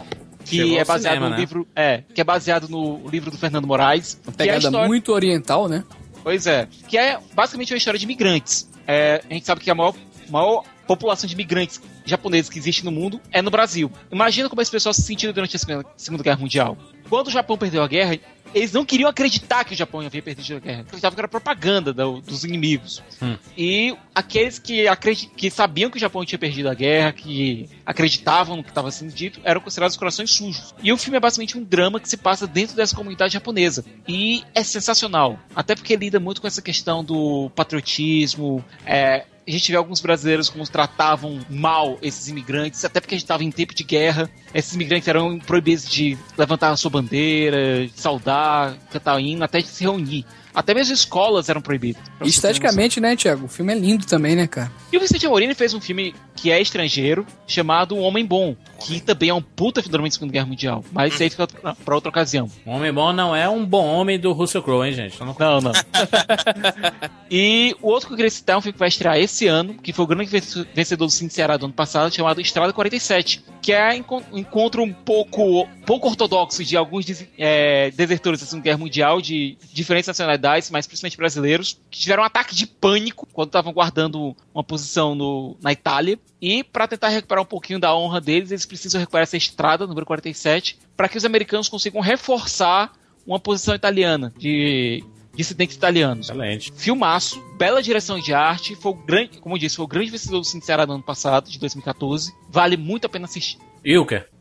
Que 0.44 0.57
Chegou 0.57 0.78
é 0.80 0.86
baseado 0.86 1.14
cinema, 1.14 1.26
no 1.30 1.36
né? 1.36 1.40
livro. 1.40 1.68
É, 1.76 2.03
que 2.14 2.22
é 2.22 2.24
baseado 2.24 2.68
no 2.68 3.07
livro 3.10 3.30
do 3.32 3.38
Fernando 3.38 3.66
Moraes. 3.68 4.20
Uma 4.24 4.34
que 4.34 4.41
é 4.41 4.45
pegada 4.45 4.66
história- 4.66 4.88
muito 4.88 5.12
oriental, 5.12 5.68
né? 5.68 5.84
Pois 6.24 6.48
é. 6.48 6.68
Que 6.88 6.98
é 6.98 7.20
basicamente 7.36 7.72
uma 7.74 7.78
história 7.78 7.99
de 7.99 8.06
imigrantes. 8.06 8.68
É, 8.88 9.22
a 9.30 9.34
gente 9.34 9.45
sabe 9.45 9.62
que 9.62 9.70
a 9.70 9.76
maior, 9.76 9.94
maior 10.30 10.64
população 10.86 11.28
de 11.28 11.34
imigrantes 11.34 11.82
japoneses 12.06 12.49
que 12.49 12.57
existe 12.57 12.86
no 12.86 12.91
mundo 12.91 13.20
é 13.32 13.41
no 13.41 13.52
Brasil. 13.52 13.91
Imagina 14.12 14.49
como 14.49 14.62
esse 14.62 14.72
pessoal 14.72 14.94
se 14.94 15.02
sentiu 15.02 15.34
durante 15.34 15.56
a 15.56 15.60
Segunda 15.98 16.24
Guerra 16.24 16.38
Mundial. 16.38 16.78
Quando 17.10 17.28
o 17.28 17.32
Japão 17.32 17.57
perdeu 17.57 17.84
a 17.84 17.88
guerra, 17.88 18.18
eles 18.56 18.72
não 18.72 18.84
queriam 18.86 19.10
acreditar 19.10 19.64
que 19.65 19.73
o 19.73 19.77
Japão 19.77 19.99
havia 20.02 20.22
perdido 20.22 20.56
a 20.57 20.60
guerra. 20.60 20.82
Acreditavam 20.82 21.15
que 21.15 21.22
era 21.22 21.27
propaganda 21.27 21.94
do- 21.94 22.22
dos 22.22 22.44
inimigos. 22.44 23.03
Hum. 23.22 23.36
E 23.57 23.95
aqueles 24.15 24.57
que, 24.57 24.88
acredi- 24.88 25.27
que 25.36 25.52
sabiam 25.52 25.91
que 25.91 25.98
o 25.98 25.99
Japão 25.99 26.23
tinha 26.26 26.40
perdido 26.40 26.69
a 26.69 26.73
guerra, 26.73 27.11
que 27.11 27.69
acreditavam 27.86 28.56
no 28.57 28.64
que 28.64 28.69
estava 28.69 28.90
sendo 28.91 29.11
dito, 29.14 29.40
eram 29.44 29.60
considerados 29.61 29.98
corações 29.98 30.32
sujos. 30.32 30.73
E 30.82 30.91
o 30.91 30.98
filme 30.98 31.18
é 31.18 31.19
basicamente 31.19 31.57
um 31.57 31.64
drama 31.64 31.99
que 31.99 32.07
se 32.10 32.18
passa 32.18 32.48
dentro 32.48 32.76
dessa 32.76 32.95
comunidade 32.95 33.34
japonesa. 33.34 33.84
E 34.07 34.44
é 34.56 34.64
sensacional. 34.64 35.38
Até 35.56 35.76
porque 35.76 35.95
lida 35.95 36.19
muito 36.19 36.40
com 36.41 36.48
essa 36.48 36.61
questão 36.61 37.03
do 37.03 37.52
patriotismo. 37.56 38.64
é, 38.86 39.26
a 39.48 39.52
gente 39.52 39.69
vê 39.72 39.77
alguns 39.77 40.02
brasileiros 40.02 40.49
como 40.49 40.68
tratavam 40.68 41.40
mal 41.48 41.99
esses 42.02 42.27
imigrantes, 42.30 42.84
até 42.84 42.99
porque 42.99 43.14
a 43.14 43.18
gente 43.18 43.26
estava 43.26 43.44
em 43.44 43.52
tempo 43.52 43.76
de 43.76 43.84
guerra. 43.84 44.27
Esses 44.52 44.73
imigrantes 44.73 45.07
eram 45.07 45.38
proibidos 45.38 45.88
de 45.88 46.18
levantar 46.36 46.72
a 46.72 46.76
sua 46.77 46.90
bandeira, 46.90 47.86
de 47.86 47.91
saudar, 47.95 48.44
cantar 48.91 49.19
hino, 49.19 49.43
até 49.43 49.59
de 49.59 49.67
se 49.67 49.84
reunir. 49.84 50.26
Até 50.53 50.73
mesmo 50.73 50.93
escolas 50.93 51.49
eram 51.49 51.61
proibidas. 51.61 52.01
esteticamente, 52.22 53.01
né, 53.01 53.15
Thiago? 53.15 53.45
O 53.45 53.49
filme 53.49 53.73
é 53.73 53.76
lindo 53.76 54.05
também, 54.05 54.35
né, 54.35 54.47
cara? 54.47 54.72
E 54.91 54.95
o 54.95 54.99
Vicente 55.01 55.26
Amorini 55.26 55.53
fez 55.53 55.73
um 55.73 55.81
filme 55.81 56.15
que 56.34 56.49
é 56.49 56.61
estrangeiro, 56.61 57.26
chamado 57.45 57.93
Um 57.93 58.01
Homem 58.01 58.26
Bom, 58.26 58.55
que 58.86 58.99
também 58.99 59.30
é 59.30 59.34
um 59.34 59.41
puta 59.41 59.82
drama 59.82 60.07
de 60.07 60.14
Segunda 60.14 60.32
Guerra 60.34 60.45
Mundial. 60.45 60.84
Mas 60.91 61.14
isso 61.14 61.24
aí 61.24 61.30
fica 61.30 61.48
pra 61.48 61.95
outra 61.95 62.10
ocasião. 62.10 62.49
Um 62.66 62.72
homem 62.72 62.91
bom 62.94 63.12
não 63.12 63.36
é 63.36 63.48
um 63.49 63.66
bom 63.66 63.86
homem 63.86 64.20
do 64.20 64.32
Russell 64.32 64.62
Crowe, 64.64 64.86
hein, 64.88 64.94
gente? 64.94 65.20
Não- 65.20 65.36
Não, 65.38 65.62
não. 65.62 65.72
e 67.30 67.76
o 67.82 67.88
outro 67.90 68.07
que 68.07 68.14
eu 68.14 68.18
queria 68.18 68.30
citar 68.30 68.56
é 68.56 68.57
um 68.57 68.62
filme 68.62 68.74
que 68.74 68.80
vai 68.80 68.88
estrear 68.88 69.18
esse 69.18 69.48
ano, 69.48 69.74
que 69.76 69.91
foi 69.94 70.06
o 70.06 70.07
grande 70.07 70.30
venc- 70.30 70.68
vencedor 70.74 71.06
do 71.06 71.12
Cine 71.12 71.30
Ceará 71.30 71.57
do 71.57 71.66
ano 71.66 71.74
passado, 71.74 72.14
chamado 72.14 72.40
Estrada 72.41 72.72
47, 72.74 73.44
que 73.62 73.72
é 73.74 74.02
um 74.32 74.38
encontro 74.38 74.84
um 74.84 74.94
pouco, 74.94 75.68
pouco 75.86 76.07
ortodoxo 76.07 76.64
de 76.64 76.78
alguns 76.78 77.06
é, 77.38 77.91
desertores 77.91 78.40
da 78.40 78.45
Segunda 78.45 78.64
Guerra 78.64 78.78
Mundial, 78.78 79.22
de 79.22 79.57
diferentes 79.74 80.07
nacionalidades, 80.07 80.70
mas 80.70 80.86
principalmente 80.88 81.18
brasileiros, 81.18 81.80
que 81.90 81.99
tiveram 81.99 82.24
um 82.24 82.26
ataque 82.26 82.53
de 82.56 82.68
pânico 82.68 83.28
quando 83.34 83.48
estavam 83.49 83.74
guardando 83.74 84.36
uma 84.53 84.64
posição 84.64 85.16
no- 85.16 85.57
na 85.62 85.72
Itália. 85.72 86.20
E 86.41 86.64
para 86.64 86.88
tentar 86.88 87.10
recuperar 87.10 87.41
um 87.44 87.48
pouquinho 87.48 87.80
da 87.80 87.95
honra 87.95 88.22
deles, 88.22 88.52
eles 88.52 88.66
precisam 88.80 88.99
recuperar 88.99 89.23
essa 89.23 89.38
estrada, 89.38 89.88
número 89.88 90.06
47, 90.06 90.77
para 90.95 91.10
que 91.10 91.18
os 91.18 91.26
americanos 91.26 91.69
consigam 91.69 92.02
reforçar 92.02 92.93
uma 93.26 93.39
posição 93.39 93.73
italiana 93.73 94.34
de 94.38 95.03
dissidentes 95.35 95.76
italianos. 95.76 96.30
Excelente. 96.30 96.72
Filmaço, 96.76 97.41
bela 97.57 97.81
direção 97.81 98.19
de 98.19 98.34
arte, 98.34 98.76
foi 98.76 98.91
o 98.91 98.95
grande, 98.95 99.39
como 99.39 99.56
eu 99.56 99.60
disse, 99.60 99.76
foi 99.76 99.85
o 99.85 99.88
grande 99.88 100.11
vencedor 100.11 100.39
do 100.39 100.45
Cine 100.45 100.64
Ceará 100.64 100.85
do 100.85 100.93
ano 100.93 101.03
passado, 101.03 101.49
de 101.49 101.60
2014. 101.60 102.34
Vale 102.49 102.77
muito 102.77 103.06
a 103.06 103.10
pena 103.10 103.26
assistir. 103.26 103.57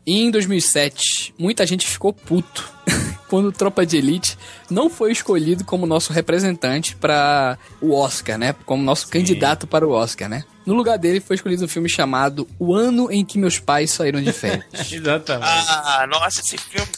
E 0.07 0.21
em 0.21 0.31
2007, 0.31 1.33
muita 1.37 1.65
gente 1.65 1.87
ficou 1.87 2.11
puto 2.11 2.67
quando 3.29 3.51
Tropa 3.51 3.85
de 3.85 3.97
Elite 3.97 4.37
não 4.69 4.89
foi 4.89 5.11
escolhido 5.11 5.63
como 5.63 5.85
nosso 5.85 6.13
representante 6.13 6.95
para 6.95 7.57
o 7.81 7.93
Oscar, 7.93 8.37
né? 8.37 8.55
Como 8.65 8.83
nosso 8.83 9.07
candidato 9.07 9.67
para 9.67 9.87
o 9.87 9.91
Oscar, 9.91 10.29
né? 10.29 10.43
No 10.65 10.73
lugar 10.73 10.97
dele 10.97 11.19
foi 11.19 11.35
escolhido 11.35 11.65
um 11.65 11.67
filme 11.67 11.87
chamado 11.87 12.47
O 12.57 12.73
Ano 12.73 13.11
em 13.11 13.23
que 13.23 13.37
Meus 13.37 13.59
Pais 13.59 13.91
Saíram 13.91 14.21
de 14.21 14.31
Férias. 14.31 14.65
Exatamente. 14.91 15.47
Ah, 15.47 16.07
nossa, 16.09 16.41
esse 16.41 16.57
filme. 16.57 16.91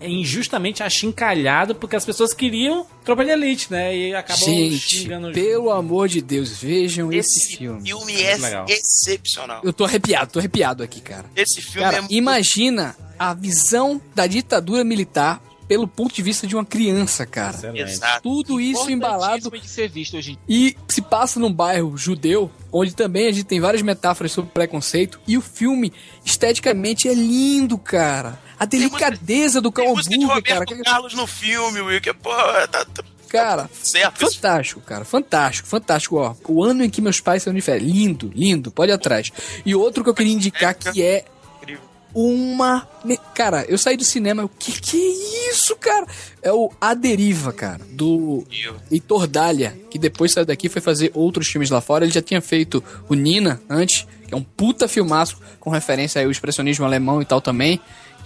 É 0.00 0.08
injustamente 0.08 0.80
achincalhado 0.82 1.74
porque 1.74 1.96
as 1.96 2.04
pessoas 2.04 2.32
queriam 2.32 2.86
Tropa 3.04 3.24
de 3.24 3.32
Elite, 3.32 3.66
né? 3.70 3.96
E 3.96 4.14
acabam 4.14 4.44
gente, 4.44 4.78
xingando 4.78 5.32
pelo 5.32 5.70
amor 5.70 6.08
de 6.08 6.20
Deus, 6.20 6.56
vejam 6.58 7.12
esse, 7.12 7.40
Esse 7.40 7.56
filme. 7.56 7.82
filme 7.82 8.22
é 8.22 8.36
legal. 8.36 8.66
excepcional. 8.68 9.60
Eu 9.64 9.72
tô 9.72 9.84
arrepiado, 9.84 10.32
tô 10.32 10.38
arrepiado 10.38 10.82
aqui, 10.84 11.00
cara. 11.00 11.24
Esse 11.34 11.60
filme 11.60 11.80
Cara, 11.80 11.96
é 11.96 12.00
muito 12.00 12.14
imagina 12.14 12.96
a 13.18 13.34
visão 13.34 14.00
da 14.14 14.26
ditadura 14.28 14.84
militar 14.84 15.42
pelo 15.66 15.86
ponto 15.86 16.14
de 16.14 16.22
vista 16.22 16.46
de 16.46 16.56
uma 16.56 16.64
criança, 16.64 17.26
cara. 17.26 17.54
Excelente. 17.54 17.90
exato. 17.90 18.22
Tudo 18.22 18.58
isso 18.58 18.90
embalado 18.90 19.50
de 19.50 19.68
ser 19.68 19.88
visto 19.90 20.16
hoje. 20.16 20.38
E 20.48 20.74
se 20.88 21.02
passa 21.02 21.38
num 21.38 21.52
bairro 21.52 21.94
judeu, 21.96 22.50
onde 22.72 22.94
também 22.94 23.26
a 23.26 23.32
gente 23.32 23.44
tem 23.44 23.60
várias 23.60 23.82
metáforas 23.82 24.32
sobre 24.32 24.50
preconceito. 24.50 25.20
E 25.28 25.36
o 25.36 25.42
filme, 25.42 25.92
esteticamente, 26.24 27.06
é 27.06 27.12
lindo, 27.12 27.76
cara. 27.76 28.40
A 28.58 28.64
delicadeza 28.64 29.60
do 29.60 29.68
Hambúrguer, 29.68 30.26
Roberto 30.26 30.68
cara. 30.70 30.82
Carlos 30.84 31.14
no 31.14 31.26
filme, 31.26 31.80
Wilker. 31.80 32.14
Pô, 32.14 32.30
tá, 32.70 32.84
tá 32.84 33.04
Cara, 33.28 33.68
certo. 33.82 34.18
fantástico, 34.30 34.80
cara. 34.80 35.04
Fantástico, 35.04 35.68
fantástico. 35.68 36.16
Ó, 36.16 36.34
o 36.48 36.64
ano 36.64 36.82
em 36.82 36.88
que 36.90 37.00
meus 37.02 37.20
pais 37.20 37.42
saíram 37.42 37.58
de 37.58 37.62
férias. 37.64 37.90
Lindo, 37.90 38.32
lindo. 38.34 38.70
Pode 38.70 38.90
ir 38.90 38.94
atrás. 38.94 39.30
E 39.66 39.74
outro 39.74 40.02
que 40.02 40.08
eu 40.10 40.14
queria 40.14 40.32
indicar 40.32 40.74
que 40.74 41.02
é 41.02 41.26
Incrível. 41.60 41.82
uma. 42.14 42.88
Cara, 43.34 43.66
eu 43.68 43.76
saí 43.76 43.98
do 43.98 44.04
cinema. 44.04 44.44
O 44.44 44.48
que 44.48 44.72
que 44.80 44.96
é 44.96 45.50
isso, 45.52 45.76
cara? 45.76 46.06
É 46.42 46.50
o 46.50 46.72
A 46.80 46.94
Deriva, 46.94 47.52
cara. 47.52 47.84
Do 47.90 48.46
Heitor 48.90 49.26
Dália, 49.26 49.78
que 49.90 49.98
depois 49.98 50.32
saiu 50.32 50.46
daqui 50.46 50.66
e 50.66 50.70
foi 50.70 50.80
fazer 50.80 51.10
outros 51.14 51.48
filmes 51.48 51.68
lá 51.68 51.82
fora. 51.82 52.06
Ele 52.06 52.12
já 52.12 52.22
tinha 52.22 52.40
feito 52.40 52.82
o 53.10 53.14
Nina 53.14 53.60
antes, 53.68 54.06
que 54.26 54.32
é 54.32 54.36
um 54.36 54.42
puta 54.42 54.88
filmaço 54.88 55.36
com 55.60 55.68
referência 55.68 56.18
aí 56.18 56.24
ao 56.24 56.30
expressionismo 56.30 56.86
alemão 56.86 57.20
e 57.20 57.26
tal 57.26 57.42
também. 57.42 57.78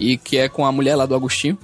E 0.03 0.17
que 0.17 0.37
é 0.37 0.49
com 0.49 0.65
a 0.65 0.71
mulher 0.71 0.95
lá 0.95 1.05
do 1.05 1.15
Agostinho. 1.15 1.57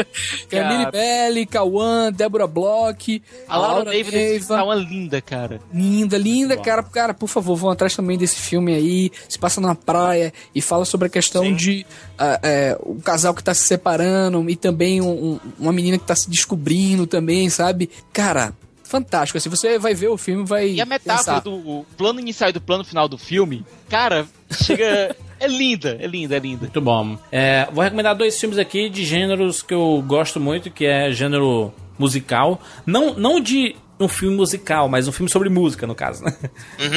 Camille 0.48 0.90
Belli, 0.90 1.46
Cauã, 1.46 2.10
Débora 2.12 2.46
Bloch, 2.46 3.22
A 3.48 3.56
Laura 3.56 3.74
Laura 3.76 3.90
David 3.90 4.16
Neiva. 4.16 4.56
tá 4.56 4.64
uma 4.64 4.74
linda, 4.74 5.20
cara. 5.20 5.60
Linda, 5.72 6.16
linda, 6.18 6.56
cara. 6.56 6.82
Cara, 6.82 7.14
por 7.14 7.28
favor, 7.28 7.56
vão 7.56 7.70
atrás 7.70 7.94
também 7.94 8.16
desse 8.18 8.36
filme 8.36 8.74
aí. 8.74 9.10
Se 9.28 9.38
passa 9.38 9.60
na 9.60 9.74
praia 9.74 10.32
e 10.54 10.60
fala 10.60 10.84
sobre 10.84 11.06
a 11.06 11.10
questão 11.10 11.52
de 11.54 11.84
ah, 12.18 12.38
é, 12.42 12.76
o 12.80 12.96
casal 12.96 13.34
que 13.34 13.42
tá 13.44 13.54
se 13.54 13.62
separando 13.64 14.48
e 14.48 14.56
também 14.56 15.00
um- 15.00 15.32
um- 15.34 15.40
uma 15.58 15.72
menina 15.72 15.98
que 15.98 16.04
tá 16.06 16.14
se 16.16 16.28
descobrindo 16.30 17.06
também, 17.06 17.48
sabe? 17.50 17.90
Cara, 18.12 18.52
fantástico. 18.92 19.38
Assim, 19.38 19.48
você 19.48 19.78
vai 19.78 19.94
ver 19.94 20.08
o 20.08 20.18
filme, 20.18 20.44
vai. 20.44 20.68
E 20.68 20.80
a 20.80 20.84
metáfora 20.84 21.40
pensar. 21.40 21.40
do 21.40 21.86
plano 21.96 22.20
inicial 22.20 22.50
e 22.50 22.52
do 22.52 22.60
plano 22.60 22.84
final 22.84 23.08
do 23.08 23.16
filme, 23.16 23.64
cara, 23.88 24.26
chega. 24.50 25.16
é 25.40 25.48
linda, 25.48 25.96
é 25.98 26.06
linda, 26.06 26.36
é 26.36 26.38
linda. 26.38 26.60
Muito 26.62 26.80
bom. 26.80 27.16
É, 27.30 27.66
vou 27.72 27.82
recomendar 27.82 28.14
dois 28.14 28.38
filmes 28.38 28.58
aqui 28.58 28.90
de 28.90 29.04
gêneros 29.04 29.62
que 29.62 29.72
eu 29.72 30.04
gosto 30.06 30.38
muito, 30.38 30.70
que 30.70 30.84
é 30.84 31.10
gênero 31.10 31.72
musical. 31.98 32.60
Não, 32.84 33.14
não 33.14 33.40
de 33.40 33.74
um 34.00 34.08
filme 34.08 34.36
musical, 34.36 34.88
mas 34.88 35.06
um 35.06 35.12
filme 35.12 35.30
sobre 35.30 35.48
música, 35.48 35.86
no 35.86 35.94
caso, 35.94 36.24
né? 36.24 36.34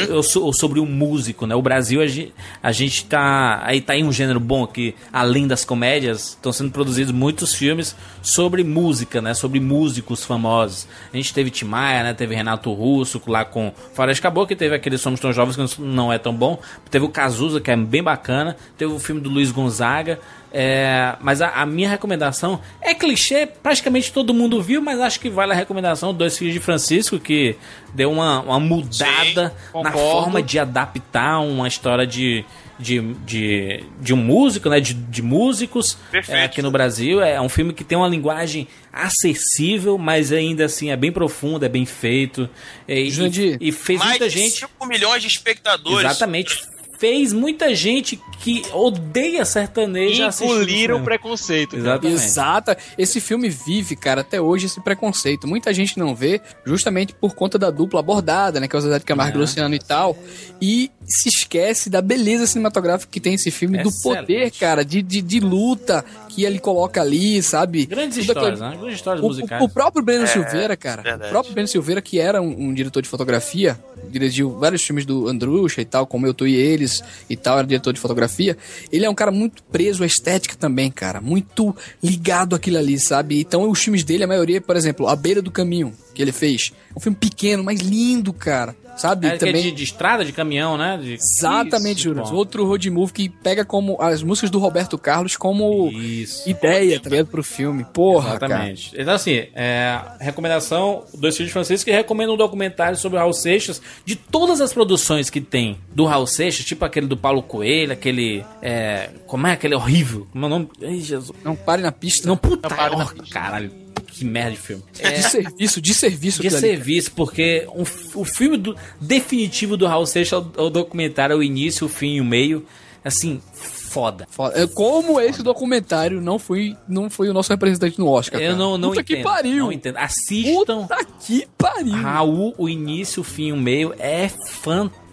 Eu 0.09 0.23
sou 0.23 0.51
sobre 0.53 0.79
um 0.79 0.85
músico, 0.85 1.45
né? 1.45 1.53
O 1.55 1.61
Brasil, 1.61 2.01
a 2.01 2.07
gente, 2.07 2.33
a 2.61 2.71
gente 2.71 3.05
tá. 3.05 3.61
Aí 3.63 3.81
tá 3.81 3.95
em 3.95 4.03
um 4.03 4.11
gênero 4.11 4.39
bom 4.39 4.65
que, 4.65 4.95
além 5.11 5.47
das 5.47 5.63
comédias, 5.63 6.29
estão 6.29 6.51
sendo 6.51 6.71
produzidos 6.71 7.13
muitos 7.13 7.53
filmes 7.53 7.95
sobre 8.21 8.63
música, 8.63 9.21
né? 9.21 9.33
Sobre 9.33 9.59
músicos 9.59 10.23
famosos. 10.23 10.87
A 11.13 11.17
gente 11.17 11.33
teve 11.33 11.49
Tim 11.49 11.65
Maia, 11.65 12.03
né? 12.03 12.13
Teve 12.13 12.35
Renato 12.35 12.71
Russo 12.73 13.21
lá 13.27 13.45
com 13.45 13.71
Faroeste 13.93 14.21
Caboclo, 14.21 14.47
que 14.47 14.55
teve 14.55 14.75
aquele 14.75 14.97
Somos 14.97 15.19
Tão 15.19 15.31
Jovens, 15.31 15.55
que 15.55 15.81
não 15.81 16.11
é 16.11 16.17
tão 16.17 16.33
bom. 16.33 16.59
Teve 16.89 17.05
o 17.05 17.09
Cazuza, 17.09 17.61
que 17.61 17.69
é 17.69 17.75
bem 17.77 18.01
bacana. 18.01 18.55
Teve 18.77 18.91
o 18.93 18.99
filme 18.99 19.21
do 19.21 19.29
Luiz 19.29 19.51
Gonzaga. 19.51 20.19
É, 20.57 21.17
mas 21.19 21.41
a, 21.41 21.49
a 21.49 21.65
minha 21.65 21.89
recomendação 21.89 22.61
é 22.81 22.93
clichê, 22.93 23.45
praticamente 23.45 24.13
todo 24.13 24.33
mundo 24.33 24.61
viu, 24.63 24.81
mas 24.81 25.01
acho 25.01 25.19
que 25.19 25.29
vale 25.29 25.51
a 25.51 25.55
recomendação 25.55 26.13
Dois 26.13 26.37
Filhos 26.37 26.53
de 26.53 26.61
Francisco, 26.61 27.19
que 27.19 27.57
deu 27.93 28.09
uma, 28.09 28.39
uma 28.39 28.57
mudada 28.57 29.53
na 29.73 29.91
concordo. 29.91 29.97
forma 29.97 30.41
de 30.41 30.57
adaptar 30.57 31.39
uma 31.41 31.67
história 31.67 32.07
de, 32.07 32.45
de, 32.79 33.01
de, 33.25 33.83
de 33.99 34.13
um 34.13 34.17
músico, 34.17 34.69
né? 34.69 34.79
De, 34.79 34.93
de 34.93 35.21
músicos 35.21 35.97
Perfeito. 36.09 36.37
é, 36.37 36.45
aqui 36.45 36.61
no 36.61 36.71
Brasil. 36.71 37.21
É 37.21 37.41
um 37.41 37.49
filme 37.49 37.73
que 37.73 37.83
tem 37.83 37.97
uma 37.97 38.07
linguagem 38.07 38.65
acessível, 38.93 39.97
mas 39.97 40.31
ainda 40.31 40.63
assim 40.63 40.89
é 40.89 40.95
bem 40.95 41.11
profundo, 41.11 41.65
é 41.65 41.69
bem 41.69 41.85
feito. 41.85 42.49
É, 42.87 42.97
E, 42.97 43.09
e, 43.09 43.57
e 43.59 43.71
fez 43.73 43.99
Mais 43.99 44.11
muita 44.11 44.29
gente. 44.29 44.59
5 44.61 44.85
milhões 44.85 45.21
de 45.21 45.27
espectadores. 45.27 46.09
Exatamente. 46.09 46.74
Fez 46.97 47.33
muita 47.33 47.73
gente 47.75 48.19
que 48.39 48.63
odeia 48.73 49.43
sertanejo 49.43 50.23
Engoliram 50.41 51.01
o 51.01 51.03
preconceito. 51.03 51.75
Exatamente. 51.75 52.13
Exata. 52.13 52.77
Esse 52.97 53.19
filme 53.19 53.49
vive, 53.49 53.95
cara, 53.95 54.21
até 54.21 54.39
hoje 54.39 54.67
esse 54.67 54.81
preconceito. 54.81 55.47
Muita 55.47 55.73
gente 55.73 55.97
não 55.97 56.15
vê, 56.15 56.41
justamente 56.65 57.13
por 57.13 57.35
conta 57.35 57.57
da 57.57 57.69
dupla 57.69 57.99
abordada, 57.99 58.59
né? 58.59 58.67
Que 58.67 58.75
é 58.75 58.79
o 58.79 58.81
Zé 58.81 58.99
de 58.99 59.05
Camargo 59.05 59.37
e 59.37 59.39
É. 59.39 59.41
Luciano 59.41 59.75
e 59.75 59.79
tal. 59.79 60.17
E 60.61 60.91
se 61.07 61.29
esquece 61.29 61.89
da 61.89 62.01
beleza 62.01 62.47
cinematográfica 62.47 63.11
que 63.11 63.19
tem 63.19 63.33
esse 63.35 63.51
filme, 63.51 63.77
do 63.81 63.89
Excelente. 63.89 64.21
poder, 64.21 64.51
cara, 64.51 64.83
de, 64.83 65.01
de, 65.01 65.21
de 65.21 65.39
luta 65.39 66.03
que 66.29 66.43
ele 66.43 66.59
coloca 66.59 66.99
ali, 67.01 67.41
sabe? 67.41 67.85
Grandes 67.85 68.17
Tudo 68.17 68.27
histórias, 68.37 68.61
aquilo- 68.61 68.69
né? 68.71 68.77
Grandes 68.77 68.95
histórias 68.95 69.23
O, 69.23 69.27
musicais. 69.27 69.61
o- 69.61 69.65
o 69.65 69.69
próprio 69.69 70.03
Breno 70.03 70.27
Silveira, 70.27 70.75
cara, 70.75 71.01
verdade. 71.01 71.29
o 71.29 71.31
próprio 71.31 71.53
Breno 71.53 71.67
Silveira, 71.67 72.01
que 72.01 72.19
era 72.19 72.41
um, 72.41 72.67
um 72.69 72.73
diretor 72.73 73.01
de 73.01 73.07
fotografia, 73.07 73.79
dirigiu 74.09 74.57
vários 74.57 74.81
filmes 74.83 75.05
do 75.05 75.27
Andrucha 75.27 75.81
e 75.81 75.85
tal, 75.85 76.05
como 76.05 76.25
Eu, 76.27 76.33
Tu 76.33 76.47
e 76.47 76.55
Eles 76.55 77.01
e 77.29 77.35
tal, 77.37 77.57
era 77.57 77.67
diretor 77.67 77.93
de 77.93 77.99
fotografia. 77.99 78.57
Ele 78.91 79.05
é 79.05 79.09
um 79.09 79.15
cara 79.15 79.31
muito 79.31 79.63
preso 79.63 80.03
à 80.03 80.05
estética 80.05 80.55
também, 80.55 80.91
cara, 80.91 81.21
muito 81.21 81.75
ligado 82.03 82.55
àquilo 82.55 82.77
ali, 82.77 82.99
sabe? 82.99 83.39
Então 83.39 83.69
os 83.69 83.79
filmes 83.79 84.03
dele, 84.03 84.23
a 84.23 84.27
maioria, 84.27 84.59
por 84.59 84.75
exemplo, 84.75 85.07
A 85.07 85.15
Beira 85.15 85.41
do 85.41 85.51
Caminho, 85.51 85.93
que 86.15 86.21
ele 86.21 86.31
fez. 86.31 86.71
É 86.89 86.97
um 86.97 87.01
filme 87.01 87.17
pequeno, 87.17 87.63
mas 87.63 87.81
lindo, 87.81 88.33
cara. 88.33 88.75
Sabe? 88.97 89.27
É, 89.27 89.31
é 89.31 89.37
Também. 89.37 89.61
de, 89.61 89.71
de 89.73 89.83
estrada, 89.83 90.23
de 90.23 90.31
caminhão, 90.31 90.77
né? 90.77 90.97
De- 90.97 91.13
Exatamente, 91.15 92.09
bom. 92.09 92.33
Outro 92.33 92.65
road 92.65 92.89
movie 92.89 93.13
que 93.13 93.29
pega 93.29 93.65
como 93.65 94.01
as 94.01 94.23
músicas 94.23 94.49
do 94.49 94.57
Roberto 94.57 94.97
Carlos 94.97 95.35
como 95.35 95.89
Isso. 95.91 96.49
ideia, 96.49 96.99
tá 96.99 97.09
ligado? 97.09 97.27
Pro 97.27 97.43
filme. 97.43 97.85
Porra, 97.93 98.39
cara. 98.39 98.45
Exatamente. 98.45 98.91
Então, 98.97 99.13
assim, 99.13 99.47
é, 99.53 99.99
recomendação: 100.19 101.03
Dois 101.13 101.35
Filhos 101.35 101.51
Franceses 101.51 101.83
que 101.83 101.91
recomenda 101.91 102.31
um 102.31 102.37
documentário 102.37 102.97
sobre 102.97 103.17
o 103.17 103.19
Raul 103.19 103.33
Seixas. 103.33 103.81
De 104.05 104.15
todas 104.15 104.61
as 104.61 104.71
produções 104.71 105.29
que 105.29 105.41
tem 105.41 105.77
do 105.93 106.05
Raul 106.05 106.27
Seixas, 106.27 106.65
tipo 106.65 106.85
aquele 106.85 107.07
do 107.07 107.17
Paulo 107.17 107.43
Coelho, 107.43 107.91
aquele. 107.91 108.45
É, 108.61 109.09
como 109.27 109.45
é 109.47 109.51
aquele 109.51 109.75
horrível? 109.75 110.25
Como 110.31 110.45
é 110.45 110.47
o 110.47 110.49
nome? 110.49 110.69
Ai, 110.81 110.99
Jesus. 110.99 111.37
Não 111.43 111.55
pare 111.55 111.81
na 111.81 111.91
pista. 111.91 112.27
Não, 112.27 112.37
puta, 112.37 112.69
Não, 112.69 112.75
para 112.77 112.97
na 112.97 113.03
oh, 113.03 113.29
caralho. 113.29 113.84
Que 114.07 114.23
merda 114.25 114.51
de 114.51 114.57
filme. 114.57 114.83
De 114.93 115.21
serviço, 115.23 115.81
de 115.81 115.93
serviço. 115.93 116.41
De 116.41 116.47
aquilo 116.47 116.59
ali. 116.63 116.67
serviço, 116.75 117.11
porque 117.11 117.67
um 117.75 117.83
o 118.19 118.23
filme 118.25 118.57
do- 118.57 118.75
definitivo 118.99 119.75
do 119.75 119.85
Raul 119.87 120.05
Seixas 120.05 120.33
é 120.33 120.37
o, 120.37 120.51
é 120.57 120.61
o 120.67 120.69
documentário, 120.69 121.33
é 121.33 121.37
o 121.37 121.43
início, 121.43 121.85
o 121.85 121.89
fim 121.89 122.15
e 122.15 122.21
o 122.21 122.25
meio. 122.25 122.65
Assim, 123.03 123.39
foda. 123.53 124.25
Foda. 124.31 124.59
É, 124.59 124.65
Como 124.65 125.19
esse 125.21 125.43
documentário 125.43 126.19
não 126.19 126.39
foi, 126.39 126.75
não 126.87 127.07
foi 127.09 127.29
o 127.29 127.33
nosso 127.33 127.51
representante 127.51 127.99
no 127.99 128.07
Oscar. 128.07 128.41
Eu 128.41 128.47
cara. 128.47 128.57
não, 128.57 128.77
não 128.79 128.89
Puta 128.89 129.01
entendo. 129.01 129.17
que 129.17 129.23
pariu. 129.23 129.57
Não 129.65 129.71
entendo. 129.71 129.97
Assistam. 129.97 130.81
Puta 130.87 131.05
que 131.19 131.47
pariu. 131.57 131.93
Raul, 131.93 132.55
o 132.57 132.67
início, 132.67 133.21
o 133.21 133.23
fim 133.23 133.47
e 133.49 133.51
o 133.51 133.57
meio 133.57 133.93
é 133.99 134.27
fantástico. 134.29 135.04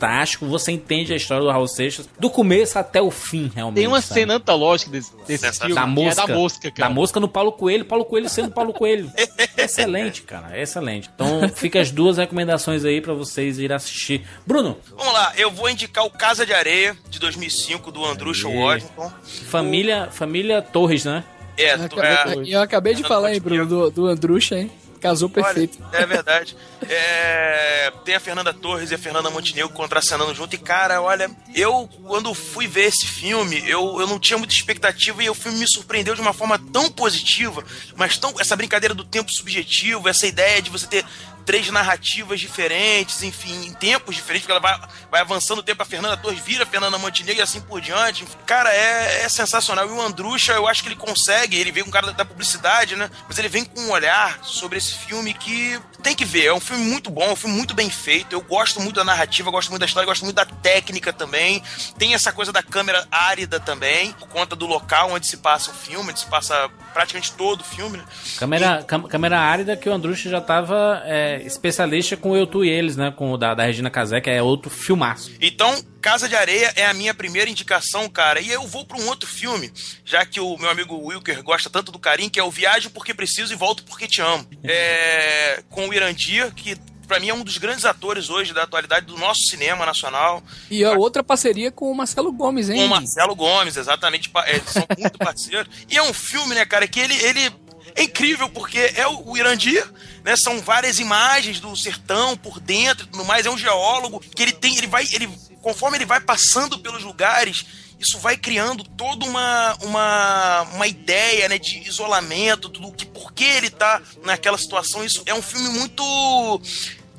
Você 0.46 0.72
entende 0.72 1.12
a 1.12 1.16
história 1.16 1.42
do 1.44 1.50
Raul 1.50 1.68
Seixas 1.68 2.08
do 2.18 2.28
começo 2.30 2.78
até 2.78 3.00
o 3.00 3.10
fim, 3.10 3.50
realmente. 3.54 3.76
Tem 3.78 3.86
uma 3.86 4.00
sabe? 4.00 4.20
cena 4.20 4.34
antológica 4.34 4.90
desse, 4.90 5.12
desse 5.26 5.52
filme. 5.58 5.74
da 5.74 5.82
que 5.82 5.88
mosca. 5.88 6.22
É 6.22 6.26
da 6.26 6.34
mosca, 6.34 6.70
cara. 6.70 6.88
Da 6.88 6.94
mosca 6.94 7.20
no 7.20 7.28
Paulo 7.28 7.52
Coelho. 7.52 7.84
Paulo 7.84 8.04
Coelho 8.04 8.28
sendo 8.28 8.50
Paulo 8.50 8.72
Coelho. 8.72 9.10
excelente, 9.56 10.22
cara. 10.22 10.60
Excelente. 10.60 11.10
Então 11.14 11.48
fica 11.54 11.80
as 11.80 11.90
duas 11.90 12.16
recomendações 12.18 12.84
aí 12.84 13.00
pra 13.00 13.14
vocês 13.14 13.58
irem 13.58 13.76
assistir. 13.76 14.26
Bruno, 14.46 14.76
Vamos 14.96 15.12
lá, 15.12 15.32
eu 15.36 15.50
vou 15.50 15.68
indicar 15.70 16.04
o 16.04 16.10
Casa 16.10 16.44
de 16.46 16.52
Areia, 16.52 16.96
de 17.08 17.18
2005, 17.18 17.90
do 17.92 18.04
Andrusha. 18.04 18.48
Washington. 18.48 19.12
família, 19.46 20.08
família 20.10 20.62
Torres, 20.62 21.04
né? 21.04 21.24
É, 21.56 21.74
Eu 21.74 21.88
tu- 21.88 22.00
acabei, 22.00 22.50
é, 22.50 22.56
eu 22.56 22.60
acabei 22.62 22.94
de 22.94 23.02
falar, 23.02 23.32
hein, 23.34 23.40
Bruno, 23.40 23.66
do, 23.66 23.90
do 23.90 24.06
Andrucha, 24.06 24.58
hein? 24.58 24.70
Casou 25.02 25.28
perfeito. 25.28 25.78
Olha, 25.82 26.02
é 26.02 26.06
verdade. 26.06 26.56
É, 26.88 27.92
tem 28.04 28.14
a 28.14 28.20
Fernanda 28.20 28.54
Torres 28.54 28.92
e 28.92 28.94
a 28.94 28.98
Fernanda 28.98 29.30
Montenegro 29.30 29.70
contracenando 29.70 30.32
junto. 30.32 30.54
E, 30.54 30.58
cara, 30.58 31.02
olha, 31.02 31.28
eu, 31.52 31.88
quando 32.04 32.32
fui 32.32 32.68
ver 32.68 32.84
esse 32.84 33.04
filme, 33.04 33.68
eu, 33.68 34.00
eu 34.00 34.06
não 34.06 34.20
tinha 34.20 34.38
muita 34.38 34.54
expectativa 34.54 35.20
e 35.20 35.28
o 35.28 35.34
filme 35.34 35.58
me 35.58 35.68
surpreendeu 35.68 36.14
de 36.14 36.20
uma 36.20 36.32
forma 36.32 36.56
tão 36.56 36.88
positiva, 36.88 37.64
mas 37.96 38.16
tão. 38.16 38.32
Essa 38.38 38.54
brincadeira 38.54 38.94
do 38.94 39.02
tempo 39.02 39.32
subjetivo, 39.32 40.08
essa 40.08 40.24
ideia 40.24 40.62
de 40.62 40.70
você 40.70 40.86
ter 40.86 41.04
três 41.44 41.68
narrativas 41.70 42.40
diferentes, 42.40 43.22
enfim, 43.22 43.66
em 43.66 43.72
tempos 43.72 44.14
diferentes, 44.14 44.46
porque 44.46 44.52
ela 44.52 44.60
vai, 44.78 44.88
vai 45.10 45.20
avançando 45.20 45.58
o 45.58 45.62
tempo, 45.62 45.82
a 45.82 45.86
Fernanda 45.86 46.16
Torres 46.16 46.40
vira 46.40 46.64
a 46.64 46.66
Fernanda 46.66 46.98
Montenegro 46.98 47.40
e 47.40 47.42
assim 47.42 47.60
por 47.60 47.80
diante. 47.80 48.24
Cara, 48.46 48.72
é, 48.72 49.22
é 49.24 49.28
sensacional. 49.28 49.86
E 49.88 49.90
o 49.92 50.00
Andrucha, 50.00 50.52
eu 50.52 50.66
acho 50.68 50.82
que 50.82 50.88
ele 50.88 50.96
consegue, 50.96 51.56
ele 51.56 51.72
vem 51.72 51.82
com 51.82 51.88
um 51.88 51.92
cara 51.92 52.06
da, 52.06 52.12
da 52.12 52.24
publicidade, 52.24 52.96
né? 52.96 53.10
Mas 53.28 53.38
ele 53.38 53.48
vem 53.48 53.64
com 53.64 53.80
um 53.80 53.90
olhar 53.90 54.38
sobre 54.42 54.78
esse 54.78 54.94
filme 54.94 55.34
que 55.34 55.78
tem 56.02 56.14
que 56.14 56.24
ver. 56.24 56.46
É 56.46 56.52
um 56.54 56.60
filme 56.60 56.84
muito 56.84 57.10
bom, 57.10 57.22
é 57.24 57.32
um 57.32 57.36
filme 57.36 57.56
muito 57.56 57.74
bem 57.74 57.90
feito. 57.90 58.32
Eu 58.34 58.40
gosto 58.40 58.80
muito 58.80 58.96
da 58.96 59.04
narrativa, 59.04 59.50
gosto 59.50 59.70
muito 59.70 59.80
da 59.80 59.86
história, 59.86 60.06
gosto 60.06 60.24
muito 60.24 60.36
da 60.36 60.44
técnica 60.46 61.12
também. 61.12 61.62
Tem 61.98 62.14
essa 62.14 62.32
coisa 62.32 62.52
da 62.52 62.62
câmera 62.62 63.06
árida 63.10 63.58
também, 63.60 64.12
por 64.12 64.28
conta 64.28 64.54
do 64.56 64.66
local 64.66 65.10
onde 65.12 65.26
se 65.26 65.36
passa 65.38 65.70
o 65.70 65.74
filme, 65.74 66.10
onde 66.10 66.20
se 66.20 66.26
passa 66.26 66.68
praticamente 66.92 67.32
todo 67.32 67.60
o 67.62 67.64
filme, 67.64 67.98
né? 67.98 68.04
Câmera, 68.38 68.84
cam- 68.86 69.02
câmera 69.08 69.38
árida 69.40 69.76
que 69.76 69.88
o 69.88 69.92
Andrucha 69.92 70.28
já 70.28 70.40
tava 70.40 71.02
é, 71.06 71.31
especialista 71.44 72.16
com 72.16 72.36
Eu, 72.36 72.46
Tu 72.46 72.64
e 72.64 72.68
Eles, 72.70 72.96
né? 72.96 73.12
Com 73.16 73.32
o 73.32 73.38
da, 73.38 73.54
da 73.54 73.64
Regina 73.64 73.90
Casé, 73.90 74.20
que 74.20 74.28
é 74.30 74.42
outro 74.42 74.70
filmaço. 74.70 75.30
Então, 75.40 75.82
Casa 76.00 76.28
de 76.28 76.34
Areia 76.34 76.72
é 76.76 76.84
a 76.86 76.92
minha 76.94 77.14
primeira 77.14 77.48
indicação, 77.48 78.08
cara. 78.08 78.40
E 78.40 78.50
eu 78.50 78.66
vou 78.66 78.84
para 78.84 78.98
um 79.00 79.06
outro 79.08 79.28
filme, 79.28 79.70
já 80.04 80.26
que 80.26 80.40
o 80.40 80.56
meu 80.58 80.68
amigo 80.70 80.96
Wilker 80.96 81.42
gosta 81.42 81.70
tanto 81.70 81.92
do 81.92 81.98
Carim, 81.98 82.28
que 82.28 82.40
é 82.40 82.44
o 82.44 82.50
Viajo 82.50 82.90
Porque 82.90 83.14
Preciso 83.14 83.52
e 83.52 83.56
Volto 83.56 83.84
Porque 83.84 84.08
Te 84.08 84.20
Amo. 84.20 84.44
É, 84.64 85.62
com 85.70 85.88
o 85.88 85.94
Irandir, 85.94 86.52
que 86.54 86.76
pra 87.06 87.20
mim 87.20 87.28
é 87.28 87.34
um 87.34 87.44
dos 87.44 87.58
grandes 87.58 87.84
atores 87.84 88.30
hoje 88.30 88.54
da 88.54 88.62
atualidade 88.62 89.06
do 89.06 89.18
nosso 89.18 89.42
cinema 89.42 89.84
nacional. 89.84 90.42
E 90.70 90.82
a 90.84 90.92
outra 90.92 91.22
parceria 91.22 91.70
com 91.70 91.90
o 91.90 91.94
Marcelo 91.94 92.32
Gomes, 92.32 92.70
hein? 92.70 92.76
Com 92.78 92.86
o 92.86 92.88
Marcelo 92.88 93.34
Gomes, 93.34 93.76
exatamente. 93.76 94.30
é, 94.46 94.56
Eles 94.56 94.70
são 94.70 94.86
muito 94.98 95.18
parceiros. 95.20 95.68
E 95.90 95.96
é 95.96 96.02
um 96.02 96.12
filme, 96.14 96.54
né, 96.54 96.64
cara, 96.64 96.88
que 96.88 96.98
ele, 96.98 97.14
ele 97.22 97.52
é 97.94 98.04
incrível, 98.04 98.48
porque 98.48 98.78
é 98.96 99.06
o, 99.06 99.36
Irandir, 99.36 99.84
né? 100.24 100.36
São 100.36 100.60
várias 100.60 100.98
imagens 100.98 101.60
do 101.60 101.76
sertão 101.76 102.36
por 102.36 102.58
dentro 102.60 103.06
e 103.06 103.08
tudo 103.08 103.24
mais. 103.24 103.46
É 103.46 103.50
um 103.50 103.58
geólogo 103.58 104.20
que 104.20 104.42
ele 104.42 104.52
tem. 104.52 104.76
Ele 104.76 104.86
vai. 104.86 105.04
Ele, 105.12 105.28
conforme 105.60 105.98
ele 105.98 106.06
vai 106.06 106.20
passando 106.20 106.78
pelos 106.78 107.02
lugares. 107.02 107.64
Isso 107.98 108.18
vai 108.18 108.36
criando 108.36 108.82
toda 108.82 109.24
uma, 109.24 109.76
uma, 109.80 110.62
uma 110.74 110.88
ideia 110.88 111.48
né, 111.48 111.56
de 111.56 111.86
isolamento, 111.86 112.68
tudo 112.68 112.90
que 112.90 113.06
por 113.06 113.32
que 113.32 113.44
ele 113.44 113.70
tá 113.70 114.02
naquela 114.24 114.58
situação. 114.58 115.04
Isso 115.04 115.22
é 115.24 115.32
um 115.32 115.40
filme 115.40 115.68
muito 115.68 116.60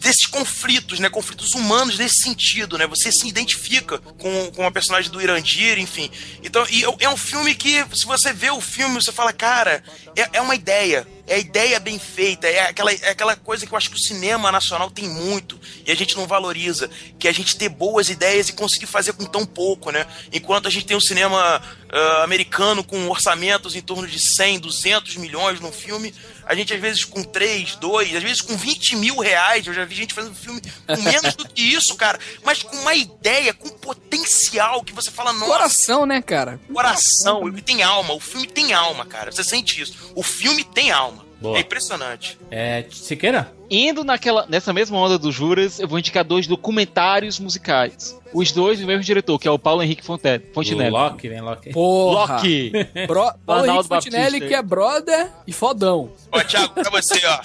desses 0.04 0.26
conflitos, 0.26 1.00
né? 1.00 1.10
Conflitos 1.10 1.54
humanos 1.54 1.98
nesse 1.98 2.22
sentido, 2.22 2.78
né? 2.78 2.86
Você 2.86 3.12
se 3.12 3.26
identifica 3.28 3.98
com, 3.98 4.52
com 4.52 4.68
a 4.68 4.72
personagem 4.72 5.10
do 5.10 5.22
Irandir, 5.22 5.80
enfim. 5.80 6.12
Então, 6.44 6.66
e 6.70 6.84
é 7.00 7.10
um 7.10 7.16
filme 7.16 7.56
que, 7.56 7.84
se 7.96 8.06
você 8.06 8.34
vê 8.34 8.52
o 8.52 8.60
filme, 8.60 8.96
você 8.96 9.14
fala, 9.14 9.32
cara, 9.32 9.82
é, 10.16 10.38
é 10.38 10.42
uma 10.42 10.56
ideia. 10.56 11.08
É 11.26 11.36
a 11.36 11.38
ideia 11.38 11.80
bem 11.80 11.98
feita, 11.98 12.48
é 12.48 12.68
aquela, 12.68 12.92
é 12.92 13.10
aquela 13.10 13.34
coisa 13.38 13.66
que 13.66 13.74
eu 13.74 13.78
acho 13.78 13.90
que 13.90 13.96
o 13.96 14.00
cinema 14.00 14.52
nacional 14.52 14.92
tem 14.92 15.08
muito 15.08 15.58
e 15.86 15.90
a 15.90 15.96
gente 15.96 16.18
não 16.18 16.28
valoriza, 16.28 16.90
que 17.18 17.30
é 17.30 17.32
a 17.32 17.34
gente 17.34 17.56
ter 17.56 17.70
boas 17.70 18.10
ideias 18.10 18.50
e 18.50 18.54
conseguir 18.54 18.88
fazer 18.88 19.14
com 19.14 19.24
tão 19.24 19.46
pouco, 19.46 19.90
né? 19.90 20.06
Enquanto 20.34 20.68
a 20.68 20.70
gente 20.70 20.86
tem 20.86 20.98
um 20.98 21.02
cinema 21.02 21.62
ah, 21.90 22.24
americano 22.24 22.84
com 22.84 23.08
orçamentos 23.08 23.74
em 23.74 23.82
torno 23.82 24.06
de 24.06 24.20
100, 24.20 24.60
200 24.60 25.16
milhões 25.16 25.62
num 25.62 25.72
filme, 25.72 26.14
a 26.46 26.56
gente 26.56 26.74
às 26.74 26.80
vezes 26.80 27.06
com 27.06 27.24
3, 27.24 27.76
2, 27.76 28.16
às 28.16 28.24
vezes 28.24 28.42
com 28.42 28.56
20 28.56 28.96
mil 28.96 29.18
reais, 29.20 29.66
eu 29.66 29.74
já 29.74 29.86
vi 29.86 29.96
gente 29.96 30.14
fazendo 30.14 30.36
filme 30.36 30.62
com 30.88 31.02
menos 31.02 31.36
do 31.36 31.48
que 31.48 31.62
isso, 31.62 31.96
cara, 31.96 32.20
mas 32.44 32.64
com 32.64 32.76
uma 32.78 32.94
ideia, 32.94 33.54
com 33.54 33.70
potencial 33.70 34.84
que 34.84 34.94
você 34.94 35.12
fala, 35.12 35.34
nossa, 35.34 35.52
Coração, 35.52 36.06
né, 36.06 36.22
cara? 36.22 36.60
coração, 36.72 37.48
ele 37.48 37.62
tem 37.62 37.84
alma, 37.84 38.14
o 38.14 38.20
filme 38.20 38.48
tem 38.48 38.74
alma, 38.74 39.06
cara, 39.06 39.32
você 39.32 39.44
sente 39.44 39.82
isso, 39.82 40.12
o 40.16 40.24
filme 40.24 40.64
tem 40.64 40.92
alma. 40.92 41.26
Boa. 41.44 41.58
É 41.58 41.60
impressionante. 41.60 42.40
É, 42.50 42.86
Siqueira? 42.90 43.52
Indo 43.70 44.06
naquela, 44.06 44.46
nessa 44.48 44.72
mesma 44.72 44.98
onda 44.98 45.18
dos 45.20 45.36
Juras, 45.36 45.78
eu 45.78 45.88
vou 45.90 46.00
indicar 46.00 46.24
dois 46.24 46.48
documentários 46.48 47.38
musicais. 47.38 48.18
Os 48.34 48.54
dois 48.54 48.80
do 48.80 48.88
mesmo 48.88 49.04
diretor, 49.04 49.38
que 49.38 49.46
é 49.46 49.52
o 49.52 49.60
Paulo 49.60 49.84
Henrique 49.84 50.06
Fonte- 50.06 50.42
Fontinelli. 50.54 50.90
Loki, 50.90 51.28
vem 51.28 51.42
Loki. 51.42 51.72
Porra. 51.72 52.36
Loki. 52.38 52.72
Bro... 53.08 53.34
Paulo 53.46 53.66
Henrique 53.66 53.88
Fontinelli, 53.90 54.40
Batista. 54.40 54.48
que 54.48 54.54
é 54.56 54.62
brother 54.62 55.30
e 55.46 55.52
fodão. 55.52 56.12
Ó, 56.32 56.40
Thiago, 56.42 56.74
pra 56.74 56.90
você, 56.90 57.20
ó. 57.28 57.40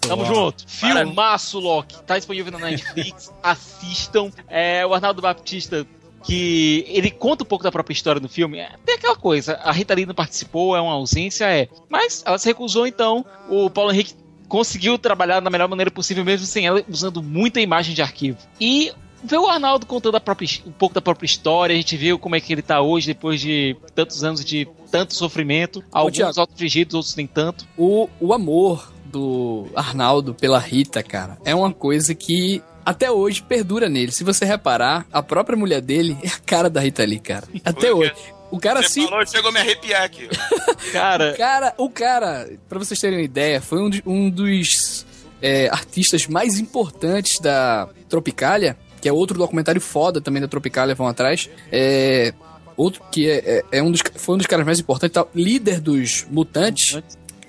Tamo 0.00 0.24
junto. 0.26 0.64
Filmaço 0.66 1.58
Loki. 1.58 2.02
Tá 2.02 2.16
disponível 2.18 2.52
na 2.52 2.58
Netflix. 2.58 3.32
Assistam. 3.42 4.30
É, 4.48 4.84
o 4.86 4.92
Arnaldo 4.94 5.20
Baptista, 5.22 5.86
que 6.28 6.84
ele 6.88 7.10
conta 7.10 7.42
um 7.42 7.46
pouco 7.46 7.64
da 7.64 7.72
própria 7.72 7.94
história 7.94 8.20
do 8.20 8.28
filme. 8.28 8.58
É, 8.58 8.72
tem 8.84 8.96
aquela 8.96 9.16
coisa, 9.16 9.54
a 9.64 9.72
Rita 9.72 9.94
Lee 9.94 10.04
não 10.04 10.14
participou, 10.14 10.76
é 10.76 10.80
uma 10.80 10.92
ausência, 10.92 11.46
é. 11.46 11.68
Mas 11.88 12.22
ela 12.26 12.36
se 12.36 12.46
recusou, 12.46 12.86
então. 12.86 13.24
O 13.48 13.70
Paulo 13.70 13.90
Henrique 13.90 14.12
conseguiu 14.46 14.98
trabalhar 14.98 15.40
da 15.40 15.48
melhor 15.48 15.68
maneira 15.68 15.90
possível, 15.90 16.22
mesmo 16.26 16.46
sem 16.46 16.66
ela, 16.66 16.84
usando 16.86 17.22
muita 17.22 17.62
imagem 17.62 17.94
de 17.94 18.02
arquivo. 18.02 18.36
E 18.60 18.92
ver 19.24 19.38
o 19.38 19.48
Arnaldo 19.48 19.86
contando 19.86 20.18
a 20.18 20.20
própria, 20.20 20.46
um 20.66 20.72
pouco 20.72 20.94
da 20.94 21.00
própria 21.00 21.24
história, 21.24 21.72
a 21.72 21.76
gente 21.76 21.96
viu 21.96 22.18
como 22.18 22.36
é 22.36 22.40
que 22.40 22.52
ele 22.52 22.62
tá 22.62 22.82
hoje, 22.82 23.06
depois 23.06 23.40
de 23.40 23.74
tantos 23.94 24.22
anos 24.22 24.44
de 24.44 24.68
tanto 24.90 25.14
sofrimento. 25.14 25.82
Alguns 25.90 26.16
Thiago. 26.16 26.40
auto-infligidos, 26.40 26.94
outros 26.94 27.16
nem 27.16 27.26
tanto. 27.26 27.66
O, 27.74 28.06
o 28.20 28.34
amor 28.34 28.92
do 29.06 29.66
Arnaldo 29.74 30.34
pela 30.34 30.58
Rita, 30.58 31.02
cara, 31.02 31.38
é 31.42 31.54
uma 31.54 31.72
coisa 31.72 32.14
que 32.14 32.62
até 32.90 33.10
hoje 33.10 33.42
perdura 33.42 33.88
nele. 33.88 34.12
Se 34.12 34.24
você 34.24 34.44
reparar, 34.44 35.06
a 35.12 35.22
própria 35.22 35.56
mulher 35.56 35.80
dele 35.80 36.16
é 36.22 36.28
a 36.28 36.38
cara 36.44 36.70
da 36.70 36.80
Rita 36.80 37.04
Lee, 37.04 37.20
cara. 37.20 37.46
Até 37.64 37.92
hoje. 37.92 38.12
O 38.50 38.58
cara 38.58 38.82
Você 38.82 38.88
se 38.88 39.06
falou, 39.06 39.26
chegou 39.26 39.50
a 39.50 39.52
me 39.52 39.58
arrepiar 39.60 40.02
aqui. 40.04 40.26
Cara, 40.90 41.34
Cara, 41.36 41.74
o 41.76 41.90
cara, 41.90 42.48
pra 42.66 42.78
vocês 42.78 42.98
terem 42.98 43.18
uma 43.18 43.24
ideia, 43.24 43.60
foi 43.60 43.78
um, 43.82 43.90
de- 43.90 44.02
um 44.06 44.30
dos 44.30 45.04
é, 45.42 45.68
artistas 45.68 46.26
mais 46.26 46.58
importantes 46.58 47.38
da 47.40 47.88
Tropicália, 48.08 48.74
que 49.02 49.08
é 49.08 49.12
outro 49.12 49.36
documentário 49.36 49.80
foda 49.82 50.18
também 50.18 50.40
da 50.40 50.48
Tropicália, 50.48 50.94
vão 50.94 51.06
atrás. 51.06 51.50
É, 51.70 52.32
outro 52.74 53.02
que 53.12 53.28
é, 53.28 53.36
é- 53.70 53.78
é 53.78 53.82
um 53.82 53.90
dos, 53.90 54.00
foi 54.16 54.36
um 54.36 54.38
dos 54.38 54.46
caras 54.46 54.64
mais 54.64 54.80
importantes, 54.80 55.12
tal, 55.12 55.30
líder 55.34 55.78
dos 55.80 56.26
Mutantes. 56.30 56.98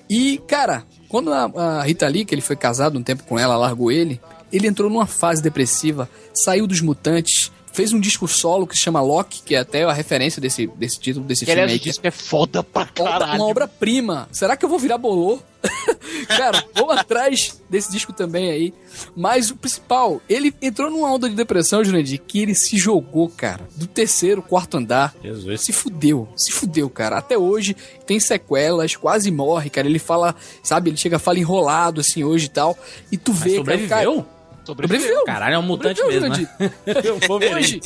E, 0.10 0.38
cara, 0.50 0.84
quando 1.08 1.32
a, 1.32 1.46
a 1.80 1.84
Rita 1.84 2.08
Lee, 2.10 2.26
que 2.26 2.36
ele 2.36 2.42
foi 2.42 2.58
casado 2.58 3.00
um 3.00 3.04
tempo 3.04 3.24
com 3.24 3.40
ela, 3.40 3.56
largou 3.56 3.90
ele, 3.90 4.20
ele 4.52 4.68
entrou 4.68 4.90
numa 4.90 5.06
fase 5.06 5.42
depressiva, 5.42 6.10
saiu 6.34 6.66
dos 6.68 6.82
Mutantes, 6.82 7.52
fez 7.72 7.94
um 7.94 8.00
disco 8.00 8.28
solo 8.28 8.68
que 8.68 8.76
se 8.76 8.82
chama 8.82 9.02
Loki, 9.02 9.42
que 9.44 9.56
é 9.56 9.60
até 9.60 9.84
a 9.84 9.94
referência 9.94 10.42
desse, 10.42 10.68
desse 10.68 11.00
título 11.00 11.26
desse 11.26 11.46
que 11.46 11.52
filme 11.54 11.72
aí. 11.72 11.78
o 11.78 11.80
que 11.80 11.90
é 11.90 11.92
disco 11.92 12.08
é 12.08 12.12
foda 12.12 12.64
pra 12.64 12.86
caralho. 12.86 13.36
uma 13.36 13.46
obra-prima. 13.46 14.28
Será 14.32 14.58
que 14.58 14.66
eu 14.66 14.70
vou 14.70 14.80
virar 14.80 14.98
bolô? 14.98 15.40
Cara, 16.28 16.64
vou 16.74 16.90
atrás 16.92 17.62
desse 17.70 17.92
disco 17.92 18.14
também 18.14 18.50
aí. 18.50 18.74
Mas 19.16 19.52
o 19.52 19.56
principal, 19.56 20.22
ele 20.30 20.54
entrou 20.62 20.90
numa 20.90 21.12
onda 21.12 21.30
de 21.30 21.36
depressão, 21.36 21.84
Jurandir, 21.84 22.22
que 22.26 22.42
ele 22.42 22.56
se 22.56 22.78
jogou, 22.78 23.30
cara, 23.30 23.68
do 23.76 23.86
terceiro, 23.86 24.42
quarto 24.42 24.78
andar. 24.78 25.14
Jesus. 25.22 25.62
Se 25.62 25.74
fudeu, 25.74 26.30
se 26.36 26.52
fudeu, 26.52 26.90
cara. 26.90 27.18
Até 27.18 27.38
hoje 27.38 27.76
tem 28.06 28.20
sequelas, 28.20 28.96
quase 28.96 29.30
morre, 29.32 29.70
cara. 29.70 29.88
Ele 29.88 30.00
fala, 30.00 30.34
sabe, 30.64 30.90
ele 30.90 30.98
chega, 30.98 31.20
fala 31.20 31.40
enrolado 31.40 32.00
assim 32.02 32.24
hoje 32.24 32.46
e 32.46 32.50
tal. 32.50 32.78
E 33.12 33.18
tu 33.18 33.32
Mas 33.34 33.42
vê, 33.44 33.56
sobreviveu? 33.58 33.90
cara. 33.90 34.04
Sobreviveu. 34.06 34.39
Caralho, 35.26 35.56
é 35.56 35.60
um 35.60 35.64
mutante 35.64 36.00
Sobreviveu, 36.00 36.30
mesmo, 36.30 36.48
né? 36.60 36.72
Vou 37.28 37.40
ver. 37.40 37.56
Hoje, 37.56 37.82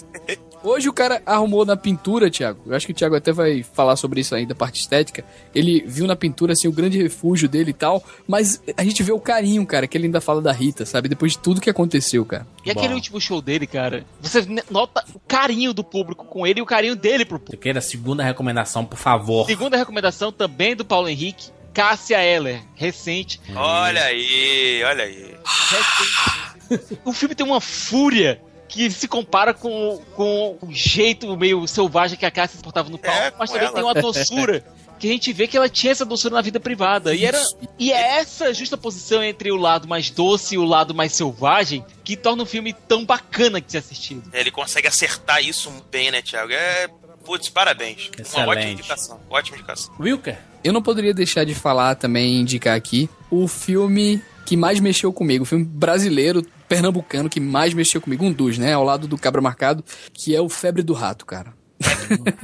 hoje 0.63 0.89
o 0.89 0.93
cara 0.93 1.21
arrumou 1.25 1.65
na 1.65 1.75
pintura, 1.75 2.29
Thiago. 2.29 2.61
Eu 2.65 2.75
acho 2.75 2.85
que 2.85 2.91
o 2.91 2.95
Thiago 2.95 3.15
até 3.15 3.31
vai 3.31 3.63
falar 3.63 3.95
sobre 3.95 4.21
isso 4.21 4.35
aí 4.35 4.45
da 4.45 4.55
parte 4.55 4.79
estética. 4.79 5.23
Ele 5.53 5.83
viu 5.85 6.07
na 6.07 6.15
pintura 6.15 6.53
assim 6.53 6.67
o 6.67 6.71
grande 6.71 7.01
refúgio 7.01 7.47
dele 7.47 7.71
e 7.71 7.73
tal, 7.73 8.03
mas 8.27 8.61
a 8.75 8.83
gente 8.83 9.01
vê 9.03 9.11
o 9.11 9.19
carinho, 9.19 9.65
cara, 9.65 9.87
que 9.87 9.97
ele 9.97 10.05
ainda 10.05 10.21
fala 10.21 10.41
da 10.41 10.51
Rita, 10.51 10.85
sabe? 10.85 11.09
Depois 11.09 11.33
de 11.33 11.39
tudo 11.39 11.61
que 11.61 11.69
aconteceu, 11.69 12.25
cara. 12.25 12.47
E 12.65 12.71
aquele 12.71 12.93
último 12.93 13.19
show 13.19 13.41
dele, 13.41 13.67
cara, 13.67 14.05
você 14.21 14.45
nota 14.69 15.03
o 15.13 15.19
carinho 15.19 15.73
do 15.73 15.83
público 15.83 16.25
com 16.25 16.45
ele 16.47 16.59
e 16.59 16.63
o 16.63 16.65
carinho 16.65 16.95
dele 16.95 17.25
pro 17.25 17.39
público. 17.39 17.55
Eu 17.55 17.59
quero 17.59 17.77
a 17.77 17.81
segunda 17.81 18.23
recomendação, 18.23 18.85
por 18.85 18.97
favor. 18.97 19.45
Segunda 19.45 19.77
recomendação 19.77 20.31
também 20.31 20.75
do 20.75 20.85
Paulo 20.85 21.09
Henrique, 21.09 21.51
Cássia 21.73 22.23
Eller, 22.23 22.61
recente. 22.75 23.41
Olha 23.55 24.03
aí, 24.03 24.83
olha 24.85 25.03
aí. 25.03 25.35
recente. 25.43 26.52
o 27.05 27.13
filme 27.13 27.35
tem 27.35 27.45
uma 27.45 27.61
fúria 27.61 28.41
que 28.67 28.89
se 28.89 29.07
compara 29.07 29.53
com, 29.53 30.01
com 30.15 30.57
o 30.61 30.71
jeito 30.71 31.35
meio 31.37 31.67
selvagem 31.67 32.17
que 32.17 32.25
a 32.25 32.31
Cássia 32.31 32.57
se 32.57 32.63
portava 32.63 32.89
no 32.89 32.97
palco, 32.97 33.17
É, 33.17 33.33
mas 33.37 33.51
também 33.51 33.67
ela. 33.67 33.75
tem 33.75 33.83
uma 33.83 33.93
doçura 33.93 34.63
que 34.99 35.07
a 35.07 35.11
gente 35.11 35.33
vê 35.33 35.47
que 35.47 35.57
ela 35.57 35.67
tinha 35.69 35.91
essa 35.91 36.05
doçura 36.05 36.33
na 36.35 36.41
vida 36.41 36.59
privada. 36.59 37.13
E, 37.13 37.25
era, 37.25 37.39
e 37.77 37.91
é 37.91 38.19
essa 38.19 38.53
justa 38.53 38.77
posição 38.77 39.21
entre 39.21 39.51
o 39.51 39.57
lado 39.57 39.87
mais 39.87 40.09
doce 40.09 40.55
e 40.55 40.57
o 40.57 40.63
lado 40.63 40.93
mais 40.95 41.13
selvagem 41.13 41.85
que 42.03 42.15
torna 42.15 42.43
o 42.43 42.45
filme 42.45 42.73
tão 42.87 43.05
bacana 43.05 43.59
de 43.59 43.71
ser 43.71 43.79
assistido. 43.79 44.23
Ele 44.33 44.49
consegue 44.49 44.87
acertar 44.87 45.43
isso 45.43 45.71
bem, 45.91 46.09
né, 46.09 46.21
Thiago? 46.21 46.53
É. 46.53 46.87
Putz, 47.25 47.49
parabéns. 47.49 48.09
Uma 48.09 48.23
ótima 48.23 48.53
Excelente. 48.53 48.71
indicação. 48.73 49.19
Ótima 49.29 49.57
indicação. 49.57 49.93
Wilker? 49.99 50.37
Eu 50.63 50.73
não 50.73 50.81
poderia 50.81 51.13
deixar 51.13 51.45
de 51.45 51.53
falar 51.53 51.95
também, 51.95 52.39
indicar 52.41 52.75
aqui, 52.75 53.09
o 53.29 53.47
filme 53.47 54.21
que 54.45 54.57
mais 54.57 54.79
mexeu 54.79 55.11
comigo, 55.13 55.43
o 55.43 55.45
filme 55.47 55.63
brasileiro, 55.63 56.45
pernambucano, 56.67 57.29
que 57.29 57.39
mais 57.39 57.73
mexeu 57.73 57.99
comigo, 58.01 58.25
um 58.25 58.31
dos, 58.31 58.57
né, 58.57 58.73
ao 58.73 58.83
lado 58.83 59.07
do 59.07 59.17
Cabra 59.17 59.41
Marcado, 59.41 59.83
que 60.13 60.35
é 60.35 60.41
o 60.41 60.49
Febre 60.49 60.81
do 60.83 60.93
Rato, 60.93 61.25
cara. 61.25 61.53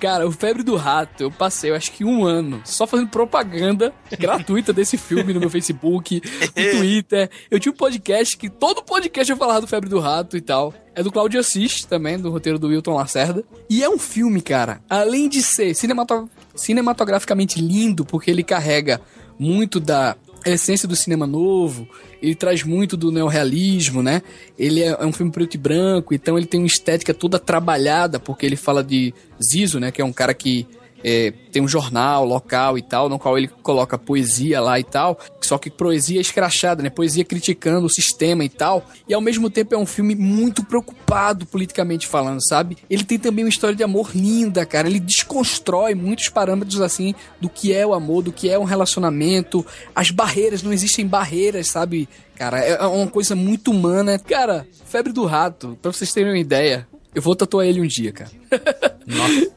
Cara, 0.00 0.26
o 0.26 0.32
Febre 0.32 0.62
do 0.62 0.76
Rato, 0.76 1.22
eu 1.22 1.30
passei, 1.30 1.70
eu 1.70 1.74
acho 1.74 1.90
que 1.92 2.04
um 2.04 2.24
ano 2.26 2.60
só 2.64 2.86
fazendo 2.86 3.08
propaganda 3.08 3.92
gratuita 4.18 4.70
desse 4.72 4.98
filme 4.98 5.32
no 5.32 5.40
meu 5.40 5.48
Facebook, 5.48 6.20
no 6.54 6.70
Twitter. 6.78 7.30
Eu 7.50 7.58
tinha 7.58 7.72
um 7.72 7.76
podcast 7.76 8.36
que 8.36 8.50
todo 8.50 8.82
podcast 8.82 9.30
eu 9.30 9.36
falava 9.36 9.62
do 9.62 9.66
Febre 9.66 9.88
do 9.88 10.00
Rato 10.00 10.36
e 10.36 10.42
tal. 10.42 10.74
É 10.94 11.02
do 11.02 11.10
Claudio 11.10 11.40
Assis 11.40 11.84
também, 11.84 12.18
do 12.18 12.30
roteiro 12.30 12.58
do 12.58 12.68
Wilton 12.68 12.94
Lacerda. 12.94 13.44
E 13.70 13.82
é 13.82 13.88
um 13.88 13.98
filme, 13.98 14.42
cara, 14.42 14.80
além 14.90 15.26
de 15.28 15.42
ser 15.42 15.74
cinemato- 15.74 16.28
cinematograficamente 16.54 17.60
lindo, 17.60 18.04
porque 18.04 18.30
ele 18.30 18.42
carrega 18.42 19.00
muito 19.38 19.80
da 19.80 20.16
essência 20.50 20.86
do 20.86 20.94
cinema 20.94 21.26
novo, 21.26 21.88
ele 22.20 22.34
traz 22.34 22.62
muito 22.62 22.96
do 22.96 23.10
neorrealismo, 23.10 24.02
né? 24.02 24.22
Ele 24.58 24.82
é, 24.82 24.88
é 24.88 25.06
um 25.06 25.12
filme 25.12 25.32
preto 25.32 25.54
e 25.54 25.58
branco, 25.58 26.14
então 26.14 26.36
ele 26.36 26.46
tem 26.46 26.60
uma 26.60 26.66
estética 26.66 27.14
toda 27.14 27.38
trabalhada, 27.38 28.18
porque 28.18 28.44
ele 28.44 28.56
fala 28.56 28.82
de 28.82 29.14
Zizo, 29.42 29.80
né? 29.80 29.90
Que 29.90 30.02
é 30.02 30.04
um 30.04 30.12
cara 30.12 30.34
que 30.34 30.66
é, 31.04 31.32
tem 31.52 31.62
um 31.62 31.68
jornal 31.68 32.24
local 32.24 32.78
e 32.78 32.82
tal, 32.82 33.08
no 33.08 33.18
qual 33.18 33.36
ele 33.36 33.48
coloca 33.48 33.98
poesia 33.98 34.60
lá 34.60 34.78
e 34.78 34.84
tal, 34.84 35.18
só 35.40 35.58
que 35.58 35.70
poesia 35.70 36.20
escrachada, 36.20 36.82
né? 36.82 36.90
Poesia 36.90 37.24
criticando 37.24 37.86
o 37.86 37.90
sistema 37.90 38.44
e 38.44 38.48
tal. 38.48 38.86
E 39.08 39.14
ao 39.14 39.20
mesmo 39.20 39.50
tempo 39.50 39.74
é 39.74 39.78
um 39.78 39.86
filme 39.86 40.14
muito 40.14 40.64
preocupado 40.64 41.46
politicamente 41.46 42.06
falando, 42.06 42.40
sabe? 42.46 42.76
Ele 42.88 43.04
tem 43.04 43.18
também 43.18 43.44
uma 43.44 43.50
história 43.50 43.76
de 43.76 43.82
amor 43.82 44.10
linda, 44.14 44.64
cara. 44.66 44.88
Ele 44.88 45.00
desconstrói 45.00 45.94
muitos 45.94 46.28
parâmetros 46.28 46.80
assim 46.80 47.14
do 47.40 47.48
que 47.48 47.72
é 47.72 47.86
o 47.86 47.94
amor, 47.94 48.22
do 48.22 48.32
que 48.32 48.48
é 48.48 48.58
um 48.58 48.64
relacionamento. 48.64 49.64
As 49.94 50.10
barreiras, 50.10 50.62
não 50.62 50.72
existem 50.72 51.06
barreiras, 51.06 51.68
sabe? 51.68 52.08
Cara, 52.34 52.58
é 52.60 52.74
é 52.74 52.86
uma 52.86 53.06
coisa 53.06 53.34
muito 53.34 53.70
humana. 53.70 54.18
Cara, 54.18 54.66
Febre 54.86 55.12
do 55.12 55.24
Rato, 55.24 55.78
pra 55.80 55.92
vocês 55.92 56.12
terem 56.12 56.32
uma 56.32 56.38
ideia, 56.38 56.86
eu 57.14 57.22
vou 57.22 57.34
tatuar 57.36 57.66
ele 57.66 57.80
um 57.80 57.86
dia, 57.86 58.12
cara. 58.12 58.30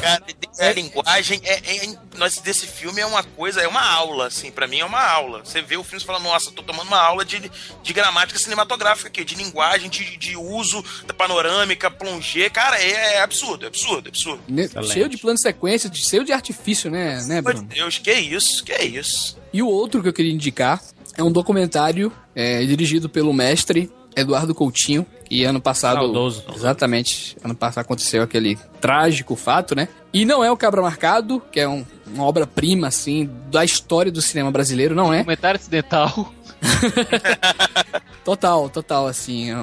Cara, 0.00 0.22
a 0.70 0.72
linguagem 0.72 1.40
é, 1.44 1.54
é- 1.54 1.86
é- 1.86 1.98
nós, 2.18 2.38
desse 2.40 2.66
filme 2.66 3.00
é 3.00 3.06
uma 3.06 3.22
coisa, 3.22 3.60
é 3.60 3.68
uma 3.68 3.82
aula, 3.82 4.26
assim, 4.26 4.50
pra 4.50 4.66
mim 4.66 4.78
é 4.80 4.84
uma 4.84 5.02
aula. 5.02 5.42
Você 5.44 5.60
vê 5.62 5.76
o 5.76 5.84
filme 5.84 6.02
e 6.02 6.06
fala, 6.06 6.18
nossa, 6.18 6.50
tô 6.50 6.62
tomando 6.62 6.86
uma 6.88 6.98
aula 7.00 7.24
de, 7.24 7.50
de 7.82 7.92
gramática 7.92 8.38
cinematográfica 8.38 9.08
aqui, 9.08 9.24
de 9.24 9.34
linguagem, 9.34 9.88
de, 9.90 10.16
de 10.16 10.36
uso 10.36 10.82
da 11.06 11.14
panorâmica, 11.14 11.90
plongé. 11.90 12.48
Cara, 12.50 12.80
é, 12.80 13.14
é 13.16 13.20
absurdo, 13.22 13.64
é 13.64 13.68
absurdo, 13.68 14.06
é 14.06 14.10
absurdo. 14.10 14.42
Ne- 14.48 14.62
Excelente. 14.64 14.92
Cheio 14.92 15.08
de 15.08 15.16
plano 15.18 15.36
de 15.36 15.42
sequência, 15.42 15.88
de- 15.90 15.98
cheio 16.04 16.24
de 16.24 16.32
artifício, 16.32 16.90
né, 16.90 17.22
né, 17.26 17.34
Meu 17.36 17.42
Bruno? 17.42 17.62
Deus, 17.62 17.98
que 17.98 18.12
isso, 18.12 18.64
que 18.64 18.74
isso. 18.82 19.38
E 19.52 19.62
o 19.62 19.68
outro 19.68 20.02
que 20.02 20.08
eu 20.08 20.12
queria 20.12 20.32
indicar 20.32 20.82
é 21.16 21.22
um 21.22 21.32
documentário 21.32 22.12
é, 22.34 22.64
dirigido 22.64 23.08
pelo 23.08 23.32
mestre 23.32 23.90
Eduardo 24.14 24.54
Coutinho, 24.54 25.06
que 25.28 25.44
ano 25.44 25.60
passado. 25.60 25.96
Saudoso. 25.96 26.44
Exatamente. 26.54 27.36
Ano 27.44 27.54
passado 27.54 27.82
aconteceu 27.84 28.22
aquele 28.22 28.56
trágico 28.80 29.34
fato, 29.36 29.74
né? 29.74 29.88
E 30.12 30.24
não 30.24 30.42
é 30.44 30.50
o 30.50 30.56
Cabra 30.56 30.80
Marcado, 30.82 31.42
que 31.52 31.60
é 31.60 31.68
um- 31.68 31.84
uma 32.06 32.24
obra-prima, 32.24 32.86
assim, 32.86 33.28
da 33.50 33.64
história 33.64 34.10
do 34.12 34.22
cinema 34.22 34.50
brasileiro, 34.50 34.94
não 34.94 35.12
é? 35.12 35.22
Comentário 35.24 35.58
acidental. 35.60 36.32
Total, 38.24 38.68
total, 38.68 39.06
assim. 39.06 39.50
É, 39.50 39.54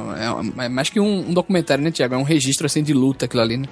é- 0.61 0.65
é 0.65 0.69
mais 0.69 0.90
que 0.90 0.99
um, 0.99 1.30
um 1.30 1.34
documentário, 1.34 1.84
né, 1.84 1.91
Tiago? 1.91 2.15
É 2.15 2.18
um 2.18 2.23
registro, 2.23 2.65
assim, 2.65 2.81
de 2.81 2.94
luta 2.94 3.26
aquilo 3.26 3.41
ali, 3.41 3.57
né? 3.57 3.68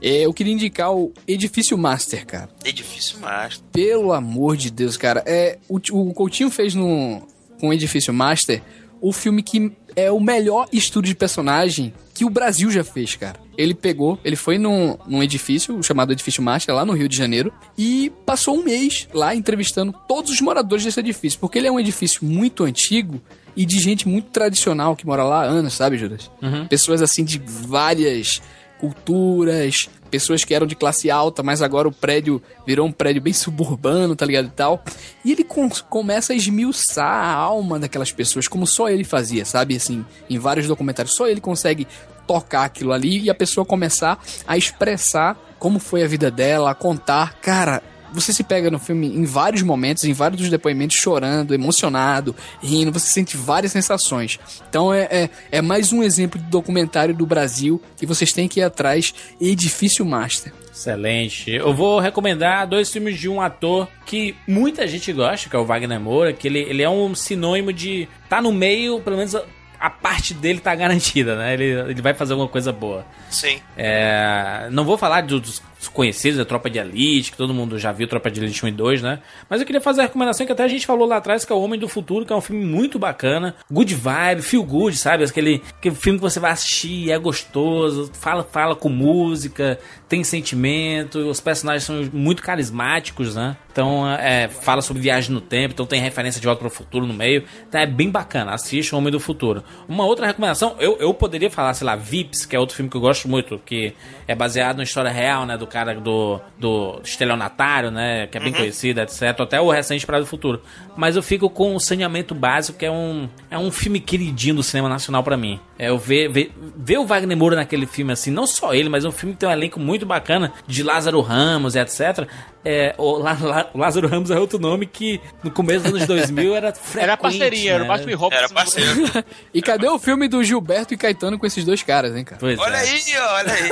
É, 0.00 0.20
eu 0.26 0.32
queria 0.32 0.52
indicar 0.52 0.92
o 0.94 1.12
Edifício 1.26 1.76
Master, 1.78 2.26
cara. 2.26 2.48
É 2.64 2.72
difícil, 2.72 3.18
mas. 3.20 3.62
Pelo 3.72 4.12
amor 4.12 4.56
de 4.56 4.70
Deus, 4.70 4.96
cara. 4.96 5.22
É, 5.26 5.58
o, 5.68 5.78
o 5.92 6.14
Coutinho 6.14 6.50
fez 6.50 6.74
no, 6.74 7.22
com 7.60 7.68
o 7.68 7.72
Edifício 7.72 8.12
Master 8.14 8.62
o 9.00 9.12
filme 9.12 9.42
que 9.42 9.70
é 9.96 10.10
o 10.10 10.20
melhor 10.20 10.66
estudo 10.72 11.06
de 11.06 11.14
personagem 11.14 11.92
que 12.12 12.24
o 12.24 12.30
Brasil 12.30 12.70
já 12.70 12.84
fez, 12.84 13.16
cara. 13.16 13.38
Ele 13.56 13.74
pegou, 13.74 14.18
ele 14.24 14.36
foi 14.36 14.58
num, 14.58 14.96
num 15.06 15.22
edifício 15.22 15.80
chamado 15.82 16.12
Edifício 16.12 16.42
Master, 16.42 16.74
lá 16.74 16.84
no 16.84 16.92
Rio 16.92 17.08
de 17.08 17.16
Janeiro, 17.16 17.52
e 17.78 18.12
passou 18.24 18.56
um 18.56 18.64
mês 18.64 19.08
lá 19.12 19.34
entrevistando 19.34 19.94
todos 20.08 20.30
os 20.30 20.40
moradores 20.40 20.84
desse 20.84 21.00
edifício, 21.00 21.38
porque 21.38 21.58
ele 21.58 21.68
é 21.68 21.72
um 21.72 21.78
edifício 21.78 22.24
muito 22.24 22.64
antigo 22.64 23.20
e 23.56 23.64
de 23.64 23.78
gente 23.78 24.08
muito 24.08 24.30
tradicional 24.30 24.96
que 24.96 25.06
mora 25.06 25.22
lá 25.22 25.42
há 25.42 25.44
anos, 25.44 25.74
sabe, 25.74 25.96
Judas? 25.96 26.30
Pessoas 26.68 27.00
assim 27.02 27.24
de 27.24 27.38
várias 27.38 28.42
culturas, 28.78 29.88
pessoas 30.14 30.44
que 30.44 30.54
eram 30.54 30.64
de 30.64 30.76
classe 30.76 31.10
alta, 31.10 31.42
mas 31.42 31.60
agora 31.60 31.88
o 31.88 31.92
prédio 31.92 32.40
virou 32.64 32.86
um 32.86 32.92
prédio 32.92 33.20
bem 33.20 33.32
suburbano, 33.34 34.14
tá 34.14 34.24
ligado 34.24 34.46
e 34.46 34.50
tal. 34.50 34.84
E 35.24 35.32
ele 35.32 35.42
com- 35.42 35.68
começa 35.90 36.32
a 36.32 36.36
esmiuçar 36.36 37.04
a 37.04 37.32
alma 37.34 37.80
daquelas 37.80 38.12
pessoas, 38.12 38.46
como 38.46 38.64
só 38.64 38.88
ele 38.88 39.02
fazia, 39.02 39.44
sabe? 39.44 39.74
Assim, 39.74 40.04
em 40.30 40.38
vários 40.38 40.68
documentários, 40.68 41.16
só 41.16 41.26
ele 41.26 41.40
consegue 41.40 41.88
tocar 42.28 42.64
aquilo 42.64 42.92
ali 42.92 43.22
e 43.24 43.28
a 43.30 43.34
pessoa 43.34 43.66
começar 43.66 44.22
a 44.46 44.56
expressar 44.56 45.36
como 45.58 45.80
foi 45.80 46.04
a 46.04 46.06
vida 46.06 46.30
dela, 46.30 46.70
a 46.70 46.74
contar. 46.76 47.34
Cara, 47.40 47.82
você 48.14 48.32
se 48.32 48.44
pega 48.44 48.70
no 48.70 48.78
filme 48.78 49.08
em 49.08 49.24
vários 49.24 49.62
momentos, 49.62 50.04
em 50.04 50.12
vários 50.12 50.40
dos 50.40 50.50
depoimentos, 50.50 50.96
chorando, 50.96 51.52
emocionado, 51.52 52.34
rindo, 52.62 52.92
você 52.92 53.06
sente 53.06 53.36
várias 53.36 53.72
sensações. 53.72 54.38
Então 54.68 54.94
é, 54.94 55.02
é, 55.10 55.30
é 55.50 55.62
mais 55.62 55.92
um 55.92 56.02
exemplo 56.02 56.40
de 56.40 56.46
documentário 56.46 57.14
do 57.14 57.26
Brasil 57.26 57.82
que 57.96 58.06
vocês 58.06 58.32
têm 58.32 58.48
que 58.48 58.60
ir 58.60 58.62
atrás, 58.62 59.12
Edifício 59.40 60.06
Master. 60.06 60.52
Excelente. 60.72 61.50
Eu 61.52 61.72
vou 61.72 62.00
recomendar 62.00 62.66
dois 62.66 62.90
filmes 62.90 63.18
de 63.18 63.28
um 63.28 63.40
ator 63.40 63.88
que 64.04 64.34
muita 64.46 64.86
gente 64.88 65.12
gosta, 65.12 65.48
que 65.48 65.54
é 65.54 65.58
o 65.58 65.64
Wagner 65.64 66.00
Moura, 66.00 66.32
que 66.32 66.48
ele, 66.48 66.58
ele 66.58 66.82
é 66.82 66.90
um 66.90 67.14
sinônimo 67.14 67.72
de 67.72 68.08
tá 68.28 68.42
no 68.42 68.52
meio, 68.52 69.00
pelo 69.00 69.16
menos 69.16 69.36
a, 69.36 69.44
a 69.78 69.88
parte 69.88 70.34
dele 70.34 70.58
tá 70.58 70.74
garantida, 70.74 71.36
né? 71.36 71.54
Ele, 71.54 71.64
ele 71.90 72.02
vai 72.02 72.12
fazer 72.12 72.32
alguma 72.32 72.48
coisa 72.48 72.72
boa. 72.72 73.06
Sim. 73.30 73.60
É, 73.76 74.68
não 74.72 74.84
vou 74.84 74.98
falar 74.98 75.22
dos 75.22 75.62
conhecidos 75.88 76.38
da 76.38 76.44
Tropa 76.44 76.70
de 76.70 76.78
Elite, 76.78 77.30
que 77.30 77.36
todo 77.36 77.54
mundo 77.54 77.78
já 77.78 77.92
viu 77.92 78.06
Tropa 78.06 78.30
de 78.30 78.40
Elite 78.40 78.64
1 78.64 78.68
e 78.68 78.72
2, 78.72 79.02
né? 79.02 79.20
Mas 79.48 79.60
eu 79.60 79.66
queria 79.66 79.80
fazer 79.80 80.02
a 80.02 80.04
recomendação 80.04 80.46
que 80.46 80.52
até 80.52 80.64
a 80.64 80.68
gente 80.68 80.86
falou 80.86 81.06
lá 81.06 81.16
atrás, 81.16 81.44
que 81.44 81.52
é 81.52 81.56
O 81.56 81.60
Homem 81.60 81.78
do 81.78 81.88
Futuro, 81.88 82.24
que 82.24 82.32
é 82.32 82.36
um 82.36 82.40
filme 82.40 82.64
muito 82.64 82.98
bacana. 82.98 83.54
Good 83.70 83.94
vibe, 83.94 84.42
feel 84.42 84.64
good, 84.64 84.96
sabe? 84.96 85.24
Aquele, 85.24 85.62
aquele 85.78 85.94
filme 85.94 86.18
que 86.18 86.22
você 86.22 86.40
vai 86.40 86.52
assistir, 86.52 87.10
é 87.10 87.18
gostoso, 87.18 88.10
fala, 88.12 88.44
fala 88.44 88.76
com 88.76 88.88
música, 88.88 89.78
tem 90.08 90.22
sentimento, 90.22 91.18
os 91.18 91.40
personagens 91.40 91.84
são 91.84 92.08
muito 92.12 92.42
carismáticos, 92.42 93.34
né? 93.34 93.56
Então, 93.72 94.08
é, 94.08 94.46
fala 94.46 94.80
sobre 94.80 95.02
viagem 95.02 95.32
no 95.32 95.40
tempo, 95.40 95.74
então 95.74 95.84
tem 95.84 96.00
referência 96.00 96.40
de 96.40 96.46
Volta 96.46 96.60
para 96.60 96.68
o 96.68 96.70
Futuro 96.70 97.06
no 97.06 97.12
meio. 97.12 97.42
Então 97.68 97.80
é 97.80 97.86
bem 97.86 98.08
bacana, 98.08 98.54
assista 98.54 98.94
O 98.94 98.98
Homem 99.00 99.10
do 99.10 99.18
Futuro. 99.18 99.64
Uma 99.88 100.04
outra 100.04 100.26
recomendação, 100.26 100.76
eu, 100.78 100.96
eu 101.00 101.12
poderia 101.12 101.50
falar, 101.50 101.74
sei 101.74 101.84
lá, 101.84 101.96
Vips, 101.96 102.46
que 102.46 102.54
é 102.54 102.58
outro 102.58 102.76
filme 102.76 102.88
que 102.88 102.96
eu 102.96 103.00
gosto 103.00 103.28
muito, 103.28 103.58
que 103.58 103.92
é 104.28 104.34
baseado 104.34 104.76
na 104.76 104.84
história 104.84 105.10
real, 105.10 105.44
né? 105.44 105.56
Do 105.56 105.66
cara 105.74 105.94
do, 105.96 106.40
do 106.56 107.00
estelionatário, 107.02 107.90
né? 107.90 108.28
Que 108.28 108.38
é 108.38 108.40
bem 108.40 108.52
conhecido, 108.52 109.00
etc. 109.00 109.22
Até 109.40 109.60
o 109.60 109.68
recente 109.72 110.06
Praia 110.06 110.22
do 110.22 110.26
Futuro. 110.26 110.62
Mas 110.96 111.16
eu 111.16 111.22
fico 111.22 111.50
com 111.50 111.74
o 111.74 111.80
Saneamento 111.80 112.32
Básico, 112.32 112.78
que 112.78 112.86
é 112.86 112.90
um, 112.90 113.28
é 113.50 113.58
um 113.58 113.72
filme 113.72 113.98
queridinho 113.98 114.54
do 114.54 114.62
cinema 114.62 114.88
nacional 114.88 115.24
pra 115.24 115.36
mim. 115.36 115.58
É, 115.76 115.88
eu 115.88 115.98
ver, 115.98 116.28
ver, 116.30 116.52
ver 116.76 116.98
o 116.98 117.04
Wagner 117.06 117.36
Moura 117.36 117.56
naquele 117.56 117.84
filme, 117.86 118.12
assim, 118.12 118.30
não 118.30 118.46
só 118.46 118.72
ele, 118.72 118.88
mas 118.88 119.04
um 119.04 119.10
filme 119.10 119.34
que 119.34 119.40
tem 119.40 119.48
um 119.48 119.52
elenco 119.52 119.80
muito 119.80 120.06
bacana, 120.06 120.52
de 120.68 120.84
Lázaro 120.84 121.20
Ramos, 121.20 121.74
etc. 121.74 122.28
É, 122.64 122.94
o, 122.96 123.18
Lá- 123.18 123.36
Lá- 123.40 123.66
o 123.74 123.78
Lázaro 123.78 124.06
Ramos 124.06 124.30
é 124.30 124.38
outro 124.38 124.60
nome 124.60 124.86
que 124.86 125.20
no 125.42 125.50
começo 125.50 125.80
dos 125.84 125.94
anos 125.94 126.06
2000 126.06 126.54
era 126.54 126.72
frequente. 126.72 127.02
Era 127.02 127.16
parceria, 127.16 127.72
era 127.72 127.80
o 127.82 127.86
né? 127.86 127.88
Batman 127.92 128.12
e 128.12 128.14
Robson. 128.14 128.38
Era 128.38 128.48
parceiro. 128.48 129.24
E 129.52 129.60
cadê 129.60 129.88
o 129.88 129.98
filme 129.98 130.28
do 130.28 130.42
Gilberto 130.44 130.94
e 130.94 130.96
Caetano 130.96 131.38
com 131.38 131.46
esses 131.46 131.64
dois 131.64 131.82
caras, 131.82 132.14
hein, 132.16 132.24
cara? 132.24 132.38
Pois 132.38 132.58
Olha 132.58 132.76
é. 132.76 132.80
aí, 132.80 133.02
olha 133.16 133.52
aí. 133.52 133.70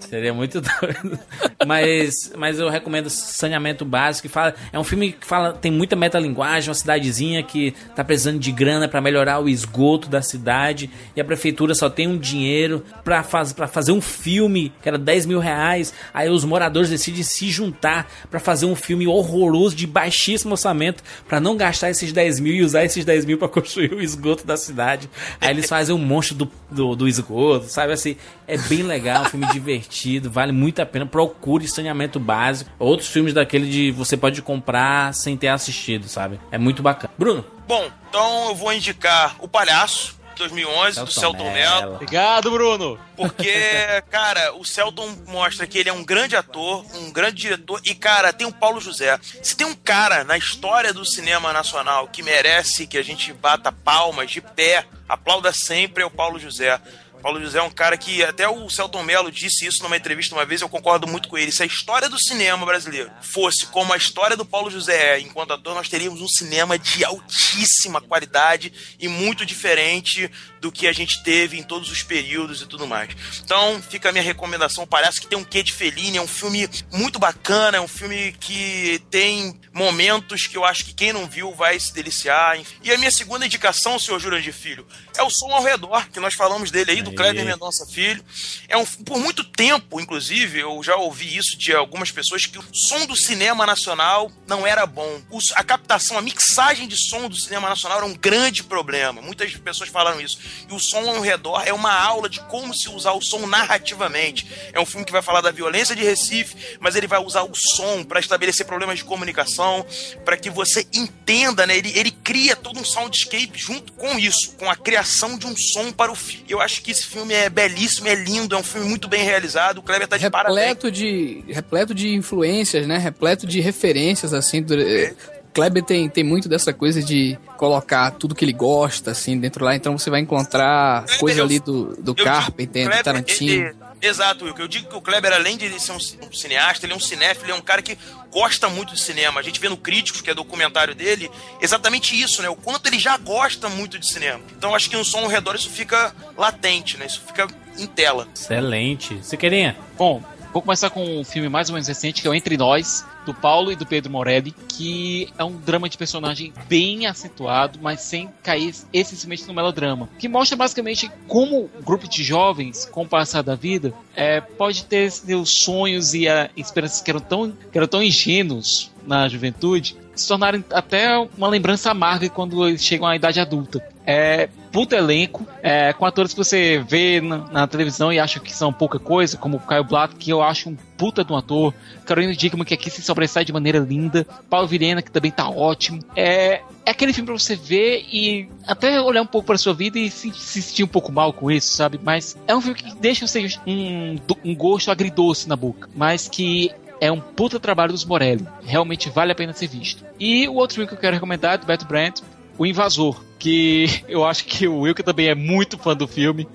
Seria 0.08 0.34
muito 0.34 0.60
doido. 0.60 1.18
Mas, 1.66 2.32
mas 2.36 2.58
eu 2.58 2.70
recomendo 2.70 3.10
Saneamento 3.10 3.84
Básico. 3.84 4.26
Que 4.26 4.32
fala, 4.32 4.54
é 4.72 4.78
um 4.78 4.84
filme 4.84 5.12
que 5.12 5.26
fala, 5.26 5.52
tem 5.52 5.70
muita 5.70 5.94
metalinguagem, 5.94 6.70
uma 6.70 6.74
cidadezinha 6.74 7.42
que 7.42 7.74
tá 7.94 8.02
precisando 8.02 8.38
de 8.38 8.50
grana 8.50 8.88
pra 8.88 9.00
melhorar 9.00 9.40
o 9.40 9.48
esgoto 9.48 10.08
da 10.08 10.22
cidade. 10.22 10.90
E 11.14 11.20
a 11.20 11.24
prefeitura 11.24 11.74
só 11.74 11.90
tem 11.90 12.08
um 12.08 12.16
dinheiro 12.16 12.82
pra, 13.04 13.22
faz, 13.22 13.52
pra 13.52 13.68
fazer 13.68 13.92
um 13.92 14.00
filme, 14.00 14.72
que 14.82 14.88
era 14.88 14.96
10 14.96 15.26
mil 15.26 15.38
reais. 15.38 15.92
Aí 16.14 16.30
os 16.30 16.44
moradores 16.44 16.88
decidem 16.88 17.22
se 17.22 17.50
juntar 17.50 18.10
pra 18.30 18.40
fazer 18.40 18.64
um 18.66 18.74
filme 18.74 19.06
horroroso 19.06 19.76
de 19.76 19.86
baixíssimo 19.86 20.52
orçamento 20.52 21.02
pra 21.28 21.40
não 21.40 21.56
gastar 21.56 21.90
esses 21.90 22.12
10 22.12 22.40
mil 22.40 22.54
e 22.54 22.62
usar 22.62 22.84
esses 22.84 23.04
10 23.04 23.24
mil 23.26 23.38
pra 23.38 23.48
construir 23.48 23.92
o 23.92 24.00
esgoto 24.00 24.46
da 24.46 24.56
cidade. 24.56 25.10
Aí 25.40 25.50
eles 25.50 25.68
fazem 25.68 25.94
um 25.94 25.98
monstro 25.98 26.36
do, 26.36 26.50
do, 26.70 26.96
do 26.96 27.08
esgoto, 27.08 27.66
sabe 27.66 27.92
assim? 27.92 28.16
É 28.46 28.56
bem 28.56 28.82
legal, 28.82 29.22
um 29.22 29.26
filme 29.26 29.46
divertido, 29.52 30.30
vale 30.30 30.52
muito 30.52 30.80
a 30.80 30.86
pena. 30.86 31.06
Procure 31.10 31.66
saneamento 31.68 32.18
básico. 32.20 32.70
Outros 32.78 33.08
filmes 33.08 33.34
daquele 33.34 33.68
de 33.68 33.90
você 33.90 34.16
pode 34.16 34.40
comprar 34.42 35.12
sem 35.14 35.36
ter 35.36 35.48
assistido, 35.48 36.08
sabe? 36.08 36.40
É 36.50 36.58
muito 36.58 36.82
bacana. 36.82 37.12
Bruno, 37.18 37.44
Bom, 37.70 37.88
então 38.08 38.48
eu 38.48 38.54
vou 38.56 38.72
indicar 38.72 39.36
O 39.38 39.46
Palhaço, 39.46 40.18
2011, 40.36 41.04
do 41.04 41.12
Celton 41.12 41.52
Mello. 41.52 41.94
Obrigado, 41.94 42.50
Bruno. 42.50 42.98
Porque, 43.16 43.52
cara, 44.10 44.54
o 44.54 44.64
Celton 44.64 45.16
mostra 45.28 45.66
que 45.68 45.78
ele 45.78 45.88
é 45.88 45.92
um 45.92 46.02
grande 46.02 46.34
ator, 46.34 46.84
um 46.96 47.12
grande 47.12 47.36
diretor, 47.36 47.80
e, 47.84 47.94
cara, 47.94 48.32
tem 48.32 48.44
o 48.46 48.52
Paulo 48.52 48.80
José. 48.80 49.18
Se 49.40 49.56
tem 49.56 49.66
um 49.66 49.74
cara 49.74 50.24
na 50.24 50.36
história 50.36 50.92
do 50.92 51.04
cinema 51.04 51.52
nacional 51.52 52.08
que 52.08 52.24
merece 52.24 52.88
que 52.88 52.98
a 52.98 53.04
gente 53.04 53.32
bata 53.32 53.70
palmas 53.70 54.30
de 54.30 54.40
pé, 54.40 54.84
aplauda 55.08 55.52
sempre, 55.52 56.02
é 56.02 56.06
o 56.06 56.10
Paulo 56.10 56.40
José. 56.40 56.80
Paulo 57.20 57.40
José 57.40 57.58
é 57.58 57.62
um 57.62 57.70
cara 57.70 57.96
que 57.96 58.22
até 58.22 58.48
o 58.48 58.68
Celton 58.70 59.02
Mello 59.02 59.30
disse 59.30 59.66
isso 59.66 59.82
numa 59.82 59.96
entrevista 59.96 60.34
uma 60.34 60.44
vez, 60.44 60.62
eu 60.62 60.68
concordo 60.68 61.06
muito 61.06 61.28
com 61.28 61.36
ele. 61.36 61.52
Se 61.52 61.62
a 61.62 61.66
história 61.66 62.08
do 62.08 62.18
cinema 62.18 62.64
brasileiro 62.64 63.10
fosse 63.20 63.66
como 63.66 63.92
a 63.92 63.96
história 63.96 64.36
do 64.36 64.44
Paulo 64.44 64.70
José 64.70 65.16
é 65.16 65.20
enquanto 65.20 65.52
ator, 65.52 65.74
nós 65.74 65.88
teríamos 65.88 66.20
um 66.20 66.28
cinema 66.28 66.78
de 66.78 67.04
altíssima 67.04 68.00
qualidade 68.00 68.72
e 68.98 69.06
muito 69.06 69.44
diferente 69.44 70.30
do 70.60 70.72
que 70.72 70.86
a 70.86 70.92
gente 70.92 71.22
teve 71.22 71.58
em 71.58 71.62
todos 71.62 71.90
os 71.90 72.02
períodos 72.02 72.60
e 72.60 72.66
tudo 72.66 72.86
mais. 72.86 73.10
Então, 73.44 73.80
fica 73.82 74.08
a 74.08 74.12
minha 74.12 74.24
recomendação. 74.24 74.86
Parece 74.86 75.20
que 75.20 75.26
tem 75.26 75.38
um 75.38 75.44
quê 75.44 75.62
de 75.62 75.72
Fellini, 75.72 76.18
é 76.18 76.22
um 76.22 76.26
filme 76.26 76.68
muito 76.92 77.18
bacana, 77.18 77.76
é 77.76 77.80
um 77.80 77.88
filme 77.88 78.32
que 78.40 79.02
tem 79.10 79.58
momentos 79.72 80.46
que 80.46 80.56
eu 80.56 80.64
acho 80.64 80.84
que 80.84 80.94
quem 80.94 81.12
não 81.12 81.28
viu 81.28 81.54
vai 81.54 81.78
se 81.78 81.92
deliciar. 81.92 82.58
enfim. 82.58 82.74
E 82.82 82.92
a 82.92 82.98
minha 82.98 83.10
segunda 83.10 83.46
indicação, 83.46 83.98
senhor 83.98 84.18
Jurandir 84.18 84.52
Filho, 84.52 84.86
é 85.16 85.22
o 85.22 85.30
Som 85.30 85.52
ao 85.52 85.62
Redor, 85.62 86.08
que 86.10 86.20
nós 86.20 86.34
falamos 86.34 86.70
dele 86.70 86.90
aí, 86.90 87.02
do. 87.02 87.10
Kleber 87.20 87.44
Mendonça 87.44 87.86
Filho. 87.86 88.24
É 88.68 88.76
um, 88.76 88.84
por 88.84 89.18
muito 89.18 89.44
tempo, 89.44 90.00
inclusive, 90.00 90.60
eu 90.60 90.82
já 90.82 90.96
ouvi 90.96 91.36
isso 91.36 91.56
de 91.58 91.74
algumas 91.74 92.10
pessoas, 92.10 92.46
que 92.46 92.58
o 92.58 92.64
som 92.72 93.06
do 93.06 93.14
cinema 93.14 93.66
nacional 93.66 94.30
não 94.46 94.66
era 94.66 94.86
bom. 94.86 95.20
A 95.54 95.64
captação, 95.64 96.16
a 96.16 96.22
mixagem 96.22 96.88
de 96.88 96.96
som 96.96 97.28
do 97.28 97.36
cinema 97.36 97.68
nacional 97.68 97.98
era 97.98 98.06
um 98.06 98.14
grande 98.14 98.62
problema. 98.62 99.20
Muitas 99.20 99.54
pessoas 99.56 99.90
falaram 99.90 100.20
isso. 100.20 100.38
E 100.68 100.74
o 100.74 100.78
som 100.78 101.08
ao 101.08 101.20
redor 101.20 101.62
é 101.66 101.72
uma 101.72 101.92
aula 101.92 102.28
de 102.28 102.40
como 102.42 102.74
se 102.74 102.88
usar 102.88 103.12
o 103.12 103.20
som 103.20 103.46
narrativamente. 103.46 104.46
É 104.72 104.80
um 104.80 104.86
filme 104.86 105.04
que 105.04 105.12
vai 105.12 105.22
falar 105.22 105.40
da 105.40 105.50
violência 105.50 105.94
de 105.94 106.02
Recife, 106.04 106.76
mas 106.80 106.94
ele 106.94 107.06
vai 107.06 107.20
usar 107.22 107.42
o 107.42 107.54
som 107.54 108.04
para 108.04 108.20
estabelecer 108.20 108.66
problemas 108.66 108.98
de 108.98 109.04
comunicação, 109.04 109.84
para 110.24 110.36
que 110.36 110.50
você 110.50 110.86
entenda, 110.92 111.66
né? 111.66 111.76
Ele, 111.76 111.92
ele 111.96 112.10
cria 112.10 112.56
todo 112.56 112.78
um 112.78 112.84
soundscape 112.84 113.52
junto 113.54 113.92
com 113.92 114.18
isso, 114.18 114.52
com 114.56 114.70
a 114.70 114.76
criação 114.76 115.38
de 115.38 115.46
um 115.46 115.56
som 115.56 115.92
para 115.92 116.10
o 116.12 116.14
filme. 116.14 116.44
Eu 116.48 116.60
acho 116.60 116.82
que 116.82 116.90
esse 116.90 117.06
filme 117.06 117.34
é 117.34 117.48
belíssimo, 117.48 118.08
é 118.08 118.14
lindo, 118.14 118.54
é 118.54 118.58
um 118.58 118.62
filme 118.62 118.88
muito 118.88 119.08
bem 119.08 119.24
realizado. 119.24 119.78
O 119.78 119.82
Kleber 119.82 120.08
tá 120.08 120.16
de 120.16 120.30
parabéns. 120.30 120.58
repleto 120.58 120.90
de 120.90 121.44
repleto 121.48 121.94
de 121.94 122.14
influências, 122.14 122.86
né? 122.86 122.98
Repleto 122.98 123.46
de 123.46 123.60
referências 123.60 124.32
assim. 124.32 124.62
Do, 124.62 124.80
eh, 124.80 125.14
Kleber 125.60 125.82
tem, 125.84 126.08
tem 126.08 126.24
muito 126.24 126.48
dessa 126.48 126.72
coisa 126.72 127.02
de 127.02 127.38
colocar 127.58 128.10
tudo 128.12 128.34
que 128.34 128.44
ele 128.44 128.52
gosta 128.52 129.10
assim 129.10 129.38
dentro 129.38 129.62
lá, 129.64 129.76
então 129.76 129.98
você 129.98 130.08
vai 130.08 130.20
encontrar 130.20 131.02
Kleber, 131.04 131.20
coisa 131.20 131.40
eu- 131.40 131.44
ali 131.44 131.58
do, 131.58 131.94
do 131.96 132.12
Eu 132.12 132.14
digo, 132.14 132.24
Carpenter, 132.28 132.88
do 132.96 133.02
Tarantino. 133.02 133.52
ele- 133.52 133.76
exato, 134.00 134.44
Wilco. 134.46 134.60
Eu 134.62 134.68
digo 134.68 134.88
que 134.88 134.96
o 134.96 135.00
Kleber, 135.02 135.32
além 135.34 135.58
de 135.58 135.68
ser 135.78 135.92
um, 135.92 135.96
um 135.96 136.32
cineasta, 136.32 136.86
ele 136.86 136.94
é 136.94 136.96
um 136.96 137.00
cinéfilo, 137.00 137.44
ele 137.46 137.52
é 137.52 137.54
um 137.54 137.60
cara 137.60 137.82
que 137.82 137.98
gosta 138.32 138.68
muito 138.70 138.94
de 138.94 139.00
cinema. 139.00 139.38
A 139.38 139.42
gente 139.42 139.60
vê 139.60 139.68
no 139.68 139.76
Críticos, 139.76 140.22
que 140.22 140.30
é 140.30 140.34
documentário 140.34 140.94
dele, 140.94 141.30
exatamente 141.60 142.18
isso, 142.18 142.40
né? 142.40 142.48
O 142.48 142.56
quanto 142.56 142.86
ele 142.86 142.98
já 142.98 143.16
gosta 143.18 143.68
muito 143.68 143.98
de 143.98 144.06
cinema. 144.06 144.40
Então 144.56 144.74
acho 144.74 144.88
que 144.88 144.96
no 144.96 145.04
som 145.04 145.18
ao 145.18 145.26
redor 145.28 145.54
isso 145.56 145.68
fica 145.68 146.14
latente, 146.38 146.96
né? 146.96 147.04
Isso 147.04 147.20
fica 147.26 147.46
em 147.78 147.86
tela. 147.86 148.26
excelente. 148.34 149.14
Você 149.22 149.36
queria? 149.36 149.76
Bom, 149.98 150.22
vou 150.52 150.62
começar 150.62 150.90
com 150.90 151.20
um 151.20 151.24
filme 151.24 151.48
mais 151.48 151.68
ou 151.68 151.74
menos 151.74 151.88
recente, 151.88 152.22
que 152.22 152.28
é 152.28 152.30
o 152.30 152.34
Entre 152.34 152.56
Nós, 152.56 153.06
do 153.24 153.34
Paulo 153.34 153.70
e 153.70 153.76
do 153.76 153.86
Pedro 153.86 154.10
Morelli, 154.10 154.54
que 154.68 155.28
é 155.38 155.44
um 155.44 155.56
drama 155.56 155.88
de 155.88 155.96
personagem 155.96 156.52
bem 156.68 157.06
acentuado, 157.06 157.78
mas 157.82 158.00
sem 158.00 158.28
cair 158.42 158.74
excessivamente 158.92 159.46
no 159.46 159.54
melodrama. 159.54 160.08
Que 160.18 160.28
mostra 160.28 160.56
basicamente 160.56 161.10
como 161.28 161.70
um 161.78 161.82
grupo 161.82 162.08
de 162.08 162.22
jovens, 162.22 162.86
com 162.86 163.02
o 163.02 163.08
passar 163.08 163.42
da 163.42 163.54
vida, 163.54 163.92
é, 164.14 164.40
pode 164.40 164.84
ter 164.84 165.10
seus 165.10 165.50
sonhos 165.50 166.14
e 166.14 166.26
esperanças 166.56 167.00
que 167.00 167.10
eram, 167.10 167.20
tão, 167.20 167.52
que 167.52 167.78
eram 167.78 167.88
tão 167.88 168.02
ingênuos 168.02 168.90
na 169.06 169.28
juventude, 169.28 169.96
se 170.20 170.28
tornarem 170.28 170.64
até 170.72 171.16
uma 171.36 171.48
lembrança 171.48 171.90
amarga 171.90 172.28
quando 172.28 172.66
eles 172.66 172.84
chegam 172.84 173.06
à 173.06 173.16
idade 173.16 173.40
adulta. 173.40 173.82
É 174.06 174.48
puta 174.72 174.96
elenco, 174.96 175.46
é, 175.62 175.92
com 175.92 176.06
atores 176.06 176.32
que 176.32 176.38
você 176.38 176.82
vê 176.86 177.20
na, 177.20 177.38
na 177.50 177.66
televisão 177.66 178.12
e 178.12 178.18
acha 178.18 178.40
que 178.40 178.52
são 178.52 178.72
pouca 178.72 178.98
coisa, 178.98 179.36
como 179.36 179.56
o 179.56 179.60
Caio 179.60 179.84
Blatt, 179.84 180.14
que 180.16 180.30
eu 180.30 180.42
acho 180.42 180.70
um 180.70 180.76
puta 180.96 181.24
de 181.24 181.32
um 181.32 181.36
ator, 181.36 181.74
Carolina 182.04 182.34
Dickman, 182.34 182.64
que 182.64 182.74
aqui 182.74 182.90
se 182.90 183.02
sobressai 183.02 183.44
de 183.44 183.52
maneira 183.52 183.78
linda, 183.78 184.26
Paulo 184.48 184.68
Virena, 184.68 185.02
que 185.02 185.10
também 185.10 185.30
tá 185.30 185.48
ótimo. 185.48 186.00
É, 186.14 186.60
é 186.84 186.90
aquele 186.90 187.12
filme 187.12 187.26
pra 187.26 187.38
você 187.38 187.56
ver 187.56 188.06
e 188.12 188.48
até 188.66 189.00
olhar 189.00 189.22
um 189.22 189.26
pouco 189.26 189.46
pra 189.46 189.58
sua 189.58 189.74
vida 189.74 189.98
e 189.98 190.10
se, 190.10 190.32
se 190.32 190.62
sentir 190.62 190.84
um 190.84 190.88
pouco 190.88 191.10
mal 191.10 191.32
com 191.32 191.50
isso, 191.50 191.72
sabe? 191.72 192.00
Mas 192.02 192.36
é 192.46 192.54
um 192.54 192.60
filme 192.60 192.76
que 192.76 192.94
deixa 192.96 193.26
você 193.26 193.48
um, 193.66 194.16
um 194.44 194.54
gosto 194.54 194.90
agridoce 194.90 195.48
na 195.48 195.56
boca, 195.56 195.88
mas 195.94 196.28
que 196.28 196.70
é 197.00 197.10
um 197.10 197.20
puta 197.20 197.58
trabalho 197.58 197.92
dos 197.92 198.04
Morelli. 198.04 198.46
Realmente 198.62 199.08
vale 199.08 199.32
a 199.32 199.34
pena 199.34 199.52
ser 199.52 199.68
visto. 199.68 200.04
E 200.18 200.46
o 200.48 200.54
outro 200.54 200.74
filme 200.74 200.88
que 200.88 200.94
eu 200.94 200.98
quero 200.98 201.14
recomendar 201.14 201.54
é 201.54 201.58
do 201.58 201.66
Beto 201.66 201.86
Brandt, 201.86 202.22
O 202.58 202.66
Invasor. 202.66 203.24
Que 203.38 204.04
eu 204.06 204.24
acho 204.24 204.44
que 204.44 204.68
o 204.68 204.80
Wilker 204.80 205.04
também 205.04 205.28
é 205.28 205.34
muito 205.34 205.78
fã 205.78 205.96
do 205.96 206.06
filme. 206.06 206.46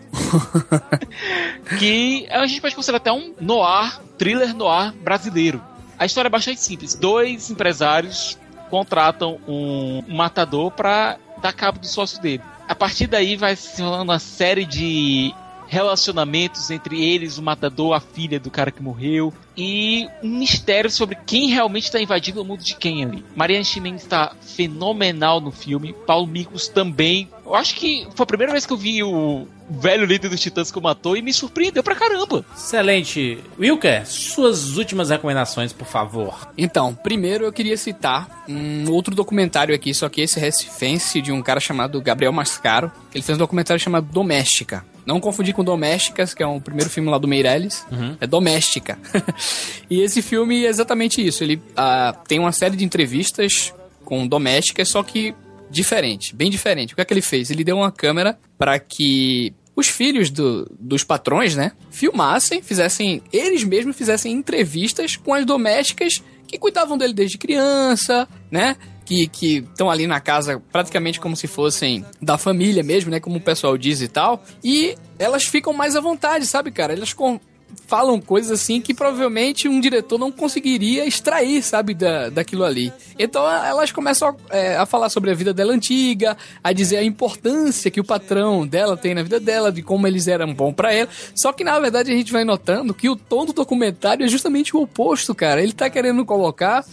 que 1.79 2.27
a 2.29 2.45
gente 2.45 2.61
pode 2.61 2.75
considerar 2.75 2.97
até 2.97 3.11
um 3.11 3.33
noir, 3.41 3.99
thriller 4.17 4.55
noir 4.55 4.93
brasileiro. 4.93 5.61
A 5.97 6.05
história 6.05 6.27
é 6.27 6.29
bastante 6.29 6.61
simples. 6.61 6.93
Dois 6.93 7.49
empresários 7.49 8.37
contratam 8.69 9.39
um 9.47 10.03
matador 10.07 10.71
para 10.71 11.17
dar 11.41 11.53
cabo 11.53 11.79
do 11.79 11.87
sócio 11.87 12.21
dele. 12.21 12.43
A 12.67 12.75
partir 12.75 13.07
daí 13.07 13.35
vai 13.35 13.55
se 13.55 13.81
rolando 13.81 14.03
uma 14.03 14.19
série 14.19 14.65
de 14.65 15.33
relacionamentos 15.67 16.69
entre 16.71 17.03
eles, 17.03 17.37
o 17.37 17.43
matador, 17.43 17.93
a 17.93 17.99
filha 17.99 18.39
do 18.39 18.51
cara 18.51 18.71
que 18.71 18.81
morreu, 18.81 19.33
e 19.57 20.07
um 20.21 20.39
mistério 20.39 20.89
sobre 20.89 21.17
quem 21.25 21.49
realmente 21.49 21.85
está 21.85 21.99
invadindo 21.99 22.41
o 22.41 22.45
mundo 22.45 22.63
de 22.63 22.75
quem 22.75 23.03
ali. 23.03 23.23
Mariana 23.35 23.63
Ximen 23.63 23.95
está 23.95 24.35
fenomenal 24.41 25.39
no 25.39 25.51
filme, 25.51 25.95
Paulo 26.05 26.27
Miklos 26.27 26.67
também. 26.67 27.29
Eu 27.45 27.55
acho 27.55 27.75
que 27.75 28.07
foi 28.15 28.23
a 28.23 28.27
primeira 28.27 28.51
vez 28.51 28.65
que 28.65 28.73
eu 28.73 28.77
vi 28.77 29.03
o 29.03 29.47
velho 29.69 30.05
líder 30.05 30.29
dos 30.29 30.39
Titãs 30.39 30.71
que 30.71 30.77
eu 30.77 30.81
matou 30.81 31.15
e 31.15 31.21
me 31.21 31.31
surpreendeu 31.31 31.83
pra 31.83 31.95
caramba. 31.95 32.45
Excelente. 32.55 33.39
Wilker, 33.57 34.05
suas 34.05 34.77
últimas 34.77 35.09
recomendações, 35.09 35.71
por 35.71 35.87
favor. 35.87 36.49
Então, 36.57 36.93
primeiro 36.93 37.45
eu 37.45 37.53
queria 37.53 37.77
citar 37.77 38.43
um 38.47 38.91
outro 38.91 39.15
documentário 39.15 39.73
aqui, 39.73 39.93
só 39.93 40.09
que 40.09 40.21
esse 40.21 40.39
recifense 40.39 41.21
de 41.21 41.31
um 41.31 41.41
cara 41.41 41.59
chamado 41.59 42.01
Gabriel 42.01 42.33
Mascaro. 42.33 42.91
Ele 43.13 43.23
fez 43.23 43.37
um 43.37 43.39
documentário 43.39 43.81
chamado 43.81 44.07
Doméstica. 44.11 44.83
Não 45.05 45.19
confundir 45.19 45.53
com 45.53 45.63
Domésticas, 45.63 46.33
que 46.33 46.41
é 46.41 46.47
o 46.47 46.59
primeiro 46.59 46.89
filme 46.89 47.09
lá 47.09 47.17
do 47.17 47.27
Meirelles. 47.27 47.85
É 48.19 48.27
Doméstica. 48.27 48.97
e 49.89 50.01
esse 50.01 50.21
filme 50.21 50.65
é 50.65 50.69
exatamente 50.69 51.25
isso. 51.25 51.43
Ele 51.43 51.61
ah, 51.75 52.15
tem 52.27 52.39
uma 52.39 52.51
série 52.51 52.75
de 52.75 52.83
entrevistas 52.83 53.73
com 54.03 54.27
domésticas, 54.27 54.89
só 54.89 55.03
que 55.03 55.35
diferente, 55.69 56.35
bem 56.35 56.49
diferente. 56.49 56.93
O 56.93 56.95
que 56.95 57.01
é 57.01 57.05
que 57.05 57.13
ele 57.13 57.21
fez? 57.21 57.49
Ele 57.49 57.63
deu 57.63 57.77
uma 57.77 57.91
câmera 57.91 58.37
para 58.57 58.79
que 58.79 59.53
os 59.75 59.87
filhos 59.87 60.29
do, 60.29 60.65
dos 60.79 61.03
patrões, 61.03 61.55
né, 61.55 61.73
filmassem, 61.91 62.61
fizessem, 62.61 63.21
eles 63.33 63.63
mesmos 63.63 63.95
fizessem 63.95 64.31
entrevistas 64.31 65.17
com 65.17 65.33
as 65.33 65.45
domésticas 65.45 66.23
que 66.47 66.57
cuidavam 66.57 66.97
dele 66.97 67.13
desde 67.13 67.37
criança, 67.37 68.27
né? 68.49 68.77
Que 69.05 69.29
estão 69.57 69.89
ali 69.89 70.07
na 70.07 70.19
casa 70.19 70.61
praticamente 70.71 71.19
como 71.19 71.35
se 71.35 71.47
fossem 71.47 72.03
da 72.21 72.37
família 72.37 72.83
mesmo, 72.83 73.11
né? 73.11 73.19
Como 73.19 73.37
o 73.37 73.41
pessoal 73.41 73.77
diz 73.77 74.01
e 74.01 74.07
tal. 74.07 74.43
E 74.63 74.95
elas 75.19 75.45
ficam 75.45 75.71
mais 75.71 75.95
à 75.95 76.01
vontade, 76.01 76.45
sabe, 76.45 76.71
cara? 76.71 76.93
Elas 76.93 77.13
com, 77.13 77.39
falam 77.87 78.19
coisas 78.19 78.51
assim 78.51 78.81
que 78.81 78.93
provavelmente 78.93 79.67
um 79.67 79.79
diretor 79.79 80.17
não 80.17 80.31
conseguiria 80.31 81.05
extrair, 81.05 81.61
sabe, 81.61 81.93
da, 81.93 82.29
daquilo 82.29 82.63
ali. 82.63 82.91
Então 83.17 83.47
elas 83.47 83.91
começam 83.91 84.35
a, 84.49 84.57
é, 84.57 84.77
a, 84.77 84.85
falar 84.85 85.09
sobre 85.09 85.31
a 85.31 85.33
vida 85.33 85.53
dela 85.53 85.73
antiga, 85.73 86.35
a 86.63 86.73
dizer 86.73 86.97
a 86.97 87.03
importância 87.03 87.91
que 87.91 87.99
o 87.99 88.03
patrão 88.03 88.65
dela 88.65 88.97
tem 88.97 89.13
na 89.13 89.23
vida 89.23 89.39
dela, 89.39 89.71
de 89.71 89.81
como 89.81 90.07
eles 90.07 90.27
eram 90.27 90.53
bons 90.53 90.73
para 90.73 90.93
ela. 90.93 91.09
Só 91.33 91.51
que 91.51 91.63
na 91.63 91.79
verdade 91.79 92.11
a 92.11 92.15
gente 92.15 92.31
vai 92.31 92.43
notando 92.43 92.93
que 92.93 93.09
o 93.09 93.15
tom 93.15 93.45
do 93.45 93.53
documentário 93.53 94.25
é 94.25 94.27
justamente 94.27 94.75
o 94.75 94.81
oposto, 94.81 95.35
cara. 95.35 95.61
Ele 95.61 95.73
tá 95.73 95.89
querendo 95.89 96.25
colocar 96.25 96.85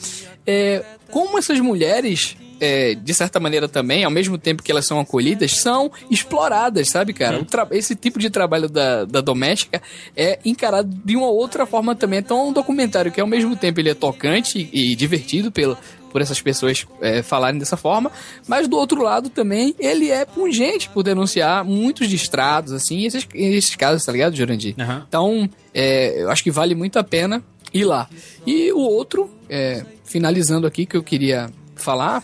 é, 0.47 0.85
como 1.11 1.39
essas 1.39 1.61
mulheres 1.61 2.37
é, 2.63 2.95
de 2.95 3.13
certa 3.13 3.41
maneira 3.41 3.69
também, 3.69 4.05
ao 4.05 4.11
mesmo 4.11 4.39
tempo 4.39 4.63
que 4.63 4.71
elas 4.71 4.87
são 4.87 5.01
acolhidas, 5.01 5.57
são 5.57 5.91
exploradas, 6.09 6.89
sabe, 6.89 7.13
cara? 7.13 7.45
Esse 7.73 7.97
tipo 7.97 8.21
de 8.21 8.31
trabalho 8.31 8.69
da, 8.69 9.05
da 9.05 9.21
doméstica 9.21 9.83
é 10.17 10.39
encarado 10.45 10.89
de 11.05 11.17
uma 11.17 11.27
outra 11.27 11.67
forma 11.67 11.97
também. 11.97 12.21
Então 12.21 12.39
é 12.39 12.43
um 12.45 12.53
documentário 12.53 13.11
que 13.11 13.21
ao 13.21 13.27
mesmo 13.27 13.57
tempo 13.57 13.81
ele 13.81 13.91
é 13.91 13.95
tocante 13.95 14.71
e 14.73 14.95
divertido 14.95 15.51
pelo, 15.51 15.77
por 16.13 16.23
essas 16.23 16.41
pessoas 16.41 16.87
é, 17.01 17.21
falarem 17.21 17.59
dessa 17.59 17.77
forma, 17.77 18.13
mas 18.47 18.69
do 18.69 18.77
outro 18.77 19.03
lado 19.03 19.29
também 19.29 19.75
ele 19.77 20.13
é 20.13 20.25
pungente 20.25 20.89
por 20.89 21.03
denunciar 21.03 21.65
muitos 21.65 22.09
distratos, 22.09 22.73
assim, 22.73 23.05
esses, 23.05 23.27
esses 23.35 23.75
casos, 23.75 24.05
tá 24.05 24.13
ligado, 24.13 24.37
Jurandir? 24.37 24.77
Uhum. 24.79 25.03
Então, 25.09 25.51
é, 25.75 26.23
eu 26.23 26.31
acho 26.31 26.45
que 26.45 26.51
vale 26.53 26.77
muito 26.77 26.97
a 26.97 27.03
pena 27.03 27.43
ir 27.75 27.85
lá. 27.85 28.09
E 28.47 28.71
o 28.71 28.79
outro, 28.79 29.29
é, 29.51 29.85
finalizando 30.05 30.65
aqui, 30.65 30.87
que 30.87 30.97
eu 30.97 31.03
queria 31.03 31.51
falar, 31.75 32.23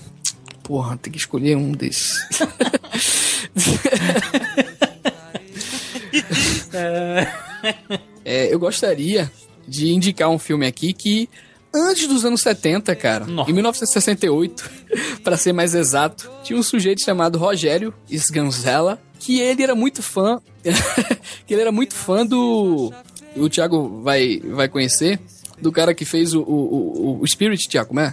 porra, 0.69 0.97
tem 0.99 1.11
que 1.11 1.19
escolher 1.19 1.57
um 1.57 1.73
desses. 1.73 2.21
é, 8.23 8.53
eu 8.53 8.59
gostaria 8.59 9.33
de 9.67 9.91
indicar 9.91 10.29
um 10.29 10.39
filme 10.39 10.67
aqui 10.67 10.93
que 10.93 11.27
antes 11.73 12.07
dos 12.07 12.27
anos 12.27 12.43
70, 12.43 12.95
cara, 12.97 13.25
Nossa. 13.25 13.51
em 13.51 13.55
1968, 13.55 14.71
para 15.25 15.39
ser 15.39 15.55
mais 15.55 15.75
exato, 15.75 16.31
tinha 16.45 16.59
um 16.59 16.63
sujeito 16.63 17.03
chamado 17.03 17.39
Rogério 17.39 17.95
Sganzella, 18.11 19.01
que 19.19 19.41
ele 19.41 19.63
era 19.63 19.75
muito 19.75 20.03
fã, 20.03 20.39
que 21.47 21.55
ele 21.55 21.63
era 21.63 21.73
muito 21.73 21.95
fã 21.95 22.27
do 22.27 22.93
o 23.35 23.49
Thiago 23.49 24.03
vai 24.03 24.39
vai 24.41 24.69
conhecer 24.69 25.19
do 25.61 25.73
cara 25.73 25.93
que 25.95 26.05
fez 26.05 26.35
o, 26.35 26.43
o, 26.43 26.45
o, 26.45 27.21
o 27.23 27.27
Spirit, 27.27 27.69
Thiago, 27.69 27.89
como 27.89 28.01
é? 28.01 28.13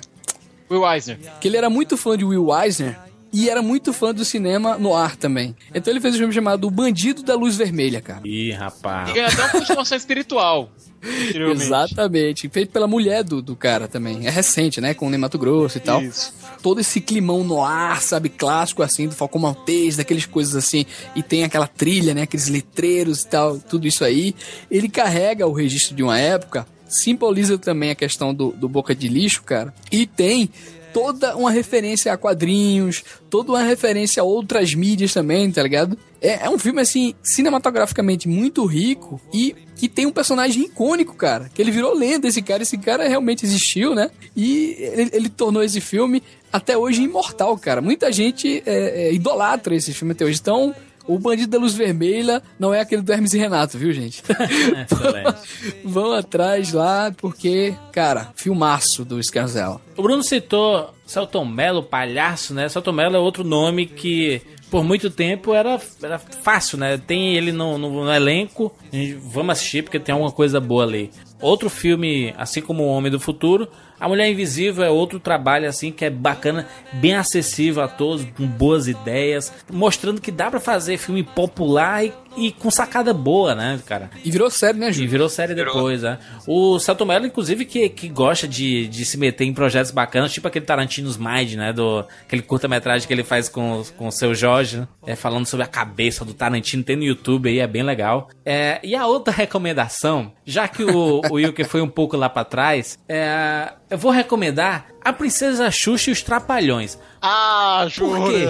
Will 0.70 0.90
Eisner. 0.90 1.20
Que 1.40 1.48
ele 1.48 1.58
era 1.58 1.70
muito 1.70 1.98
fã 1.98 2.18
de 2.18 2.26
Will 2.26 2.48
Eisner 2.54 2.98
e 3.36 3.50
era 3.50 3.62
muito 3.62 3.92
fã 3.92 4.14
do 4.14 4.24
cinema 4.24 4.78
no 4.78 4.96
ar 4.96 5.18
também. 5.18 5.54
Então 5.74 5.92
ele 5.92 6.00
fez 6.00 6.16
um 6.16 6.20
filme 6.20 6.34
chamado 6.34 6.66
O 6.68 6.72
Bandido 6.72 7.22
da 7.22 7.36
Luz 7.36 7.58
Vermelha, 7.58 8.00
cara. 8.00 8.22
Ih, 8.24 8.52
rapaz. 8.52 9.10
E 9.10 9.14
ganhou 9.14 9.30
até 9.30 9.42
uma 9.42 9.50
continuação 9.50 9.98
espiritual. 9.98 10.70
Exatamente. 11.52 12.48
Feito 12.48 12.72
pela 12.72 12.88
mulher 12.88 13.24
do, 13.24 13.42
do 13.42 13.54
cara 13.54 13.90
também. 13.90 14.26
É 14.26 14.30
recente, 14.30 14.80
né? 14.80 14.94
Com 14.94 15.08
o 15.08 15.10
Ney 15.10 15.20
Grosso 15.38 15.78
e 15.78 15.82
tal. 15.82 16.02
Isso. 16.02 16.34
Todo 16.64 16.80
esse 16.80 17.02
climão 17.02 17.44
no 17.44 17.62
ar, 17.62 18.02
sabe? 18.02 18.30
Clássico, 18.30 18.82
assim, 18.82 19.08
do 19.08 19.14
Falcão 19.14 19.42
Maltese, 19.42 19.98
daqueles 19.98 20.26
coisas 20.26 20.56
assim. 20.56 20.86
E 21.14 21.22
tem 21.22 21.44
aquela 21.44 21.68
trilha, 21.68 22.14
né? 22.14 22.22
Aqueles 22.22 22.48
letreiros 22.48 23.24
e 23.24 23.28
tal. 23.28 23.60
Tudo 23.60 23.86
isso 23.86 24.06
aí. 24.06 24.34
Ele 24.72 24.88
carrega 24.88 25.46
o 25.46 25.52
registro 25.52 25.94
de 25.94 26.04
uma 26.04 26.18
época 26.18 26.66
simboliza 26.88 27.58
também 27.58 27.92
a 27.92 27.96
questão 27.96 28.34
do, 28.34 28.52
do 28.52 28.70
boca 28.70 28.96
de 28.96 29.08
lixo, 29.08 29.44
cara. 29.44 29.74
E 29.92 30.06
tem 30.06 30.50
toda 30.96 31.36
uma 31.36 31.52
referência 31.52 32.14
a 32.14 32.18
quadrinhos, 32.18 33.04
toda 33.30 33.52
uma 33.52 33.62
referência 33.62 34.22
a 34.22 34.24
outras 34.24 34.74
mídias 34.74 35.14
também, 35.14 35.52
tá 35.52 35.62
ligado? 35.62 35.98
É, 36.22 36.46
é, 36.46 36.50
um 36.50 36.58
filme, 36.58 36.80
assim, 36.80 37.14
cinematograficamente 37.22 38.30
muito 38.30 38.66
rico 38.66 39.20
e 39.34 39.54
que 39.76 39.90
tem 39.90 40.06
um 40.06 40.12
personagem 40.12 40.64
icônico, 40.64 41.14
cara. 41.14 41.52
Que 41.54 41.62
ele 41.62 41.70
virou 41.70 41.94
lenda, 41.94 42.30
esse 42.30 42.42
cara. 42.42 42.64
Esse 42.64 42.78
cara 42.78 43.10
realmente 43.10 43.46
existiu, 43.46 43.94
né? 43.94 44.10
E 44.36 44.78
ele, 44.80 45.10
ele 45.12 45.30
tornou 45.30 45.62
esse 45.62 45.82
filme 45.82 46.24
até 46.52 46.78
hoje 46.78 47.04
imortal, 47.04 47.58
cara. 47.58 47.82
Muita 47.82 48.10
gente 48.10 48.64
é, 48.66 49.08
é, 49.08 49.14
idolatra 49.14 49.76
esse 49.76 49.94
filme 49.94 50.14
até 50.14 50.24
hoje. 50.24 50.40
Então, 50.42 50.74
o 51.08 51.20
Bandido 51.20 51.52
da 51.52 51.58
Luz 51.58 51.74
Vermelha 51.74 52.42
não 52.60 52.74
é 52.74 52.82
aquele 52.82 53.02
do 53.02 53.12
Hermes 53.12 53.34
e 53.34 53.38
Renato, 53.38 53.78
viu, 53.78 53.92
gente? 53.94 54.24
Vão 55.84 56.14
atrás 56.14 56.74
lá, 56.74 57.14
porque, 57.16 57.76
cara, 57.92 58.32
filmaço 58.36 59.06
do 59.06 59.22
Scarzella. 59.22 59.80
O 59.96 60.02
Bruno 60.02 60.24
citou 60.24 60.94
Celton 61.06 61.46
Mello, 61.46 61.84
palhaço, 61.84 62.54
né? 62.54 62.68
Celton 62.68 62.92
Mello 62.92 63.16
é 63.16 63.20
outro 63.20 63.44
nome 63.44 63.86
que 63.86 64.42
por 64.70 64.84
muito 64.84 65.10
tempo 65.10 65.54
era, 65.54 65.80
era 66.02 66.18
fácil, 66.20 66.78
né? 66.78 66.98
Tem 66.98 67.36
ele 67.36 67.52
no, 67.52 67.78
no, 67.78 68.06
no 68.06 68.12
elenco, 68.12 68.74
vamos 69.22 69.54
assistir 69.54 69.84
porque 69.84 70.00
tem 70.00 70.14
alguma 70.14 70.32
coisa 70.32 70.60
boa 70.60 70.84
ali. 70.84 71.12
Outro 71.40 71.70
filme, 71.70 72.34
assim 72.38 72.62
como 72.62 72.84
O 72.84 72.88
Homem 72.88 73.12
do 73.12 73.20
Futuro, 73.20 73.68
a 74.00 74.08
Mulher 74.08 74.30
Invisível 74.30 74.84
é 74.84 74.90
outro 74.90 75.20
trabalho 75.20 75.68
assim 75.68 75.92
que 75.92 76.06
é 76.06 76.10
bacana, 76.10 76.68
bem 76.94 77.16
acessível 77.16 77.84
a 77.84 77.88
todos, 77.88 78.26
com 78.36 78.46
boas 78.46 78.88
ideias, 78.88 79.54
mostrando 79.72 80.22
que 80.22 80.32
dá 80.32 80.50
para 80.50 80.60
fazer 80.60 80.98
filme 80.98 81.24
popular 81.24 82.06
e, 82.06 82.14
e, 82.38 82.52
com 82.52 82.70
sacada 82.70 83.14
boa, 83.14 83.56
né, 83.56 83.80
cara? 83.86 84.10
E 84.24 84.30
virou 84.30 84.50
série, 84.50 84.78
né, 84.78 84.92
Ju? 84.92 85.04
E 85.04 85.08
virou 85.08 85.30
série 85.30 85.54
virou. 85.54 85.74
depois, 85.74 86.02
né? 86.02 86.20
O 86.48 86.78
Celto 86.80 87.06
Mello, 87.06 87.26
inclusive, 87.26 87.66
que, 87.66 87.88
que 87.90 88.10
gosta 88.10 88.48
de, 88.48 88.88
de 88.88 89.06
se 89.06 89.18
meter 89.18 89.46
em 89.46 89.54
projetos 89.54 89.92
bacanas, 89.92 90.34
tipo 90.34 90.48
aquele 90.48 90.66
Tarantino's 90.66 91.18
Mind, 91.18 91.54
né? 91.54 91.72
Do, 91.72 92.06
aquele 92.26 92.42
curta-metragem 92.42 93.08
que 93.08 93.14
ele 93.14 93.24
faz 93.24 93.48
com, 93.48 93.84
com 93.98 94.08
o 94.08 94.12
seu 94.12 94.36
Jorge, 94.36 94.78
né? 94.78 94.88
é, 95.06 95.16
falando 95.16 95.46
sobre 95.46 95.64
a 95.66 95.70
cabeça 95.70 96.26
do 96.26 96.34
Tarantino, 96.34 96.84
tem 96.84 96.96
no 96.96 97.04
YouTube 97.04 97.50
aí, 97.50 97.60
é 97.60 97.68
bem 97.68 97.84
legal. 97.84 98.30
É, 98.46 98.80
e 98.84 98.96
a 98.96 99.06
outra 99.08 99.34
recomendação, 99.34 100.34
já 100.46 100.68
que 100.68 100.84
o, 100.84 101.22
o 101.30 101.34
Wilke 101.36 101.64
foi 101.64 101.82
um 101.82 101.90
pouco 101.90 102.18
lá 102.18 102.30
para 102.30 102.44
trás, 102.44 103.00
é 103.08 103.74
eu 103.90 103.98
vou 103.98 104.12
recomendar 104.12 104.88
A 105.04 105.14
Princesa 105.14 105.70
Xuxa 105.72 106.10
e 106.10 106.14
os 106.14 106.22
Trapalhões. 106.22 106.98
Ah, 107.22 107.86
jura? 107.90 108.20
Por 108.20 108.30
quê? 108.32 108.46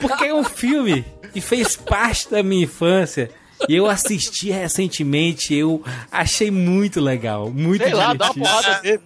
Porque 0.00 0.24
é 0.26 0.34
um 0.34 0.44
filme 0.44 1.04
que 1.32 1.40
fez 1.40 1.76
parte 1.76 2.30
da 2.30 2.42
minha 2.42 2.64
infância. 2.64 3.30
E 3.68 3.76
eu 3.76 3.86
assisti 3.86 4.50
recentemente, 4.50 5.54
eu 5.54 5.84
achei 6.10 6.50
muito 6.50 6.98
legal, 7.00 7.50
muito 7.50 7.82
Sei 7.82 7.92
divertido. 7.92 7.98
lá, 7.98 8.14
dá 8.14 8.24
uma 8.32 8.34
porrada 8.34 8.80
dele. 8.80 9.00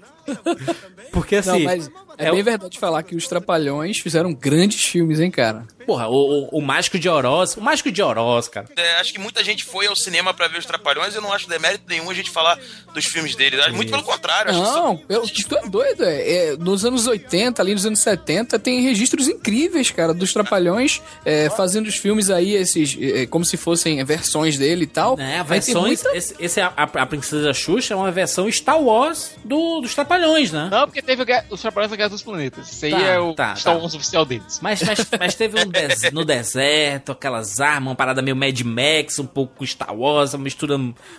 Porque 1.12 1.36
assim. 1.36 1.50
Não, 1.50 1.64
mas 1.64 1.90
é, 2.18 2.26
é 2.26 2.30
bem 2.30 2.42
verdade 2.42 2.78
falar 2.78 3.02
que 3.02 3.14
os 3.14 3.26
Trapalhões 3.26 3.98
fizeram 3.98 4.32
grandes 4.32 4.84
filmes, 4.84 5.20
hein, 5.20 5.30
cara? 5.30 5.66
Porra, 5.86 6.08
o, 6.08 6.14
o, 6.14 6.58
o 6.58 6.62
Mágico 6.62 6.98
de 6.98 7.08
Oroz, 7.08 7.56
o 7.56 7.60
Mágico 7.60 7.90
de 7.90 8.02
Oroz, 8.02 8.48
cara. 8.48 8.66
É, 8.76 9.00
acho 9.00 9.12
que 9.12 9.18
muita 9.18 9.44
gente 9.44 9.64
foi 9.64 9.86
ao 9.86 9.94
cinema 9.94 10.32
para 10.32 10.48
ver 10.48 10.58
os 10.58 10.66
Trapalhões, 10.66 11.14
eu 11.14 11.20
não 11.20 11.32
acho 11.32 11.48
demérito 11.48 11.84
nenhum 11.88 12.10
a 12.10 12.14
gente 12.14 12.30
falar 12.30 12.58
dos 12.92 13.04
filmes 13.04 13.34
dele. 13.34 13.56
Muito 13.72 13.90
pelo 13.90 14.02
contrário. 14.02 14.52
Não, 14.52 15.00
eu, 15.08 15.22
tu 15.22 15.56
é 15.56 15.68
doido, 15.68 16.04
é, 16.04 16.30
é, 16.30 16.56
Nos 16.56 16.84
anos 16.84 17.06
80, 17.06 17.60
ali 17.60 17.74
nos 17.74 17.86
anos 17.86 18.00
70, 18.00 18.58
tem 18.58 18.80
registros 18.80 19.28
incríveis, 19.28 19.90
cara, 19.90 20.14
dos 20.14 20.32
Trapalhões 20.32 21.02
é, 21.24 21.50
fazendo 21.50 21.86
os 21.86 21.96
filmes 21.96 22.30
aí, 22.30 22.54
esses, 22.54 22.96
é, 23.00 23.26
como 23.26 23.44
se 23.44 23.56
fossem 23.56 24.02
versões 24.04 24.58
dele 24.58 24.84
e 24.84 24.88
tal. 24.88 25.18
É, 25.18 25.42
versões, 25.42 26.02
muita... 26.02 26.16
esse, 26.16 26.34
esse 26.38 26.60
é 26.60 26.64
a, 26.64 26.72
a, 26.76 27.06
Princesa 27.06 27.52
Xuxa 27.52 27.94
é 27.94 27.96
uma 27.96 28.10
versão 28.10 28.50
Star 28.50 28.80
Wars 28.80 29.32
do, 29.44 29.80
dos 29.80 29.94
Trapalhões, 29.94 30.50
né? 30.50 30.68
Não, 30.70 30.86
porque 30.86 31.02
teve 31.02 31.22
os 31.50 31.60
Trapalhões 31.60 31.90
na 31.90 31.96
Guerra 32.04 32.08
dos 32.10 32.22
Planetas. 32.22 32.72
Isso 32.72 32.84
aí 32.84 32.90
tá, 32.90 32.98
é 32.98 33.18
o 33.18 33.34
tá, 33.34 33.56
Star 33.56 33.74
tá. 33.74 33.80
Wars 33.80 33.92
tá. 33.92 33.98
oficial 33.98 34.24
deles. 34.24 34.60
Mas, 34.62 34.82
mas, 34.82 35.06
mas 35.18 35.34
teve 35.34 35.60
um 35.60 35.66
des 35.66 36.12
no 36.12 36.24
deserto, 36.24 37.12
aquelas 37.12 37.60
armas, 37.60 37.88
uma 37.88 37.94
parada 37.94 38.20
meio 38.20 38.36
Mad 38.36 38.60
Max, 38.60 39.18
um 39.18 39.26
pouco 39.26 39.66
Star 39.66 39.94
Wars, 39.94 40.34
uma 40.34 40.44
mistura 40.44 40.78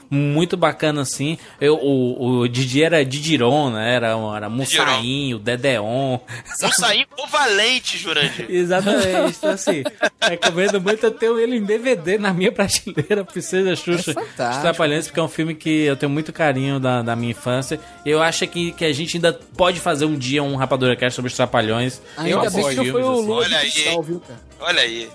muito 0.10 0.56
bacana 0.56 1.02
assim. 1.02 1.38
Eu, 1.60 1.76
o, 1.76 2.40
o 2.40 2.48
Didi 2.48 2.84
era 2.84 3.04
Didiron, 3.04 3.72
né? 3.72 3.96
Era, 3.96 4.16
era 4.36 4.50
Mussain, 4.50 5.34
o 5.34 5.40
Dedeon. 5.40 6.20
Mussain 6.62 7.06
o 7.18 7.28
Valente, 7.28 7.98
Jurandir. 7.98 8.46
Exatamente. 8.50 9.38
Então, 9.38 9.52
assim, 9.52 9.84
recomendo 10.22 10.80
muito 10.80 11.04
eu 11.04 11.12
ter 11.12 11.32
ele 11.32 11.58
em 11.58 11.64
DVD 11.64 12.18
na 12.18 12.34
minha 12.34 12.52
prateleira, 12.52 13.24
Princesa 13.24 13.76
Xuxa. 13.76 14.12
É 14.12 14.50
Os 14.50 14.58
Trapalhões, 14.58 15.08
porque 15.08 15.20
é 15.20 15.24
um 15.24 15.28
filme 15.28 15.56
que 15.56 15.70
eu 15.70 15.96
tenho 15.96 16.12
muito 16.12 16.32
carinho 16.32 16.80
da, 16.80 17.02
da 17.02 17.16
minha 17.16 17.32
infância. 17.32 17.80
Eu 18.06 18.22
acho 18.22 18.48
que, 18.48 18.72
que 18.74 18.86
a 18.86 18.94
gente 18.94 19.18
ainda 19.18 19.34
pode 19.34 19.80
fazer 19.80 20.06
um 20.06 20.16
dia 20.16 20.44
um 20.44 20.56
Rapadura 20.76 20.96
Cast 20.96 21.16
sobre 21.16 21.30
os 21.30 21.36
Trapalhões. 21.36 22.02
Ainda 22.18 22.50
bem 22.50 22.66
que 22.70 22.76
não 22.76 22.86
foi 22.92 23.04
o 23.04 23.22
Lua 23.22 23.46
de 23.46 23.56
Cristal, 23.56 24.04
viu, 24.04 24.20
cara? 24.20 24.40
Olha 24.60 24.82
aí. 24.82 25.10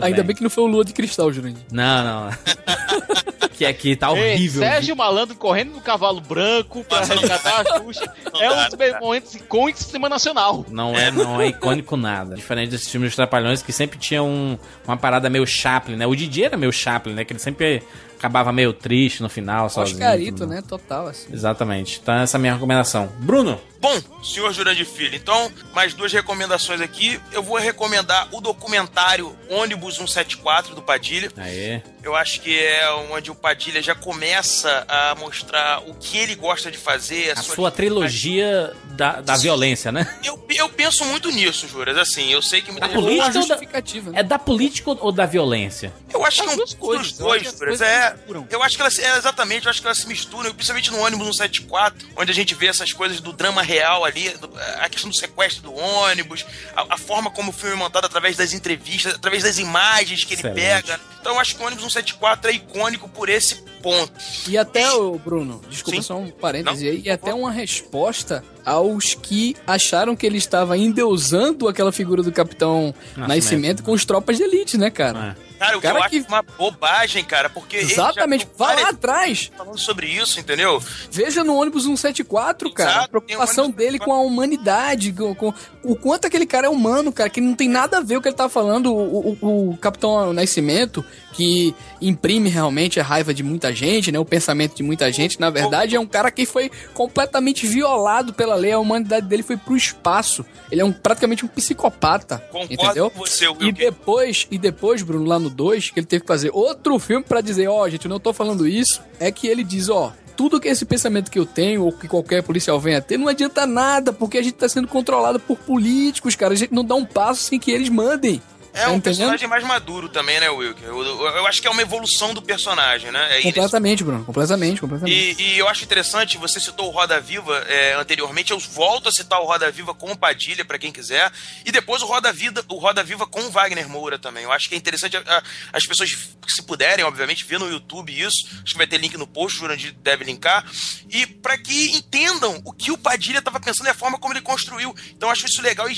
Ainda 0.00 0.16
bem. 0.18 0.26
bem. 0.26 0.36
que 0.36 0.42
não 0.42 0.50
foi 0.50 0.64
o 0.64 0.66
Lua 0.66 0.84
de 0.84 0.92
Cristal, 0.92 1.32
Jurandir. 1.32 1.64
Não, 1.70 2.04
não. 2.04 2.30
que 3.54 3.64
aqui 3.64 3.94
tá 3.94 4.12
Ei, 4.12 4.34
horrível. 4.34 4.62
Sérgio 4.62 4.96
Malandro 4.96 5.36
correndo 5.36 5.72
no 5.72 5.80
cavalo 5.80 6.20
branco 6.20 6.82
pra 6.84 7.04
resgatar 7.04 7.60
a 7.60 7.78
Xuxa. 7.78 8.12
É 8.40 8.50
um 8.50 8.68
dos 8.68 9.00
momentos 9.00 9.34
icônicos 9.34 9.82
do 9.82 9.86
cinema 9.86 10.08
nacional. 10.08 10.64
Não 10.68 10.94
é, 10.96 11.10
não 11.10 11.40
é 11.40 11.48
icônico 11.48 11.96
nada. 11.96 12.34
Diferente 12.34 12.70
desses 12.70 12.90
filmes 12.90 13.10
dos 13.10 13.16
Trapalhões 13.16 13.62
que 13.62 13.72
sempre 13.72 13.98
tinham 13.98 14.28
um- 14.28 14.58
uma 14.86 14.96
parada 14.96 15.30
meio 15.30 15.46
Chaplin, 15.46 15.96
né? 15.96 16.06
O 16.06 16.14
Didi 16.16 16.42
era 16.44 16.56
meio 16.56 16.72
Chaplin, 16.72 17.14
né? 17.14 17.24
Que 17.24 17.32
ele 17.32 17.40
sempre 17.40 17.82
acabava 18.18 18.52
meio 18.52 18.72
triste 18.72 19.22
no 19.22 19.28
final, 19.28 19.68
sozinho. 19.68 19.98
Oscarito, 19.98 20.46
né? 20.46 20.62
Total, 20.66 21.06
assim. 21.08 21.32
Exatamente. 21.32 22.00
Então 22.02 22.14
essa 22.14 22.36
é 22.36 22.38
a 22.38 22.40
minha 22.40 22.54
recomendação. 22.54 23.08
Bruno, 23.18 23.60
Bom, 23.84 24.00
senhor 24.24 24.50
Jurandir 24.54 24.86
Filho, 24.86 25.14
então, 25.14 25.52
mais 25.74 25.92
duas 25.92 26.10
recomendações 26.10 26.80
aqui. 26.80 27.20
Eu 27.30 27.42
vou 27.42 27.58
recomendar 27.58 28.26
o 28.32 28.40
documentário 28.40 29.36
Ônibus 29.50 29.96
174 29.96 30.74
do 30.74 30.80
Padilha. 30.80 31.30
Aê. 31.36 31.82
Eu 32.02 32.16
acho 32.16 32.40
que 32.40 32.58
é 32.58 32.90
onde 33.10 33.30
o 33.30 33.34
Padilha 33.34 33.82
já 33.82 33.94
começa 33.94 34.84
a 34.88 35.14
mostrar 35.16 35.82
o 35.86 35.94
que 35.94 36.16
ele 36.16 36.34
gosta 36.34 36.70
de 36.70 36.78
fazer. 36.78 37.32
A 37.36 37.42
sua 37.42 37.70
trilogia 37.70 38.72
da, 38.92 39.20
da 39.20 39.36
violência, 39.36 39.90
né? 39.92 40.14
Eu, 40.24 40.42
eu 40.50 40.68
penso 40.70 41.04
muito 41.04 41.30
nisso, 41.30 41.66
Juras. 41.68 41.96
Assim, 41.98 42.30
eu 42.30 42.40
sei 42.40 42.62
que 42.62 42.70
muita 42.70 42.88
Da 42.88 42.92
gente. 42.94 43.02
política 43.02 43.24
Uma 43.30 43.40
ou 43.42 43.48
da- 43.48 43.54
justificativa, 43.54 44.10
né? 44.12 44.20
É 44.20 44.22
da 44.22 44.38
política 44.38 44.90
ou 44.90 45.12
da 45.12 45.26
violência? 45.26 45.92
Eu 46.12 46.24
acho 46.24 46.42
que 46.42 46.42
é 46.42 46.46
As 46.48 46.52
um 46.52 46.56
duas 46.56 46.74
coisas, 46.74 47.12
dos 47.12 47.20
eu 47.20 47.26
acho 47.26 47.28
dois, 47.28 47.42
que 47.42 47.48
as 47.48 47.54
Juras. 47.58 47.78
coisas 47.78 47.88
É, 47.88 48.16
eu 48.50 48.62
acho 48.62 48.76
que 48.76 48.82
elas, 48.82 48.98
é, 48.98 49.16
exatamente, 49.18 49.64
eu 49.66 49.70
acho 49.70 49.80
que 49.80 49.86
elas 49.86 49.98
se 49.98 50.06
misturam, 50.06 50.52
principalmente 50.54 50.90
no 50.90 50.98
ônibus 51.00 51.36
174, 51.36 52.08
onde 52.16 52.30
a 52.30 52.34
gente 52.34 52.54
vê 52.54 52.66
essas 52.66 52.92
coisas 52.92 53.20
do 53.20 53.32
drama 53.32 53.62
real 53.62 53.73
ali, 53.80 54.28
do- 54.30 54.50
a 54.80 54.88
questão 54.88 55.10
do 55.10 55.16
sequestro 55.16 55.62
do 55.62 55.74
ônibus, 55.74 56.44
a, 56.76 56.94
a 56.94 56.98
forma 56.98 57.30
como 57.30 57.50
o 57.50 57.52
filme 57.52 57.74
é 57.74 57.78
montado 57.78 58.04
através 58.06 58.36
das 58.36 58.52
entrevistas, 58.52 59.14
através 59.14 59.42
das 59.42 59.58
imagens 59.58 60.24
que 60.24 60.34
ele 60.34 60.40
Excelente. 60.40 60.56
pega. 60.60 61.00
Então 61.20 61.32
eu 61.34 61.40
acho 61.40 61.56
que 61.56 61.62
o 61.62 61.66
ônibus 61.66 61.82
174 61.84 62.50
é 62.50 62.54
icônico 62.54 63.08
por 63.08 63.28
esse 63.28 63.56
ponto. 63.82 64.12
E 64.48 64.56
até, 64.58 64.90
o 64.92 65.18
Bruno, 65.18 65.60
desculpa 65.70 65.96
Sim. 66.00 66.06
só 66.06 66.16
um 66.16 66.30
parêntese 66.30 66.88
aí, 66.88 67.02
e 67.04 67.10
até 67.10 67.32
uma 67.34 67.50
resposta 67.50 68.44
aos 68.64 69.14
que 69.14 69.54
acharam 69.66 70.14
que 70.16 70.24
ele 70.26 70.38
estava 70.38 70.76
endeusando 70.76 71.68
aquela 71.68 71.92
figura 71.92 72.22
do 72.22 72.32
Capitão 72.32 72.94
Nascimento. 73.16 73.28
Nascimento, 73.28 73.82
com 73.82 73.92
os 73.92 74.04
tropas 74.04 74.36
de 74.36 74.42
elite, 74.42 74.76
né, 74.78 74.90
cara? 74.90 75.36
É. 75.40 75.43
Cara, 75.58 75.76
o 75.76 75.80
que 75.80 75.86
Cara 75.86 75.98
eu 75.98 76.02
acho 76.02 76.10
que- 76.10 76.24
uma 76.28 76.42
bobagem, 76.42 77.24
cara, 77.24 77.48
porque 77.48 77.76
Exatamente. 77.76 78.46
Vá 78.56 78.74
lá 78.74 78.88
atrás. 78.90 79.50
falando 79.56 79.78
sobre 79.78 80.06
isso, 80.08 80.38
entendeu? 80.40 80.82
Veja 81.10 81.42
no 81.44 81.54
ônibus 81.56 81.84
174, 81.84 82.70
cara. 82.72 82.90
Exato, 82.90 83.04
a 83.04 83.08
preocupação 83.08 83.66
um 83.66 83.70
dele 83.70 83.98
com 83.98 84.12
a 84.12 84.18
humanidade, 84.20 85.12
com, 85.12 85.34
com- 85.34 85.54
o 85.82 85.94
quanto 85.96 86.26
aquele 86.26 86.46
cara 86.46 86.66
é 86.66 86.70
humano, 86.70 87.12
cara, 87.12 87.30
que 87.30 87.40
não 87.40 87.54
tem 87.54 87.68
nada 87.68 87.98
a 87.98 88.00
ver 88.00 88.16
o 88.16 88.22
que 88.22 88.28
ele 88.28 88.36
tá 88.36 88.48
falando. 88.48 88.92
O, 88.94 89.36
o- 89.40 89.70
o 89.72 89.76
Capitão 89.78 90.32
Nascimento, 90.32 91.04
que 91.34 91.74
imprime 92.00 92.48
realmente 92.48 93.00
a 93.00 93.02
raiva 93.02 93.34
de 93.34 93.42
muita 93.42 93.72
gente, 93.74 94.12
né? 94.12 94.18
O 94.18 94.24
pensamento 94.24 94.74
de 94.76 94.82
muita 94.82 95.10
gente, 95.10 95.40
na 95.40 95.50
verdade, 95.50 95.96
é 95.96 96.00
um 96.00 96.06
cara 96.06 96.30
que 96.30 96.46
foi 96.46 96.70
completamente 96.94 97.66
violado 97.66 98.32
pela 98.32 98.54
lei. 98.54 98.72
A 98.72 98.78
humanidade 98.78 99.26
dele 99.26 99.42
foi 99.42 99.56
pro 99.56 99.76
espaço. 99.76 100.44
Ele 100.70 100.80
é 100.80 100.84
um, 100.84 100.92
praticamente 100.92 101.44
um 101.44 101.48
psicopata. 101.48 102.38
Concordo 102.50 102.72
entendeu? 102.72 103.10
com 103.10 103.18
você, 103.18 103.46
E 103.60 103.72
depois, 103.72 104.46
e 104.50 104.58
depois, 104.58 105.02
Bruno, 105.02 105.24
lá 105.24 105.38
no 105.38 105.50
2, 105.50 105.90
que 105.90 106.00
ele 106.00 106.06
teve 106.06 106.22
que 106.22 106.28
fazer 106.28 106.50
outro 106.52 106.98
filme 106.98 107.24
pra 107.24 107.40
dizer, 107.40 107.68
ó, 107.68 107.88
gente, 107.88 108.04
eu 108.04 108.10
não 108.10 108.20
tô 108.20 108.32
falando 108.32 108.66
isso, 108.66 109.02
é 109.18 109.32
que 109.32 109.48
ele 109.48 109.64
diz, 109.64 109.88
ó, 109.88 110.12
tudo 110.36 110.60
que 110.60 110.68
esse 110.68 110.84
pensamento 110.84 111.30
que 111.30 111.38
eu 111.38 111.46
tenho, 111.46 111.84
ou 111.84 111.92
que 111.92 112.08
qualquer 112.08 112.42
policial 112.42 112.78
venha 112.78 113.00
ter, 113.00 113.18
não 113.18 113.28
adianta 113.28 113.66
nada, 113.66 114.12
porque 114.12 114.38
a 114.38 114.42
gente 114.42 114.54
tá 114.54 114.68
sendo 114.68 114.88
controlado 114.88 115.38
por 115.40 115.56
políticos, 115.56 116.36
cara. 116.36 116.54
A 116.54 116.56
gente 116.56 116.72
não 116.72 116.84
dá 116.84 116.94
um 116.94 117.04
passo 117.04 117.42
sem 117.42 117.58
que 117.58 117.70
eles 117.70 117.88
mandem. 117.88 118.40
É 118.76 118.80
Tá 118.86 118.90
um 118.90 118.96
entendendo? 118.96 119.02
personagem 119.18 119.48
mais 119.48 119.62
maduro 119.62 120.08
também, 120.08 120.40
né, 120.40 120.50
Wilker? 120.50 120.88
Eu, 120.88 121.00
eu- 121.04 121.26
eu 121.28 121.46
acho 121.46 121.62
que 121.62 121.68
é 121.68 121.70
uma 121.70 121.80
evolução 121.80 122.34
do 122.34 122.42
personagem, 122.42 123.12
né? 123.12 123.24
É 123.34 123.38
isso. 123.38 123.46
Completamente, 123.46 124.02
Bruno. 124.02 124.24
Completamente, 124.24 124.80
completamente. 124.80 125.14
E, 125.38 125.42
e 125.54 125.58
eu 125.58 125.68
acho 125.68 125.84
interessante, 125.84 126.36
você 126.36 126.58
citou 126.58 126.88
o 126.88 126.90
Roda 126.90 127.20
Viva 127.20 127.56
é, 127.68 127.94
anteriormente, 127.94 128.50
eu 128.50 128.58
volto 128.58 129.08
a 129.08 129.12
citar 129.12 129.40
o 129.40 129.44
Roda 129.44 129.70
Viva 129.70 129.94
com 129.94 130.10
o 130.10 130.18
Padilha, 130.18 130.64
pra 130.64 130.76
quem 130.76 130.90
quiser, 130.90 131.30
e 131.64 131.70
depois 131.70 132.02
o 132.02 132.06
Roda, 132.06 132.32
Vida, 132.32 132.64
o 132.68 132.76
Roda 132.78 133.04
Viva 133.04 133.28
com 133.28 133.42
o 133.42 133.50
Wagner 133.50 133.88
Moura 133.88 134.18
também. 134.18 134.42
Eu 134.42 134.50
acho 134.50 134.68
que 134.68 134.74
é 134.74 134.78
interessante 134.78 135.16
a- 135.16 135.20
a- 135.24 135.42
as 135.72 135.86
pessoas, 135.86 136.10
se 136.48 136.62
puderem, 136.64 137.04
obviamente, 137.04 137.44
ver 137.44 137.60
no 137.60 137.70
YouTube 137.70 138.10
isso, 138.12 138.44
acho 138.64 138.72
que 138.72 138.76
vai 138.78 138.88
ter 138.88 138.98
link 138.98 139.16
no 139.16 139.26
post, 139.28 139.56
o 139.56 139.60
Jurandir 139.60 139.94
deve 140.02 140.24
linkar, 140.24 140.64
e 141.08 141.26
para 141.26 141.56
que 141.56 141.92
entendam 141.96 142.60
o 142.64 142.72
que 142.72 142.90
o 142.90 142.98
Padilha 142.98 143.38
estava 143.38 143.60
pensando 143.60 143.86
e 143.86 143.90
a 143.90 143.94
forma 143.94 144.18
como 144.18 144.32
ele 144.34 144.40
construiu. 144.40 144.92
Então 145.16 145.28
eu 145.28 145.32
acho 145.32 145.46
isso 145.46 145.62
legal 145.62 145.88
e 145.88 145.94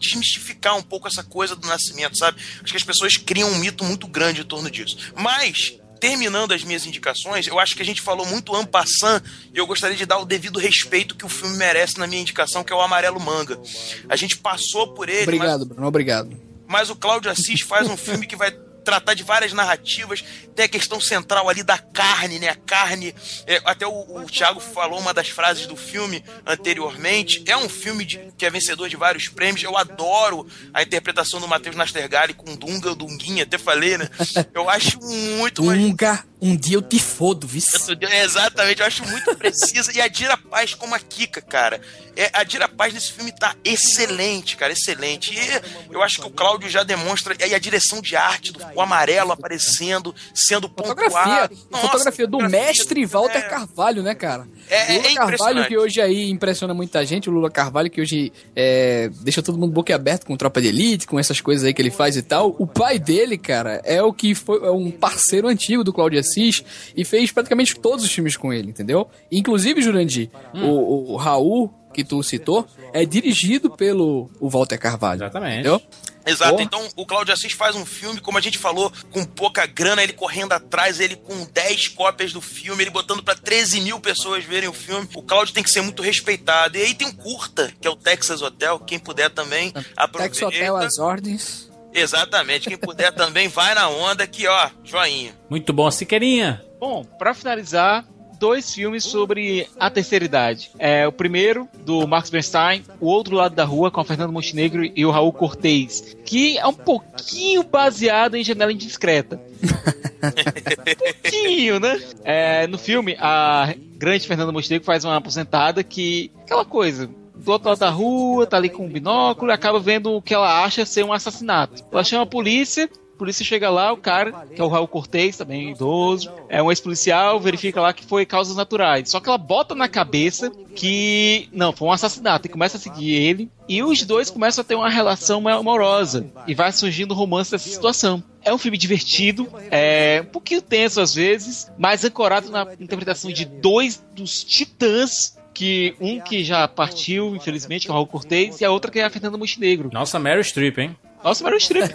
desmistificar 0.00 0.76
um 0.76 0.82
pouco 0.82 1.06
essa 1.06 1.22
coisa 1.22 1.54
do 1.54 1.66
nascimento, 1.66 2.16
sabe? 2.16 2.40
Acho 2.62 2.72
que 2.72 2.76
as 2.76 2.84
pessoas 2.84 3.16
criam 3.16 3.50
um 3.50 3.58
mito 3.58 3.84
muito 3.84 4.06
grande 4.08 4.40
em 4.40 4.44
torno 4.44 4.70
disso. 4.70 4.96
Mas, 5.14 5.74
terminando 6.00 6.52
as 6.52 6.64
minhas 6.64 6.86
indicações, 6.86 7.46
eu 7.46 7.58
acho 7.58 7.76
que 7.76 7.82
a 7.82 7.84
gente 7.84 8.00
falou 8.00 8.24
muito 8.26 8.56
en 8.58 8.64
passant 8.64 9.22
e 9.54 9.58
eu 9.58 9.66
gostaria 9.66 9.96
de 9.96 10.06
dar 10.06 10.18
o 10.18 10.24
devido 10.24 10.58
respeito 10.58 11.14
que 11.14 11.26
o 11.26 11.28
filme 11.28 11.56
merece 11.56 11.98
na 11.98 12.06
minha 12.06 12.22
indicação, 12.22 12.64
que 12.64 12.72
é 12.72 12.76
o 12.76 12.80
Amarelo 12.80 13.20
Manga. 13.20 13.60
A 14.08 14.16
gente 14.16 14.38
passou 14.38 14.94
por 14.94 15.08
ele, 15.08 15.26
mas 15.26 15.34
Obrigado, 15.34 15.66
Bruno. 15.66 15.86
Obrigado. 15.86 16.40
mas 16.66 16.88
o 16.88 16.96
Cláudio 16.96 17.30
Assis 17.30 17.60
faz 17.60 17.88
um 17.88 17.96
filme 17.96 18.26
que 18.26 18.36
vai 18.36 18.50
tratar 18.84 19.14
de 19.14 19.22
várias 19.22 19.52
narrativas, 19.52 20.24
tem 20.54 20.64
a 20.64 20.68
questão 20.68 21.00
central 21.00 21.48
ali 21.48 21.62
da 21.62 21.78
carne, 21.78 22.38
né? 22.38 22.48
A 22.48 22.54
carne, 22.56 23.14
é, 23.46 23.60
até 23.64 23.86
o, 23.86 23.92
o 23.92 24.24
Thiago 24.26 24.60
falou 24.60 24.98
uma 24.98 25.14
das 25.14 25.28
frases 25.28 25.66
do 25.66 25.76
filme 25.76 26.22
anteriormente, 26.46 27.42
é 27.46 27.56
um 27.56 27.68
filme 27.68 28.04
de- 28.04 28.20
que 28.36 28.46
é 28.46 28.50
vencedor 28.50 28.88
de 28.88 28.96
vários 28.96 29.28
prêmios, 29.28 29.62
eu 29.62 29.76
adoro 29.76 30.46
a 30.72 30.82
interpretação 30.82 31.40
do 31.40 31.48
Matheus 31.48 31.76
Nastergalli 31.76 32.34
com 32.34 32.54
Dunga, 32.56 32.94
Dunguinha, 32.94 33.42
até 33.44 33.58
falei, 33.58 33.98
né? 33.98 34.08
Eu 34.54 34.68
acho 34.68 34.98
muito... 35.00 35.64
mais- 35.64 35.80
Unga, 35.80 36.24
um 36.40 36.56
dia 36.56 36.76
eu 36.76 36.82
te 36.82 36.98
fodo, 36.98 37.46
viu? 37.46 37.62
é, 38.10 38.24
Exatamente, 38.24 38.80
eu 38.80 38.86
acho 38.86 39.04
muito 39.06 39.34
precisa. 39.36 39.92
E 39.92 40.00
a 40.00 40.08
Dira 40.08 40.36
Paz 40.36 40.74
como 40.74 40.94
a 40.94 40.98
Kika, 40.98 41.40
cara. 41.40 41.80
É, 42.16 42.30
a 42.32 42.42
Dira 42.44 42.68
Paz 42.68 42.92
nesse 42.92 43.12
filme 43.12 43.32
tá 43.32 43.54
excelente, 43.64 44.56
cara, 44.56 44.72
excelente. 44.72 45.32
E 45.34 45.94
eu 45.94 46.02
acho 46.02 46.20
que 46.20 46.26
o 46.26 46.30
Cláudio 46.30 46.68
já 46.68 46.82
demonstra. 46.82 47.34
E 47.46 47.54
a 47.54 47.58
direção 47.58 48.00
de 48.00 48.16
arte, 48.16 48.52
do, 48.52 48.60
o 48.74 48.80
amarelo 48.80 49.32
aparecendo, 49.32 50.14
sendo 50.34 50.68
Fotografia, 50.68 51.10
pontuado. 51.10 51.56
Nossa, 51.70 51.86
fotografia 51.86 52.26
do 52.26 52.38
fotografia, 52.38 52.66
mestre 52.66 53.06
Walter 53.06 53.38
é, 53.38 53.42
Carvalho, 53.42 54.02
né, 54.02 54.14
cara? 54.14 54.46
É- 54.68 54.76
é 54.76 54.96
Lula 54.98 55.02
Carvalho, 55.02 55.24
impressionante. 55.24 55.68
que 55.68 55.78
hoje 55.78 56.00
aí 56.00 56.30
impressiona 56.30 56.74
muita 56.74 57.04
gente, 57.04 57.28
o 57.28 57.32
Lula 57.32 57.50
Carvalho, 57.50 57.90
que 57.90 58.00
hoje 58.00 58.32
é, 58.54 59.10
deixa 59.20 59.42
todo 59.42 59.58
mundo 59.58 59.72
boca 59.72 59.94
aberta 59.94 60.26
com 60.26 60.36
Tropa 60.36 60.60
de 60.60 60.68
Elite, 60.68 61.06
com 61.06 61.18
essas 61.18 61.40
coisas 61.40 61.64
aí 61.64 61.74
que 61.74 61.80
ele 61.82 61.90
faz 61.90 62.16
e 62.16 62.22
tal. 62.22 62.54
O 62.58 62.66
pai 62.66 62.98
dele, 62.98 63.36
cara, 63.38 63.80
é 63.84 64.02
o 64.02 64.12
que 64.12 64.34
foi 64.34 64.58
é 64.66 64.70
um 64.70 64.90
parceiro 64.90 65.48
antigo 65.48 65.82
do 65.82 65.92
Claudio 65.92 66.18
Assis 66.30 66.64
e 66.96 67.04
fez 67.04 67.30
praticamente 67.32 67.78
todos 67.78 68.04
os 68.04 68.12
filmes 68.12 68.36
com 68.36 68.52
ele, 68.52 68.68
entendeu? 68.70 69.08
Inclusive, 69.30 69.82
Jurandir, 69.82 70.30
Hum. 70.54 70.64
o, 70.68 71.12
o 71.12 71.16
Raul, 71.16 71.72
que 71.92 72.04
tu 72.04 72.22
citou, 72.22 72.66
é 72.92 73.04
dirigido 73.04 73.70
pelo 73.70 74.30
o 74.38 74.48
Walter 74.48 74.78
Carvalho. 74.78 75.22
Exatamente. 75.22 75.54
Entendeu? 75.60 75.82
Exato, 76.26 76.50
Porra. 76.52 76.62
então 76.62 76.86
o 76.96 77.06
Cláudio 77.06 77.32
Assis 77.32 77.52
faz 77.52 77.74
um 77.74 77.84
filme, 77.84 78.20
como 78.20 78.36
a 78.36 78.40
gente 78.42 78.58
falou, 78.58 78.92
com 79.10 79.24
pouca 79.24 79.64
grana, 79.66 80.02
ele 80.02 80.12
correndo 80.12 80.52
atrás, 80.52 81.00
ele 81.00 81.16
com 81.16 81.46
10 81.52 81.88
cópias 81.88 82.30
do 82.32 82.42
filme, 82.42 82.82
ele 82.82 82.90
botando 82.90 83.22
pra 83.22 83.34
13 83.34 83.80
mil 83.80 83.98
pessoas 83.98 84.44
verem 84.44 84.68
o 84.68 84.72
filme. 84.72 85.08
O 85.14 85.22
Cláudio 85.22 85.54
tem 85.54 85.62
que 85.64 85.70
ser 85.70 85.80
muito 85.80 86.02
respeitado. 86.02 86.76
E 86.76 86.82
aí 86.82 86.94
tem 86.94 87.08
um 87.08 87.12
curta, 87.12 87.72
que 87.80 87.88
é 87.88 87.90
o 87.90 87.96
Texas 87.96 88.42
Hotel, 88.42 88.78
quem 88.80 88.98
puder 88.98 89.30
também 89.30 89.72
aproveita. 89.96 90.34
Tex 90.36 90.42
Hotel 90.42 90.76
às 90.76 90.98
ordens. 90.98 91.69
Exatamente, 91.92 92.68
quem 92.68 92.78
puder 92.78 93.12
também 93.12 93.48
vai 93.48 93.74
na 93.74 93.88
onda 93.88 94.26
que, 94.26 94.46
ó, 94.46 94.70
joinha. 94.84 95.32
Muito 95.48 95.72
bom, 95.72 95.90
Siqueirinha. 95.90 96.62
Bom, 96.78 97.04
pra 97.04 97.34
finalizar, 97.34 98.04
dois 98.40 98.74
filmes 98.74 99.04
sobre 99.04 99.68
a 99.78 99.90
terceira 99.90 100.24
idade. 100.24 100.70
É 100.78 101.06
o 101.06 101.12
primeiro 101.12 101.68
do 101.84 102.08
Max 102.08 102.30
Bernstein, 102.30 102.82
O 102.98 103.06
Outro 103.06 103.36
Lado 103.36 103.54
da 103.54 103.64
Rua 103.64 103.90
com 103.90 104.00
a 104.00 104.04
Fernanda 104.04 104.32
Montenegro 104.32 104.82
e 104.82 105.04
o 105.04 105.10
Raul 105.10 105.32
Cortez, 105.32 106.16
que 106.24 106.56
é 106.56 106.66
um 106.66 106.72
pouquinho 106.72 107.62
baseado 107.62 108.36
em 108.36 108.42
Janela 108.42 108.72
Indiscreta. 108.72 109.38
um 109.62 111.22
pouquinho, 111.22 111.78
né? 111.78 112.00
É, 112.24 112.66
no 112.66 112.78
filme, 112.78 113.14
a 113.20 113.74
grande 113.98 114.26
Fernanda 114.26 114.50
Montenegro 114.50 114.86
faz 114.86 115.04
uma 115.04 115.16
aposentada 115.16 115.84
que 115.84 116.32
aquela 116.42 116.64
coisa 116.64 117.10
do 117.40 117.52
outro 117.52 117.68
lado 117.68 117.78
da 117.78 117.90
rua, 117.90 118.46
tá 118.46 118.56
ali 118.56 118.68
com 118.68 118.86
um 118.86 118.88
binóculo 118.88 119.50
e 119.50 119.54
acaba 119.54 119.80
vendo 119.80 120.12
o 120.12 120.22
que 120.22 120.34
ela 120.34 120.64
acha 120.64 120.84
ser 120.84 121.04
um 121.04 121.12
assassinato. 121.12 121.84
Ela 121.90 122.04
chama 122.04 122.22
a 122.22 122.26
polícia, 122.26 122.88
a 123.14 123.18
polícia 123.18 123.44
chega 123.44 123.68
lá, 123.68 123.92
o 123.92 123.96
cara, 123.96 124.46
que 124.54 124.60
é 124.60 124.64
o 124.64 124.68
Raul 124.68 124.88
Cortez, 124.88 125.36
também 125.36 125.70
idoso, 125.70 126.30
é 126.48 126.62
um 126.62 126.70
ex-policial, 126.70 127.38
verifica 127.38 127.80
lá 127.80 127.92
que 127.92 128.04
foi 128.04 128.24
causas 128.24 128.56
naturais. 128.56 129.10
Só 129.10 129.20
que 129.20 129.28
ela 129.28 129.38
bota 129.38 129.74
na 129.74 129.88
cabeça 129.88 130.50
que 130.74 131.48
não, 131.52 131.72
foi 131.72 131.88
um 131.88 131.92
assassinato 131.92 132.46
e 132.46 132.50
começa 132.50 132.76
a 132.76 132.80
seguir 132.80 133.12
ele. 133.12 133.50
E 133.68 133.82
os 133.82 134.02
dois 134.04 134.30
começam 134.30 134.62
a 134.62 134.64
ter 134.64 134.74
uma 134.74 134.88
relação 134.88 135.46
amorosa 135.48 136.30
e 136.46 136.54
vai 136.54 136.72
surgindo 136.72 137.14
romance 137.14 137.50
dessa 137.50 137.68
situação. 137.68 138.22
É 138.42 138.54
um 138.54 138.58
filme 138.58 138.78
divertido, 138.78 139.46
é 139.70 140.22
um 140.26 140.30
pouquinho 140.30 140.62
tenso 140.62 141.00
às 141.00 141.14
vezes, 141.14 141.70
mas 141.78 142.04
ancorado 142.04 142.50
na 142.50 142.66
interpretação 142.80 143.30
de 143.30 143.44
dois 143.44 144.02
dos 144.14 144.42
titãs 144.42 145.38
que 145.60 145.94
um 146.00 146.18
que 146.18 146.42
já 146.42 146.66
partiu, 146.66 147.36
infelizmente, 147.36 147.84
que 147.84 147.90
é 147.90 147.92
o 147.92 147.94
Raul 147.94 148.06
Cortez, 148.06 148.62
e 148.62 148.64
a 148.64 148.70
outra 148.70 148.90
que 148.90 148.98
é 148.98 149.04
a 149.04 149.10
Fernanda 149.10 149.36
Montenegro. 149.36 149.90
Nossa, 149.92 150.18
Meryl 150.18 150.42
Streep, 150.42 150.78
hein? 150.78 150.96
Nossa, 151.22 151.44
Meryl 151.44 151.60
Streep. 151.60 151.90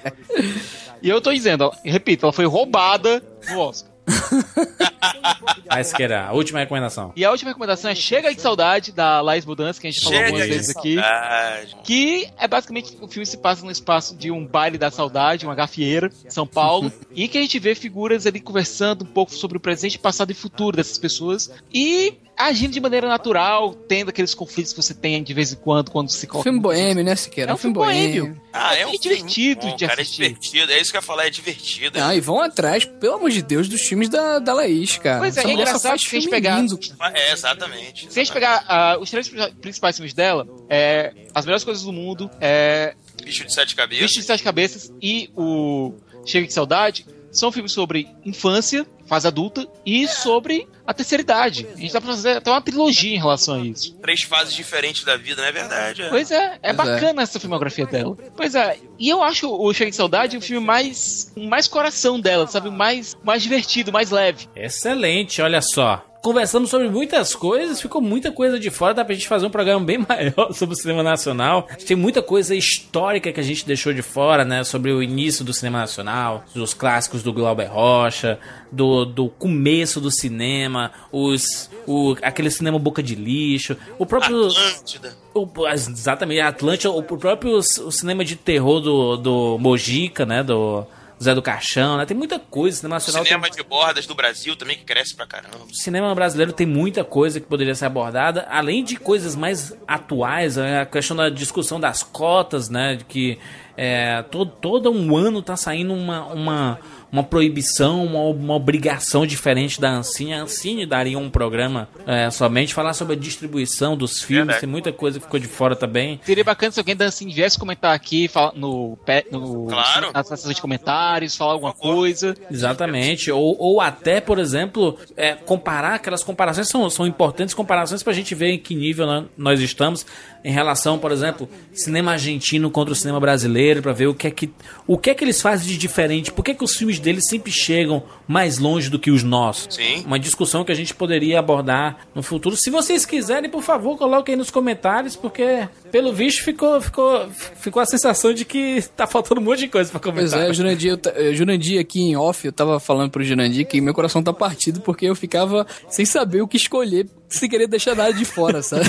e 1.02 1.08
eu 1.10 1.20
tô 1.20 1.34
dizendo, 1.34 1.66
ó, 1.66 1.72
repito, 1.84 2.24
ela 2.24 2.32
foi 2.32 2.46
roubada 2.46 3.22
no 3.50 3.58
Oscar. 3.58 3.92
Vai, 5.68 5.84
Siqueira, 5.84 6.24
a 6.24 6.32
última 6.32 6.60
recomendação. 6.60 7.12
E 7.14 7.26
a 7.26 7.30
última 7.30 7.50
recomendação 7.50 7.90
é 7.90 7.94
Chega 7.94 8.34
de 8.34 8.40
Saudade, 8.40 8.90
da 8.90 9.20
Laís 9.20 9.44
Budança, 9.44 9.78
que 9.78 9.88
a 9.88 9.90
gente 9.90 10.02
falou 10.02 10.16
Chega 10.16 10.28
algumas 10.28 10.46
de 10.46 10.54
vezes 10.54 10.76
aqui. 10.76 10.94
saudade. 10.94 11.76
Que 11.84 12.28
é 12.38 12.48
basicamente 12.48 12.96
o 13.02 13.08
filme 13.08 13.26
se 13.26 13.36
passa 13.36 13.66
no 13.66 13.70
espaço 13.70 14.16
de 14.16 14.30
um 14.30 14.46
baile 14.46 14.78
da 14.78 14.90
saudade, 14.90 15.44
uma 15.44 15.54
gafieira, 15.54 16.10
São 16.30 16.46
Paulo, 16.46 16.90
e 17.14 17.28
que 17.28 17.36
a 17.36 17.42
gente 17.42 17.58
vê 17.58 17.74
figuras 17.74 18.26
ali 18.26 18.40
conversando 18.40 19.04
um 19.04 19.08
pouco 19.08 19.34
sobre 19.34 19.58
o 19.58 19.60
presente, 19.60 19.98
passado 19.98 20.30
e 20.30 20.34
futuro 20.34 20.76
dessas 20.78 20.96
pessoas 20.96 21.50
e 21.70 22.14
agindo 22.36 22.72
de 22.72 22.80
maneira 22.80 23.08
natural, 23.08 23.74
tendo 23.74 24.10
aqueles 24.10 24.34
conflitos 24.34 24.72
que 24.72 24.82
você 24.82 24.92
tem 24.92 25.22
de 25.22 25.32
vez 25.32 25.52
em 25.52 25.56
quando 25.56 25.90
quando 25.90 26.10
se 26.10 26.26
coloca. 26.26 26.44
Filme 26.48 26.60
boêmio, 26.60 27.02
né, 27.02 27.16
Siqueira? 27.16 27.50
É 27.50 27.54
um 27.54 27.56
filme 27.56 27.74
boêmio. 27.74 28.40
Ah, 28.52 28.74
é 28.76 28.86
um 28.86 28.90
É 28.90 28.92
filme 28.92 28.98
divertido 28.98 29.62
muito 29.62 29.70
bom, 29.72 29.76
de 29.76 29.86
cara, 29.86 30.00
assistir. 30.02 30.22
É 30.22 30.28
divertido, 30.28 30.72
é 30.72 30.80
isso 30.80 30.90
que 30.90 30.96
eu 30.96 31.00
ia 31.00 31.02
falar, 31.06 31.26
é 31.26 31.30
divertido. 31.30 31.98
Ah, 32.02 32.14
e 32.14 32.20
vão 32.20 32.40
atrás, 32.40 32.84
pelo 32.84 33.14
amor 33.14 33.30
de 33.30 33.42
Deus, 33.42 33.68
dos 33.68 33.80
filmes 33.82 34.08
da, 34.08 34.38
da 34.38 34.52
Laís, 34.52 34.96
cara. 34.98 35.18
Pois 35.20 35.36
é, 35.36 35.40
Essa 35.40 35.48
é 35.48 35.52
engraçado 35.52 35.80
se 35.82 35.88
a 35.88 35.96
gente 35.96 36.08
filme 36.10 36.28
pegar- 36.30 36.60
lindo. 36.60 36.78
É, 37.14 37.32
exatamente. 37.32 38.12
Se 38.12 38.20
a 38.20 38.24
gente 38.24 38.32
pegar 38.32 38.64
ah, 38.68 38.98
os 39.00 39.10
três 39.10 39.28
principais 39.60 39.96
filmes 39.96 40.12
dela, 40.14 40.46
é 40.68 41.12
As 41.34 41.44
Melhores 41.44 41.64
Coisas 41.64 41.84
do 41.84 41.92
Mundo, 41.92 42.30
é 42.40 42.94
Bicho 43.24 43.44
de 43.44 43.52
sete 43.52 43.74
cabeças. 43.74 44.06
Bicho 44.06 44.20
de 44.20 44.26
Sete 44.26 44.42
Cabeças 44.42 44.92
e 45.02 45.30
o 45.34 45.94
Chega 46.24 46.46
de 46.46 46.52
Saudade, 46.52 47.04
são 47.38 47.52
filmes 47.52 47.72
sobre 47.72 48.08
infância, 48.24 48.86
fase 49.06 49.26
adulta 49.26 49.66
e 49.84 50.08
sobre 50.08 50.66
a 50.86 50.94
terceira 50.94 51.22
idade. 51.22 51.66
A 51.74 51.76
gente 51.78 51.92
dá 51.92 52.00
pra 52.00 52.10
fazer 52.10 52.36
até 52.38 52.50
uma 52.50 52.60
trilogia 52.62 53.14
em 53.14 53.18
relação 53.18 53.54
a 53.54 53.60
isso. 53.60 53.94
Três 54.00 54.22
fases 54.22 54.54
diferentes 54.54 55.04
da 55.04 55.16
vida, 55.16 55.42
não 55.42 55.48
é 55.48 55.52
verdade? 55.52 56.02
É. 56.02 56.08
Pois 56.08 56.30
é, 56.30 56.58
é 56.62 56.72
Pois 56.72 56.88
é. 56.88 56.92
bacana 56.94 57.22
essa 57.22 57.38
filmografia 57.40 57.86
dela. 57.86 58.16
Pois 58.36 58.54
é, 58.54 58.78
e 58.98 59.08
eu 59.08 59.22
acho 59.22 59.48
o 59.48 59.72
Chega 59.74 59.90
de 59.90 59.96
Saudade 59.96 60.36
o 60.36 60.40
filme 60.40 60.64
mais 60.64 61.32
mais 61.36 61.68
coração 61.68 62.18
dela, 62.20 62.46
sabe? 62.46 62.70
Mais, 62.70 63.16
mais 63.22 63.42
divertido, 63.42 63.92
mais 63.92 64.10
leve. 64.10 64.48
Excelente, 64.56 65.40
olha 65.42 65.60
só. 65.60 66.04
Conversamos 66.26 66.70
sobre 66.70 66.88
muitas 66.88 67.36
coisas, 67.36 67.80
ficou 67.80 68.02
muita 68.02 68.32
coisa 68.32 68.58
de 68.58 68.68
fora, 68.68 68.92
dá 68.92 69.04
pra 69.04 69.14
gente 69.14 69.28
fazer 69.28 69.46
um 69.46 69.50
programa 69.50 69.84
bem 69.84 69.98
maior 70.08 70.52
sobre 70.52 70.74
o 70.74 70.76
cinema 70.76 71.00
nacional. 71.00 71.68
Tem 71.86 71.96
muita 71.96 72.20
coisa 72.20 72.52
histórica 72.52 73.30
que 73.32 73.38
a 73.38 73.44
gente 73.44 73.64
deixou 73.64 73.92
de 73.92 74.02
fora, 74.02 74.44
né? 74.44 74.64
Sobre 74.64 74.90
o 74.90 75.00
início 75.00 75.44
do 75.44 75.52
cinema 75.52 75.78
nacional, 75.78 76.44
dos 76.52 76.74
clássicos 76.74 77.22
do 77.22 77.32
Glauber 77.32 77.66
Rocha, 77.66 78.40
do, 78.72 79.04
do 79.04 79.28
começo 79.28 80.00
do 80.00 80.10
cinema, 80.10 80.90
os, 81.12 81.70
o, 81.86 82.16
aquele 82.20 82.50
cinema 82.50 82.76
boca 82.76 83.04
de 83.04 83.14
lixo, 83.14 83.76
o 83.96 84.04
próprio. 84.04 84.48
Atlântida. 84.48 85.16
O, 85.32 85.48
exatamente, 85.68 86.40
Atlântia, 86.40 86.90
o, 86.90 86.98
o 86.98 87.02
próprio 87.04 87.58
o 87.58 87.62
cinema 87.62 88.24
de 88.24 88.34
terror 88.34 88.80
do, 88.80 89.16
do 89.16 89.58
Mojica, 89.60 90.26
né? 90.26 90.42
Do 90.42 90.84
Zé 91.22 91.34
do 91.34 91.40
Caixão, 91.40 91.96
né? 91.96 92.04
Tem 92.04 92.16
muita 92.16 92.38
coisa. 92.38 92.76
Cinema 92.76 92.96
nacional 92.96 93.22
tem- 93.24 93.32
Cinema 93.32 93.50
de 93.50 93.62
bordas 93.62 94.06
do 94.06 94.14
Brasil 94.14 94.54
também, 94.56 94.76
que 94.76 94.84
cresce 94.84 95.14
pra 95.16 95.26
caramba. 95.26 95.56
o 95.64 95.74
cinema 95.74 96.14
brasileiro 96.14 96.52
tem 96.52 96.66
muita 96.66 97.02
coisa 97.04 97.40
que 97.40 97.46
poderia 97.46 97.74
ser 97.74 97.86
abordada, 97.86 98.46
além 98.50 98.84
de 98.84 98.96
coisas 98.96 99.34
mais 99.34 99.74
atuais, 99.88 100.56
né, 100.56 100.80
a 100.82 100.86
questão 100.86 101.16
da 101.16 101.28
discussão 101.30 101.80
das 101.80 102.02
cotas, 102.02 102.68
né, 102.68 102.96
de 102.96 103.04
que 103.04 103.38
é, 103.78 104.22
todo, 104.30 104.50
todo 104.50 104.90
um 104.90 105.16
ano 105.16 105.42
tá 105.42 105.54
saindo 105.56 105.92
uma, 105.94 106.24
uma, 106.26 106.78
uma 107.12 107.22
proibição, 107.22 108.04
uma, 108.04 108.20
uma 108.20 108.54
obrigação 108.54 109.26
diferente 109.26 109.80
da 109.80 109.90
Ancine. 109.90 110.34
A 110.34 110.42
Ancine 110.42 110.84
daria 110.86 111.18
um 111.18 111.30
programa 111.30 111.88
é, 112.06 112.30
somente 112.30 112.74
falar 112.74 112.92
sobre 112.94 113.14
a 113.14 113.18
distribuição 113.18 113.96
dos 113.96 114.20
filmes, 114.22 114.46
Verdade. 114.46 114.60
tem 114.60 114.68
muita 114.68 114.92
coisa 114.92 115.18
que 115.18 115.24
ficou 115.24 115.38
de 115.40 115.46
fora 115.46 115.76
também. 115.76 116.20
Seria 116.24 116.44
bacana 116.44 116.72
se 116.72 116.80
alguém 116.80 116.96
da 116.96 117.06
Ancine 117.06 117.32
viesse 117.32 117.58
comentar 117.58 117.94
aqui 117.94 118.28
fala- 118.28 118.52
no, 118.56 118.98
no 119.30 119.66
Claro. 119.68 120.10
na 120.12 120.24
sessão 120.24 120.52
de 120.52 120.60
comentários, 120.60 121.36
falar 121.36 121.52
alguma 121.52 121.72
coisa. 121.72 122.34
Exatamente. 122.50 123.30
Ou, 123.30 123.56
ou 123.58 123.80
até, 123.80 124.20
por 124.20 124.38
exemplo, 124.38 124.98
é, 125.16 125.34
comparar 125.34 125.94
aquelas 125.94 126.22
comparações 126.22 126.68
são, 126.68 126.88
são 126.90 127.06
importantes 127.06 127.54
comparações 127.54 128.02
pra 128.02 128.12
gente 128.12 128.34
ver 128.34 128.48
em 128.50 128.58
que 128.58 128.74
nível 128.74 129.06
né, 129.06 129.24
nós 129.36 129.60
estamos 129.60 130.04
em 130.44 130.50
relação, 130.52 130.98
por 130.98 131.10
exemplo, 131.10 131.48
cinema 131.72 132.12
argentino 132.12 132.70
contra 132.70 132.92
o 132.92 132.96
cinema 132.96 133.18
brasileiro, 133.18 133.82
pra 133.82 133.92
ver 133.92 134.06
o 134.06 134.14
que 134.14 134.26
é 134.28 134.30
que 134.30 134.50
o 134.86 134.96
que 134.96 135.10
é 135.10 135.14
que 135.14 135.24
eles 135.24 135.42
fazem 135.42 135.66
de 135.66 135.76
diferente, 135.76 136.30
por 136.32 136.44
que, 136.44 136.52
é 136.52 136.54
que 136.54 136.62
os 136.62 136.76
filmes 136.76 137.00
deles 137.06 137.28
sempre 137.28 137.52
chegam 137.52 138.02
mais 138.26 138.58
longe 138.58 138.90
do 138.90 138.98
que 138.98 139.10
os 139.10 139.22
nossos. 139.22 139.74
Sim. 139.74 140.02
Uma 140.06 140.18
discussão 140.18 140.64
que 140.64 140.72
a 140.72 140.74
gente 140.74 140.94
poderia 140.94 141.38
abordar 141.38 141.98
no 142.14 142.22
futuro. 142.22 142.56
Se 142.56 142.70
vocês 142.70 143.04
quiserem, 143.06 143.48
por 143.50 143.62
favor, 143.62 143.96
coloquem 143.96 144.34
aí 144.34 144.38
nos 144.38 144.50
comentários, 144.50 145.14
porque 145.16 145.68
pelo 145.92 146.12
visto 146.12 146.42
ficou 146.42 146.80
ficou 146.80 147.28
ficou 147.56 147.80
a 147.80 147.86
sensação 147.86 148.32
de 148.34 148.44
que 148.44 148.82
tá 148.96 149.06
faltando 149.06 149.40
um 149.40 149.44
monte 149.44 149.60
de 149.60 149.68
coisa 149.68 149.90
pra 149.90 150.00
Pois 150.00 150.14
comentar. 150.32 150.50
é, 150.50 150.52
Jurandir, 150.52 150.92
eu 150.92 151.12
eh, 151.14 151.34
Jurandir 151.34 151.80
aqui 151.80 152.00
em 152.00 152.16
off, 152.16 152.44
eu 152.46 152.52
tava 152.52 152.80
falando 152.80 153.10
pro 153.10 153.22
Jurandir 153.24 153.66
que 153.66 153.80
meu 153.80 153.94
coração 153.94 154.22
tá 154.22 154.32
partido 154.32 154.80
porque 154.80 155.06
eu 155.06 155.14
ficava 155.14 155.66
sem 155.88 156.04
saber 156.04 156.42
o 156.42 156.48
que 156.48 156.56
escolher, 156.56 157.06
sem 157.28 157.48
querer 157.48 157.66
deixar 157.68 157.94
nada 157.94 158.12
de 158.12 158.24
fora, 158.24 158.62
sabe? 158.62 158.86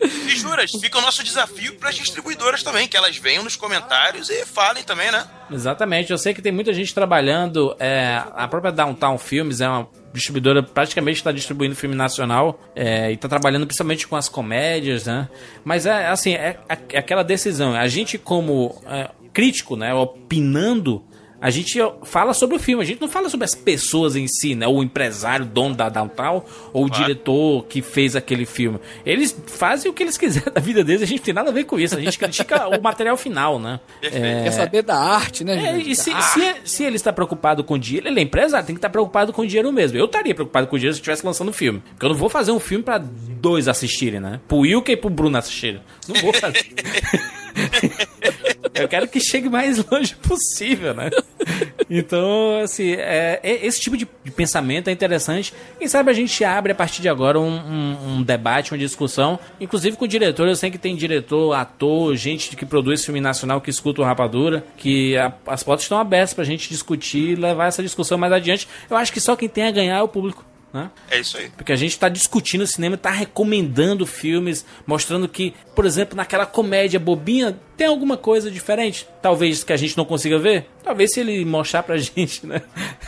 E 0.00 0.36
juras, 0.36 0.70
fica 0.72 0.98
o 0.98 1.00
nosso 1.00 1.24
desafio 1.24 1.74
pras 1.76 1.96
distribuidoras 1.96 2.62
também, 2.62 2.86
que 2.86 2.96
elas 2.96 3.16
venham 3.16 3.42
nos 3.42 3.56
comentários 3.56 4.28
e 4.30 4.44
falem 4.44 4.82
também, 4.84 5.10
né? 5.10 5.26
Exatamente, 5.50 6.12
eu 6.12 6.18
sei 6.18 6.34
que 6.34 6.42
tem 6.42 6.52
muita 6.52 6.72
gente 6.74 6.94
trabalhando. 6.94 7.74
é, 7.78 8.22
a 8.36 8.46
própria 8.60 8.72
Downtown 8.72 9.18
Films 9.18 9.60
é 9.60 9.68
uma 9.68 9.88
distribuidora 10.12 10.62
praticamente 10.62 11.18
está 11.18 11.30
distribuindo 11.30 11.76
filme 11.76 11.94
nacional 11.94 12.60
é, 12.74 13.10
e 13.10 13.14
está 13.14 13.28
trabalhando 13.28 13.66
principalmente 13.66 14.06
com 14.06 14.16
as 14.16 14.28
comédias, 14.28 15.06
né? 15.06 15.28
Mas 15.64 15.86
é 15.86 16.08
assim, 16.08 16.34
é, 16.34 16.58
é 16.88 16.98
aquela 16.98 17.22
decisão. 17.22 17.74
A 17.74 17.86
gente 17.86 18.18
como 18.18 18.74
é, 18.86 19.10
crítico, 19.32 19.76
né, 19.76 19.94
opinando. 19.94 21.04
A 21.40 21.50
gente 21.50 21.78
fala 22.02 22.34
sobre 22.34 22.56
o 22.56 22.58
filme, 22.58 22.82
a 22.82 22.86
gente 22.86 23.00
não 23.00 23.08
fala 23.08 23.28
sobre 23.28 23.44
as 23.44 23.54
pessoas 23.54 24.16
em 24.16 24.26
si, 24.26 24.54
né? 24.56 24.66
O 24.66 24.82
empresário, 24.82 25.44
dono 25.46 25.74
da 25.74 25.88
Downtown, 25.88 26.42
ou 26.72 26.86
o 26.86 26.88
Claro. 26.88 27.04
diretor 27.04 27.64
que 27.66 27.80
fez 27.80 28.16
aquele 28.16 28.44
filme. 28.44 28.80
Eles 29.06 29.40
fazem 29.46 29.88
o 29.90 29.94
que 29.94 30.02
eles 30.02 30.18
quiserem 30.18 30.50
da 30.54 30.60
vida 30.60 30.82
deles, 30.82 31.02
a 31.02 31.06
gente 31.06 31.18
não 31.20 31.24
tem 31.24 31.34
nada 31.34 31.50
a 31.50 31.52
ver 31.52 31.64
com 31.64 31.78
isso. 31.78 31.96
A 31.96 32.00
gente 32.00 32.18
critica 32.18 32.66
o 32.76 32.82
material 32.82 33.16
final, 33.16 33.58
né? 33.60 33.78
Perfeito. 34.00 34.42
Quer 34.44 34.50
saber 34.52 34.82
da 34.82 34.96
arte, 34.98 35.44
né, 35.44 35.74
É, 35.74 35.78
e 35.78 35.94
se, 35.94 36.10
Ah, 36.10 36.20
se, 36.22 36.54
se 36.64 36.82
ele 36.84 36.96
está 36.96 37.12
preocupado 37.12 37.62
com 37.62 37.78
dinheiro, 37.78 38.08
ele 38.08 38.18
é 38.18 38.22
empresário, 38.24 38.66
tem 38.66 38.74
que 38.74 38.78
estar 38.78 38.90
preocupado 38.90 39.32
com 39.32 39.46
dinheiro 39.46 39.72
mesmo. 39.72 39.96
Eu 39.96 40.06
estaria 40.06 40.34
preocupado 40.34 40.66
com 40.66 40.76
dinheiro 40.76 40.94
se 40.94 41.00
estivesse 41.00 41.24
lançando 41.24 41.50
um 41.50 41.52
filme. 41.52 41.80
Porque 41.90 42.04
eu 42.04 42.10
não 42.10 42.16
vou 42.16 42.28
fazer 42.28 42.50
um 42.50 42.58
filme 42.60 42.82
pra 42.82 42.98
dois 42.98 43.68
assistirem, 43.68 44.18
né? 44.18 44.40
Pro 44.48 44.58
Wilker 44.58 44.94
e 44.94 44.96
pro 44.96 45.08
Bruno 45.08 45.38
assistirem. 45.38 45.80
Não 46.08 46.20
vou 46.20 46.32
fazer. 46.32 46.66
eu 48.74 48.88
quero 48.88 49.08
que 49.08 49.20
chegue 49.20 49.48
mais 49.48 49.84
longe 49.90 50.14
possível, 50.16 50.94
né? 50.94 51.10
Então, 51.90 52.60
assim, 52.62 52.92
é, 52.92 53.40
é- 53.42 53.66
esse 53.66 53.80
tipo 53.80 53.96
de, 53.96 54.06
pensamento 54.36 54.88
é 54.88 54.92
interessante. 54.92 55.52
Quem 55.78 55.88
sabe 55.88 56.10
a 56.10 56.14
gente 56.14 56.44
abre 56.44 56.72
a 56.72 56.74
partir 56.74 57.00
de 57.02 57.08
agora 57.08 57.40
um, 57.40 57.48
um- 57.56 57.96
um 58.18 58.22
debate, 58.22 58.72
uma 58.72 58.78
discussão, 58.78 59.38
inclusive 59.60 59.96
com 59.96 60.04
o 60.04 60.08
diretor. 60.08 60.46
Eu 60.46 60.54
sei 60.56 60.70
que 60.70 60.78
tem 60.78 60.94
diretor, 60.94 61.54
ator, 61.54 62.14
gente 62.14 62.54
que 62.56 62.66
produz 62.66 63.04
filme 63.04 63.20
nacional 63.20 63.60
que 63.60 63.70
escuta 63.70 64.02
o 64.02 64.04
Rapadura, 64.04 64.64
que 64.76 65.16
a- 65.16 65.32
as 65.46 65.62
portas 65.62 65.84
estão 65.84 65.98
abertas 65.98 66.34
pra 66.34 66.44
gente 66.44 66.68
discutir 66.68 67.30
e 67.30 67.34
levar 67.34 67.66
essa 67.66 67.82
discussão 67.82 68.18
mais 68.18 68.32
adiante. 68.32 68.68
Eu 68.90 68.96
acho 68.96 69.12
que 69.12 69.20
só 69.20 69.34
quem 69.34 69.48
tem 69.48 69.64
a 69.64 69.70
ganhar 69.70 69.96
é 69.98 70.02
o 70.02 70.08
público. 70.08 70.44
Né? 70.72 70.90
É 71.10 71.18
isso 71.18 71.38
aí. 71.38 71.48
Porque 71.50 71.72
a 71.72 71.76
gente 71.76 71.92
está 71.92 72.08
discutindo 72.08 72.60
o 72.62 72.66
cinema, 72.66 72.94
está 72.94 73.10
recomendando 73.10 74.06
filmes, 74.06 74.64
mostrando 74.86 75.26
que, 75.28 75.54
por 75.74 75.86
exemplo, 75.86 76.14
naquela 76.16 76.44
comédia 76.44 77.00
bobinha, 77.00 77.58
tem 77.76 77.86
alguma 77.86 78.16
coisa 78.16 78.50
diferente. 78.50 79.08
Talvez 79.22 79.64
que 79.64 79.72
a 79.72 79.76
gente 79.76 79.96
não 79.96 80.04
consiga 80.04 80.38
ver. 80.38 80.68
Talvez 80.84 81.12
se 81.12 81.20
ele 81.20 81.44
mostrar 81.44 81.82
pra 81.82 81.96
gente, 81.98 82.46
né? 82.46 82.60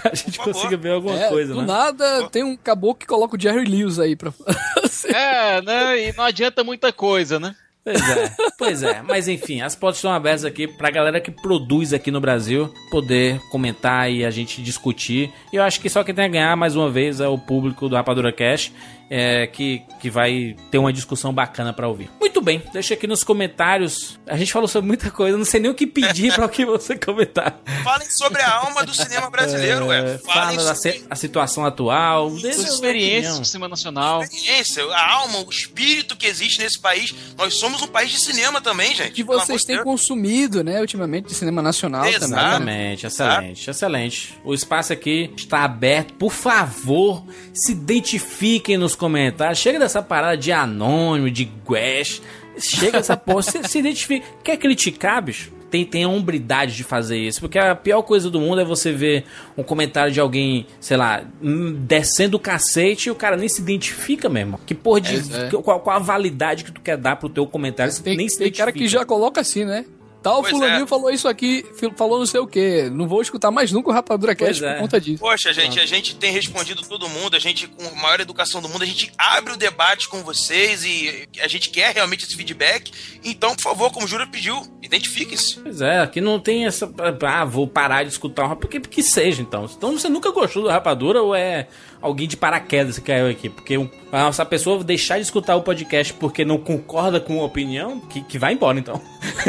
A 0.02 0.14
gente 0.14 0.38
Por 0.38 0.46
favor. 0.46 0.52
consiga 0.54 0.76
ver 0.76 0.92
alguma 0.92 1.18
é, 1.18 1.28
coisa, 1.28 1.52
do 1.52 1.60
né? 1.60 1.66
nada 1.66 2.28
tem 2.30 2.42
um 2.42 2.56
caboclo 2.56 2.96
que 3.00 3.06
coloca 3.06 3.36
o 3.36 3.40
Jerry 3.40 3.64
Lewis 3.64 3.98
aí 3.98 4.16
pra. 4.16 4.32
É, 5.12 5.62
né? 5.62 6.08
E 6.08 6.12
não 6.12 6.24
adianta 6.24 6.62
muita 6.62 6.92
coisa, 6.92 7.40
né? 7.40 7.54
Pois 7.82 8.10
é, 8.10 8.36
pois 8.58 8.82
é. 8.82 9.02
Mas 9.02 9.26
enfim, 9.26 9.62
as 9.62 9.74
portas 9.74 9.98
estão 9.98 10.12
abertas 10.12 10.44
aqui 10.44 10.68
pra 10.68 10.90
galera 10.90 11.20
que 11.20 11.30
produz 11.30 11.92
aqui 11.92 12.10
no 12.10 12.20
Brasil 12.20 12.72
poder 12.90 13.40
comentar 13.50 14.10
e 14.10 14.24
a 14.24 14.30
gente 14.30 14.62
discutir. 14.62 15.32
E 15.52 15.56
eu 15.56 15.62
acho 15.62 15.80
que 15.80 15.88
só 15.88 16.04
quem 16.04 16.14
tem 16.14 16.26
a 16.26 16.28
ganhar, 16.28 16.56
mais 16.56 16.76
uma 16.76 16.90
vez, 16.90 17.20
é 17.20 17.28
o 17.28 17.38
público 17.38 17.88
do 17.88 17.96
Rapadura 17.96 18.32
Cash, 18.32 18.72
é, 19.10 19.48
que, 19.48 19.82
que 20.00 20.08
vai 20.08 20.56
ter 20.70 20.78
uma 20.78 20.92
discussão 20.92 21.32
bacana 21.32 21.72
pra 21.72 21.88
ouvir. 21.88 22.08
Muito 22.20 22.40
bem, 22.40 22.62
deixa 22.72 22.94
aqui 22.94 23.08
nos 23.08 23.24
comentários. 23.24 24.20
A 24.24 24.36
gente 24.36 24.52
falou 24.52 24.68
sobre 24.68 24.86
muita 24.86 25.10
coisa, 25.10 25.36
não 25.36 25.44
sei 25.44 25.58
nem 25.58 25.70
o 25.70 25.74
que 25.74 25.86
pedir 25.86 26.32
pra 26.32 26.46
o 26.46 26.48
que 26.48 26.64
você 26.64 26.96
comentar. 26.96 27.60
Falem 27.82 28.08
sobre 28.08 28.40
a 28.40 28.54
alma 28.54 28.84
do 28.84 28.94
cinema 28.94 29.28
brasileiro, 29.28 29.86
ué. 29.86 30.14
É, 30.14 30.18
Falem 30.18 30.56
fala 30.56 30.68
da 30.68 30.74
sobre 30.76 31.04
a 31.10 31.16
situação 31.16 31.66
atual, 31.66 32.30
sua 32.38 32.48
experiências 32.48 33.38
no 33.38 33.44
cinema 33.44 33.68
nacional. 33.68 34.20
a 34.20 34.24
experiência, 34.24 34.84
a 34.84 35.12
alma, 35.12 35.44
o 35.44 35.50
espírito 35.50 36.16
que 36.16 36.26
existe 36.26 36.60
nesse 36.60 36.78
país. 36.78 37.12
Nós 37.36 37.54
somos 37.54 37.82
um 37.82 37.88
país 37.88 38.10
de 38.12 38.20
cinema 38.20 38.60
também, 38.60 38.94
gente. 38.94 39.10
que 39.10 39.24
vocês 39.24 39.64
têm 39.64 39.82
consumido, 39.82 40.62
né, 40.62 40.80
ultimamente, 40.80 41.26
de 41.26 41.34
cinema 41.34 41.60
nacional 41.60 42.06
Exato. 42.06 42.20
também. 42.20 42.38
Exatamente, 42.38 43.06
excelente, 43.06 43.70
excelente. 43.70 44.40
O 44.44 44.54
espaço 44.54 44.92
aqui 44.92 45.32
está 45.36 45.64
aberto. 45.64 46.14
Por 46.14 46.32
favor, 46.32 47.24
se 47.52 47.72
identifiquem 47.72 48.76
nos 48.76 48.94
comentários. 49.00 49.58
Chega 49.58 49.78
dessa 49.78 50.02
parada 50.02 50.36
de 50.36 50.52
anônimo, 50.52 51.30
de 51.30 51.50
guesh. 51.68 52.22
Chega 52.58 52.98
dessa 52.98 53.16
porra, 53.18 53.42
se, 53.42 53.64
se 53.64 53.78
identifique. 53.78 54.24
Quer 54.44 54.56
criticar, 54.56 55.22
bicho? 55.22 55.50
tem, 55.70 55.84
tem 55.84 56.04
a 56.04 56.08
hombridade 56.08 56.74
de 56.76 56.82
fazer 56.84 57.16
isso. 57.16 57.40
Porque 57.40 57.58
a 57.58 57.74
pior 57.74 58.02
coisa 58.02 58.28
do 58.28 58.40
mundo 58.40 58.60
é 58.60 58.64
você 58.64 58.92
ver 58.92 59.24
um 59.56 59.62
comentário 59.62 60.12
de 60.12 60.20
alguém, 60.20 60.66
sei 60.80 60.96
lá, 60.96 61.22
hum, 61.40 61.72
descendo 61.86 62.36
o 62.36 62.40
cacete 62.40 63.08
e 63.08 63.12
o 63.12 63.14
cara 63.14 63.36
nem 63.36 63.48
se 63.48 63.62
identifica 63.62 64.28
mesmo. 64.28 64.58
Que 64.66 64.74
porra 64.74 65.00
de. 65.00 65.16
É, 65.16 65.46
é. 65.46 65.50
Qual, 65.62 65.80
qual 65.80 65.96
a 65.96 66.00
validade 66.00 66.64
que 66.64 66.72
tu 66.72 66.80
quer 66.80 66.96
dar 66.96 67.16
pro 67.16 67.28
teu 67.28 67.46
comentário? 67.46 67.92
Você 67.92 68.02
Tem, 68.02 68.16
nem 68.16 68.28
se 68.28 68.38
tem 68.38 68.50
cara 68.50 68.72
que 68.72 68.78
identifica. 68.78 69.00
já 69.00 69.06
coloca 69.06 69.40
assim, 69.40 69.64
né? 69.64 69.84
Tal 70.22 70.42
Pois 70.42 70.52
fulaninho 70.52 70.84
é. 70.84 70.86
falou 70.86 71.10
isso 71.10 71.26
aqui, 71.26 71.64
falou 71.96 72.18
não 72.18 72.26
sei 72.26 72.40
o 72.40 72.46
quê. 72.46 72.90
Não 72.92 73.08
vou 73.08 73.22
escutar 73.22 73.50
mais 73.50 73.72
nunca 73.72 73.88
o 73.88 73.92
Rapadura 73.92 74.34
Cast 74.34 74.60
Pois 74.60 74.62
é. 74.62 74.74
por 74.74 74.80
conta 74.80 75.00
disso. 75.00 75.18
Poxa, 75.18 75.52
gente, 75.52 75.80
a 75.80 75.86
gente 75.86 76.14
tem 76.16 76.30
respondido 76.30 76.82
todo 76.82 77.08
mundo, 77.08 77.36
a 77.36 77.38
gente, 77.38 77.66
com 77.66 77.86
a 77.88 78.02
maior 78.02 78.20
educação 78.20 78.60
do 78.60 78.68
mundo, 78.68 78.82
a 78.82 78.86
gente 78.86 79.10
abre 79.16 79.54
o 79.54 79.56
debate 79.56 80.08
com 80.08 80.22
vocês 80.22 80.84
e 80.84 81.26
a 81.40 81.48
gente 81.48 81.70
quer 81.70 81.94
realmente 81.94 82.24
esse 82.24 82.36
feedback. 82.36 82.92
Então, 83.24 83.54
por 83.54 83.62
favor, 83.62 83.90
como 83.90 84.04
o 84.04 84.08
Júlio 84.08 84.30
pediu, 84.30 84.60
identifique-se. 84.82 85.60
Pois 85.60 85.80
é, 85.80 86.00
aqui 86.00 86.20
não 86.20 86.38
tem 86.38 86.66
essa. 86.66 86.92
Ah, 87.26 87.44
vou 87.44 87.66
parar 87.66 88.02
de 88.02 88.10
escutar 88.10 88.44
o 88.44 88.48
Rapadura. 88.48 88.80
Que, 88.80 88.80
que 88.80 89.02
seja, 89.02 89.40
então. 89.40 89.64
Então 89.64 89.92
você 89.92 90.08
nunca 90.08 90.30
gostou 90.30 90.62
do 90.62 90.68
Rapadura 90.68 91.22
ou 91.22 91.34
é 91.34 91.66
alguém 92.00 92.26
de 92.26 92.36
paraquedas 92.36 92.98
que 92.98 93.04
caiu 93.04 93.28
aqui? 93.28 93.48
Porque 93.48 93.76
um- 93.76 93.88
ah, 94.12 94.28
essa 94.28 94.44
pessoa 94.44 94.82
deixar 94.82 95.16
de 95.16 95.22
escutar 95.22 95.56
o 95.56 95.62
podcast 95.62 96.12
porque 96.14 96.44
não 96.44 96.58
concorda 96.58 97.20
com 97.20 97.40
a 97.40 97.44
opinião, 97.44 98.00
que, 98.00 98.22
que 98.22 98.38
vai 98.38 98.54
embora 98.54 98.78
então. 98.78 99.00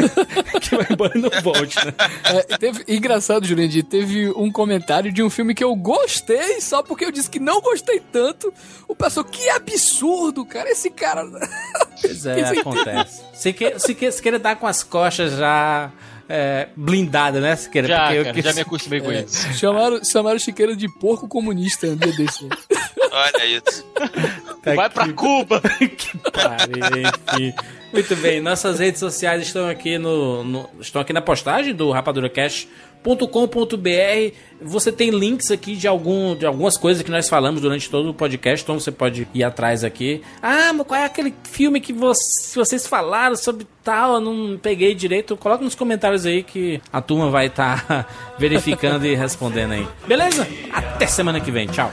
que 0.60 0.76
vai 0.76 0.86
embora 0.90 1.12
e 1.16 1.20
não 1.20 1.30
volte, 1.42 1.76
né? 1.84 1.92
É, 2.24 2.58
teve, 2.58 2.84
engraçado, 2.88 3.46
Jurandir, 3.46 3.84
teve 3.84 4.30
um 4.30 4.50
comentário 4.50 5.12
de 5.12 5.22
um 5.22 5.30
filme 5.30 5.54
que 5.54 5.64
eu 5.64 5.74
gostei, 5.74 6.60
só 6.60 6.82
porque 6.82 7.04
eu 7.04 7.10
disse 7.10 7.28
que 7.30 7.40
não 7.40 7.60
gostei 7.60 8.00
tanto. 8.00 8.52
O 8.86 8.94
pessoal, 8.94 9.24
que 9.24 9.48
absurdo, 9.48 10.44
cara, 10.44 10.70
esse 10.70 10.90
cara. 10.90 11.24
Pois 12.00 12.26
é, 12.26 12.50
acontece. 12.60 13.22
Se, 13.34 13.52
que, 13.52 13.78
se, 13.78 13.94
que, 13.94 14.10
se 14.10 14.22
querer 14.22 14.38
dar 14.38 14.56
com 14.56 14.66
as 14.66 14.82
costas 14.82 15.32
já 15.32 15.90
é, 16.28 16.68
blindada, 16.76 17.40
né? 17.40 17.54
Se 17.56 17.68
querer, 17.68 17.88
Já, 17.88 18.00
porque 18.04 18.18
eu 18.18 18.22
cara, 18.24 18.34
que- 18.34 18.42
já 18.42 18.52
me 18.52 18.60
acostumei 18.60 19.00
com 19.00 19.10
É, 19.12 19.20
isso. 19.22 19.52
chamaram, 19.54 20.04
chamaram 20.04 20.38
Chiqueira 20.38 20.74
de 20.76 20.88
porco 20.98 21.28
comunista 21.28 21.86
um 21.86 21.96
dia 21.96 22.12
desse. 22.12 22.48
Olha 23.10 23.46
isso. 23.46 23.84
Tá 24.62 24.74
Vai 24.74 24.88
pra 24.90 25.04
que- 25.06 25.12
Cuba! 25.12 25.60
que 25.78 26.18
pariu, 26.30 26.76
enfim. 27.40 27.54
Muito 27.92 28.16
bem, 28.16 28.40
nossas 28.40 28.78
redes 28.78 28.98
sociais 29.00 29.42
estão 29.42 29.68
aqui 29.68 29.98
no, 29.98 30.42
no- 30.42 30.70
estão 30.80 31.02
aqui 31.02 31.12
na 31.12 31.20
postagem 31.20 31.74
do 31.74 31.90
rapaduracast.com.br. 31.90 34.34
Você 34.62 34.90
tem 34.92 35.10
links 35.10 35.50
aqui 35.50 35.76
de 35.76 35.86
algum 35.86 36.34
de 36.34 36.46
algumas 36.46 36.76
coisas 36.78 37.02
que 37.02 37.10
nós 37.10 37.28
falamos 37.28 37.60
durante 37.60 37.90
todo 37.90 38.08
o 38.10 38.14
podcast, 38.14 38.64
então 38.64 38.80
você 38.80 38.90
pode 38.90 39.28
ir 39.34 39.44
atrás 39.44 39.84
aqui. 39.84 40.22
Ah, 40.42 40.72
mas 40.72 40.86
qual 40.86 40.98
é 41.00 41.04
aquele 41.04 41.34
filme 41.44 41.80
que 41.80 41.92
vo- 41.92 42.12
vocês 42.54 42.86
falaram 42.86 43.36
sobre 43.36 43.66
tal? 43.84 44.14
Eu 44.14 44.20
não 44.20 44.56
peguei 44.58 44.94
direito. 44.94 45.36
Coloca 45.36 45.62
nos 45.62 45.74
comentários 45.74 46.24
aí 46.24 46.42
que 46.42 46.80
a 46.92 47.02
turma 47.02 47.28
vai 47.30 47.48
estar 47.48 48.08
verificando 48.38 49.04
e 49.04 49.14
respondendo 49.14 49.72
aí. 49.72 49.86
Beleza? 50.06 50.46
Até 50.72 51.06
semana 51.06 51.40
que 51.40 51.50
vem. 51.50 51.66
Tchau. 51.66 51.92